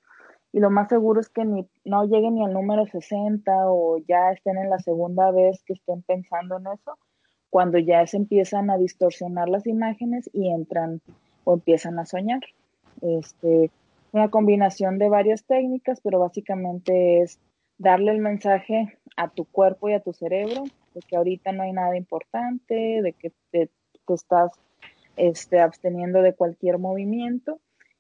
Y 0.53 0.61
lo 0.61 0.71
más 0.71 0.89
seguro 0.89 1.21
es 1.21 1.29
que 1.29 1.45
ni, 1.45 1.69
no 1.85 2.05
lleguen 2.05 2.37
ni 2.37 2.45
al 2.45 2.53
número 2.53 2.87
60 2.87 3.53
o 3.69 3.99
ya 4.07 4.31
estén 4.31 4.59
en 4.59 4.71
la 4.71 4.79
segunda 4.79 5.33
vez 5.33 5.61
que 5.65 5.73
estén 5.73 6.03
pensando 6.03 6.59
en 6.59 6.69
eso 6.69 6.97
cuando 7.51 7.79
ya 7.79 8.07
se 8.07 8.17
empiezan 8.17 8.71
a 8.71 8.79
distorsionar 8.79 9.49
las 9.49 9.67
imágenes 9.67 10.29
y 10.33 10.49
entran 10.49 11.01
o 11.45 11.55
empiezan 11.55 11.99
a 11.99 12.07
soñar. 12.07 12.41
Este, 13.03 13.71
una 14.13 14.31
combinación 14.31 14.99
de 14.99 15.09
varias 15.09 15.45
técnicas, 15.45 16.01
pero 16.01 16.19
básicamente 16.19 17.21
es 17.21 17.39
darle 17.79 18.13
el 18.13 18.19
mensaje 18.19 18.99
a 19.17 19.29
tu 19.29 19.45
cuerpo 19.45 19.89
y 19.89 19.95
a 19.95 20.01
tu 20.01 20.13
cerebro 20.13 20.65
de 20.95 21.01
que 21.01 21.17
ahorita 21.17 21.53
no 21.53 21.63
hay 21.63 21.73
nada 21.73 21.97
importante, 21.97 23.03
de 23.03 23.13
que 23.13 23.33
te, 23.51 23.69
estás 24.09 24.53
este, 25.17 25.61
absteniendo 25.61 26.23
de 26.23 26.33
cualquier 26.33 26.79
movimiento 26.79 27.59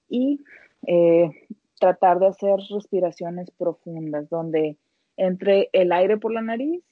y 0.09 0.41
eh, 0.87 1.31
tratar 1.79 2.19
de 2.19 2.29
hacer 2.29 2.57
respiraciones 2.71 3.51
profundas 3.51 4.29
donde 4.31 4.77
entre 5.17 5.69
el 5.73 5.93
aire 5.93 6.17
por 6.17 6.33
la 6.33 6.43
nariz 6.43 6.83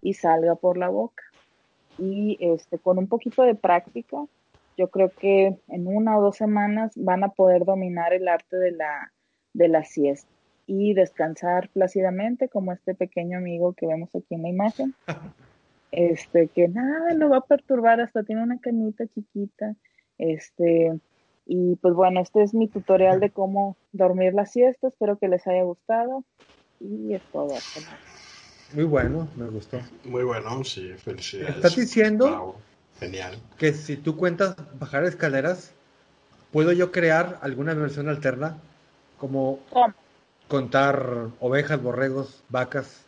y 0.00 0.14
salga 0.14 0.54
por 0.54 0.76
la 0.76 0.88
boca 0.88 1.22
y 1.98 2.38
este, 2.40 2.78
con 2.78 2.98
un 2.98 3.06
poquito 3.06 3.42
de 3.42 3.54
práctica, 3.54 4.16
yo 4.76 4.88
creo 4.88 5.10
que 5.10 5.56
en 5.68 5.86
una 5.86 6.18
o 6.18 6.22
dos 6.22 6.36
semanas 6.36 6.92
van 6.96 7.24
a 7.24 7.28
poder 7.28 7.64
dominar 7.64 8.12
el 8.12 8.28
arte 8.28 8.56
de 8.56 8.72
la, 8.72 9.12
de 9.52 9.68
la 9.68 9.84
siesta. 9.84 10.30
y 10.66 10.94
descansar 10.94 11.68
plácidamente 11.70 12.48
como 12.48 12.72
este 12.72 12.94
pequeño 12.94 13.38
amigo 13.38 13.72
que 13.74 13.86
vemos 13.86 14.14
aquí 14.14 14.34
en 14.34 14.42
la 14.42 14.48
imagen. 14.48 14.94
Este, 15.94 16.48
que 16.48 16.68
nada 16.68 17.12
lo 17.12 17.28
va 17.28 17.36
a 17.36 17.42
perturbar, 17.42 18.00
hasta 18.00 18.22
tiene 18.22 18.42
una 18.42 18.58
canita 18.58 19.06
chiquita. 19.08 19.76
Este, 20.16 20.98
y 21.44 21.76
pues 21.76 21.92
bueno, 21.92 22.20
este 22.20 22.42
es 22.42 22.54
mi 22.54 22.66
tutorial 22.66 23.20
de 23.20 23.28
cómo 23.28 23.76
dormir 23.92 24.32
la 24.32 24.46
siesta. 24.46 24.88
Espero 24.88 25.18
que 25.18 25.28
les 25.28 25.46
haya 25.46 25.64
gustado. 25.64 26.24
Y 26.80 27.12
es 27.12 27.22
todo. 27.30 27.54
Muy 28.74 28.84
bueno, 28.84 29.28
me 29.36 29.46
gustó. 29.48 29.80
Muy 30.04 30.24
bueno, 30.24 30.64
sí, 30.64 30.94
felicidades. 30.94 31.56
¿Estás 31.56 31.76
diciendo 31.76 32.56
genial. 32.98 33.36
que 33.58 33.72
si 33.72 33.96
tú 33.96 34.16
cuentas 34.16 34.56
bajar 34.78 35.04
escaleras, 35.04 35.72
¿puedo 36.52 36.72
yo 36.72 36.90
crear 36.90 37.38
alguna 37.42 37.74
versión 37.74 38.08
alterna? 38.08 38.56
Como 39.18 39.60
contar 40.48 41.28
ovejas, 41.40 41.82
borregos, 41.82 42.42
vacas. 42.48 43.04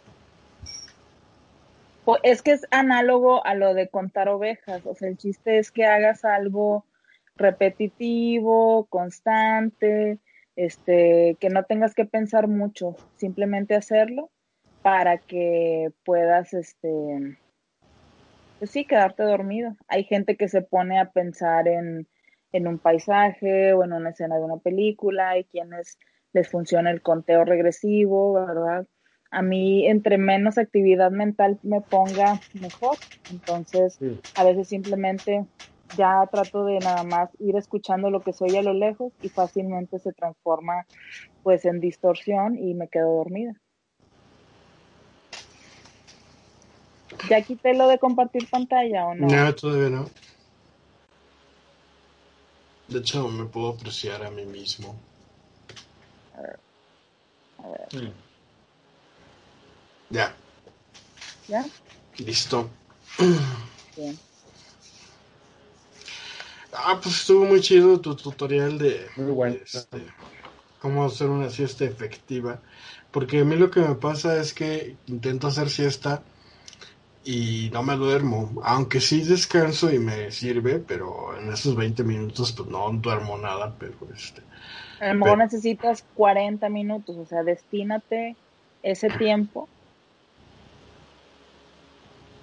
Pues 2.04 2.20
es 2.24 2.42
que 2.42 2.52
es 2.52 2.66
análogo 2.70 3.44
a 3.46 3.54
lo 3.54 3.72
de 3.72 3.88
contar 3.88 4.28
ovejas. 4.28 4.84
O 4.84 4.94
sea, 4.94 5.08
el 5.08 5.16
chiste 5.16 5.58
es 5.58 5.70
que 5.70 5.86
hagas 5.86 6.26
algo 6.26 6.84
repetitivo, 7.36 8.84
constante, 8.90 10.18
este, 10.56 11.38
que 11.40 11.48
no 11.48 11.64
tengas 11.64 11.94
que 11.94 12.04
pensar 12.04 12.48
mucho, 12.48 12.96
simplemente 13.16 13.74
hacerlo 13.74 14.30
para 14.84 15.16
que 15.16 15.92
puedas, 16.04 16.52
este, 16.52 17.38
pues 18.58 18.70
sí, 18.70 18.84
quedarte 18.84 19.22
dormido. 19.22 19.74
Hay 19.88 20.04
gente 20.04 20.36
que 20.36 20.46
se 20.46 20.60
pone 20.60 21.00
a 21.00 21.10
pensar 21.10 21.68
en, 21.68 22.06
en 22.52 22.68
un 22.68 22.78
paisaje 22.78 23.72
o 23.72 23.82
en 23.82 23.94
una 23.94 24.10
escena 24.10 24.36
de 24.36 24.44
una 24.44 24.58
película, 24.58 25.30
hay 25.30 25.44
quienes 25.44 25.98
les 26.34 26.50
funciona 26.50 26.90
el 26.90 27.00
conteo 27.00 27.46
regresivo, 27.46 28.34
¿verdad? 28.34 28.86
A 29.30 29.40
mí, 29.40 29.86
entre 29.86 30.18
menos 30.18 30.58
actividad 30.58 31.10
mental 31.10 31.58
me 31.62 31.80
ponga, 31.80 32.38
mejor. 32.52 32.98
Entonces, 33.30 33.98
a 34.36 34.44
veces 34.44 34.68
simplemente 34.68 35.46
ya 35.96 36.28
trato 36.30 36.66
de 36.66 36.78
nada 36.80 37.04
más 37.04 37.30
ir 37.38 37.56
escuchando 37.56 38.10
lo 38.10 38.20
que 38.20 38.34
soy 38.34 38.54
a 38.56 38.62
lo 38.62 38.74
lejos 38.74 39.14
y 39.22 39.30
fácilmente 39.30 39.98
se 39.98 40.12
transforma 40.12 40.84
pues 41.42 41.64
en 41.64 41.80
distorsión 41.80 42.58
y 42.58 42.74
me 42.74 42.88
quedo 42.88 43.16
dormida. 43.16 43.54
¿Ya 47.28 47.40
quité 47.42 47.74
lo 47.74 47.88
de 47.88 47.98
compartir 47.98 48.48
pantalla 48.50 49.06
o 49.06 49.14
no? 49.14 49.26
No, 49.26 49.54
todavía 49.54 49.90
no. 49.90 50.10
De 52.88 52.98
hecho, 52.98 53.28
me 53.28 53.44
puedo 53.46 53.70
apreciar 53.70 54.24
a 54.24 54.30
mí 54.30 54.44
mismo. 54.44 54.94
A 56.36 56.40
ver. 56.42 56.58
A 57.64 57.68
ver. 57.68 58.12
Ya. 60.10 60.34
¿Ya? 61.48 61.64
Listo. 62.18 62.68
Bien. 63.96 64.18
Ah, 66.72 66.98
pues 67.02 67.20
estuvo 67.20 67.44
muy 67.44 67.60
chido 67.60 68.00
tu 68.00 68.14
tutorial 68.16 68.78
de 68.78 69.08
muy 69.16 69.32
bueno. 69.32 69.56
Este, 69.64 70.04
cómo 70.80 71.04
hacer 71.04 71.28
una 71.28 71.48
siesta 71.48 71.84
efectiva. 71.84 72.60
Porque 73.10 73.40
a 73.40 73.44
mí 73.44 73.56
lo 73.56 73.70
que 73.70 73.80
me 73.80 73.94
pasa 73.94 74.40
es 74.40 74.52
que 74.52 74.96
intento 75.06 75.46
hacer 75.46 75.70
siesta 75.70 76.22
y 77.24 77.70
no 77.72 77.82
me 77.82 77.96
duermo, 77.96 78.60
aunque 78.62 79.00
sí 79.00 79.22
descanso 79.22 79.92
y 79.92 79.98
me 79.98 80.30
sirve, 80.30 80.78
pero 80.78 81.38
en 81.38 81.52
esos 81.52 81.74
20 81.74 82.04
minutos 82.04 82.52
pues 82.52 82.68
no 82.68 82.90
duermo 82.92 83.38
nada, 83.38 83.74
pero 83.78 83.94
este... 84.14 84.42
A 85.00 85.12
lo 85.12 85.20
mejor 85.20 85.38
necesitas 85.38 86.04
40 86.14 86.68
minutos, 86.68 87.16
o 87.16 87.24
sea, 87.24 87.42
destínate 87.42 88.36
ese 88.82 89.08
tiempo 89.08 89.68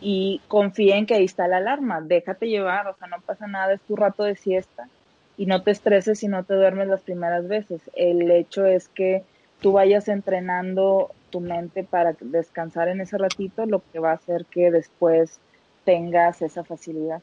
y 0.01 0.41
confía 0.47 0.97
en 0.97 1.05
que 1.05 1.13
ahí 1.13 1.25
está 1.25 1.47
la 1.47 1.57
alarma, 1.57 2.01
déjate 2.01 2.47
llevar, 2.47 2.87
o 2.87 2.95
sea, 2.95 3.07
no 3.07 3.21
pasa 3.21 3.47
nada, 3.47 3.73
es 3.73 3.81
tu 3.81 3.95
rato 3.95 4.23
de 4.23 4.35
siesta 4.35 4.89
y 5.37 5.45
no 5.45 5.61
te 5.61 5.71
estreses 5.71 6.19
si 6.19 6.27
no 6.27 6.43
te 6.43 6.55
duermes 6.55 6.87
las 6.87 7.01
primeras 7.01 7.47
veces. 7.47 7.81
El 7.95 8.29
hecho 8.31 8.65
es 8.65 8.87
que 8.89 9.23
tú 9.61 9.73
vayas 9.73 10.07
entrenando 10.07 11.11
tu 11.31 11.39
mente 11.39 11.83
para 11.83 12.15
descansar 12.19 12.89
en 12.89 13.01
ese 13.01 13.17
ratito, 13.17 13.65
lo 13.65 13.81
que 13.91 13.99
va 13.99 14.11
a 14.11 14.15
hacer 14.15 14.45
que 14.45 14.69
después 14.69 15.39
tengas 15.85 16.41
esa 16.41 16.63
facilidad. 16.63 17.21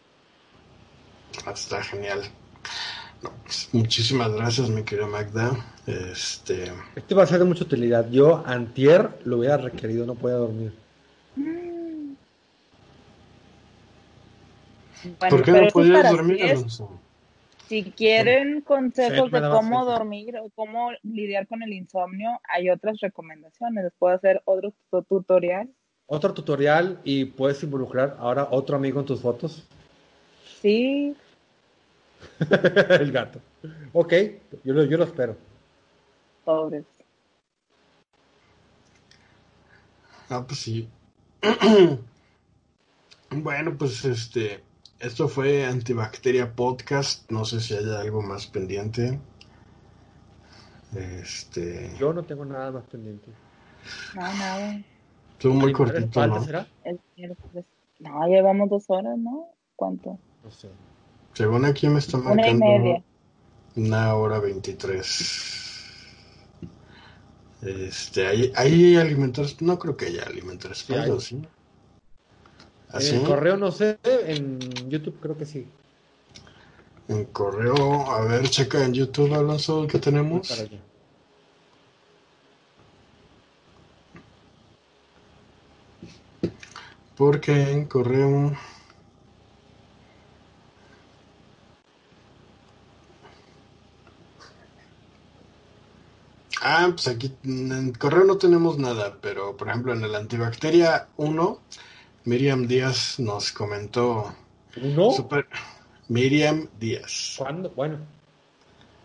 Ah, 1.47 1.53
está 1.53 1.83
genial. 1.83 2.23
Pues, 3.21 3.69
muchísimas 3.73 4.33
gracias, 4.33 4.71
mi 4.71 4.83
querida 4.83 5.07
Magda. 5.07 5.53
Este... 5.87 6.73
Esto 6.97 7.17
va 7.17 7.23
a 7.23 7.27
ser 7.27 7.39
de 7.39 7.45
mucha 7.45 7.65
utilidad. 7.65 8.09
Yo, 8.11 8.43
antier, 8.47 9.11
lo 9.25 9.39
hubiera 9.39 9.57
requerido, 9.57 10.07
no 10.07 10.15
podía 10.15 10.37
dormir. 10.37 10.73
Mm. 11.37 12.15
¿Por 15.31 15.43
qué 15.43 15.53
no 15.53 15.69
podías 15.69 16.11
dormir, 16.11 16.67
si 17.69 17.85
quieren 17.93 18.63
consejos 18.63 19.31
de 19.31 19.41
cómo 19.41 19.85
dormir 19.85 20.37
o 20.39 20.49
cómo 20.55 20.91
lidiar 21.03 21.47
con 21.47 21.63
el 21.63 21.75
insomnio, 21.75 22.41
hay 22.49 22.71
otras 22.71 22.99
recomendaciones. 23.01 23.85
Les 23.85 23.93
puedo 23.99 24.15
hacer 24.15 24.41
otro 24.47 24.73
tutorial. 25.07 25.69
Otro 26.07 26.33
tutorial 26.33 26.99
y 27.05 27.27
puedes 27.27 27.63
involucrar 27.63 28.17
ahora 28.19 28.49
otro 28.51 28.77
amigo 28.77 29.01
en 29.01 29.07
tus 29.07 29.21
fotos. 29.21 29.67
Sí. 30.63 31.15
el 32.91 33.13
gato. 33.13 33.41
Ok, 33.93 34.15
yo 34.65 34.73
lo, 34.73 34.85
yo 34.85 34.97
lo 34.97 35.05
espero. 35.05 35.37
Pobres. 36.45 36.87
Ah, 40.31 40.43
pues 40.47 40.59
sí. 40.61 40.89
bueno, 43.31 43.77
pues 43.77 44.05
este 44.07 44.63
esto 45.01 45.29
fue 45.29 45.65
Antibacteria 45.67 46.55
Podcast. 46.55 47.31
No 47.31 47.45
sé 47.45 47.61
si 47.61 47.75
hay 47.75 47.85
algo 47.95 48.23
más 48.23 48.47
pendiente. 48.47 49.19
Este. 50.95 51.95
Yo 51.99 52.13
no 52.13 52.25
tengo 52.25 52.45
nada 52.45 52.71
más 52.71 52.85
pendiente. 52.85 53.31
No, 54.15 54.23
nada. 54.23 54.81
Estuvo 55.33 55.55
muy 55.55 55.73
cortito, 55.73 56.27
¿no? 56.27 56.43
Será? 56.43 56.67
No, 58.01 58.27
llevamos 58.27 58.69
dos 58.71 58.85
horas, 58.89 59.17
¿no? 59.19 59.49
¿Cuánto? 59.77 60.19
No 60.43 60.51
sé. 60.51 60.69
Según 61.35 61.65
aquí 61.65 61.89
me 61.89 61.99
está 61.99 62.19
marcando. 62.19 62.65
Una 62.65 62.77
y 62.77 62.79
media. 62.79 63.03
Una 63.77 64.15
hora 64.15 64.41
veintitrés. 64.41 65.65
Este, 67.63 68.27
¿hay, 68.27 68.53
¿hay 68.57 68.97
alimentos? 68.97 69.61
No 69.63 69.79
creo 69.79 69.97
que 69.97 70.07
haya 70.07 70.25
alimentos. 70.25 70.79
Sí, 70.79 70.95
¿sí? 71.21 71.43
En 72.95 73.25
correo 73.25 73.57
no 73.57 73.71
sé, 73.71 73.99
en 74.05 74.59
YouTube 74.89 75.19
creo 75.21 75.37
que 75.37 75.45
sí. 75.45 75.67
En 77.09 77.25
correo, 77.27 78.11
a 78.11 78.21
ver, 78.23 78.49
checa 78.49 78.85
en 78.85 78.93
YouTube, 78.93 79.35
Alonso, 79.35 79.87
¿qué 79.87 79.99
tenemos? 79.99 80.49
Porque 87.17 87.73
en 87.73 87.87
correo... 87.87 88.53
Ah, 96.61 96.89
pues 96.91 97.09
aquí 97.09 97.35
en 97.45 97.93
correo 97.93 98.25
no 98.25 98.37
tenemos 98.37 98.79
nada, 98.79 99.17
pero 99.23 99.57
por 99.57 99.69
ejemplo 99.69 99.93
en 99.93 100.05
el 100.05 100.15
antibacteria 100.15 101.09
1 101.17 101.61
Miriam 102.29 102.67
Díaz 102.67 103.19
nos 103.19 103.53
comentó. 103.53 104.35
¿No? 104.77 105.09
Miriam 106.09 106.69
Díaz. 106.79 107.37
¿Cuándo? 107.39 107.71
Bueno. 107.71 108.01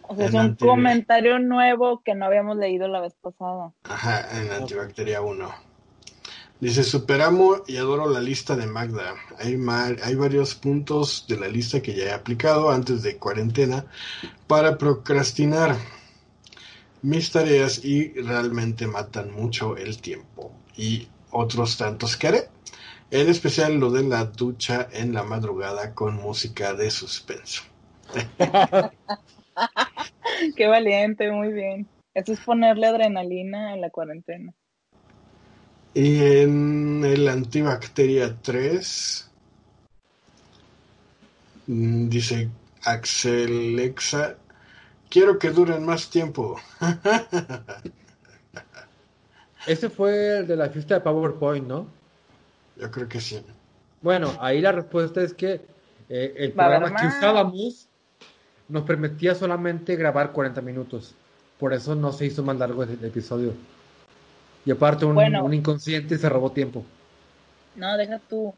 O 0.02 0.14
sea, 0.14 0.26
es 0.26 0.34
un 0.34 0.56
comentario 0.56 1.40
nuevo 1.40 2.02
que 2.04 2.16
no 2.16 2.26
habíamos 2.26 2.58
leído 2.58 2.90
la 2.90 3.00
vez 3.00 3.14
pasada. 3.22 3.72
Ajá, 3.84 4.28
en 4.38 4.52
Antibacteria 4.52 5.22
1. 5.22 5.50
Dice, 6.60 6.84
superamo 6.84 7.64
y 7.66 7.78
adoro 7.78 8.10
la 8.10 8.20
lista 8.20 8.58
de 8.58 8.68
Magda. 8.68 9.16
Hay, 9.40 9.58
hay 10.04 10.16
varios 10.16 10.54
puntos 10.56 11.26
de 11.30 11.38
la 11.40 11.48
lista 11.48 11.82
que 11.82 11.94
ya 11.94 12.04
he 12.04 12.12
aplicado 12.12 12.72
antes 12.72 13.04
de 13.04 13.16
cuarentena 13.16 13.86
para 14.48 14.78
procrastinar 14.78 15.78
mis 17.02 17.32
tareas 17.32 17.86
y 17.86 18.10
realmente 18.22 18.86
matan 18.86 19.32
mucho 19.32 19.78
el 19.78 20.00
tiempo. 20.00 20.52
Y 20.76 21.08
otros 21.32 21.78
tantos 21.78 22.18
que 22.18 22.28
haré. 22.28 22.50
En 23.14 23.30
especial 23.30 23.76
lo 23.76 23.92
de 23.92 24.02
la 24.02 24.26
ducha 24.26 24.90
en 24.92 25.14
la 25.14 25.22
madrugada 25.22 25.94
con 25.94 26.16
música 26.16 26.74
de 26.74 26.90
suspenso. 26.90 27.62
Qué 30.58 30.66
valiente, 30.66 31.32
muy 31.32 31.54
bien. 31.54 31.88
Eso 32.16 32.34
es 32.34 32.40
ponerle 32.40 32.88
adrenalina 32.88 33.76
en 33.76 33.82
la 33.82 33.92
cuarentena. 33.92 34.52
Y 35.94 36.24
en 36.24 37.06
el 37.06 37.28
antibacteria 37.28 38.36
3 38.42 39.30
mm, 41.68 42.10
dice 42.10 42.50
Axel 42.84 43.76
Lexa, 43.76 44.38
quiero 45.08 45.38
que 45.38 45.52
duren 45.52 45.86
más 45.86 46.10
tiempo. 46.10 46.60
Ese 49.68 49.92
fue 49.92 50.40
el 50.40 50.48
de 50.48 50.56
la 50.56 50.70
fiesta 50.70 50.96
de 50.96 51.02
PowerPoint, 51.02 51.68
¿no? 51.68 52.02
Yo 52.76 52.92
creo 52.92 53.08
que 53.08 53.22
sí. 53.22 53.44
Bueno, 54.02 54.32
ahí 54.40 54.62
la 54.62 54.72
respuesta 54.72 55.22
es 55.22 55.34
que 55.34 55.62
eh, 56.10 56.34
el 56.38 56.52
programa 56.52 56.96
que 56.96 57.08
usábamos 57.08 57.88
nos 58.68 58.84
permitía 58.84 59.36
solamente 59.36 59.96
grabar 59.96 60.32
40 60.32 60.62
minutos. 60.62 61.16
Por 61.60 61.74
eso 61.74 61.96
no 61.96 62.12
se 62.12 62.26
hizo 62.26 62.44
más 62.44 62.58
largo 62.58 62.84
el, 62.84 63.04
episodio. 63.04 63.54
Y 64.66 64.72
aparte 64.72 65.06
un, 65.06 65.18
un 65.18 65.54
inconsciente 65.54 66.18
se 66.18 66.30
robó 66.30 66.52
tiempo. 66.52 66.84
No, 67.76 67.98
deja 67.98 68.20
tú. 68.20 68.54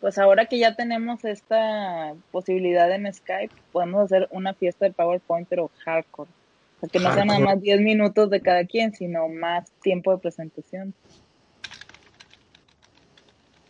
Pues 0.00 0.16
ahora 0.16 0.46
que 0.46 0.58
ya 0.58 0.74
tenemos 0.74 1.24
esta 1.24 2.14
posibilidad 2.32 2.90
en 2.90 3.12
Skype, 3.12 3.54
podemos 3.70 4.04
hacer 4.04 4.28
una 4.30 4.54
fiesta 4.54 4.86
de 4.86 4.92
PowerPoint, 4.92 5.46
pero 5.48 5.70
hardcore. 5.84 6.30
O 6.76 6.80
sea, 6.80 6.88
que 6.88 6.98
no 6.98 7.12
sean 7.12 7.26
nada 7.26 7.40
más 7.40 7.60
10 7.60 7.82
minutos 7.82 8.30
de 8.30 8.40
cada 8.40 8.64
quien, 8.64 8.94
sino 8.94 9.28
más 9.28 9.70
tiempo 9.82 10.12
de 10.12 10.18
presentación. 10.18 10.94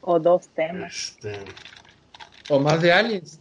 O 0.01 0.19
dos 0.19 0.49
temas. 0.49 1.17
Este, 1.17 1.39
o 2.49 2.59
más 2.59 2.81
de 2.81 2.93
aliens. 2.93 3.41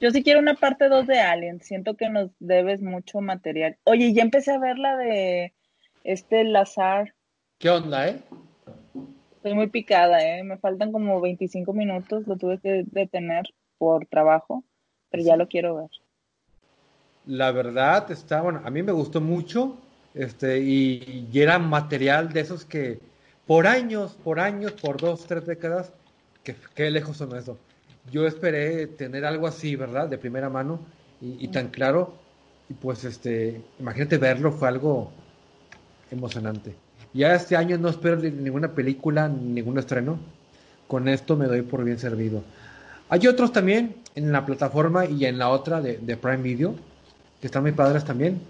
Yo 0.00 0.10
sí 0.10 0.22
quiero 0.22 0.38
una 0.38 0.54
parte 0.54 0.88
2 0.88 1.06
de 1.06 1.18
aliens. 1.18 1.66
Siento 1.66 1.96
que 1.96 2.08
nos 2.08 2.30
debes 2.38 2.80
mucho 2.80 3.20
material. 3.20 3.76
Oye, 3.84 4.12
ya 4.12 4.22
empecé 4.22 4.52
a 4.52 4.58
ver 4.58 4.78
la 4.78 4.96
de 4.96 5.54
este 6.04 6.44
Lazar. 6.44 7.14
¿Qué 7.58 7.68
onda, 7.68 8.08
eh? 8.08 8.22
Estoy 9.36 9.54
muy 9.54 9.68
picada, 9.68 10.22
¿eh? 10.24 10.42
Me 10.44 10.58
faltan 10.58 10.92
como 10.92 11.20
25 11.20 11.72
minutos, 11.72 12.26
lo 12.26 12.36
tuve 12.36 12.58
que 12.58 12.84
detener 12.86 13.44
por 13.78 14.06
trabajo, 14.06 14.64
pero 15.10 15.22
ya 15.22 15.36
lo 15.36 15.48
quiero 15.48 15.76
ver. 15.76 15.90
La 17.26 17.52
verdad 17.52 18.10
está, 18.10 18.40
bueno, 18.40 18.62
a 18.64 18.70
mí 18.70 18.82
me 18.82 18.92
gustó 18.92 19.20
mucho, 19.20 19.76
este, 20.14 20.60
y, 20.60 21.28
era 21.34 21.58
material 21.58 22.32
de 22.32 22.40
esos 22.40 22.64
que 22.64 23.00
por 23.48 23.66
años, 23.66 24.12
por 24.22 24.38
años, 24.38 24.72
por 24.72 25.00
dos, 25.00 25.26
tres 25.26 25.46
décadas, 25.46 25.90
que, 26.44 26.54
qué 26.74 26.90
lejos 26.90 27.16
son 27.16 27.34
eso. 27.34 27.58
Yo 28.12 28.26
esperé 28.26 28.86
tener 28.86 29.24
algo 29.24 29.46
así, 29.46 29.74
¿verdad? 29.74 30.06
De 30.06 30.18
primera 30.18 30.50
mano 30.50 30.80
y, 31.22 31.48
tan 31.48 31.68
claro, 31.68 32.12
y 32.68 32.74
pues 32.74 33.04
este, 33.04 33.62
imagínate 33.80 34.18
verlo, 34.18 34.52
fue 34.52 34.68
algo 34.68 35.10
emocionante. 36.10 36.74
Ya 37.14 37.34
este 37.34 37.56
año 37.56 37.78
no 37.78 37.88
espero 37.88 38.16
ninguna 38.16 38.74
película, 38.74 39.28
ningún 39.28 39.78
estreno. 39.78 40.18
Con 40.86 41.08
esto 41.08 41.34
me 41.34 41.46
doy 41.46 41.62
por 41.62 41.84
bien 41.84 41.98
servido. 41.98 42.42
Hay 43.08 43.26
otros 43.26 43.50
también 43.50 43.96
en 44.14 44.30
la 44.30 44.44
plataforma 44.44 45.06
y 45.06 45.24
en 45.24 45.38
la 45.38 45.48
otra 45.48 45.80
de, 45.80 46.16
Prime 46.18 46.42
Video, 46.42 46.74
que 47.40 47.46
están 47.46 47.62
muy 47.62 47.72
padres 47.72 48.04
también. 48.04 48.42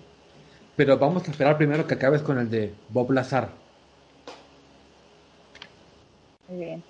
Pero 0.75 0.99
vamos 0.99 1.27
a 1.27 1.31
esperar 1.31 1.57
primero 1.57 1.87
que 1.87 1.95
acabes 1.95 2.23
con 2.23 2.39
el 2.39 2.51
de 2.51 2.75
Bob 2.89 3.13
Lazar. 3.13 3.68
Muy 6.49 6.59
bien. 6.65 6.85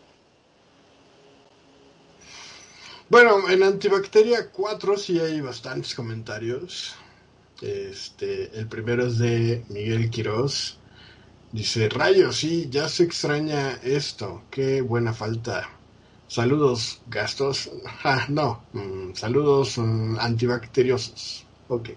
Bueno, 3.09 3.49
en 3.49 3.63
Antibacteria 3.63 4.51
4 4.51 4.97
sí 4.97 5.19
hay 5.19 5.41
bastantes 5.41 5.95
comentarios. 5.95 6.95
Este, 7.61 8.59
el 8.59 8.69
primero 8.69 9.07
es 9.07 9.19
de 9.19 9.65
Miguel 9.71 10.11
Quiroz. 10.11 10.79
Dice, 11.53 11.89
rayos, 11.89 12.37
sí, 12.39 12.69
ya 12.71 12.89
se 12.89 13.05
extraña 13.05 13.75
esto. 13.83 14.45
Qué 14.51 14.83
buena 14.83 15.15
falta. 15.15 15.69
Saludos, 16.29 17.03
gastos. 17.07 17.71
Ah, 18.05 18.27
no, 18.29 18.69
mm, 18.73 19.15
saludos 19.15 19.79
mm, 19.79 20.19
antibacteriosos. 20.21 21.47
Ok. 21.69 21.91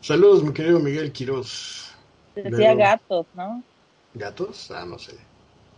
Saludos, 0.00 0.44
mi 0.44 0.52
querido 0.52 0.80
Miguel 0.80 1.12
Quiroz. 1.12 1.92
Decía 2.34 2.74
gatos, 2.74 3.26
¿no? 3.32 3.64
¿Gatos? 4.14 4.70
Ah, 4.70 4.86
no 4.86 4.98
sé. 4.98 5.33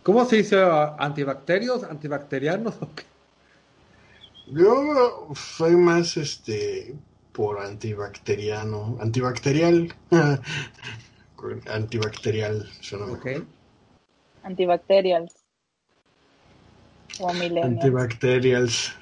¿Cómo 0.07 0.23
se 0.23 0.37
dice 0.37 0.55
antibacterios, 0.99 1.83
antibacterianos? 1.83 2.75
Yo 4.47 5.33
soy 5.35 5.75
más 5.75 6.15
este 6.15 6.95
por 7.33 7.59
antibacteriano, 7.59 8.97
antibacterial. 9.01 9.93
antibacterial. 11.67 12.69
Okay. 13.17 13.43
Antibacterials. 14.43 15.35
O 17.19 17.29
Antibacterials, 17.29 18.95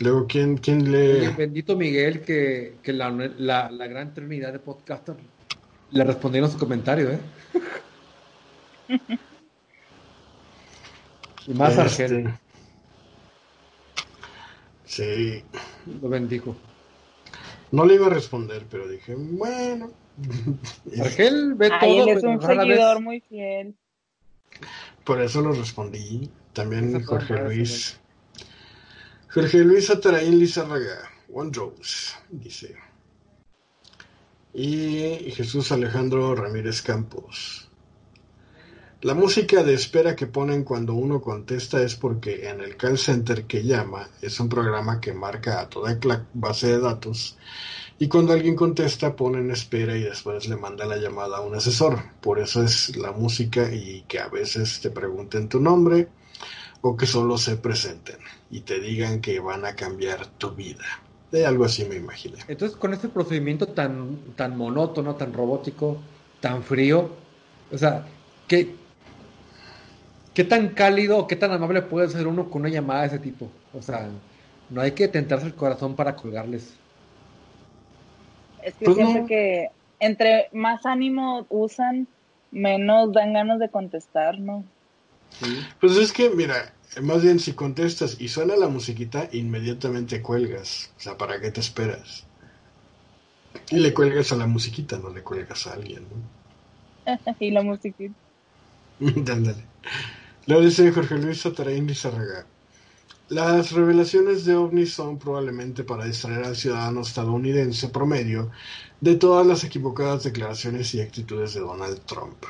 Luego, 0.00 0.26
¿quién, 0.26 0.56
quién 0.56 0.90
le...? 0.90 1.28
bendito 1.28 1.76
Miguel, 1.76 2.22
que, 2.22 2.78
que 2.82 2.92
la, 2.92 3.10
la, 3.10 3.70
la, 3.70 3.86
gran 3.86 4.12
trinidad 4.12 4.52
de 4.52 4.58
podcasters 4.58 5.20
le 5.92 6.02
respondieron 6.02 6.50
su 6.50 6.58
comentario, 6.58 7.12
¿eh? 7.12 7.20
y 11.48 11.54
más 11.54 11.70
este... 11.70 12.04
Argel. 12.04 12.34
Sí. 14.84 15.42
Lo 16.00 16.08
bendijo. 16.08 16.54
No 17.72 17.84
le 17.84 17.94
iba 17.94 18.06
a 18.06 18.10
responder, 18.10 18.64
pero 18.70 18.86
dije, 18.88 19.14
bueno, 19.16 19.90
Argel 21.00 21.54
ve 21.54 21.70
todo. 21.70 22.02
Él 22.02 22.08
es 22.16 22.22
un 22.22 22.40
seguidor 22.40 23.00
muy 23.00 23.20
fiel. 23.20 23.74
Por 25.04 25.20
eso 25.22 25.40
lo 25.40 25.52
respondí. 25.52 26.30
También 26.52 27.02
Jorge 27.04 27.42
Luis. 27.44 27.98
Jorge 29.30 29.58
Luis 29.58 29.90
Ataraín 29.90 30.38
Lizarraga, 30.38 31.10
One 31.32 31.50
Rose, 31.52 32.14
dice. 32.30 32.76
Y 34.54 35.30
Jesús 35.30 35.70
Alejandro 35.70 36.34
Ramírez 36.34 36.82
Campos. 36.82 37.67
La 39.02 39.14
música 39.14 39.62
de 39.62 39.74
espera 39.74 40.16
que 40.16 40.26
ponen 40.26 40.64
cuando 40.64 40.92
uno 40.94 41.20
contesta 41.20 41.80
es 41.80 41.94
porque 41.94 42.48
en 42.48 42.60
el 42.60 42.76
call 42.76 42.98
center 42.98 43.44
que 43.44 43.62
llama 43.62 44.10
es 44.20 44.40
un 44.40 44.48
programa 44.48 45.00
que 45.00 45.12
marca 45.12 45.60
a 45.60 45.68
toda 45.68 45.96
base 46.34 46.66
de 46.66 46.80
datos 46.80 47.38
y 48.00 48.08
cuando 48.08 48.32
alguien 48.32 48.56
contesta 48.56 49.14
ponen 49.14 49.52
espera 49.52 49.96
y 49.96 50.02
después 50.02 50.48
le 50.48 50.56
manda 50.56 50.84
la 50.84 50.96
llamada 50.96 51.36
a 51.36 51.42
un 51.42 51.54
asesor. 51.54 52.00
Por 52.20 52.40
eso 52.40 52.64
es 52.64 52.96
la 52.96 53.12
música 53.12 53.72
y 53.72 54.02
que 54.08 54.18
a 54.18 54.26
veces 54.26 54.80
te 54.80 54.90
pregunten 54.90 55.48
tu 55.48 55.60
nombre 55.60 56.08
o 56.80 56.96
que 56.96 57.06
solo 57.06 57.38
se 57.38 57.56
presenten 57.56 58.18
y 58.50 58.62
te 58.62 58.80
digan 58.80 59.20
que 59.20 59.38
van 59.38 59.64
a 59.64 59.76
cambiar 59.76 60.26
tu 60.26 60.50
vida. 60.50 60.84
De 61.30 61.46
algo 61.46 61.66
así 61.66 61.84
me 61.84 61.94
imaginé. 61.94 62.38
Entonces 62.48 62.76
con 62.76 62.92
este 62.92 63.08
procedimiento 63.08 63.68
tan, 63.68 64.34
tan 64.34 64.56
monótono, 64.56 65.14
tan 65.14 65.32
robótico, 65.32 65.98
tan 66.40 66.64
frío, 66.64 67.10
o 67.70 67.78
sea, 67.78 68.04
¿qué, 68.48 68.87
¿qué 70.38 70.44
tan 70.44 70.68
cálido 70.68 71.18
o 71.18 71.26
qué 71.26 71.34
tan 71.34 71.50
amable 71.50 71.82
puede 71.82 72.08
ser 72.08 72.28
uno 72.28 72.48
con 72.48 72.60
una 72.60 72.70
llamada 72.70 73.00
de 73.00 73.06
ese 73.08 73.18
tipo? 73.18 73.48
O 73.74 73.82
sea, 73.82 74.08
no 74.70 74.80
hay 74.80 74.92
que 74.92 75.08
tentarse 75.08 75.46
el 75.46 75.54
corazón 75.54 75.96
para 75.96 76.14
colgarles. 76.14 76.74
Es 78.62 78.72
que 78.74 78.84
pues 78.84 78.96
que 79.26 79.68
entre 79.98 80.48
más 80.52 80.86
ánimo 80.86 81.44
usan, 81.48 82.06
menos 82.52 83.12
dan 83.12 83.32
ganas 83.32 83.58
de 83.58 83.68
contestar, 83.68 84.38
¿no? 84.38 84.62
Pues 85.80 85.96
es 85.96 86.12
que, 86.12 86.30
mira, 86.30 86.72
más 87.02 87.24
bien 87.24 87.40
si 87.40 87.54
contestas 87.54 88.20
y 88.20 88.28
suena 88.28 88.54
la 88.54 88.68
musiquita, 88.68 89.28
inmediatamente 89.32 90.22
cuelgas. 90.22 90.88
O 90.98 91.00
sea, 91.00 91.18
¿para 91.18 91.40
qué 91.40 91.50
te 91.50 91.58
esperas? 91.58 92.24
Y 93.72 93.80
le 93.80 93.92
cuelgas 93.92 94.30
a 94.30 94.36
la 94.36 94.46
musiquita, 94.46 94.98
no 94.98 95.10
le 95.10 95.20
cuelgas 95.20 95.66
a 95.66 95.72
alguien, 95.72 96.02
¿no? 96.02 97.16
y 97.40 97.50
la 97.50 97.62
musiquita. 97.62 98.14
Dándale. 99.00 99.64
Lo 100.48 100.62
dice 100.62 100.90
Jorge 100.92 101.18
Luis 101.18 101.42
Satarain 101.42 101.86
Lizarraga. 101.86 102.46
Las 103.28 103.72
revelaciones 103.72 104.46
de 104.46 104.56
ovnis 104.56 104.94
son 104.94 105.18
probablemente 105.18 105.84
para 105.84 106.06
distraer 106.06 106.42
al 106.46 106.56
ciudadano 106.56 107.02
estadounidense 107.02 107.90
promedio 107.90 108.50
de 108.98 109.16
todas 109.16 109.46
las 109.46 109.62
equivocadas 109.64 110.24
declaraciones 110.24 110.94
y 110.94 111.02
actitudes 111.02 111.52
de 111.52 111.60
Donald 111.60 112.00
Trump. 112.06 112.46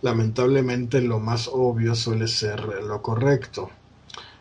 Lamentablemente 0.00 1.02
lo 1.02 1.20
más 1.20 1.50
obvio 1.52 1.94
suele 1.94 2.28
ser 2.28 2.64
lo 2.82 3.02
correcto. 3.02 3.68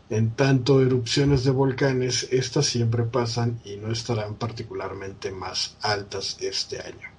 En 0.10 0.34
tanto 0.38 0.82
erupciones 0.82 1.44
de 1.44 1.52
volcanes, 1.52 2.30
estas 2.32 2.68
siempre 2.68 3.04
pasan 3.04 3.60
y 3.66 3.76
no 3.76 3.92
estarán 3.92 4.36
particularmente 4.36 5.30
más 5.30 5.76
altas 5.82 6.38
este 6.40 6.80
año. 6.80 7.13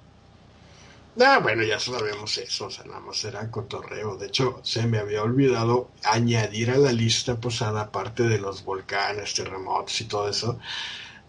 Ah, 1.19 1.39
bueno, 1.41 1.63
ya 1.63 1.79
sabemos 1.79 2.37
eso, 2.37 2.65
o 2.65 2.69
sea, 2.69 2.83
nada 2.85 2.99
más 2.99 3.23
era 3.23 3.49
cotorreo. 3.49 4.17
De 4.17 4.27
hecho, 4.27 4.59
se 4.63 4.85
me 4.85 4.97
había 4.97 5.23
olvidado 5.23 5.89
añadir 6.03 6.71
a 6.71 6.77
la 6.77 6.91
lista 6.91 7.39
posada, 7.39 7.89
pues, 7.89 8.03
aparte 8.05 8.23
de 8.23 8.37
los 8.37 8.65
volcanes, 8.65 9.33
terremotos 9.33 10.01
y 10.01 10.05
todo 10.05 10.29
eso, 10.29 10.59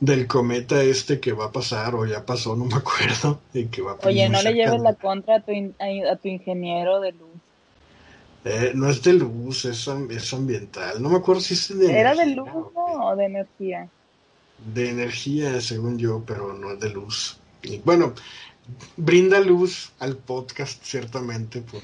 del 0.01 0.27
cometa 0.27 0.83
este 0.83 1.21
que 1.21 1.33
va 1.33 1.47
a 1.47 1.53
pasar, 1.53 1.95
o 1.95 2.05
ya 2.05 2.27
pasó, 2.27 2.57
no 2.57 2.65
me 2.65 2.75
acuerdo. 2.75 3.41
Y 3.55 3.67
que 3.67 3.83
va 3.83 3.97
Oye, 4.03 4.29
no 4.29 4.43
le 4.43 4.55
lleves 4.55 4.81
la 4.81 4.95
contra 4.95 5.37
a 5.37 5.41
tu, 5.41 5.53
a, 5.53 6.17
tu 6.17 6.29
ingeniero 6.29 7.01
de 7.01 7.13
luz. 7.13 7.31
Eh, 8.45 8.73
no 8.75 8.91
es 8.91 9.03
de 9.03 9.13
luz, 9.13 9.65
es, 9.67 9.89
es, 10.11 10.35
ambiental. 10.35 11.01
No 11.01 11.11
me 11.11 11.17
acuerdo 11.17 11.41
si 11.41 11.55
es 11.55 11.79
de 11.79 11.99
¿Era 11.99 12.15
de 12.15 12.27
luz 12.27 12.49
o 12.75 13.15
de 13.17 13.25
energía? 13.25 13.89
De 14.75 14.91
energía, 14.91 15.61
según 15.61 15.99
yo, 15.99 16.25
pero 16.27 16.55
no 16.55 16.73
es 16.73 16.81
de 16.81 16.91
luz. 16.91 17.39
Y 17.63 17.79
bueno, 17.79 18.15
brinda 18.97 19.40
luz 19.40 19.93
al 19.98 20.16
podcast, 20.16 20.82
ciertamente, 20.82 21.62
por 21.62 21.82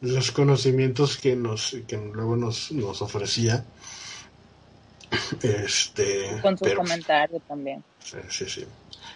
los 0.00 0.30
conocimientos 0.32 1.16
que 1.16 1.36
nos 1.36 1.76
que 1.86 1.96
luego 1.96 2.36
nos, 2.36 2.72
nos 2.72 3.02
ofrecía. 3.02 3.64
Este, 5.42 6.38
Con 6.42 6.58
su 6.58 6.64
comentario 6.74 7.40
también. 7.46 7.82
Sí, 8.00 8.18
sí, 8.28 8.48
sí. 8.48 8.64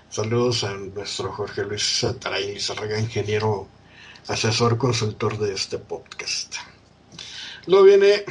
Saludos 0.08 0.64
a 0.64 0.74
nuestro 0.74 1.32
Jorge 1.32 1.64
Luis 1.64 2.04
Lizarraga, 2.46 2.98
ingeniero 2.98 3.68
asesor 4.28 4.78
consultor 4.78 5.38
de 5.38 5.54
este 5.54 5.78
podcast. 5.78 6.56
Luego 7.66 7.84
viene 7.84 8.24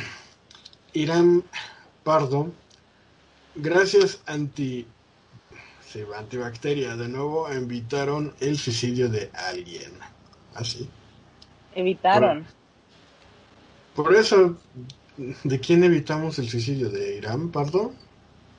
Irán 0.93 1.43
Pardo. 2.03 2.51
Gracias 3.55 4.19
anti 4.25 4.85
sí, 5.91 6.03
antibacteria. 6.15 6.95
De 6.95 7.07
nuevo 7.07 7.49
evitaron 7.49 8.33
el 8.39 8.57
suicidio 8.57 9.09
de 9.09 9.29
alguien. 9.33 9.91
Así. 10.53 10.89
Evitaron. 11.75 12.45
Por, 13.95 14.05
por, 14.05 14.15
eso, 14.15 14.57
¿de 15.43 15.59
quién 15.59 15.83
evitamos 15.83 16.39
el 16.39 16.49
suicidio? 16.49 16.89
¿De 16.89 17.17
Irán 17.17 17.49
Pardo? 17.49 17.93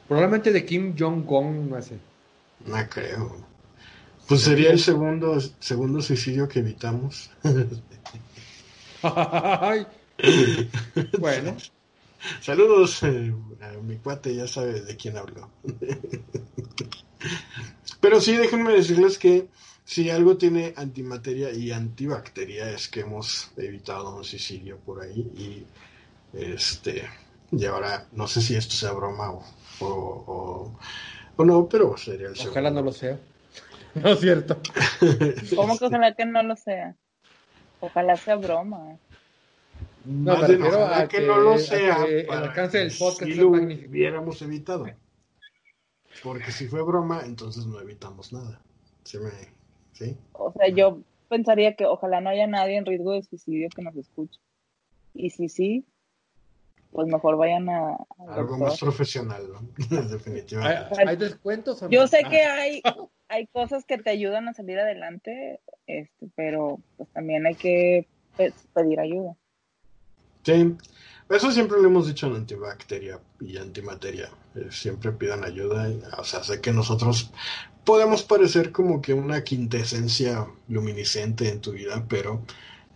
Probablemente 0.08 0.52
de 0.52 0.64
Kim 0.64 0.94
Jong-un, 0.98 1.70
no 1.70 1.80
sé. 1.80 1.98
No 2.66 2.88
creo. 2.88 3.36
Pues 4.26 4.42
sería 4.42 4.70
el 4.70 4.78
segundo, 4.78 5.38
segundo 5.58 6.00
suicidio 6.00 6.48
que 6.48 6.60
evitamos. 6.60 7.30
bueno. 11.18 11.56
Saludos 12.40 13.02
eh, 13.02 13.34
a 13.60 13.72
mi 13.82 13.96
cuate, 13.96 14.34
ya 14.34 14.46
sabe 14.46 14.82
de 14.82 14.96
quién 14.96 15.16
hablo. 15.16 15.48
Pero 18.00 18.20
sí, 18.20 18.36
déjenme 18.36 18.72
decirles 18.72 19.18
que 19.18 19.48
si 19.84 20.08
algo 20.08 20.36
tiene 20.36 20.72
antimateria 20.76 21.52
y 21.52 21.72
antibacteria 21.72 22.70
es 22.70 22.88
que 22.88 23.00
hemos 23.00 23.50
evitado 23.56 24.16
un 24.16 24.24
suicidio 24.24 24.78
por 24.78 25.02
ahí 25.02 25.20
y 25.36 25.66
este 26.32 27.08
y 27.50 27.64
ahora 27.64 28.06
no 28.12 28.28
sé 28.28 28.40
si 28.40 28.54
esto 28.54 28.74
sea 28.74 28.92
broma 28.92 29.32
o, 29.32 29.44
o, 29.80 30.72
o, 31.36 31.44
no, 31.44 31.68
pero 31.68 31.96
sería 31.96 32.28
el 32.28 32.36
segundo. 32.36 32.52
Ojalá 32.52 32.70
no 32.70 32.82
lo 32.82 32.92
sea. 32.92 33.18
No 33.96 34.10
es 34.10 34.20
cierto. 34.20 34.56
¿Cómo 35.56 35.76
que 35.76 35.86
ojalá 35.86 36.14
que 36.14 36.24
no 36.24 36.44
lo 36.44 36.54
sea? 36.54 36.94
Ojalá 37.80 38.16
sea 38.16 38.36
broma. 38.36 38.96
No, 40.04 40.38
me 40.38 40.46
refiero 40.46 40.86
a 40.86 41.08
que, 41.08 41.18
que, 41.18 41.26
no 41.26 41.38
lo 41.38 41.58
sea. 41.58 42.04
Que 42.04 42.20
el 42.20 42.30
alcance 42.30 42.78
del 42.78 42.92
podcast 42.96 43.32
si 43.32 43.34
lo 43.34 43.48
hubiéramos 43.48 44.40
evitado. 44.42 44.86
Porque 46.22 46.52
si 46.52 46.66
fue 46.66 46.82
broma, 46.82 47.22
entonces 47.24 47.66
no 47.66 47.80
evitamos 47.80 48.32
nada. 48.32 48.60
¿Sí 49.04 49.18
me, 49.18 49.30
¿sí? 49.92 50.16
O 50.32 50.52
sea, 50.52 50.68
yo 50.68 51.00
pensaría 51.28 51.74
que 51.74 51.86
ojalá 51.86 52.20
no 52.20 52.30
haya 52.30 52.46
nadie 52.46 52.76
en 52.76 52.86
riesgo 52.86 53.12
de 53.12 53.22
suicidio 53.22 53.68
que 53.74 53.82
nos 53.82 53.96
escuche. 53.96 54.40
Y 55.14 55.30
si 55.30 55.48
sí, 55.48 55.84
pues 56.92 57.06
mejor 57.06 57.36
vayan 57.36 57.68
a... 57.68 57.92
a 57.92 58.34
Algo 58.34 58.58
más 58.58 58.78
profesional, 58.78 59.48
¿no? 59.52 59.60
Definitivamente. 60.08 60.94
¿Hay, 60.98 61.08
¿Hay 61.08 61.16
descuentos? 61.16 61.82
Yo 61.88 62.06
sé 62.06 62.24
que 62.24 62.42
hay, 62.42 62.82
hay 63.28 63.46
cosas 63.46 63.84
que 63.84 63.98
te 63.98 64.10
ayudan 64.10 64.48
a 64.48 64.54
salir 64.54 64.78
adelante, 64.78 65.60
este, 65.86 66.28
pero 66.34 66.80
pues 66.96 67.08
también 67.10 67.46
hay 67.46 67.54
que 67.54 68.06
pues, 68.36 68.52
pedir 68.74 69.00
ayuda. 69.00 69.36
Sí, 70.42 70.76
eso 71.30 71.52
siempre 71.52 71.80
lo 71.80 71.88
hemos 71.88 72.08
dicho 72.08 72.26
en 72.26 72.34
antibacteria 72.34 73.20
y 73.40 73.56
antimateria. 73.56 74.30
Eh, 74.54 74.68
siempre 74.70 75.12
pidan 75.12 75.44
ayuda. 75.44 75.88
O 76.18 76.24
sea, 76.24 76.42
sé 76.42 76.60
que 76.60 76.72
nosotros 76.72 77.30
podemos 77.84 78.22
parecer 78.22 78.72
como 78.72 79.00
que 79.00 79.14
una 79.14 79.44
quintesencia 79.44 80.46
luminiscente 80.68 81.48
en 81.48 81.60
tu 81.60 81.72
vida, 81.72 82.04
pero 82.08 82.42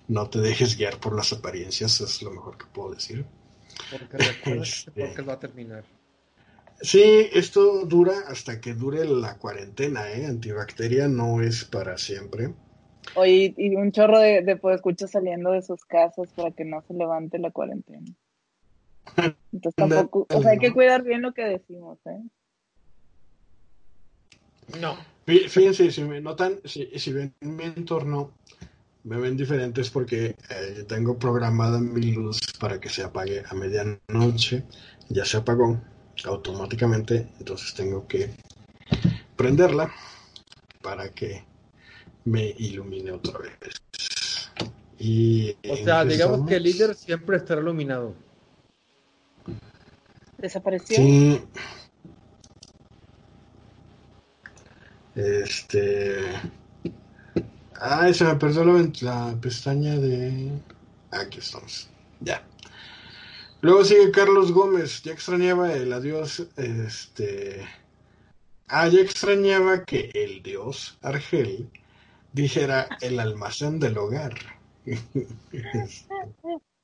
no 0.09 0.29
te 0.29 0.41
dejes 0.41 0.77
guiar 0.77 0.99
por 0.99 1.15
las 1.15 1.33
apariencias, 1.33 2.01
es 2.01 2.23
lo 2.23 2.31
mejor 2.31 2.59
que 2.59 2.67
puedo 2.67 2.95
decir. 2.95 3.25
Porque 3.91 4.19
recuerda 4.19 4.65
que 4.95 5.05
este, 5.05 5.23
va 5.23 5.35
a 5.35 5.39
terminar. 5.39 5.85
Sí, 6.81 7.29
esto 7.33 7.87
dura 7.87 8.15
hasta 8.29 8.61
que 8.61 8.75
dure 8.75 9.05
la 9.05 9.39
cuarentena, 9.39 10.11
¿eh? 10.11 10.27
Antibacteria 10.27 11.09
no 11.09 11.41
es 11.41 11.65
para 11.65 11.97
siempre. 11.99 12.53
Oye, 13.15 13.55
y 13.57 13.77
un 13.77 13.93
chorro 13.93 14.19
de, 14.19 14.43
de 14.43 14.57
pues, 14.57 14.77
escuchar 14.77 15.09
saliendo 15.09 15.53
de 15.53 15.63
sus 15.63 15.85
casas 15.85 16.29
para 16.35 16.51
que 16.51 16.65
no 16.65 16.83
se 16.83 16.95
levante 16.95 17.39
la 17.39 17.51
cuarentena. 17.51 18.13
Entonces 19.53 19.75
tampoco, 19.77 20.27
o 20.29 20.43
sea, 20.43 20.53
hay 20.53 20.59
que 20.59 20.73
cuidar 20.73 21.03
bien 21.03 21.23
lo 21.23 21.33
que 21.33 21.45
decimos, 21.45 21.99
¿eh? 22.07 22.23
No. 24.81 24.97
Fíjense, 25.27 25.91
si 25.91 26.03
me 26.03 26.21
notan, 26.21 26.61
si, 26.65 26.87
si 26.99 27.13
ven 27.13 27.35
mi 27.41 27.65
entorno, 27.65 28.33
me 29.05 29.19
ven 29.19 29.37
diferentes 29.37 29.91
porque 29.91 30.37
eh, 30.51 30.85
tengo 30.87 31.19
programada 31.19 31.79
mi 31.79 32.13
luz 32.13 32.41
para 32.59 32.79
que 32.81 32.89
se 32.89 33.03
apague 33.03 33.43
a 33.47 33.55
medianoche. 33.55 34.65
Ya 35.09 35.25
se 35.25 35.37
apagó 35.37 35.81
automáticamente, 36.25 37.29
entonces 37.39 37.75
tengo 37.75 38.07
que 38.07 38.31
prenderla 39.37 39.93
para 40.83 41.11
que 41.11 41.45
me 42.25 42.55
ilumine 42.59 43.13
otra 43.13 43.39
vez. 43.39 43.53
Y 44.99 45.57
o 45.69 45.77
sea, 45.77 46.05
digamos 46.05 46.49
que 46.49 46.57
el 46.57 46.63
líder 46.63 46.95
siempre 46.95 47.37
estará 47.37 47.61
iluminado. 47.61 48.15
¿Desapareció? 50.45 50.97
Sí. 50.99 51.43
Este. 55.15 56.21
Ay, 57.81 58.13
se 58.13 58.25
me 58.25 58.37
perdió 58.37 58.63
la, 58.63 58.91
la 59.01 59.35
pestaña 59.41 59.97
de. 59.97 60.51
Aquí 61.13 61.39
estamos. 61.39 61.89
Ya. 62.21 62.47
Luego 63.63 63.87
sigue 63.87 64.11
Carlos 64.11 64.53
Gómez. 64.53 65.03
Ya 65.03 65.15
extrañaba 65.15 65.73
el 65.73 65.91
adiós. 65.91 66.47
Este. 66.59 67.67
Ah, 68.69 68.89
ya 68.89 69.01
extrañaba 69.01 69.87
que 69.87 70.11
el 70.13 70.43
dios 70.43 70.99
Argel 71.01 71.71
dijera 72.35 72.87
el 73.01 73.19
almacén 73.19 73.81
del 73.81 73.97
hogar. 73.97 74.35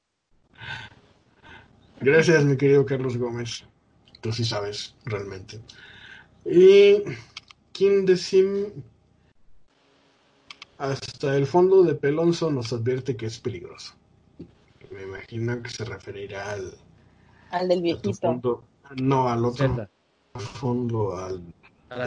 Gracias, 2.00 2.44
mi 2.44 2.56
querido 2.56 2.86
Carlos 2.86 3.16
Gómez. 3.18 3.64
Tú 4.22 4.32
sí 4.32 4.44
sabes, 4.44 4.94
realmente. 5.04 5.60
Y 6.46 7.02
Kim 7.72 8.06
Decim, 8.06 8.66
hasta 10.78 11.36
el 11.36 11.46
fondo 11.46 11.82
de 11.82 11.94
Pelonzo 11.94 12.50
nos 12.50 12.72
advierte 12.72 13.16
que 13.16 13.26
es 13.26 13.38
peligroso. 13.38 13.94
Me 14.90 15.02
imagino 15.02 15.62
que 15.62 15.68
se 15.70 15.84
referirá 15.84 16.52
al... 16.52 16.74
Al 17.50 17.68
del 17.68 17.82
viejito. 17.82 18.12
Fondo, 18.14 18.64
no, 18.96 19.28
al 19.28 19.44
otro 19.44 19.66
Zelda. 19.66 19.90
fondo, 20.34 21.16
al 21.16 21.42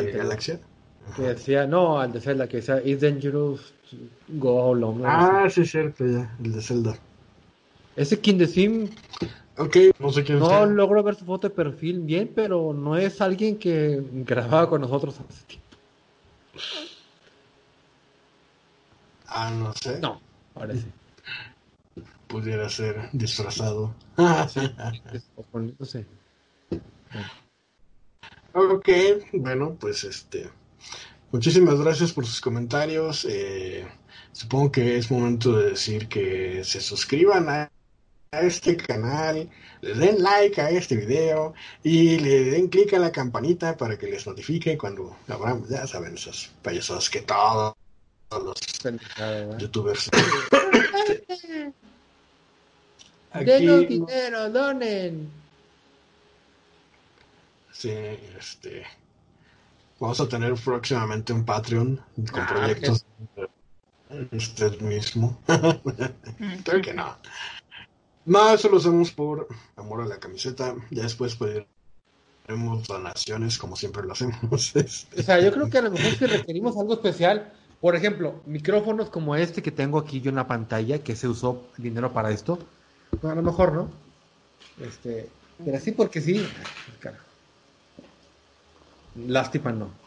de 0.06 0.12
Galaxia. 0.12 0.60
Que 1.16 1.22
decía, 1.24 1.68
no, 1.68 2.00
al 2.00 2.12
de 2.14 2.22
Zelda, 2.22 2.48
que 2.48 2.58
decía, 2.58 2.82
it's 2.84 3.02
dangerous 3.02 3.74
to 3.90 3.98
go 4.30 4.74
alone. 4.74 5.04
Ah, 5.06 5.48
sí, 5.50 5.62
es 5.62 5.72
cierto, 5.72 6.06
ya, 6.06 6.36
el 6.44 6.54
de 6.54 6.62
Zelda. 6.62 6.98
Ese 7.96 8.20
Kim 8.20 8.38
Decim 8.38 8.90
Ok, 9.58 9.78
no 10.00 10.12
sé 10.12 10.24
quién 10.24 10.40
No 10.40 10.66
logro 10.66 11.04
ver 11.04 11.16
su 11.16 11.26
foto 11.26 11.48
de 11.48 11.54
perfil 11.54 12.00
bien, 12.00 12.32
pero 12.34 12.74
no 12.74 12.98
es 12.98 13.22
alguien 13.22 13.60
que 13.60 14.02
grababa 14.12 14.68
con 14.68 14.82
nosotros 14.82 15.16
hace 15.20 15.46
tiempo. 15.46 15.68
Ah, 19.28 19.52
no 19.52 19.74
sé. 19.74 20.00
No, 20.00 20.20
parece. 20.54 20.86
Pudiera 22.28 22.68
ser 22.70 23.10
disfrazado. 23.14 23.94
sí, 24.48 24.62
no 25.80 25.86
sé. 25.86 26.06
Ok, 28.54 28.90
bueno, 29.34 29.76
pues 29.80 30.04
este. 30.04 30.50
Muchísimas 31.32 31.80
gracias 31.80 32.12
por 32.12 32.26
sus 32.26 32.42
comentarios. 32.42 33.26
Eh, 33.30 33.88
supongo 34.32 34.72
que 34.72 34.98
es 34.98 35.10
momento 35.10 35.58
de 35.58 35.72
decir 35.72 36.08
que 36.08 36.64
se 36.64 36.82
suscriban 36.82 37.50
a 37.50 37.72
a 38.34 38.42
este 38.42 38.76
canal, 38.76 39.48
le 39.82 39.94
den 39.94 40.22
like 40.22 40.60
a 40.60 40.70
este 40.70 40.96
video 40.96 41.54
y 41.84 42.18
le 42.20 42.46
den 42.52 42.68
clic 42.68 42.94
a 42.94 43.00
la 43.00 43.12
campanita 43.12 43.78
para 43.78 43.98
que 43.98 44.08
les 44.08 44.26
notifique 44.26 44.78
cuando 44.78 45.16
abramos, 45.28 45.70
ya 45.70 45.86
saben, 45.86 46.16
esas 46.16 46.50
payasadas 46.64 47.10
que 47.10 47.22
todos 47.22 47.76
los 48.30 48.60
youtubers. 49.60 50.10
Denos 53.34 53.88
dinero, 53.88 54.50
donen. 54.50 55.32
Sí, 57.72 57.92
este. 58.38 58.86
Vamos 60.00 60.20
a 60.22 60.28
tener 60.28 60.54
próximamente 60.54 61.34
un 61.34 61.44
Patreon 61.44 62.00
con 62.32 62.42
ah, 62.42 62.48
proyectos. 62.48 63.06
Usted 64.32 64.80
mismo. 64.82 65.40
Creo 66.64 66.82
que 66.82 66.94
no. 66.94 67.18
No, 68.26 68.54
eso 68.54 68.70
lo 68.70 68.78
hacemos 68.78 69.12
por 69.12 69.48
amor 69.76 70.02
a 70.02 70.06
la 70.06 70.20
camiseta. 70.20 70.76
Ya 70.92 71.04
después 71.04 71.36
pediremos 71.36 72.88
donaciones 72.88 73.58
como 73.58 73.76
siempre 73.76 74.04
lo 74.04 74.14
hacemos. 74.14 74.74
O 75.18 75.22
sea, 75.22 75.40
yo 75.40 75.52
creo 75.52 75.70
que 75.70 75.78
a 75.78 75.82
lo 75.82 75.92
mejor 75.92 76.12
si 76.14 76.26
requerimos 76.26 76.78
algo 76.78 76.94
especial, 76.94 77.54
Por 77.82 77.96
ejemplo, 77.98 78.42
micrófonos 78.46 79.10
como 79.10 79.36
este 79.36 79.62
que 79.62 79.72
tengo 79.72 80.00
aquí 80.00 80.22
yo 80.22 80.30
en 80.30 80.38
la 80.38 80.48
pantalla, 80.48 81.04
que 81.04 81.18
se 81.18 81.28
usó 81.28 81.64
dinero 81.78 82.14
para 82.14 82.32
esto, 82.32 82.58
a 83.22 83.36
lo 83.36 83.42
mejor 83.42 83.74
no. 83.74 83.90
Este, 84.80 85.30
pero 85.64 85.78
así 85.78 85.92
porque 85.92 86.22
sí, 86.22 86.48
lástima 89.16 89.74
no. 89.74 90.03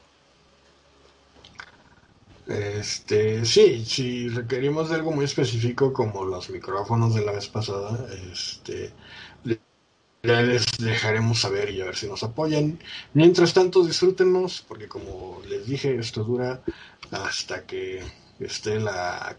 Este, 2.47 3.45
sí, 3.45 3.85
si 3.85 4.29
requerimos 4.29 4.89
de 4.89 4.95
algo 4.95 5.11
muy 5.11 5.25
específico 5.25 5.93
como 5.93 6.25
los 6.25 6.49
micrófonos 6.51 7.15
de 7.15 7.25
la 7.25 7.33
vez 7.33 7.49
pasada, 7.49 8.07
este, 8.33 8.93
ya 10.23 10.43
les 10.43 10.65
dejaremos 10.79 11.41
saber 11.41 11.71
y 11.71 11.81
a 11.81 11.87
ver 11.87 11.97
si 11.97 12.07
nos 12.07 12.23
apoyan. 12.23 12.79
Mientras 13.15 13.53
tanto, 13.53 13.85
disfrútenos, 13.85 14.65
porque 14.67 14.87
como 14.87 15.41
les 15.49 15.67
dije, 15.67 15.97
esto 15.97 16.23
dura 16.25 16.63
hasta 17.11 17.65
que 17.65 18.03
esté 18.39 18.79
la 18.79 19.37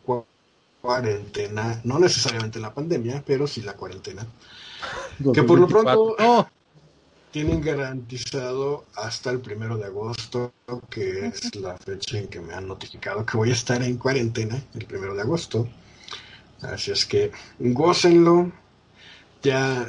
cuarentena, 0.81 1.81
no 1.83 1.99
necesariamente 1.99 2.59
la 2.59 2.73
pandemia, 2.73 3.23
pero 3.25 3.47
sí 3.47 3.61
la 3.61 3.73
cuarentena. 3.73 4.25
Que 5.33 5.43
por 5.43 5.59
lo 5.59 5.67
pronto 5.67 6.15
tienen 7.37 7.61
garantizado 7.61 8.85
hasta 8.95 9.29
el 9.29 9.39
primero 9.41 9.77
de 9.77 9.85
agosto, 9.85 10.51
que 10.89 11.27
es 11.27 11.53
la 11.53 11.77
fecha 11.77 12.17
en 12.17 12.29
que 12.29 12.41
me 12.41 12.55
han 12.55 12.67
notificado 12.67 13.23
que 13.23 13.37
voy 13.37 13.51
a 13.51 13.53
estar 13.53 13.83
en 13.83 13.95
cuarentena, 13.97 14.59
el 14.73 14.85
primero 14.85 15.13
de 15.13 15.21
agosto. 15.21 15.69
Así 16.61 16.89
es 16.89 17.05
que 17.05 17.31
gócenlo. 17.59 18.51
Ya 19.43 19.85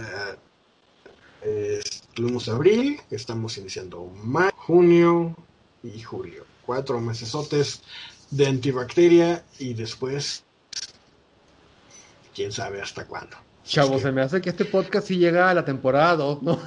eh, 1.40 1.80
estuvimos 1.82 2.50
abril, 2.50 3.00
estamos 3.10 3.56
iniciando 3.56 4.04
mayo, 4.22 4.52
junio 4.54 5.34
y 5.82 6.02
julio 6.02 6.44
cuatro 6.66 7.00
mesesotes 7.00 7.80
de 8.30 8.46
antibacteria 8.46 9.42
y 9.58 9.72
después, 9.72 10.42
quién 12.34 12.52
sabe 12.52 12.82
hasta 12.82 13.06
cuándo. 13.06 13.38
Chavo, 13.64 13.98
se 13.98 14.12
me 14.12 14.20
hace 14.20 14.42
que 14.42 14.50
este 14.50 14.66
podcast 14.66 15.08
sí 15.08 15.16
llega 15.16 15.48
a 15.48 15.54
la 15.54 15.64
temporada 15.64 16.14
2, 16.16 16.42
¿no? 16.42 16.58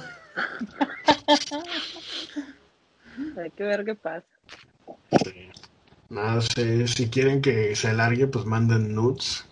Hay 3.36 3.50
que 3.50 3.64
ver 3.64 3.84
qué 3.84 3.94
pasa. 3.94 4.26
No 6.08 6.40
sé, 6.42 6.86
si 6.88 7.08
quieren 7.08 7.40
que 7.40 7.74
se 7.74 7.88
alargue, 7.88 8.26
pues 8.26 8.44
manden 8.44 8.94
nudes. 8.94 9.46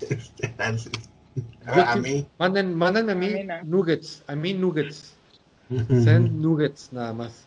a 1.66 1.96
mí. 1.96 2.26
Manden, 2.38 2.74
manden 2.74 3.10
a 3.10 3.14
mí, 3.14 3.34
nuggets, 3.64 4.22
a 4.26 4.34
mí 4.34 4.54
nuggets. 4.54 5.14
Send 5.68 6.32
nuggets 6.32 6.92
nada 6.92 7.12
más. 7.12 7.46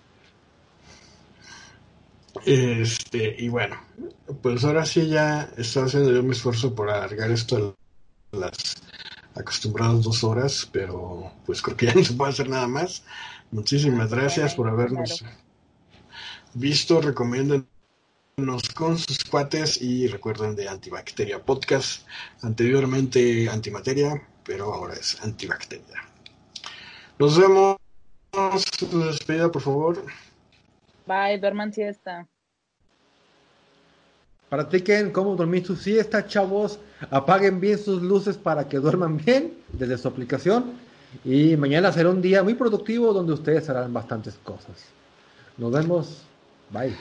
Este, 2.46 3.36
y 3.38 3.50
bueno, 3.50 3.76
pues 4.42 4.64
ahora 4.64 4.86
sí 4.86 5.08
ya 5.08 5.50
estoy 5.58 5.84
haciendo 5.84 6.12
yo 6.12 6.24
mi 6.24 6.32
esfuerzo 6.32 6.74
por 6.76 6.90
alargar 6.90 7.32
esto 7.32 7.76
a 8.32 8.38
las 8.38 8.76
acostumbradas 9.38 10.04
dos 10.04 10.24
horas, 10.24 10.68
pero 10.72 11.32
pues 11.46 11.62
creo 11.62 11.78
que 11.78 11.88
ya 11.88 11.94
no 11.96 12.04
se 12.04 12.14
puede 12.14 12.32
hacer 12.32 12.50
nada 12.50 12.68
más. 12.68 13.04
Muchísimas 13.52 14.12
gracias 14.12 14.56
por 14.56 14.68
habernos 14.68 15.24
visto, 16.54 17.02
recomiéndanos 17.02 17.68
con 18.76 18.98
sus 18.98 19.24
cuates 19.24 19.82
y 19.82 20.08
recuerden 20.08 20.56
de 20.56 20.68
Antibacteria 20.68 21.44
Podcast, 21.44 22.06
anteriormente 22.42 23.50
Antimateria, 23.50 24.22
pero 24.44 24.74
ahora 24.74 24.96
es 24.96 25.22
Antibacteria. 25.22 26.04
Nos 27.20 27.38
vemos. 27.38 27.78
Tu 28.78 29.00
despedida, 29.00 29.52
por 29.52 29.62
favor. 29.62 30.06
Bye, 31.08 31.40
duerman 31.40 31.74
siesta. 31.74 32.28
Practiquen 34.50 35.12
cómo 35.12 35.36
dormir 35.36 35.66
su 35.66 35.76
siesta, 35.76 36.26
chavos. 36.26 36.80
Apaguen 37.12 37.60
bien 37.60 37.78
sus 37.78 38.02
luces 38.02 38.38
para 38.38 38.68
que 38.68 38.78
duerman 38.78 39.18
bien 39.26 39.54
desde 39.74 39.98
su 39.98 40.08
aplicación. 40.08 40.74
Y 41.24 41.56
mañana 41.58 41.92
será 41.92 42.10
un 42.10 42.22
día 42.22 42.44
muy 42.44 42.54
productivo 42.54 43.14
donde 43.14 43.34
ustedes 43.34 43.70
harán 43.70 43.94
bastantes 43.94 44.36
cosas. 44.44 44.86
Nos 45.58 45.72
vemos. 45.72 46.24
Bye. 46.70 46.96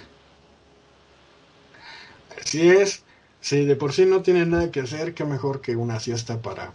Así 2.40 2.68
es. 2.68 3.02
Si 3.40 3.64
de 3.64 3.76
por 3.76 3.92
sí 3.92 4.06
no 4.06 4.22
tienen 4.22 4.50
nada 4.50 4.70
que 4.70 4.80
hacer, 4.80 5.14
qué 5.14 5.24
mejor 5.24 5.60
que 5.60 5.76
una 5.76 6.00
siesta 6.00 6.40
para 6.40 6.72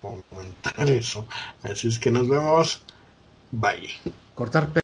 comentar 0.00 0.88
eso. 0.90 1.26
Así 1.62 1.88
es 1.88 1.98
que 1.98 2.10
nos 2.10 2.28
vemos. 2.28 2.82
Bye. 3.50 3.90
Cortar 4.34 4.83